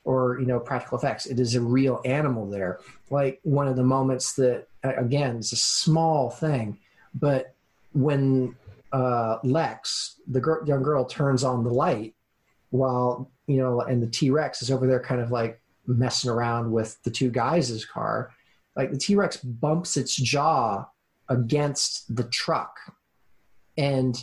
or 0.04 0.40
you 0.40 0.46
know 0.46 0.60
practical 0.60 0.98
effects. 0.98 1.26
It 1.26 1.40
is 1.40 1.56
a 1.56 1.62
real 1.62 2.02
animal 2.06 2.50
there. 2.50 2.80
Like 3.10 3.40
one 3.44 3.68
of 3.68 3.76
the 3.76 3.84
moments 3.84 4.34
that 4.34 4.68
again 4.84 5.38
it's 5.38 5.52
a 5.52 5.58
small 5.58 6.30
thing, 6.30 6.80
but 7.14 7.54
when 7.94 8.56
uh, 8.94 9.40
Lex, 9.44 10.20
the 10.28 10.62
young 10.66 10.84
girl, 10.84 11.06
turns 11.06 11.44
on 11.44 11.64
the 11.64 11.70
light 11.70 12.16
while 12.70 13.30
you 13.48 13.58
know, 13.58 13.82
and 13.82 14.02
the 14.04 14.08
T 14.08 14.30
Rex 14.30 14.62
is 14.62 14.72
over 14.72 14.88
there 14.88 15.00
kind 15.00 15.22
of 15.22 15.32
like 15.32 15.62
messing 15.86 16.30
around 16.30 16.72
with 16.72 17.02
the 17.04 17.12
two 17.12 17.30
guys' 17.30 17.86
car. 17.86 18.32
Like 18.76 18.92
the 18.92 18.98
T 18.98 19.16
Rex 19.16 19.38
bumps 19.38 19.98
its 19.98 20.16
jaw 20.16 20.86
against 21.30 22.16
the 22.16 22.24
truck. 22.26 22.78
And 23.78 24.22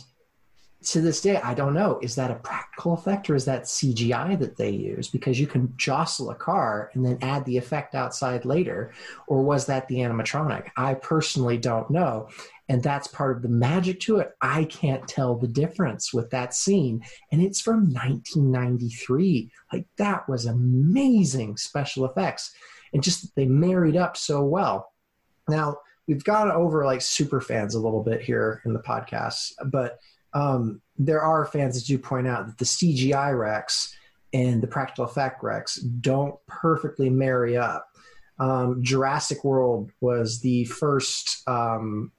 to 0.85 1.01
this 1.01 1.21
day, 1.21 1.37
I 1.37 1.53
don't 1.53 1.73
know, 1.73 1.99
is 2.01 2.15
that 2.15 2.29
a 2.29 2.35
practical 2.35 2.93
effect 2.93 3.29
or 3.29 3.35
is 3.35 3.45
that 3.45 3.63
CGI 3.63 4.37
that 4.39 4.57
they 4.57 4.69
use? 4.69 5.07
Because 5.09 5.39
you 5.39 5.47
can 5.47 5.73
jostle 5.77 6.29
a 6.29 6.35
car 6.35 6.91
and 6.93 7.03
then 7.03 7.17
add 7.21 7.43
the 7.45 7.57
effect 7.57 7.95
outside 7.95 8.45
later. 8.45 8.93
Or 9.27 9.41
was 9.41 9.65
that 9.65 9.87
the 9.87 9.95
animatronic? 9.97 10.69
I 10.77 10.93
personally 10.95 11.57
don't 11.57 11.89
know. 11.89 12.29
And 12.69 12.83
that's 12.83 13.07
part 13.07 13.35
of 13.35 13.41
the 13.41 13.49
magic 13.49 13.99
to 14.01 14.17
it. 14.17 14.31
I 14.41 14.65
can't 14.65 15.07
tell 15.07 15.35
the 15.35 15.47
difference 15.47 16.13
with 16.13 16.29
that 16.31 16.53
scene. 16.53 17.03
And 17.31 17.41
it's 17.41 17.61
from 17.61 17.91
1993. 17.91 19.51
Like, 19.73 19.87
that 19.97 20.27
was 20.29 20.45
amazing 20.45 21.57
special 21.57 22.05
effects. 22.05 22.53
And 22.93 23.03
just 23.03 23.35
they 23.35 23.45
married 23.45 23.95
up 23.95 24.17
so 24.17 24.43
well. 24.43 24.91
Now, 25.47 25.77
we've 26.07 26.23
gone 26.23 26.51
over 26.51 26.85
like 26.85 27.01
super 27.01 27.41
fans 27.41 27.75
a 27.75 27.79
little 27.79 28.03
bit 28.03 28.21
here 28.21 28.61
in 28.65 28.73
the 28.73 28.79
podcast, 28.79 29.51
but 29.65 29.99
um, 30.33 30.81
there 30.97 31.21
are 31.21 31.45
fans 31.45 31.79
that 31.79 31.87
do 31.87 31.97
point 31.97 32.27
out 32.27 32.45
that 32.47 32.57
the 32.57 32.65
CGI 32.65 33.37
Rex 33.37 33.95
and 34.33 34.61
the 34.61 34.67
practical 34.67 35.05
effect 35.05 35.41
Rex 35.41 35.75
don't 35.77 36.35
perfectly 36.47 37.09
marry 37.09 37.57
up. 37.57 37.87
Um, 38.37 38.83
Jurassic 38.83 39.43
World 39.45 39.91
was 40.01 40.41
the 40.41 40.65
first 40.65 41.47
um, 41.47 42.11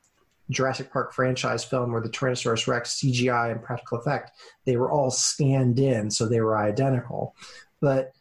Jurassic 0.50 0.90
Park 0.90 1.12
franchise 1.12 1.64
film 1.64 1.92
where 1.92 2.00
the 2.00 2.08
Tyrannosaurus 2.08 2.66
Rex 2.66 3.00
CGI 3.00 3.52
and 3.52 3.62
practical 3.62 3.98
effect 3.98 4.30
they 4.64 4.76
were 4.76 4.90
all 4.90 5.10
scanned 5.10 5.78
in, 5.78 6.10
so 6.10 6.26
they 6.26 6.40
were 6.40 6.56
identical. 6.56 7.34
But 7.80 8.12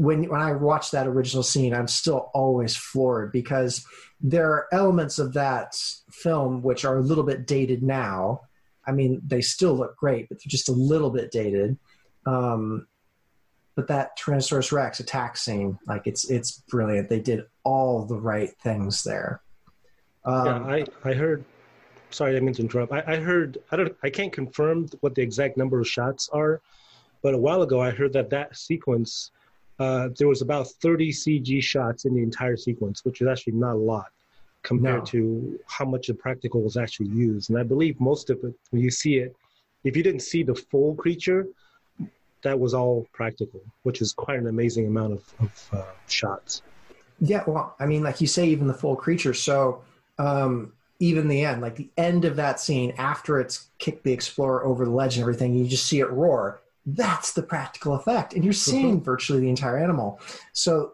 when 0.00 0.24
when 0.30 0.40
I 0.40 0.52
watch 0.52 0.92
that 0.92 1.06
original 1.06 1.42
scene, 1.42 1.74
I'm 1.74 1.86
still 1.86 2.30
always 2.32 2.74
floored 2.74 3.32
because 3.32 3.84
there 4.18 4.50
are 4.50 4.66
elements 4.72 5.18
of 5.18 5.34
that 5.34 5.74
film 6.10 6.62
which 6.62 6.86
are 6.86 6.96
a 6.96 7.02
little 7.02 7.22
bit 7.22 7.46
dated 7.46 7.82
now. 7.82 8.40
I 8.86 8.92
mean, 8.92 9.20
they 9.26 9.42
still 9.42 9.74
look 9.74 9.96
great, 9.96 10.30
but 10.30 10.38
they're 10.38 10.48
just 10.48 10.70
a 10.70 10.72
little 10.72 11.10
bit 11.10 11.30
dated. 11.30 11.76
Um, 12.24 12.86
but 13.76 13.88
that 13.88 14.18
Tyrannosaurus 14.18 14.72
Rex 14.72 15.00
attack 15.00 15.36
scene, 15.36 15.78
like 15.86 16.06
it's 16.06 16.30
it's 16.30 16.62
brilliant. 16.70 17.10
They 17.10 17.20
did 17.20 17.44
all 17.62 18.06
the 18.06 18.18
right 18.18 18.50
things 18.62 19.04
there. 19.04 19.42
Um, 20.24 20.46
yeah, 20.46 20.84
I, 21.04 21.10
I 21.10 21.12
heard. 21.12 21.44
Sorry, 22.08 22.30
I 22.30 22.34
didn't 22.40 22.54
to 22.54 22.62
interrupt. 22.62 22.90
I, 22.90 23.04
I 23.06 23.16
heard. 23.16 23.58
I 23.70 23.76
don't. 23.76 23.94
I 24.02 24.08
can't 24.08 24.32
confirm 24.32 24.88
what 25.00 25.14
the 25.14 25.20
exact 25.20 25.58
number 25.58 25.78
of 25.78 25.86
shots 25.86 26.30
are, 26.32 26.62
but 27.22 27.34
a 27.34 27.38
while 27.38 27.60
ago 27.60 27.82
I 27.82 27.90
heard 27.90 28.14
that 28.14 28.30
that 28.30 28.56
sequence, 28.56 29.30
uh, 29.80 30.10
there 30.18 30.28
was 30.28 30.42
about 30.42 30.68
30 30.82 31.10
CG 31.10 31.62
shots 31.62 32.04
in 32.04 32.14
the 32.14 32.22
entire 32.22 32.56
sequence, 32.56 33.02
which 33.04 33.22
is 33.22 33.26
actually 33.26 33.54
not 33.54 33.72
a 33.72 33.78
lot 33.78 34.08
compared 34.62 35.00
No. 35.00 35.04
to 35.06 35.60
how 35.66 35.86
much 35.86 36.08
the 36.08 36.14
practical 36.14 36.60
was 36.60 36.76
actually 36.76 37.08
used. 37.08 37.48
And 37.48 37.58
I 37.58 37.62
believe 37.62 37.98
most 37.98 38.28
of 38.28 38.38
it, 38.44 38.54
when 38.70 38.82
you 38.82 38.90
see 38.90 39.16
it, 39.16 39.34
if 39.84 39.96
you 39.96 40.02
didn't 40.02 40.20
see 40.20 40.42
the 40.42 40.54
full 40.54 40.94
creature, 40.94 41.46
that 42.42 42.60
was 42.60 42.74
all 42.74 43.06
practical, 43.12 43.62
which 43.82 44.02
is 44.02 44.12
quite 44.12 44.38
an 44.38 44.48
amazing 44.48 44.86
amount 44.86 45.14
of, 45.14 45.24
of 45.38 45.68
uh, 45.72 45.92
shots. 46.06 46.60
Yeah, 47.18 47.42
well, 47.46 47.74
I 47.80 47.86
mean, 47.86 48.02
like 48.02 48.20
you 48.20 48.26
say, 48.26 48.48
even 48.48 48.66
the 48.66 48.74
full 48.74 48.96
creature. 48.96 49.32
So 49.32 49.82
um, 50.18 50.74
even 50.98 51.28
the 51.28 51.42
end, 51.42 51.62
like 51.62 51.76
the 51.76 51.88
end 51.96 52.26
of 52.26 52.36
that 52.36 52.60
scene 52.60 52.92
after 52.98 53.40
it's 53.40 53.68
kicked 53.78 54.04
the 54.04 54.12
explorer 54.12 54.62
over 54.62 54.84
the 54.84 54.90
ledge 54.90 55.16
and 55.16 55.22
everything, 55.22 55.54
you 55.54 55.66
just 55.66 55.86
see 55.86 56.00
it 56.00 56.10
roar. 56.10 56.60
That's 56.86 57.32
the 57.32 57.42
practical 57.42 57.94
effect, 57.94 58.34
and 58.34 58.42
you're 58.44 58.52
seeing 58.52 59.02
virtually 59.02 59.40
the 59.40 59.48
entire 59.50 59.76
animal. 59.78 60.18
So 60.52 60.92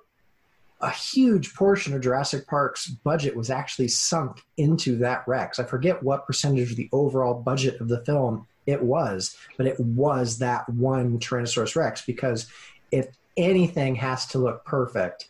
a 0.81 0.91
huge 0.91 1.55
portion 1.55 1.95
of 1.95 2.03
Jurassic 2.03 2.47
Park's 2.47 2.87
budget 2.89 3.35
was 3.35 3.51
actually 3.51 3.89
sunk 3.89 4.43
into 4.57 4.97
that 4.99 5.27
Rex. 5.27 5.59
I 5.59 5.65
forget 5.65 6.03
what 6.03 6.27
percentage 6.27 6.71
of 6.73 6.77
the 6.77 6.89
overall 6.93 7.35
budget 7.35 7.81
of 7.81 7.89
the 7.89 8.05
film 8.05 8.47
it 8.67 8.83
was, 8.83 9.37
but 9.57 9.67
it 9.67 9.79
was 9.81 10.39
that 10.39 10.69
one 10.69 11.19
Tyrannosaurus 11.19 11.77
Rex 11.77 12.05
because 12.05 12.47
if 12.91 13.07
anything 13.37 13.95
has 13.95 14.27
to 14.27 14.39
look 14.39 14.65
perfect, 14.65 15.29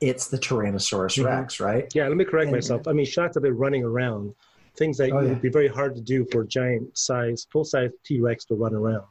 it's 0.00 0.28
the 0.28 0.38
Tyrannosaurus 0.38 1.18
Mhm. 1.22 1.24
Rex, 1.26 1.60
right? 1.60 1.92
Yeah, 1.94 2.08
let 2.08 2.16
me 2.16 2.24
correct 2.24 2.46
And- 2.46 2.56
myself. 2.56 2.88
I 2.88 2.92
mean, 2.92 3.04
shots 3.06 3.36
of 3.36 3.44
it 3.44 3.50
running 3.50 3.84
around, 3.84 4.34
things 4.76 4.96
that 4.98 5.12
Oh, 5.12 5.20
yeah. 5.20 5.28
would 5.28 5.42
be 5.42 5.48
very 5.50 5.68
hard 5.68 5.94
to 5.96 6.00
do 6.00 6.24
for 6.32 6.42
a 6.42 6.46
giant 6.46 6.96
size, 6.96 7.46
full 7.52 7.64
size 7.64 7.90
T 8.04 8.20
Rex 8.20 8.44
to 8.46 8.54
run 8.54 8.74
around. 8.74 9.04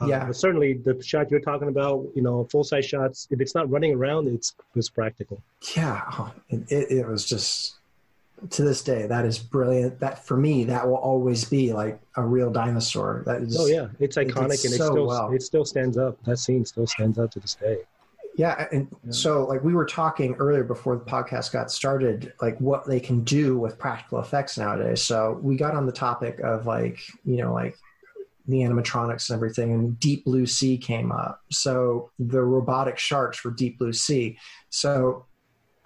Uh, 0.00 0.06
Yeah. 0.06 0.26
But 0.26 0.36
certainly 0.36 0.74
the 0.74 1.00
shot 1.02 1.30
you're 1.30 1.40
talking 1.40 1.68
about, 1.68 2.06
you 2.14 2.22
know, 2.22 2.44
full 2.50 2.64
size 2.64 2.86
shots, 2.86 3.28
if 3.30 3.40
it's 3.40 3.54
not 3.54 3.70
running 3.70 3.94
around, 3.94 4.28
it's 4.28 4.54
it's 4.74 4.88
practical. 4.88 5.42
Yeah, 5.76 6.02
oh, 6.12 6.32
it, 6.48 6.70
it, 6.70 6.90
it 6.90 7.06
was 7.06 7.26
just 7.26 7.76
to 8.50 8.62
this 8.62 8.82
day, 8.82 9.06
that 9.06 9.24
is 9.24 9.38
brilliant. 9.38 10.00
That 10.00 10.24
for 10.24 10.36
me, 10.36 10.64
that 10.64 10.86
will 10.86 10.96
always 10.96 11.44
be 11.44 11.72
like 11.72 12.00
a 12.16 12.22
real 12.22 12.50
dinosaur. 12.50 13.22
That 13.26 13.42
is. 13.42 13.56
Oh 13.58 13.66
yeah, 13.66 13.88
it's 14.00 14.16
it 14.16 14.28
iconic 14.28 14.64
and 14.64 14.74
it 14.74 14.78
so 14.78 14.90
still 14.90 15.06
well. 15.06 15.32
it 15.32 15.42
still 15.42 15.64
stands 15.64 15.96
up. 15.96 16.22
That 16.24 16.38
scene 16.38 16.64
still 16.64 16.86
stands 16.86 17.18
up 17.18 17.30
to 17.32 17.40
this 17.40 17.54
day. 17.54 17.78
Yeah, 18.36 18.66
and 18.72 18.88
so 19.10 19.44
like 19.44 19.62
we 19.62 19.74
were 19.74 19.84
talking 19.84 20.34
earlier 20.36 20.64
before 20.64 20.96
the 20.96 21.04
podcast 21.04 21.52
got 21.52 21.70
started, 21.70 22.32
like 22.40 22.58
what 22.60 22.86
they 22.86 22.98
can 22.98 23.22
do 23.24 23.58
with 23.58 23.78
practical 23.78 24.20
effects 24.20 24.56
nowadays. 24.58 25.02
So 25.02 25.38
we 25.42 25.56
got 25.56 25.74
on 25.74 25.86
the 25.86 25.92
topic 25.92 26.40
of 26.40 26.66
like 26.66 26.98
you 27.24 27.36
know 27.36 27.52
like 27.52 27.76
the 28.46 28.58
animatronics 28.58 29.28
and 29.28 29.36
everything, 29.36 29.72
and 29.72 29.98
Deep 30.00 30.24
Blue 30.24 30.46
Sea 30.46 30.76
came 30.76 31.12
up. 31.12 31.40
So 31.50 32.10
the 32.18 32.42
robotic 32.42 32.98
sharks 32.98 33.38
for 33.38 33.50
Deep 33.50 33.78
Blue 33.78 33.92
Sea. 33.92 34.38
So 34.70 35.26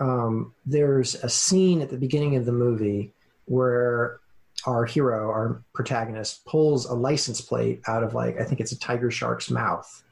um, 0.01 0.55
there's 0.65 1.15
a 1.17 1.29
scene 1.29 1.81
at 1.81 1.91
the 1.91 1.99
beginning 1.99 2.37
of 2.37 2.47
the 2.47 2.53
movie 2.53 3.13
where 3.47 4.21
our 4.65 4.85
hero, 4.85 5.29
our 5.29 5.63
protagonist, 5.75 6.45
pulls 6.45 6.87
a 6.87 6.95
license 6.95 7.41
plate 7.41 7.81
out 7.87 8.03
of 8.03 8.15
like 8.15 8.41
I 8.41 8.45
think 8.45 8.61
it's 8.61 8.73
a 8.73 8.79
tiger 8.79 9.11
shark's 9.11 9.51
mouth 9.51 10.05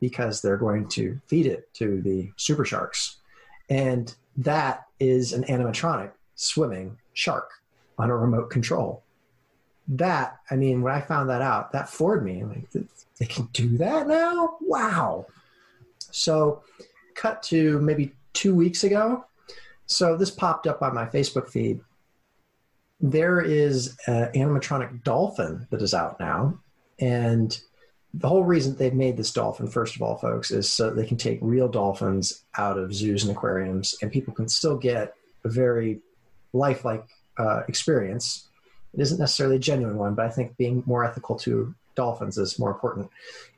because 0.00 0.42
they're 0.42 0.56
going 0.56 0.88
to 0.88 1.20
feed 1.26 1.46
it 1.46 1.72
to 1.74 2.02
the 2.02 2.30
super 2.36 2.64
sharks. 2.64 3.16
And 3.68 4.14
that 4.36 4.84
is 5.00 5.32
an 5.32 5.44
animatronic 5.44 6.12
swimming 6.34 6.98
shark 7.14 7.50
on 7.98 8.10
a 8.10 8.16
remote 8.16 8.50
control. 8.50 9.02
That, 9.88 10.38
I 10.50 10.56
mean, 10.56 10.82
when 10.82 10.92
I 10.92 11.00
found 11.00 11.30
that 11.30 11.42
out, 11.42 11.72
that 11.72 11.88
floored 11.88 12.24
me. 12.24 12.44
Like, 12.44 12.70
they 13.18 13.26
can 13.26 13.48
do 13.52 13.78
that 13.78 14.08
now? 14.08 14.56
Wow. 14.60 15.26
So, 15.98 16.62
cut 17.14 17.42
to 17.44 17.80
maybe 17.80 18.12
two 18.32 18.54
weeks 18.54 18.84
ago. 18.84 19.24
So, 19.86 20.16
this 20.16 20.30
popped 20.30 20.66
up 20.66 20.82
on 20.82 20.94
my 20.94 21.06
Facebook 21.06 21.48
feed. 21.48 21.80
There 23.00 23.40
is 23.40 23.96
an 24.06 24.32
animatronic 24.32 25.04
dolphin 25.04 25.66
that 25.70 25.82
is 25.82 25.94
out 25.94 26.18
now. 26.18 26.58
And 26.98 27.58
the 28.14 28.28
whole 28.28 28.44
reason 28.44 28.74
they've 28.76 28.94
made 28.94 29.16
this 29.16 29.32
dolphin, 29.32 29.66
first 29.66 29.94
of 29.94 30.02
all, 30.02 30.16
folks, 30.16 30.50
is 30.50 30.70
so 30.70 30.90
they 30.90 31.04
can 31.04 31.18
take 31.18 31.38
real 31.42 31.68
dolphins 31.68 32.44
out 32.56 32.78
of 32.78 32.94
zoos 32.94 33.24
and 33.24 33.36
aquariums, 33.36 33.94
and 34.00 34.10
people 34.10 34.32
can 34.32 34.48
still 34.48 34.76
get 34.76 35.14
a 35.44 35.48
very 35.48 36.00
lifelike 36.54 37.04
uh, 37.36 37.62
experience. 37.68 38.48
It 38.96 39.02
isn't 39.02 39.18
necessarily 39.18 39.56
a 39.56 39.60
genuine 39.60 39.98
one, 39.98 40.14
but 40.14 40.26
I 40.26 40.30
think 40.30 40.56
being 40.56 40.82
more 40.86 41.04
ethical 41.04 41.36
to 41.40 41.74
dolphins 41.94 42.38
is 42.38 42.58
more 42.58 42.70
important. 42.70 43.10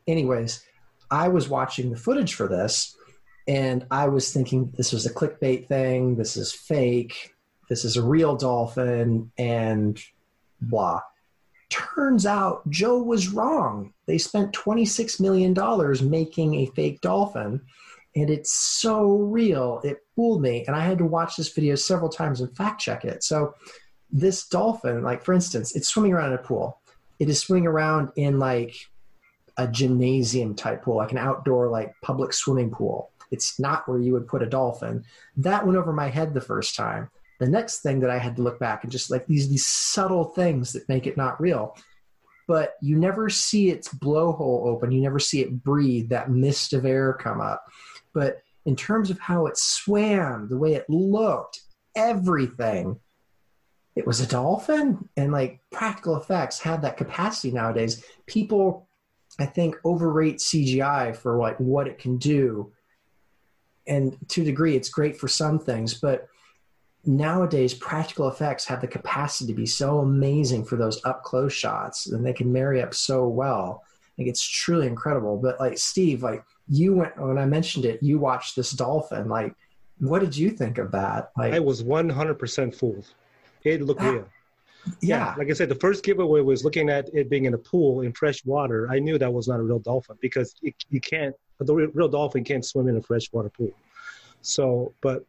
Anyways, 0.06 0.64
I 1.10 1.28
was 1.28 1.48
watching 1.48 1.90
the 1.90 1.96
footage 1.96 2.34
for 2.34 2.48
this, 2.48 2.96
and 3.46 3.86
I 3.90 4.08
was 4.08 4.32
thinking 4.32 4.72
this 4.76 4.92
was 4.92 5.06
a 5.06 5.14
clickbait 5.14 5.68
thing. 5.68 6.16
This 6.16 6.36
is 6.36 6.52
fake. 6.52 7.34
This 7.68 7.84
is 7.84 7.96
a 7.96 8.02
real 8.02 8.36
dolphin, 8.36 9.30
and 9.38 9.98
blah 10.60 11.00
turns 11.70 12.26
out 12.26 12.68
Joe 12.70 13.02
was 13.02 13.28
wrong. 13.28 13.92
They 14.06 14.18
spent 14.18 14.54
$26 14.54 15.20
million 15.20 15.54
making 16.10 16.54
a 16.54 16.66
fake 16.66 17.00
dolphin, 17.00 17.60
and 18.16 18.30
it's 18.30 18.52
so 18.52 19.10
real. 19.10 19.80
It 19.84 19.98
fooled 20.16 20.42
me. 20.42 20.64
And 20.66 20.74
I 20.74 20.80
had 20.80 20.98
to 20.98 21.04
watch 21.04 21.36
this 21.36 21.52
video 21.52 21.74
several 21.74 22.08
times 22.08 22.40
and 22.40 22.56
fact 22.56 22.80
check 22.80 23.04
it. 23.04 23.22
So, 23.22 23.54
this 24.10 24.46
dolphin, 24.48 25.02
like 25.02 25.24
for 25.24 25.34
instance, 25.34 25.74
it's 25.76 25.88
swimming 25.88 26.12
around 26.12 26.32
in 26.32 26.38
a 26.38 26.42
pool. 26.42 26.80
It 27.18 27.28
is 27.28 27.40
swimming 27.40 27.66
around 27.66 28.10
in 28.16 28.38
like 28.38 28.74
a 29.56 29.66
gymnasium 29.66 30.54
type 30.54 30.82
pool, 30.82 30.96
like 30.96 31.12
an 31.12 31.18
outdoor, 31.18 31.68
like 31.68 31.94
public 32.02 32.32
swimming 32.32 32.70
pool. 32.70 33.10
It's 33.30 33.58
not 33.60 33.86
where 33.88 33.98
you 33.98 34.12
would 34.12 34.28
put 34.28 34.42
a 34.42 34.46
dolphin. 34.46 35.04
That 35.36 35.66
went 35.66 35.76
over 35.76 35.92
my 35.92 36.08
head 36.08 36.32
the 36.32 36.40
first 36.40 36.74
time 36.74 37.10
the 37.38 37.48
next 37.48 37.80
thing 37.80 38.00
that 38.00 38.10
I 38.10 38.18
had 38.18 38.36
to 38.36 38.42
look 38.42 38.58
back 38.58 38.82
and 38.82 38.92
just 38.92 39.10
like 39.10 39.26
these 39.26 39.48
these 39.48 39.66
subtle 39.66 40.24
things 40.24 40.72
that 40.72 40.88
make 40.88 41.06
it 41.06 41.16
not 41.16 41.40
real. 41.40 41.76
But 42.46 42.74
you 42.80 42.96
never 42.96 43.28
see 43.28 43.70
its 43.70 43.88
blowhole 43.88 44.66
open. 44.66 44.90
You 44.90 45.02
never 45.02 45.18
see 45.18 45.40
it 45.42 45.62
breathe, 45.62 46.08
that 46.08 46.30
mist 46.30 46.72
of 46.72 46.86
air 46.86 47.12
come 47.12 47.40
up. 47.40 47.64
But 48.14 48.38
in 48.64 48.74
terms 48.74 49.10
of 49.10 49.18
how 49.18 49.46
it 49.46 49.56
swam, 49.56 50.48
the 50.48 50.56
way 50.56 50.74
it 50.74 50.88
looked, 50.88 51.60
everything, 51.94 52.98
it 53.98 54.06
was 54.06 54.20
a 54.20 54.26
dolphin. 54.26 55.08
And 55.16 55.32
like 55.32 55.60
practical 55.72 56.16
effects 56.16 56.60
have 56.60 56.82
that 56.82 56.96
capacity 56.96 57.50
nowadays. 57.50 58.04
People, 58.26 58.88
I 59.40 59.46
think, 59.46 59.76
overrate 59.84 60.36
CGI 60.36 61.16
for 61.16 61.36
like 61.36 61.58
what 61.58 61.88
it 61.88 61.98
can 61.98 62.16
do. 62.16 62.72
And 63.88 64.16
to 64.28 64.42
a 64.42 64.44
degree, 64.44 64.76
it's 64.76 64.88
great 64.88 65.16
for 65.16 65.26
some 65.26 65.58
things, 65.58 65.94
but 65.94 66.28
nowadays 67.04 67.74
practical 67.74 68.28
effects 68.28 68.66
have 68.66 68.80
the 68.80 68.86
capacity 68.86 69.52
to 69.52 69.56
be 69.56 69.66
so 69.66 69.98
amazing 69.98 70.64
for 70.64 70.76
those 70.76 71.04
up 71.04 71.22
close 71.22 71.52
shots 71.52 72.06
and 72.06 72.24
they 72.24 72.32
can 72.32 72.52
marry 72.52 72.82
up 72.82 72.92
so 72.92 73.26
well 73.26 73.82
like 74.18 74.26
it's 74.26 74.42
truly 74.42 74.86
incredible 74.86 75.36
but 75.36 75.58
like 75.60 75.78
steve 75.78 76.24
like 76.24 76.42
you 76.68 76.92
went 76.92 77.16
when 77.18 77.38
i 77.38 77.46
mentioned 77.46 77.84
it 77.84 78.02
you 78.02 78.18
watched 78.18 78.56
this 78.56 78.72
dolphin 78.72 79.28
like 79.28 79.54
what 80.00 80.18
did 80.18 80.36
you 80.36 80.50
think 80.50 80.76
of 80.76 80.90
that 80.90 81.30
like 81.36 81.54
I 81.54 81.60
was 81.60 81.82
100% 81.82 82.74
fooled. 82.74 83.06
It 83.64 83.82
looked 83.82 84.00
Ah, 84.02 84.10
real. 84.10 84.28
yeah. 85.00 85.34
like 85.36 85.50
I 85.50 85.52
said, 85.52 85.68
the 85.68 85.74
first 85.74 86.04
giveaway 86.04 86.40
was 86.40 86.64
looking 86.64 86.88
at 86.88 87.08
it 87.14 87.28
being 87.28 87.44
in 87.46 87.54
a 87.54 87.58
pool 87.58 88.02
in 88.02 88.12
fresh 88.12 88.44
water. 88.44 88.88
I 88.90 88.98
knew 88.98 89.18
that 89.18 89.32
was 89.32 89.48
not 89.48 89.60
a 89.60 89.62
real 89.62 89.78
dolphin 89.80 90.16
because 90.20 90.54
it, 90.62 90.74
you 90.90 91.00
can't. 91.00 91.34
The 91.60 91.74
real, 91.74 91.90
real 91.92 92.08
dolphin 92.08 92.44
can't 92.44 92.64
swim 92.64 92.88
in 92.88 92.96
a 92.96 93.02
freshwater 93.02 93.48
pool. 93.50 93.72
So, 94.42 94.92
but 95.00 95.24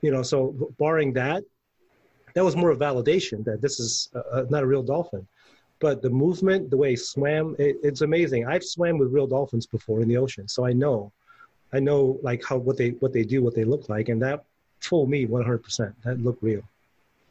you 0.00 0.10
know, 0.10 0.22
so 0.22 0.72
barring 0.78 1.12
that, 1.14 1.44
that 2.34 2.44
was 2.44 2.56
more 2.56 2.70
a 2.70 2.76
validation 2.76 3.44
that 3.44 3.60
this 3.60 3.78
is 3.80 4.10
uh, 4.14 4.44
not 4.48 4.62
a 4.62 4.66
real 4.66 4.82
dolphin. 4.82 5.26
But 5.80 6.02
the 6.02 6.10
movement, 6.10 6.70
the 6.70 6.76
way 6.76 6.90
he 6.90 6.96
swam, 6.96 7.54
it, 7.58 7.76
it's 7.82 8.00
amazing. 8.00 8.46
I've 8.46 8.64
swam 8.64 8.98
with 8.98 9.12
real 9.12 9.26
dolphins 9.26 9.66
before 9.66 10.00
in 10.00 10.08
the 10.08 10.16
ocean, 10.16 10.48
so 10.48 10.64
I 10.64 10.72
know, 10.72 11.12
I 11.72 11.78
know 11.80 12.18
like 12.22 12.42
how 12.44 12.56
what 12.56 12.76
they 12.76 12.90
what 13.00 13.12
they 13.12 13.22
do, 13.24 13.42
what 13.42 13.54
they 13.54 13.64
look 13.64 13.88
like, 13.88 14.08
and 14.08 14.20
that 14.22 14.44
fooled 14.80 15.10
me 15.10 15.26
100%. 15.26 15.94
That 16.04 16.20
looked 16.20 16.42
real. 16.42 16.62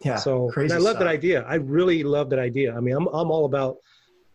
Yeah, 0.02 0.16
So 0.18 0.52
I 0.56 0.62
love 0.64 0.82
stuff. 0.82 1.00
that 1.00 1.08
idea. 1.08 1.44
I 1.44 1.56
really 1.56 2.04
love 2.04 2.30
that 2.30 2.40
idea. 2.40 2.76
I 2.76 2.80
mean, 2.80 2.96
I'm 2.96 3.08
I'm 3.08 3.32
all 3.32 3.46
about, 3.46 3.78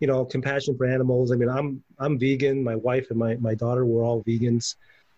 you 0.01 0.06
know, 0.09 0.24
compassion 0.24 0.76
for 0.76 0.86
animals. 0.86 1.30
I 1.32 1.36
mean, 1.36 1.48
I'm 1.48 1.82
I'm 1.98 2.18
vegan. 2.18 2.62
My 2.64 2.74
wife 2.76 3.06
and 3.10 3.18
my 3.18 3.36
my 3.36 3.55
daughter 3.55 3.86
were 3.86 4.02
all 4.02 4.22
vegans, 4.24 4.74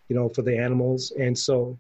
you 0.09 0.17
know, 0.17 0.29
for 0.29 0.43
the 0.43 0.57
animals, 0.57 1.13
and 1.19 1.37
so 1.37 1.79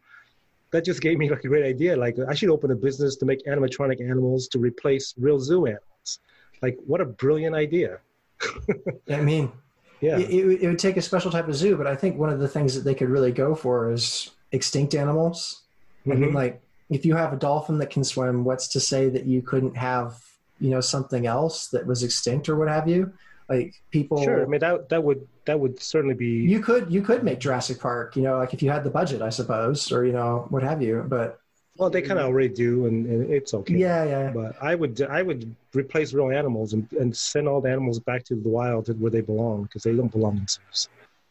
that 0.70 0.84
just 0.84 1.00
gave 1.02 1.18
me 1.18 1.28
like 1.30 1.44
a 1.44 1.48
great 1.48 1.64
idea. 1.64 1.94
Like 1.96 2.16
I 2.26 2.34
should 2.34 2.48
open 2.48 2.70
a 2.70 2.74
business 2.74 3.16
to 3.16 3.26
make 3.26 3.44
animatronic 3.46 4.00
animals 4.00 4.48
to 4.48 4.58
replace 4.58 5.14
real 5.18 5.38
zoo 5.38 5.66
animals. 5.66 6.18
Like 6.62 6.78
what 6.86 7.00
a 7.02 7.04
brilliant 7.04 7.54
idea. 7.54 7.98
I 9.10 9.20
mean, 9.20 9.52
Yeah. 10.00 10.18
it, 10.18 10.30
it, 10.30 10.44
would- 10.46 10.62
it 10.62 10.66
would 10.68 10.78
take 10.78 10.96
a 10.96 11.02
special 11.02 11.30
type 11.30 11.48
of 11.48 11.54
zoo, 11.54 11.76
but 11.76 11.86
I 11.86 11.94
think 11.94 12.18
one 12.18 12.30
of 12.30 12.40
the 12.40 12.48
things 12.48 12.74
that 12.74 12.80
they 12.82 12.94
could 12.94 13.08
really 13.10 13.30
go 13.32 13.54
for 13.54 13.92
is 13.92 14.30
extinct 14.52 14.94
animals. 14.94 15.62
I 16.06 16.14
mean, 16.14 16.30
Mhm. 16.30 16.34
like 16.34 16.60
if 16.90 17.04
you 17.06 17.16
have 17.16 17.32
a 17.32 17.36
dolphin 17.36 17.78
that 17.78 17.90
can 17.90 18.04
swim, 18.04 18.44
what's 18.44 18.68
to 18.68 18.80
say 18.80 19.08
that 19.08 19.24
you 19.24 19.42
couldn't 19.42 19.76
have, 19.76 20.22
you 20.60 20.70
know, 20.70 20.80
something 20.80 21.26
else 21.26 21.68
that 21.68 21.86
was 21.86 22.02
extinct 22.02 22.48
or 22.48 22.56
what 22.56 22.68
have 22.68 22.88
you? 22.88 23.12
Like 23.48 23.74
people, 23.90 24.22
Sure. 24.22 24.42
I 24.42 24.46
mean 24.46 24.60
that 24.60 24.88
that 24.88 25.04
would 25.04 25.26
that 25.44 25.60
would 25.60 25.80
certainly 25.82 26.14
be 26.14 26.26
you 26.26 26.60
could 26.60 26.90
you 26.90 27.02
could 27.02 27.22
make 27.24 27.40
Jurassic 27.40 27.78
Park, 27.78 28.16
you 28.16 28.22
know, 28.22 28.38
like 28.38 28.54
if 28.54 28.62
you 28.62 28.70
had 28.70 28.84
the 28.84 28.90
budget, 28.90 29.20
I 29.20 29.28
suppose, 29.28 29.92
or 29.92 30.04
you 30.06 30.12
know, 30.12 30.46
what 30.48 30.62
have 30.62 30.80
you. 30.80 31.04
But 31.06 31.38
well 31.76 31.90
they 31.90 32.00
kind 32.00 32.18
of 32.18 32.26
already 32.26 32.48
do, 32.48 32.86
and, 32.86 33.06
and 33.06 33.30
it's 33.30 33.52
okay. 33.52 33.76
yeah, 33.76 34.04
yeah. 34.04 34.30
But 34.30 34.56
I 34.62 34.74
would 34.74 35.02
I 35.02 35.22
would 35.22 35.54
replace 35.74 36.14
real 36.14 36.30
animals 36.30 36.72
and, 36.72 36.90
and 36.92 37.14
send 37.14 37.46
all 37.46 37.60
the 37.60 37.70
animals 37.70 37.98
back 38.00 38.24
to 38.24 38.34
the 38.34 38.48
wild 38.48 38.88
where 38.98 39.10
they 39.10 39.20
belong 39.20 39.64
because 39.64 39.82
they 39.82 39.92
don't 39.94 40.12
belong 40.12 40.38
in 40.38 40.46
zoos. 40.48 40.88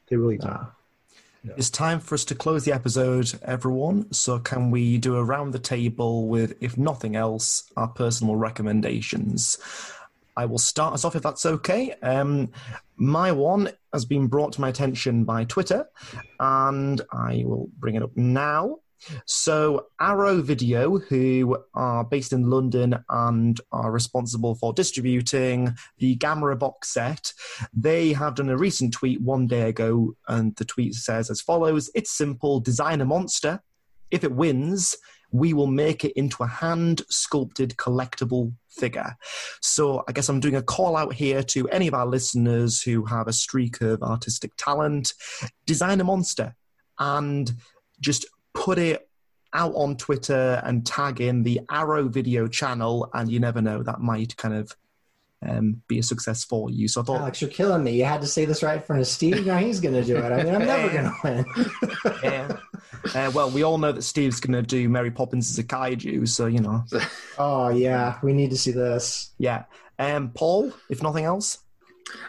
They 0.07 0.15
really 0.15 0.37
don't. 0.37 0.67
Ah. 1.45 1.53
It's 1.57 1.69
time 1.69 1.99
for 1.99 2.15
us 2.15 2.25
to 2.25 2.35
close 2.35 2.63
the 2.63 2.73
episode, 2.73 3.31
everyone. 3.43 4.11
So, 4.13 4.39
can 4.39 4.71
we 4.71 4.97
do 4.97 5.17
a 5.17 5.23
round 5.23 5.53
the 5.53 5.59
table 5.59 6.27
with, 6.27 6.55
if 6.61 6.77
nothing 6.77 7.15
else, 7.15 7.71
our 7.75 7.87
personal 7.87 8.35
recommendations? 8.35 9.57
I 10.35 10.45
will 10.45 10.57
start 10.57 10.93
us 10.93 11.05
off 11.05 11.15
if 11.15 11.21
that's 11.21 11.45
okay. 11.45 11.93
Um, 12.01 12.51
my 12.95 13.31
one 13.31 13.69
has 13.91 14.05
been 14.05 14.27
brought 14.27 14.53
to 14.53 14.61
my 14.61 14.69
attention 14.69 15.25
by 15.25 15.43
Twitter, 15.45 15.87
and 16.39 17.01
I 17.11 17.43
will 17.45 17.69
bring 17.77 17.95
it 17.95 18.03
up 18.03 18.15
now. 18.15 18.79
So, 19.25 19.87
Arrow 19.99 20.41
Video, 20.41 20.99
who 20.99 21.57
are 21.73 22.03
based 22.03 22.33
in 22.33 22.49
London 22.49 23.03
and 23.09 23.59
are 23.71 23.91
responsible 23.91 24.55
for 24.55 24.73
distributing 24.73 25.75
the 25.97 26.15
Gamera 26.17 26.57
box 26.57 26.89
set, 26.93 27.33
they 27.73 28.13
have 28.13 28.35
done 28.35 28.49
a 28.49 28.57
recent 28.57 28.93
tweet 28.93 29.21
one 29.21 29.47
day 29.47 29.69
ago, 29.69 30.15
and 30.27 30.55
the 30.55 30.65
tweet 30.65 30.93
says 30.95 31.29
as 31.29 31.41
follows 31.41 31.89
It's 31.95 32.11
simple, 32.11 32.59
design 32.59 33.01
a 33.01 33.05
monster. 33.05 33.61
If 34.11 34.23
it 34.23 34.31
wins, 34.31 34.95
we 35.33 35.53
will 35.53 35.67
make 35.67 36.05
it 36.05 36.13
into 36.15 36.43
a 36.43 36.47
hand 36.47 37.01
sculpted 37.09 37.75
collectible 37.77 38.53
figure. 38.69 39.17
So 39.61 40.03
I 40.07 40.11
guess 40.11 40.29
I'm 40.29 40.39
doing 40.39 40.55
a 40.55 40.61
call 40.61 40.95
out 40.95 41.13
here 41.13 41.41
to 41.43 41.67
any 41.69 41.87
of 41.87 41.95
our 41.95 42.05
listeners 42.05 42.81
who 42.81 43.05
have 43.05 43.27
a 43.27 43.33
streak 43.33 43.81
of 43.81 44.03
artistic 44.03 44.51
talent. 44.57 45.13
Design 45.65 45.99
a 45.99 46.03
monster 46.03 46.55
and 46.99 47.51
just 47.99 48.25
put 48.53 48.77
it 48.77 49.07
out 49.53 49.73
on 49.75 49.95
Twitter 49.97 50.61
and 50.63 50.85
tag 50.85 51.21
in 51.21 51.43
the 51.43 51.61
Arrow 51.69 52.07
Video 52.07 52.47
channel, 52.47 53.09
and 53.13 53.31
you 53.31 53.39
never 53.39 53.61
know, 53.61 53.83
that 53.83 53.99
might 53.99 54.35
kind 54.37 54.55
of 54.55 54.75
um, 55.47 55.81
be 55.87 55.99
a 55.99 56.03
success 56.03 56.43
for 56.43 56.69
you. 56.69 56.87
So 56.87 57.01
I 57.01 57.03
thought, 57.03 57.21
Alex, 57.21 57.41
you're 57.41 57.49
killing 57.49 57.83
me. 57.83 57.91
You 57.91 58.05
had 58.05 58.21
to 58.21 58.27
say 58.27 58.45
this 58.45 58.63
right 58.63 58.77
in 58.77 58.83
front 58.83 59.01
of 59.01 59.07
Steve. 59.07 59.45
Now 59.45 59.57
he's 59.57 59.79
going 59.79 59.93
to 59.93 60.03
do 60.03 60.17
it. 60.17 60.31
I 60.31 60.43
mean, 60.43 60.55
I'm 60.55 60.65
never 60.65 60.89
going 60.89 61.05
to 61.05 61.15
win. 61.23 62.13
yeah. 62.23 62.57
Uh, 63.13 63.31
well, 63.33 63.49
we 63.49 63.63
all 63.63 63.77
know 63.77 63.91
that 63.91 64.03
Steve's 64.03 64.39
going 64.39 64.53
to 64.53 64.61
do 64.61 64.87
Mary 64.89 65.11
Poppins 65.11 65.49
as 65.49 65.59
a 65.59 65.63
kaiju, 65.63 66.27
so 66.27 66.45
you 66.45 66.59
know. 66.59 66.83
oh 67.37 67.69
yeah, 67.69 68.19
we 68.23 68.33
need 68.33 68.51
to 68.51 68.57
see 68.57 68.71
this. 68.71 69.33
Yeah, 69.37 69.65
um, 69.99 70.31
Paul. 70.31 70.71
If 70.89 71.03
nothing 71.03 71.25
else, 71.25 71.57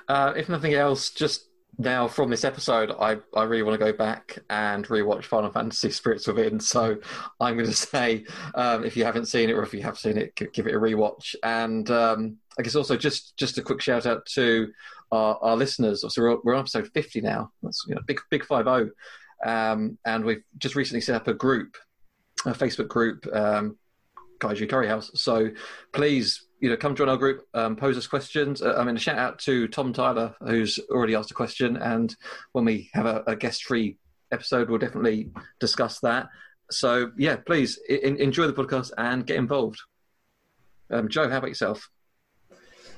uh, 0.09 0.33
if 0.37 0.49
nothing 0.49 0.75
else, 0.75 1.11
just 1.11 1.47
now 1.79 2.09
from 2.09 2.31
this 2.31 2.45
episode, 2.45 2.93
I, 3.01 3.19
I 3.35 3.45
really 3.45 3.63
want 3.63 3.79
to 3.79 3.85
go 3.85 3.93
back 3.93 4.39
and 4.51 4.87
rewatch 4.87 5.25
Final 5.25 5.51
Fantasy 5.51 5.91
Spirits 5.91 6.27
Within. 6.27 6.61
So 6.61 6.97
I'm 7.41 7.55
going 7.55 7.69
to 7.69 7.75
say, 7.75 8.25
um, 8.55 8.85
if 8.85 8.97
you 8.97 9.05
haven't 9.05 9.27
seen 9.27 9.51
it 9.51 9.55
or 9.55 9.63
if 9.63 9.75
you 9.75 9.83
have 9.83 9.99
seen 9.99 10.19
it, 10.19 10.35
give 10.37 10.67
it 10.67 10.75
a 10.75 10.79
rewatch. 10.79 11.35
And 11.43 11.91
um, 11.91 12.37
I 12.59 12.63
guess 12.63 12.75
also 12.75 12.97
just 12.97 13.37
just 13.37 13.59
a 13.59 13.63
quick 13.63 13.81
shout 13.81 14.07
out 14.07 14.27
to 14.27 14.73
our, 15.11 15.39
our 15.43 15.57
listeners. 15.57 16.05
So 16.07 16.23
we're, 16.23 16.37
we're 16.43 16.55
on 16.55 16.61
episode 16.61 16.91
50 16.93 17.21
now. 17.21 17.51
That's 17.63 17.85
you 17.89 17.95
know, 17.95 18.03
big 18.07 18.21
big 18.31 18.45
five 18.45 18.67
zero. 18.67 18.91
Um, 19.45 19.99
and 20.05 20.25
we've 20.25 20.43
just 20.59 20.77
recently 20.77 21.01
set 21.01 21.17
up 21.17 21.29
a 21.29 21.35
group, 21.35 21.77
a 22.47 22.53
Facebook 22.53 22.89
group, 22.89 23.27
um, 23.33 23.77
Kaiju 24.39 24.69
Curry 24.69 24.89
House. 24.89 25.11
So 25.15 25.51
please 25.93 26.47
you 26.65 26.71
know, 26.71 26.79
come 26.79 26.95
join 26.95 27.11
our 27.11 27.19
group, 27.19 27.47
um, 27.53 27.77
pose 27.77 27.99
us 27.99 28.07
questions. 28.07 28.63
Uh, 28.63 28.75
I 28.79 28.85
mean, 28.85 28.97
a 28.97 28.99
shout 28.99 29.19
out 29.19 29.39
to 29.41 29.69
Tom 29.69 29.93
Tyler, 29.93 30.35
who's 30.41 30.79
already 30.91 31.15
asked 31.15 31.31
a 31.31 31.35
question. 31.35 31.77
And 31.77 32.17
when 32.53 32.65
we 32.65 32.89
have 32.95 33.05
a, 33.05 33.23
a 33.27 33.37
guest 33.37 33.65
free 33.65 33.99
episode, 34.33 34.71
we'll 34.71 34.79
definitely 34.79 35.29
discuss 35.61 36.01
that. 36.01 36.29
So, 36.71 37.13
yeah, 37.19 37.37
please 37.37 37.79
in, 37.87 38.17
enjoy 38.17 38.47
the 38.47 38.55
podcast 38.55 38.93
and 38.97 39.27
get 39.27 39.37
involved. 39.37 39.79
Um, 40.91 41.11
Joe, 41.11 41.29
how 41.29 41.37
about 41.37 41.49
yourself? 41.49 41.91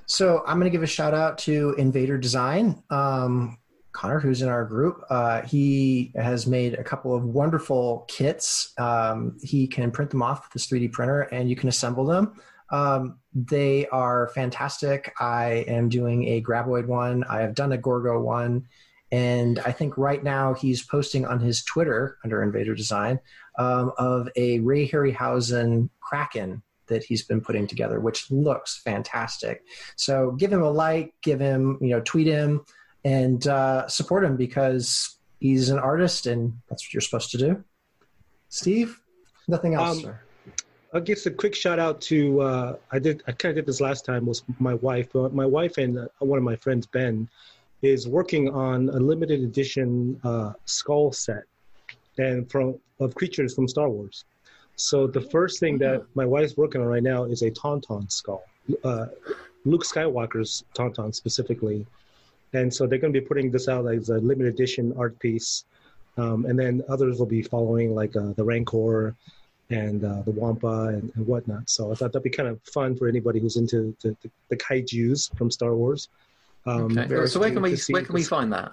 So, 0.06 0.44
I'm 0.47 0.60
going 0.60 0.70
to 0.70 0.70
give 0.70 0.84
a 0.84 0.86
shout 0.86 1.12
out 1.12 1.38
to 1.38 1.74
Invader 1.76 2.18
Design. 2.18 2.84
Um, 2.88 3.59
Connor, 3.90 4.20
who's 4.20 4.43
in 4.43 4.48
our 4.48 4.64
group, 4.64 5.02
uh, 5.10 5.43
he 5.43 6.12
has 6.14 6.47
made 6.47 6.74
a 6.74 6.84
couple 6.84 7.16
of 7.16 7.24
wonderful 7.24 8.05
kits. 8.06 8.72
Um, 8.78 9.38
he 9.43 9.66
can 9.66 9.90
print 9.90 10.12
them 10.12 10.22
off 10.22 10.44
with 10.44 10.52
his 10.52 10.68
3D 10.68 10.93
printer 10.93 11.22
and 11.22 11.51
you 11.51 11.56
can 11.56 11.68
assemble 11.68 12.05
them. 12.06 12.40
Um, 12.70 13.18
they 13.34 13.86
are 13.88 14.28
fantastic. 14.28 15.12
I 15.20 15.64
am 15.68 15.88
doing 15.88 16.26
a 16.28 16.43
Graboid 16.43 16.86
one. 16.86 17.24
I 17.24 17.40
have 17.40 17.55
done 17.55 17.72
a 17.72 17.78
Gorgo 17.78 18.20
one. 18.20 18.66
And 19.12 19.60
I 19.60 19.72
think 19.72 19.97
right 19.97 20.22
now 20.22 20.55
he's 20.55 20.82
posting 20.82 21.24
on 21.24 21.38
his 21.38 21.62
Twitter 21.62 22.18
under 22.24 22.43
Invader 22.43 22.74
Design 22.74 23.20
um, 23.59 23.93
of 23.98 24.28
a 24.36 24.59
Ray 24.60 24.88
Harryhausen 24.88 25.90
Kraken 26.01 26.62
that 26.88 27.05
he's 27.05 27.22
been 27.24 27.40
putting 27.40 27.66
together, 27.66 28.01
which 28.01 28.30
looks 28.30 28.80
fantastic. 28.82 29.62
So 29.97 30.32
give 30.32 30.52
him 30.52 30.62
a 30.62 30.70
like, 30.70 31.14
give 31.22 31.40
him, 31.40 31.78
you 31.80 31.90
know, 31.90 32.01
tweet 32.01 32.26
him 32.26 32.64
and 33.05 33.47
uh, 33.47 33.86
support 33.88 34.24
him 34.24 34.36
because 34.36 35.16
he's 35.40 35.68
an 35.68 35.78
artist 35.78 36.26
and 36.26 36.55
that's 36.68 36.84
what 36.84 36.94
you're 36.94 37.01
supposed 37.01 37.30
to 37.32 37.38
do. 37.38 37.64
Steve, 38.48 39.01
nothing 39.48 39.74
else, 39.74 39.98
um, 39.98 40.02
sir. 40.02 40.20
I'll 40.97 41.02
give 41.02 41.18
a 41.27 41.31
quick 41.31 41.55
shout 41.55 41.78
out 41.78 42.01
to 42.12 42.40
uh, 42.40 42.77
I 42.90 42.98
did 42.98 43.23
I 43.28 43.32
kind 43.32 43.51
of 43.51 43.56
did 43.56 43.66
this 43.66 43.82
last 43.82 44.06
time 44.06 44.24
was 44.24 44.43
my 44.59 44.73
wife. 44.73 45.14
My 45.14 45.44
wife 45.44 45.77
and 45.77 45.98
uh, 45.98 46.09
one 46.20 46.39
of 46.39 46.43
my 46.43 46.56
friends 46.56 46.86
Ben 46.86 47.28
is 47.82 48.09
working 48.09 48.48
on 48.48 48.89
a 48.89 48.97
limited 48.97 49.43
edition 49.43 50.18
uh, 50.24 50.55
skull 50.64 51.12
set 51.12 51.43
and 52.16 52.51
from 52.51 52.78
of 52.98 53.14
creatures 53.14 53.55
from 53.55 53.68
Star 53.68 53.90
Wars. 53.90 54.24
So 54.77 55.06
the 55.06 55.20
first 55.20 55.60
thing 55.60 55.77
that 55.78 56.02
my 56.14 56.24
wife's 56.24 56.56
working 56.56 56.81
on 56.81 56.86
right 56.86 57.02
now 57.02 57.24
is 57.24 57.43
a 57.43 57.51
Tauntaun 57.51 58.10
skull, 58.10 58.44
uh, 58.82 59.09
Luke 59.66 59.85
Skywalker's 59.85 60.64
Tauntaun 60.74 61.14
specifically, 61.14 61.85
and 62.55 62.73
so 62.73 62.86
they're 62.86 62.98
going 62.98 63.12
to 63.12 63.20
be 63.20 63.27
putting 63.27 63.51
this 63.51 63.68
out 63.68 63.86
as 63.86 64.09
a 64.09 64.16
limited 64.16 64.55
edition 64.55 64.94
art 64.97 65.18
piece. 65.18 65.66
Um, 66.18 66.47
and 66.47 66.59
then 66.59 66.82
others 66.89 67.18
will 67.18 67.27
be 67.27 67.43
following, 67.43 67.94
like 67.94 68.16
uh, 68.16 68.32
the 68.36 68.44
Rancor, 68.44 69.14
and 69.70 70.05
uh, 70.05 70.22
the 70.22 70.30
Wampa 70.30 70.88
and, 70.88 71.12
and, 71.16 71.26
whatnot. 71.26 71.68
So 71.68 71.90
I 71.90 71.94
thought 71.94 72.12
that'd 72.12 72.22
be 72.22 72.30
kind 72.30 72.48
of 72.48 72.60
fun 72.62 72.97
for 72.97 73.09
anybody 73.09 73.40
who's 73.40 73.56
into 73.56 73.97
the, 74.02 74.16
the, 74.22 74.30
the 74.51 74.56
kaiju's 74.56 75.28
from 75.36 75.51
Star 75.51 75.74
Wars. 75.74 76.09
Um, 76.66 76.97
okay. 76.97 77.26
So 77.26 77.40
where 77.40 77.51
can 77.51 77.62
we 77.62 77.76
where 77.90 78.02
can 78.02 78.14
we 78.14 78.22
find 78.22 78.52
that? 78.52 78.72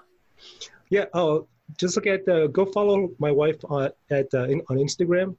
Yeah. 0.90 1.06
Oh, 1.14 1.48
just 1.78 1.96
look 1.96 2.08
at 2.08 2.28
uh, 2.28 2.48
go 2.48 2.66
follow 2.66 3.12
my 3.20 3.32
wife 3.32 3.58
on, 3.66 3.90
at 4.10 4.34
uh, 4.34 4.44
in, 4.44 4.62
on 4.70 4.78
Instagram. 4.78 5.36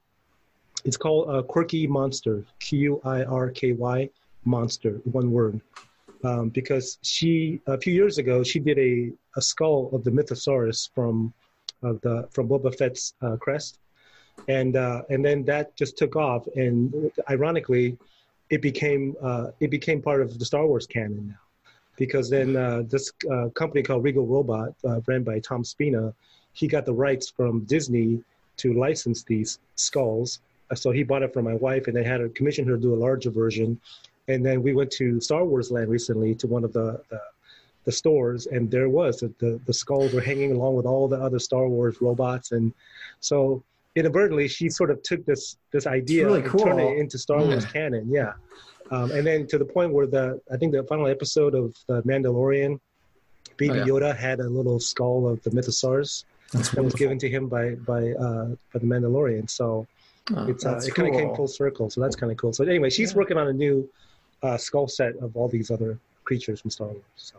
It's 0.83 0.97
called 0.97 1.29
uh, 1.29 1.41
Quirky 1.43 1.87
Monster. 1.87 2.43
Q 2.59 3.01
I 3.03 3.23
R 3.23 3.49
K 3.49 3.73
Y 3.73 4.09
Monster. 4.45 5.01
One 5.03 5.31
word. 5.31 5.59
Um, 6.23 6.49
because 6.49 6.97
she 7.01 7.61
a 7.67 7.77
few 7.77 7.93
years 7.93 8.17
ago 8.17 8.43
she 8.43 8.59
did 8.59 8.79
a, 8.79 9.11
a 9.37 9.41
skull 9.41 9.89
of 9.93 10.03
the 10.03 10.11
Mythosaurus 10.11 10.89
from 10.95 11.33
of 11.83 12.01
the 12.01 12.27
from 12.31 12.47
Boba 12.49 12.75
Fett's 12.75 13.13
uh, 13.21 13.35
crest 13.35 13.79
and 14.47 14.75
uh, 14.75 15.01
and 15.09 15.23
then 15.23 15.43
that 15.45 15.75
just 15.75 15.97
took 15.97 16.15
off. 16.15 16.47
And 16.55 17.11
ironically, 17.29 17.97
it 18.49 18.61
became 18.61 19.15
uh, 19.21 19.47
it 19.59 19.69
became 19.69 20.01
part 20.01 20.21
of 20.21 20.37
the 20.39 20.45
Star 20.45 20.65
Wars 20.67 20.87
canon 20.87 21.27
now, 21.27 21.63
because 21.97 22.29
then 22.29 22.55
uh, 22.55 22.83
this 22.87 23.11
uh, 23.31 23.49
company 23.49 23.81
called 23.83 24.03
Regal 24.03 24.25
Robot, 24.25 24.69
uh, 24.87 25.01
ran 25.07 25.23
by 25.23 25.39
Tom 25.39 25.63
Spina, 25.63 26.13
he 26.53 26.67
got 26.67 26.85
the 26.85 26.93
rights 26.93 27.29
from 27.29 27.61
Disney 27.65 28.23
to 28.57 28.73
license 28.73 29.23
these 29.23 29.59
skulls. 29.75 30.39
So 30.73 30.91
he 30.91 31.03
bought 31.03 31.21
it 31.21 31.33
from 31.33 31.45
my 31.45 31.55
wife, 31.55 31.87
and 31.87 31.95
they 31.95 32.03
had 32.03 32.17
to 32.17 32.29
commission 32.29 32.65
her 32.67 32.75
to 32.75 32.81
do 32.81 32.93
a 32.93 33.01
larger 33.07 33.29
version. 33.29 33.79
And 34.27 34.43
then 34.43 34.63
we 34.63 34.73
went 34.73 34.89
to 34.91 35.21
Star 35.21 35.45
Wars 35.45 35.69
Land 35.69 35.89
recently 35.89 36.33
to 36.35 36.47
one 36.47 36.63
of 36.63 36.73
the, 36.73 37.01
the 37.09 37.21
the 37.83 37.91
stores, 37.91 38.47
and 38.47 38.71
there 38.71 38.89
was 38.89 39.19
the, 39.19 39.31
the, 39.37 39.61
the 39.67 39.73
skulls 39.73 40.11
were 40.11 40.19
hanging 40.19 40.51
along 40.53 40.73
with 40.75 40.87
all 40.87 41.07
the 41.07 41.21
other 41.21 41.37
Star 41.37 41.67
Wars 41.67 42.01
robots, 42.01 42.51
and 42.51 42.73
so 43.19 43.63
inadvertently 43.95 44.47
she 44.47 44.69
sort 44.69 44.91
of 44.91 45.01
took 45.03 45.25
this 45.25 45.57
this 45.71 45.87
idea 45.87 46.25
really 46.25 46.41
and 46.41 46.49
cool. 46.49 46.65
turned 46.65 46.79
it 46.79 46.97
into 46.97 47.17
Star 47.17 47.39
Wars 47.43 47.65
canon. 47.65 48.09
Yeah, 48.09 48.33
um, 48.91 49.11
and 49.11 49.25
then 49.25 49.47
to 49.47 49.57
the 49.57 49.65
point 49.65 49.93
where 49.93 50.07
the 50.07 50.41
I 50.51 50.57
think 50.57 50.73
the 50.73 50.83
final 50.83 51.07
episode 51.07 51.55
of 51.55 51.75
the 51.87 52.01
Mandalorian, 52.03 52.79
Baby 53.57 53.71
oh, 53.71 53.75
yeah. 53.75 53.85
Yoda 53.85 54.15
had 54.15 54.39
a 54.39 54.49
little 54.49 54.79
skull 54.79 55.27
of 55.27 55.41
the 55.43 55.49
Mythosaurus 55.49 56.25
That's 56.51 56.69
that 56.71 56.83
was 56.83 56.93
given 56.93 57.17
to 57.19 57.29
him 57.29 57.47
by 57.47 57.75
by 57.75 58.11
uh, 58.11 58.47
by 58.73 58.79
the 58.79 58.85
Mandalorian. 58.85 59.49
So 59.49 59.87
oh, 60.35 60.47
it's 60.47 60.65
uh, 60.65 60.81
it 60.83 60.93
kind 60.93 61.09
of 61.09 61.15
came 61.15 61.35
full 61.35 61.47
circle. 61.47 61.89
So 61.89 62.01
that's 62.01 62.15
kind 62.15 62.31
of 62.31 62.37
cool. 62.37 62.53
So 62.53 62.63
anyway, 62.63 62.89
she's 62.89 63.11
yeah. 63.11 63.17
working 63.17 63.37
on 63.37 63.47
a 63.47 63.53
new 63.53 63.89
uh, 64.43 64.57
skull 64.57 64.87
set 64.87 65.15
of 65.17 65.35
all 65.35 65.47
these 65.47 65.71
other 65.71 65.97
creatures 66.23 66.61
from 66.61 66.71
Star 66.71 66.87
Wars. 66.87 67.01
So. 67.15 67.37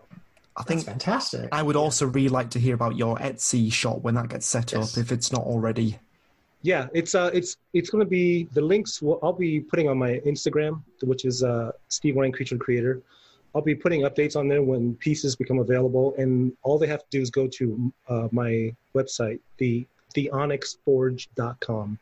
I 0.59 0.63
think 0.63 0.87
That's 0.87 1.05
fantastic. 1.05 1.49
I 1.53 1.63
would 1.63 1.77
also 1.77 2.07
really 2.07 2.31
like 2.31 2.49
to 2.51 2.59
hear 2.59 2.75
about 2.75 2.97
your 2.97 3.19
Etsy 3.19 3.71
shop 3.71 4.01
when 4.01 4.15
that 4.15 4.31
gets 4.31 4.47
set 4.47 4.73
yes. 4.73 4.97
up, 4.97 4.99
if 4.99 5.13
it's 5.13 5.31
not 5.31 5.43
already 5.43 5.99
yeah, 6.67 6.89
it's 6.93 7.15
uh, 7.15 7.31
it's 7.33 7.59
it's 7.75 7.91
going 7.91 8.05
to 8.05 8.11
be 8.11 8.49
the 8.53 8.61
links. 8.61 9.01
Will, 9.01 9.21
I'll 9.23 9.33
be 9.33 9.61
putting 9.61 9.89
on 9.89 9.97
my 9.97 10.21
Instagram, 10.27 10.83
which 11.03 11.25
is 11.25 11.45
uh, 11.45 11.71
Steve 11.87 12.17
Wang 12.17 12.33
Creature 12.33 12.59
Creator. 12.59 13.03
I'll 13.55 13.63
be 13.63 13.77
putting 13.77 14.01
updates 14.03 14.35
on 14.35 14.49
there 14.49 14.63
when 14.63 14.97
pieces 14.97 15.37
become 15.37 15.61
available, 15.61 16.15
and 16.19 16.53
all 16.65 16.77
they 16.77 16.89
have 16.89 17.01
to 17.01 17.07
do 17.11 17.21
is 17.23 17.31
go 17.31 17.47
to 17.47 17.93
uh, 18.09 18.29
my 18.33 18.75
website, 18.97 19.39
the 19.59 19.87
theonyxforge.com, 20.17 21.99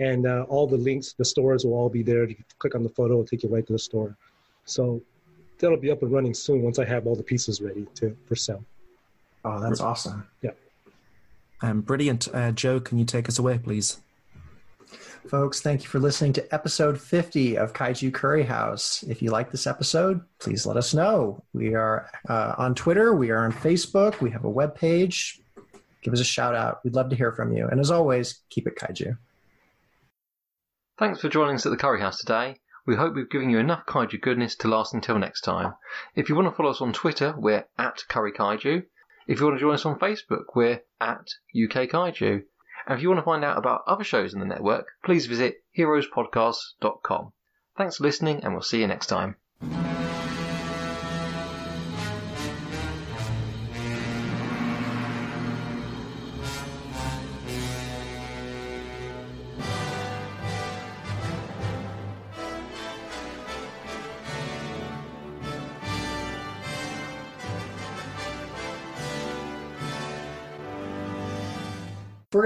and 0.00 0.26
uh, 0.26 0.44
all 0.50 0.66
the 0.66 0.76
links, 0.76 1.14
the 1.14 1.24
stores 1.24 1.64
will 1.64 1.72
all 1.72 1.88
be 1.88 2.02
there. 2.02 2.28
You 2.28 2.36
click 2.58 2.74
on 2.74 2.82
the 2.82 2.90
photo, 2.90 3.14
it'll 3.14 3.24
take 3.24 3.42
you 3.42 3.48
right 3.48 3.66
to 3.66 3.72
the 3.72 3.78
store. 3.78 4.14
So 4.66 5.00
that'll 5.58 5.78
be 5.78 5.90
up 5.90 6.02
and 6.02 6.12
running 6.12 6.34
soon 6.34 6.60
once 6.60 6.78
I 6.78 6.84
have 6.84 7.06
all 7.06 7.16
the 7.16 7.22
pieces 7.22 7.62
ready 7.62 7.86
to 7.94 8.14
for 8.26 8.36
sale. 8.36 8.62
Oh, 9.46 9.60
that's 9.60 9.80
awesome! 9.80 10.26
Yeah. 10.42 10.50
Um, 11.62 11.80
brilliant. 11.80 12.28
Uh, 12.32 12.52
Joe, 12.52 12.80
can 12.80 12.98
you 12.98 13.04
take 13.04 13.28
us 13.28 13.38
away, 13.38 13.58
please? 13.58 13.98
Folks, 15.28 15.62
thank 15.62 15.82
you 15.82 15.88
for 15.88 15.98
listening 15.98 16.34
to 16.34 16.54
episode 16.54 17.00
50 17.00 17.56
of 17.56 17.72
Kaiju 17.72 18.12
Curry 18.12 18.42
House. 18.42 19.02
If 19.08 19.22
you 19.22 19.30
like 19.30 19.50
this 19.50 19.66
episode, 19.66 20.20
please 20.38 20.66
let 20.66 20.76
us 20.76 20.92
know. 20.92 21.42
We 21.54 21.74
are 21.74 22.10
uh, 22.28 22.54
on 22.58 22.74
Twitter, 22.74 23.14
we 23.14 23.30
are 23.30 23.44
on 23.44 23.52
Facebook, 23.52 24.20
we 24.20 24.30
have 24.30 24.44
a 24.44 24.50
web 24.50 24.74
page. 24.74 25.40
Give 26.02 26.12
us 26.12 26.20
a 26.20 26.24
shout 26.24 26.54
out. 26.54 26.80
We'd 26.84 26.94
love 26.94 27.08
to 27.08 27.16
hear 27.16 27.32
from 27.32 27.56
you. 27.56 27.66
And 27.66 27.80
as 27.80 27.90
always, 27.90 28.40
keep 28.50 28.66
it 28.66 28.76
kaiju. 28.76 29.16
Thanks 30.98 31.22
for 31.22 31.30
joining 31.30 31.54
us 31.54 31.64
at 31.64 31.70
the 31.70 31.78
Curry 31.78 32.00
House 32.00 32.18
today. 32.18 32.60
We 32.86 32.94
hope 32.94 33.14
we've 33.14 33.30
given 33.30 33.48
you 33.48 33.58
enough 33.58 33.86
kaiju 33.86 34.20
goodness 34.20 34.54
to 34.56 34.68
last 34.68 34.92
until 34.92 35.18
next 35.18 35.40
time. 35.40 35.72
If 36.14 36.28
you 36.28 36.34
want 36.34 36.48
to 36.48 36.54
follow 36.54 36.70
us 36.70 36.82
on 36.82 36.92
Twitter, 36.92 37.34
we're 37.38 37.64
at 37.78 38.02
Curry 38.08 38.32
Kaiju. 38.32 38.84
If 39.26 39.40
you 39.40 39.46
want 39.46 39.56
to 39.56 39.60
join 39.60 39.74
us 39.74 39.86
on 39.86 39.98
Facebook, 39.98 40.44
we're 40.54 40.82
at 41.00 41.28
UK 41.54 41.88
Kaiju. 41.88 42.42
And 42.86 42.96
if 42.96 43.02
you 43.02 43.08
want 43.08 43.18
to 43.18 43.24
find 43.24 43.44
out 43.44 43.56
about 43.56 43.84
other 43.86 44.04
shows 44.04 44.34
in 44.34 44.40
the 44.40 44.46
network, 44.46 44.88
please 45.04 45.26
visit 45.26 45.64
heroespodcast.com. 45.78 47.32
Thanks 47.76 47.96
for 47.96 48.04
listening, 48.04 48.44
and 48.44 48.52
we'll 48.52 48.62
see 48.62 48.80
you 48.80 48.86
next 48.86 49.06
time. 49.06 49.36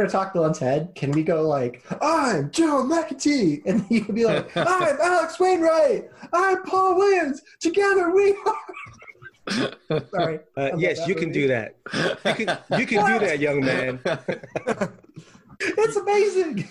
We're 0.09 0.12
gonna 0.12 0.24
talk 0.24 0.32
Bill 0.32 0.44
and 0.44 0.55
Ted, 0.55 0.94
can 0.94 1.12
we 1.12 1.22
go 1.22 1.43
like, 1.43 1.85
I'm 2.01 2.51
Joe 2.51 2.82
McAtee, 2.82 3.62
and 3.66 3.85
you 3.90 4.05
can 4.05 4.14
be 4.14 4.24
like, 4.24 4.56
I'm 4.56 4.97
Alex 5.01 5.39
Wainwright, 5.39 6.09
I'm 6.32 6.62
Paul 6.62 6.97
Williams. 6.97 7.43
Together 7.60 8.10
we 8.10 8.36
are. 8.47 9.74
Sorry. 10.10 10.40
Uh, 10.56 10.70
yes, 10.76 11.06
you 11.06 11.14
can 11.14 11.30
do 11.30 11.48
that. 11.48 11.76
You 12.24 12.35
can, 12.35 12.59
you 12.78 12.86
can 12.86 13.06
do 13.06 13.26
that, 13.26 13.39
young 13.39 13.60
man. 13.60 13.98
it's 15.60 15.97
amazing. 15.97 16.68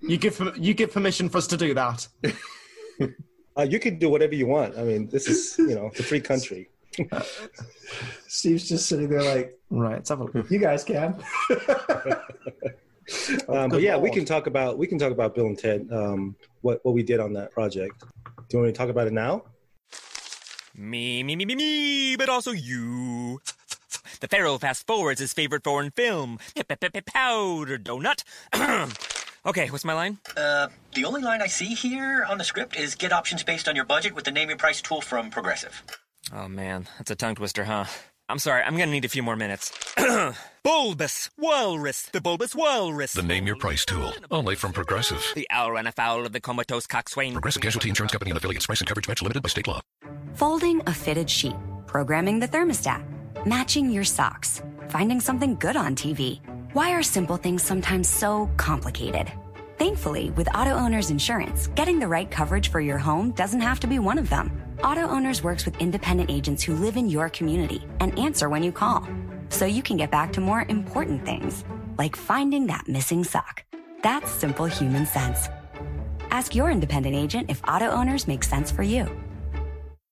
You 0.00 0.16
give 0.18 0.40
you 0.56 0.74
give 0.74 0.92
permission 0.92 1.28
for 1.28 1.38
us 1.38 1.46
to 1.48 1.56
do 1.56 1.74
that. 1.74 2.08
Uh, 3.56 3.62
you 3.62 3.78
can 3.78 3.98
do 3.98 4.08
whatever 4.08 4.34
you 4.34 4.46
want. 4.46 4.76
I 4.78 4.82
mean, 4.82 5.08
this 5.08 5.28
is 5.28 5.58
you 5.58 5.74
know, 5.74 5.86
it's 5.86 6.00
a 6.00 6.02
free 6.02 6.20
country. 6.20 6.68
Steve's 8.28 8.68
just 8.68 8.86
sitting 8.86 9.08
there 9.08 9.22
like, 9.22 9.55
right, 9.70 9.94
let's 9.94 10.08
have 10.08 10.20
a 10.20 10.24
look. 10.24 10.50
You 10.50 10.58
guys 10.58 10.84
can. 10.84 11.22
Um, 13.48 13.68
but 13.68 13.82
yeah, 13.82 13.96
we 13.96 14.10
can 14.10 14.24
talk 14.24 14.46
about 14.46 14.78
we 14.78 14.86
can 14.86 14.98
talk 14.98 15.12
about 15.12 15.34
Bill 15.34 15.46
and 15.46 15.58
Ted. 15.58 15.86
Um, 15.92 16.34
what 16.62 16.84
what 16.84 16.94
we 16.94 17.02
did 17.02 17.20
on 17.20 17.32
that 17.34 17.52
project. 17.52 18.00
Do 18.00 18.44
you 18.50 18.58
want 18.58 18.66
me 18.66 18.72
to 18.72 18.78
talk 18.78 18.88
about 18.88 19.06
it 19.06 19.12
now? 19.12 19.44
Me, 20.74 21.22
me, 21.22 21.36
me, 21.36 21.44
me, 21.46 21.54
me, 21.54 22.16
but 22.16 22.28
also 22.28 22.50
you. 22.50 23.40
The 24.20 24.28
Pharaoh 24.28 24.58
fast 24.58 24.86
forwards 24.86 25.20
his 25.20 25.32
favorite 25.32 25.64
foreign 25.64 25.90
film, 25.90 26.38
Powder 27.06 27.78
Donut. 27.78 28.24
okay, 29.46 29.70
what's 29.70 29.84
my 29.84 29.94
line? 29.94 30.18
Uh, 30.36 30.68
the 30.94 31.04
only 31.04 31.22
line 31.22 31.40
I 31.42 31.46
see 31.46 31.74
here 31.74 32.24
on 32.28 32.38
the 32.38 32.44
script 32.44 32.76
is 32.76 32.94
get 32.94 33.12
options 33.12 33.42
based 33.42 33.68
on 33.68 33.76
your 33.76 33.84
budget 33.84 34.14
with 34.14 34.24
the 34.24 34.30
name 34.30 34.48
your 34.48 34.58
price 34.58 34.82
tool 34.82 35.00
from 35.00 35.30
Progressive. 35.30 35.82
Oh 36.32 36.48
man, 36.48 36.88
that's 36.98 37.10
a 37.10 37.14
tongue 37.14 37.36
twister, 37.36 37.64
huh? 37.64 37.84
I'm 38.28 38.40
sorry, 38.40 38.62
I'm 38.62 38.76
gonna 38.76 38.90
need 38.90 39.04
a 39.04 39.08
few 39.08 39.22
more 39.22 39.36
minutes. 39.36 39.72
bulbous 40.64 41.30
Walrus, 41.38 42.02
the 42.12 42.20
Bulbous 42.20 42.56
Walrus. 42.56 43.12
The 43.12 43.22
Name 43.22 43.46
Your 43.46 43.54
Price 43.54 43.84
tool, 43.84 44.12
only 44.32 44.56
from 44.56 44.72
Progressive. 44.72 45.24
The 45.36 45.46
owl 45.50 45.72
ran 45.72 45.86
afoul 45.86 46.26
of 46.26 46.32
the 46.32 46.40
comatose 46.40 46.88
coxswain. 46.88 47.34
Progressive 47.34 47.62
Casualty 47.62 47.88
Insurance 47.88 48.10
Company 48.10 48.32
and 48.32 48.38
affiliates. 48.38 48.66
Price 48.66 48.80
and 48.80 48.88
coverage 48.88 49.06
match 49.06 49.22
limited 49.22 49.44
by 49.44 49.48
state 49.48 49.68
law. 49.68 49.80
Folding 50.34 50.82
a 50.88 50.92
fitted 50.92 51.30
sheet, 51.30 51.54
programming 51.86 52.40
the 52.40 52.48
thermostat, 52.48 53.04
matching 53.46 53.90
your 53.90 54.04
socks, 54.04 54.60
finding 54.88 55.20
something 55.20 55.54
good 55.54 55.76
on 55.76 55.94
TV. 55.94 56.40
Why 56.72 56.94
are 56.94 57.04
simple 57.04 57.36
things 57.36 57.62
sometimes 57.62 58.08
so 58.08 58.50
complicated? 58.56 59.30
Thankfully, 59.78 60.30
with 60.30 60.48
Auto 60.56 60.70
Owners 60.70 61.10
Insurance, 61.10 61.66
getting 61.74 61.98
the 61.98 62.08
right 62.08 62.30
coverage 62.30 62.70
for 62.70 62.80
your 62.80 62.96
home 62.96 63.32
doesn't 63.32 63.60
have 63.60 63.78
to 63.80 63.86
be 63.86 63.98
one 63.98 64.16
of 64.16 64.30
them. 64.30 64.50
Auto 64.82 65.02
Owners 65.02 65.42
works 65.42 65.66
with 65.66 65.76
independent 65.76 66.30
agents 66.30 66.62
who 66.62 66.74
live 66.74 66.96
in 66.96 67.10
your 67.10 67.28
community 67.28 67.84
and 68.00 68.18
answer 68.18 68.48
when 68.48 68.62
you 68.62 68.72
call. 68.72 69.06
So 69.50 69.66
you 69.66 69.82
can 69.82 69.98
get 69.98 70.10
back 70.10 70.32
to 70.32 70.40
more 70.40 70.64
important 70.70 71.26
things, 71.26 71.62
like 71.98 72.16
finding 72.16 72.66
that 72.68 72.88
missing 72.88 73.22
sock. 73.22 73.64
That's 74.02 74.30
simple 74.30 74.64
human 74.64 75.04
sense. 75.04 75.48
Ask 76.30 76.54
your 76.54 76.70
independent 76.70 77.14
agent 77.14 77.50
if 77.50 77.60
auto 77.68 77.90
owners 77.90 78.26
make 78.26 78.44
sense 78.44 78.70
for 78.70 78.82
you. 78.82 79.10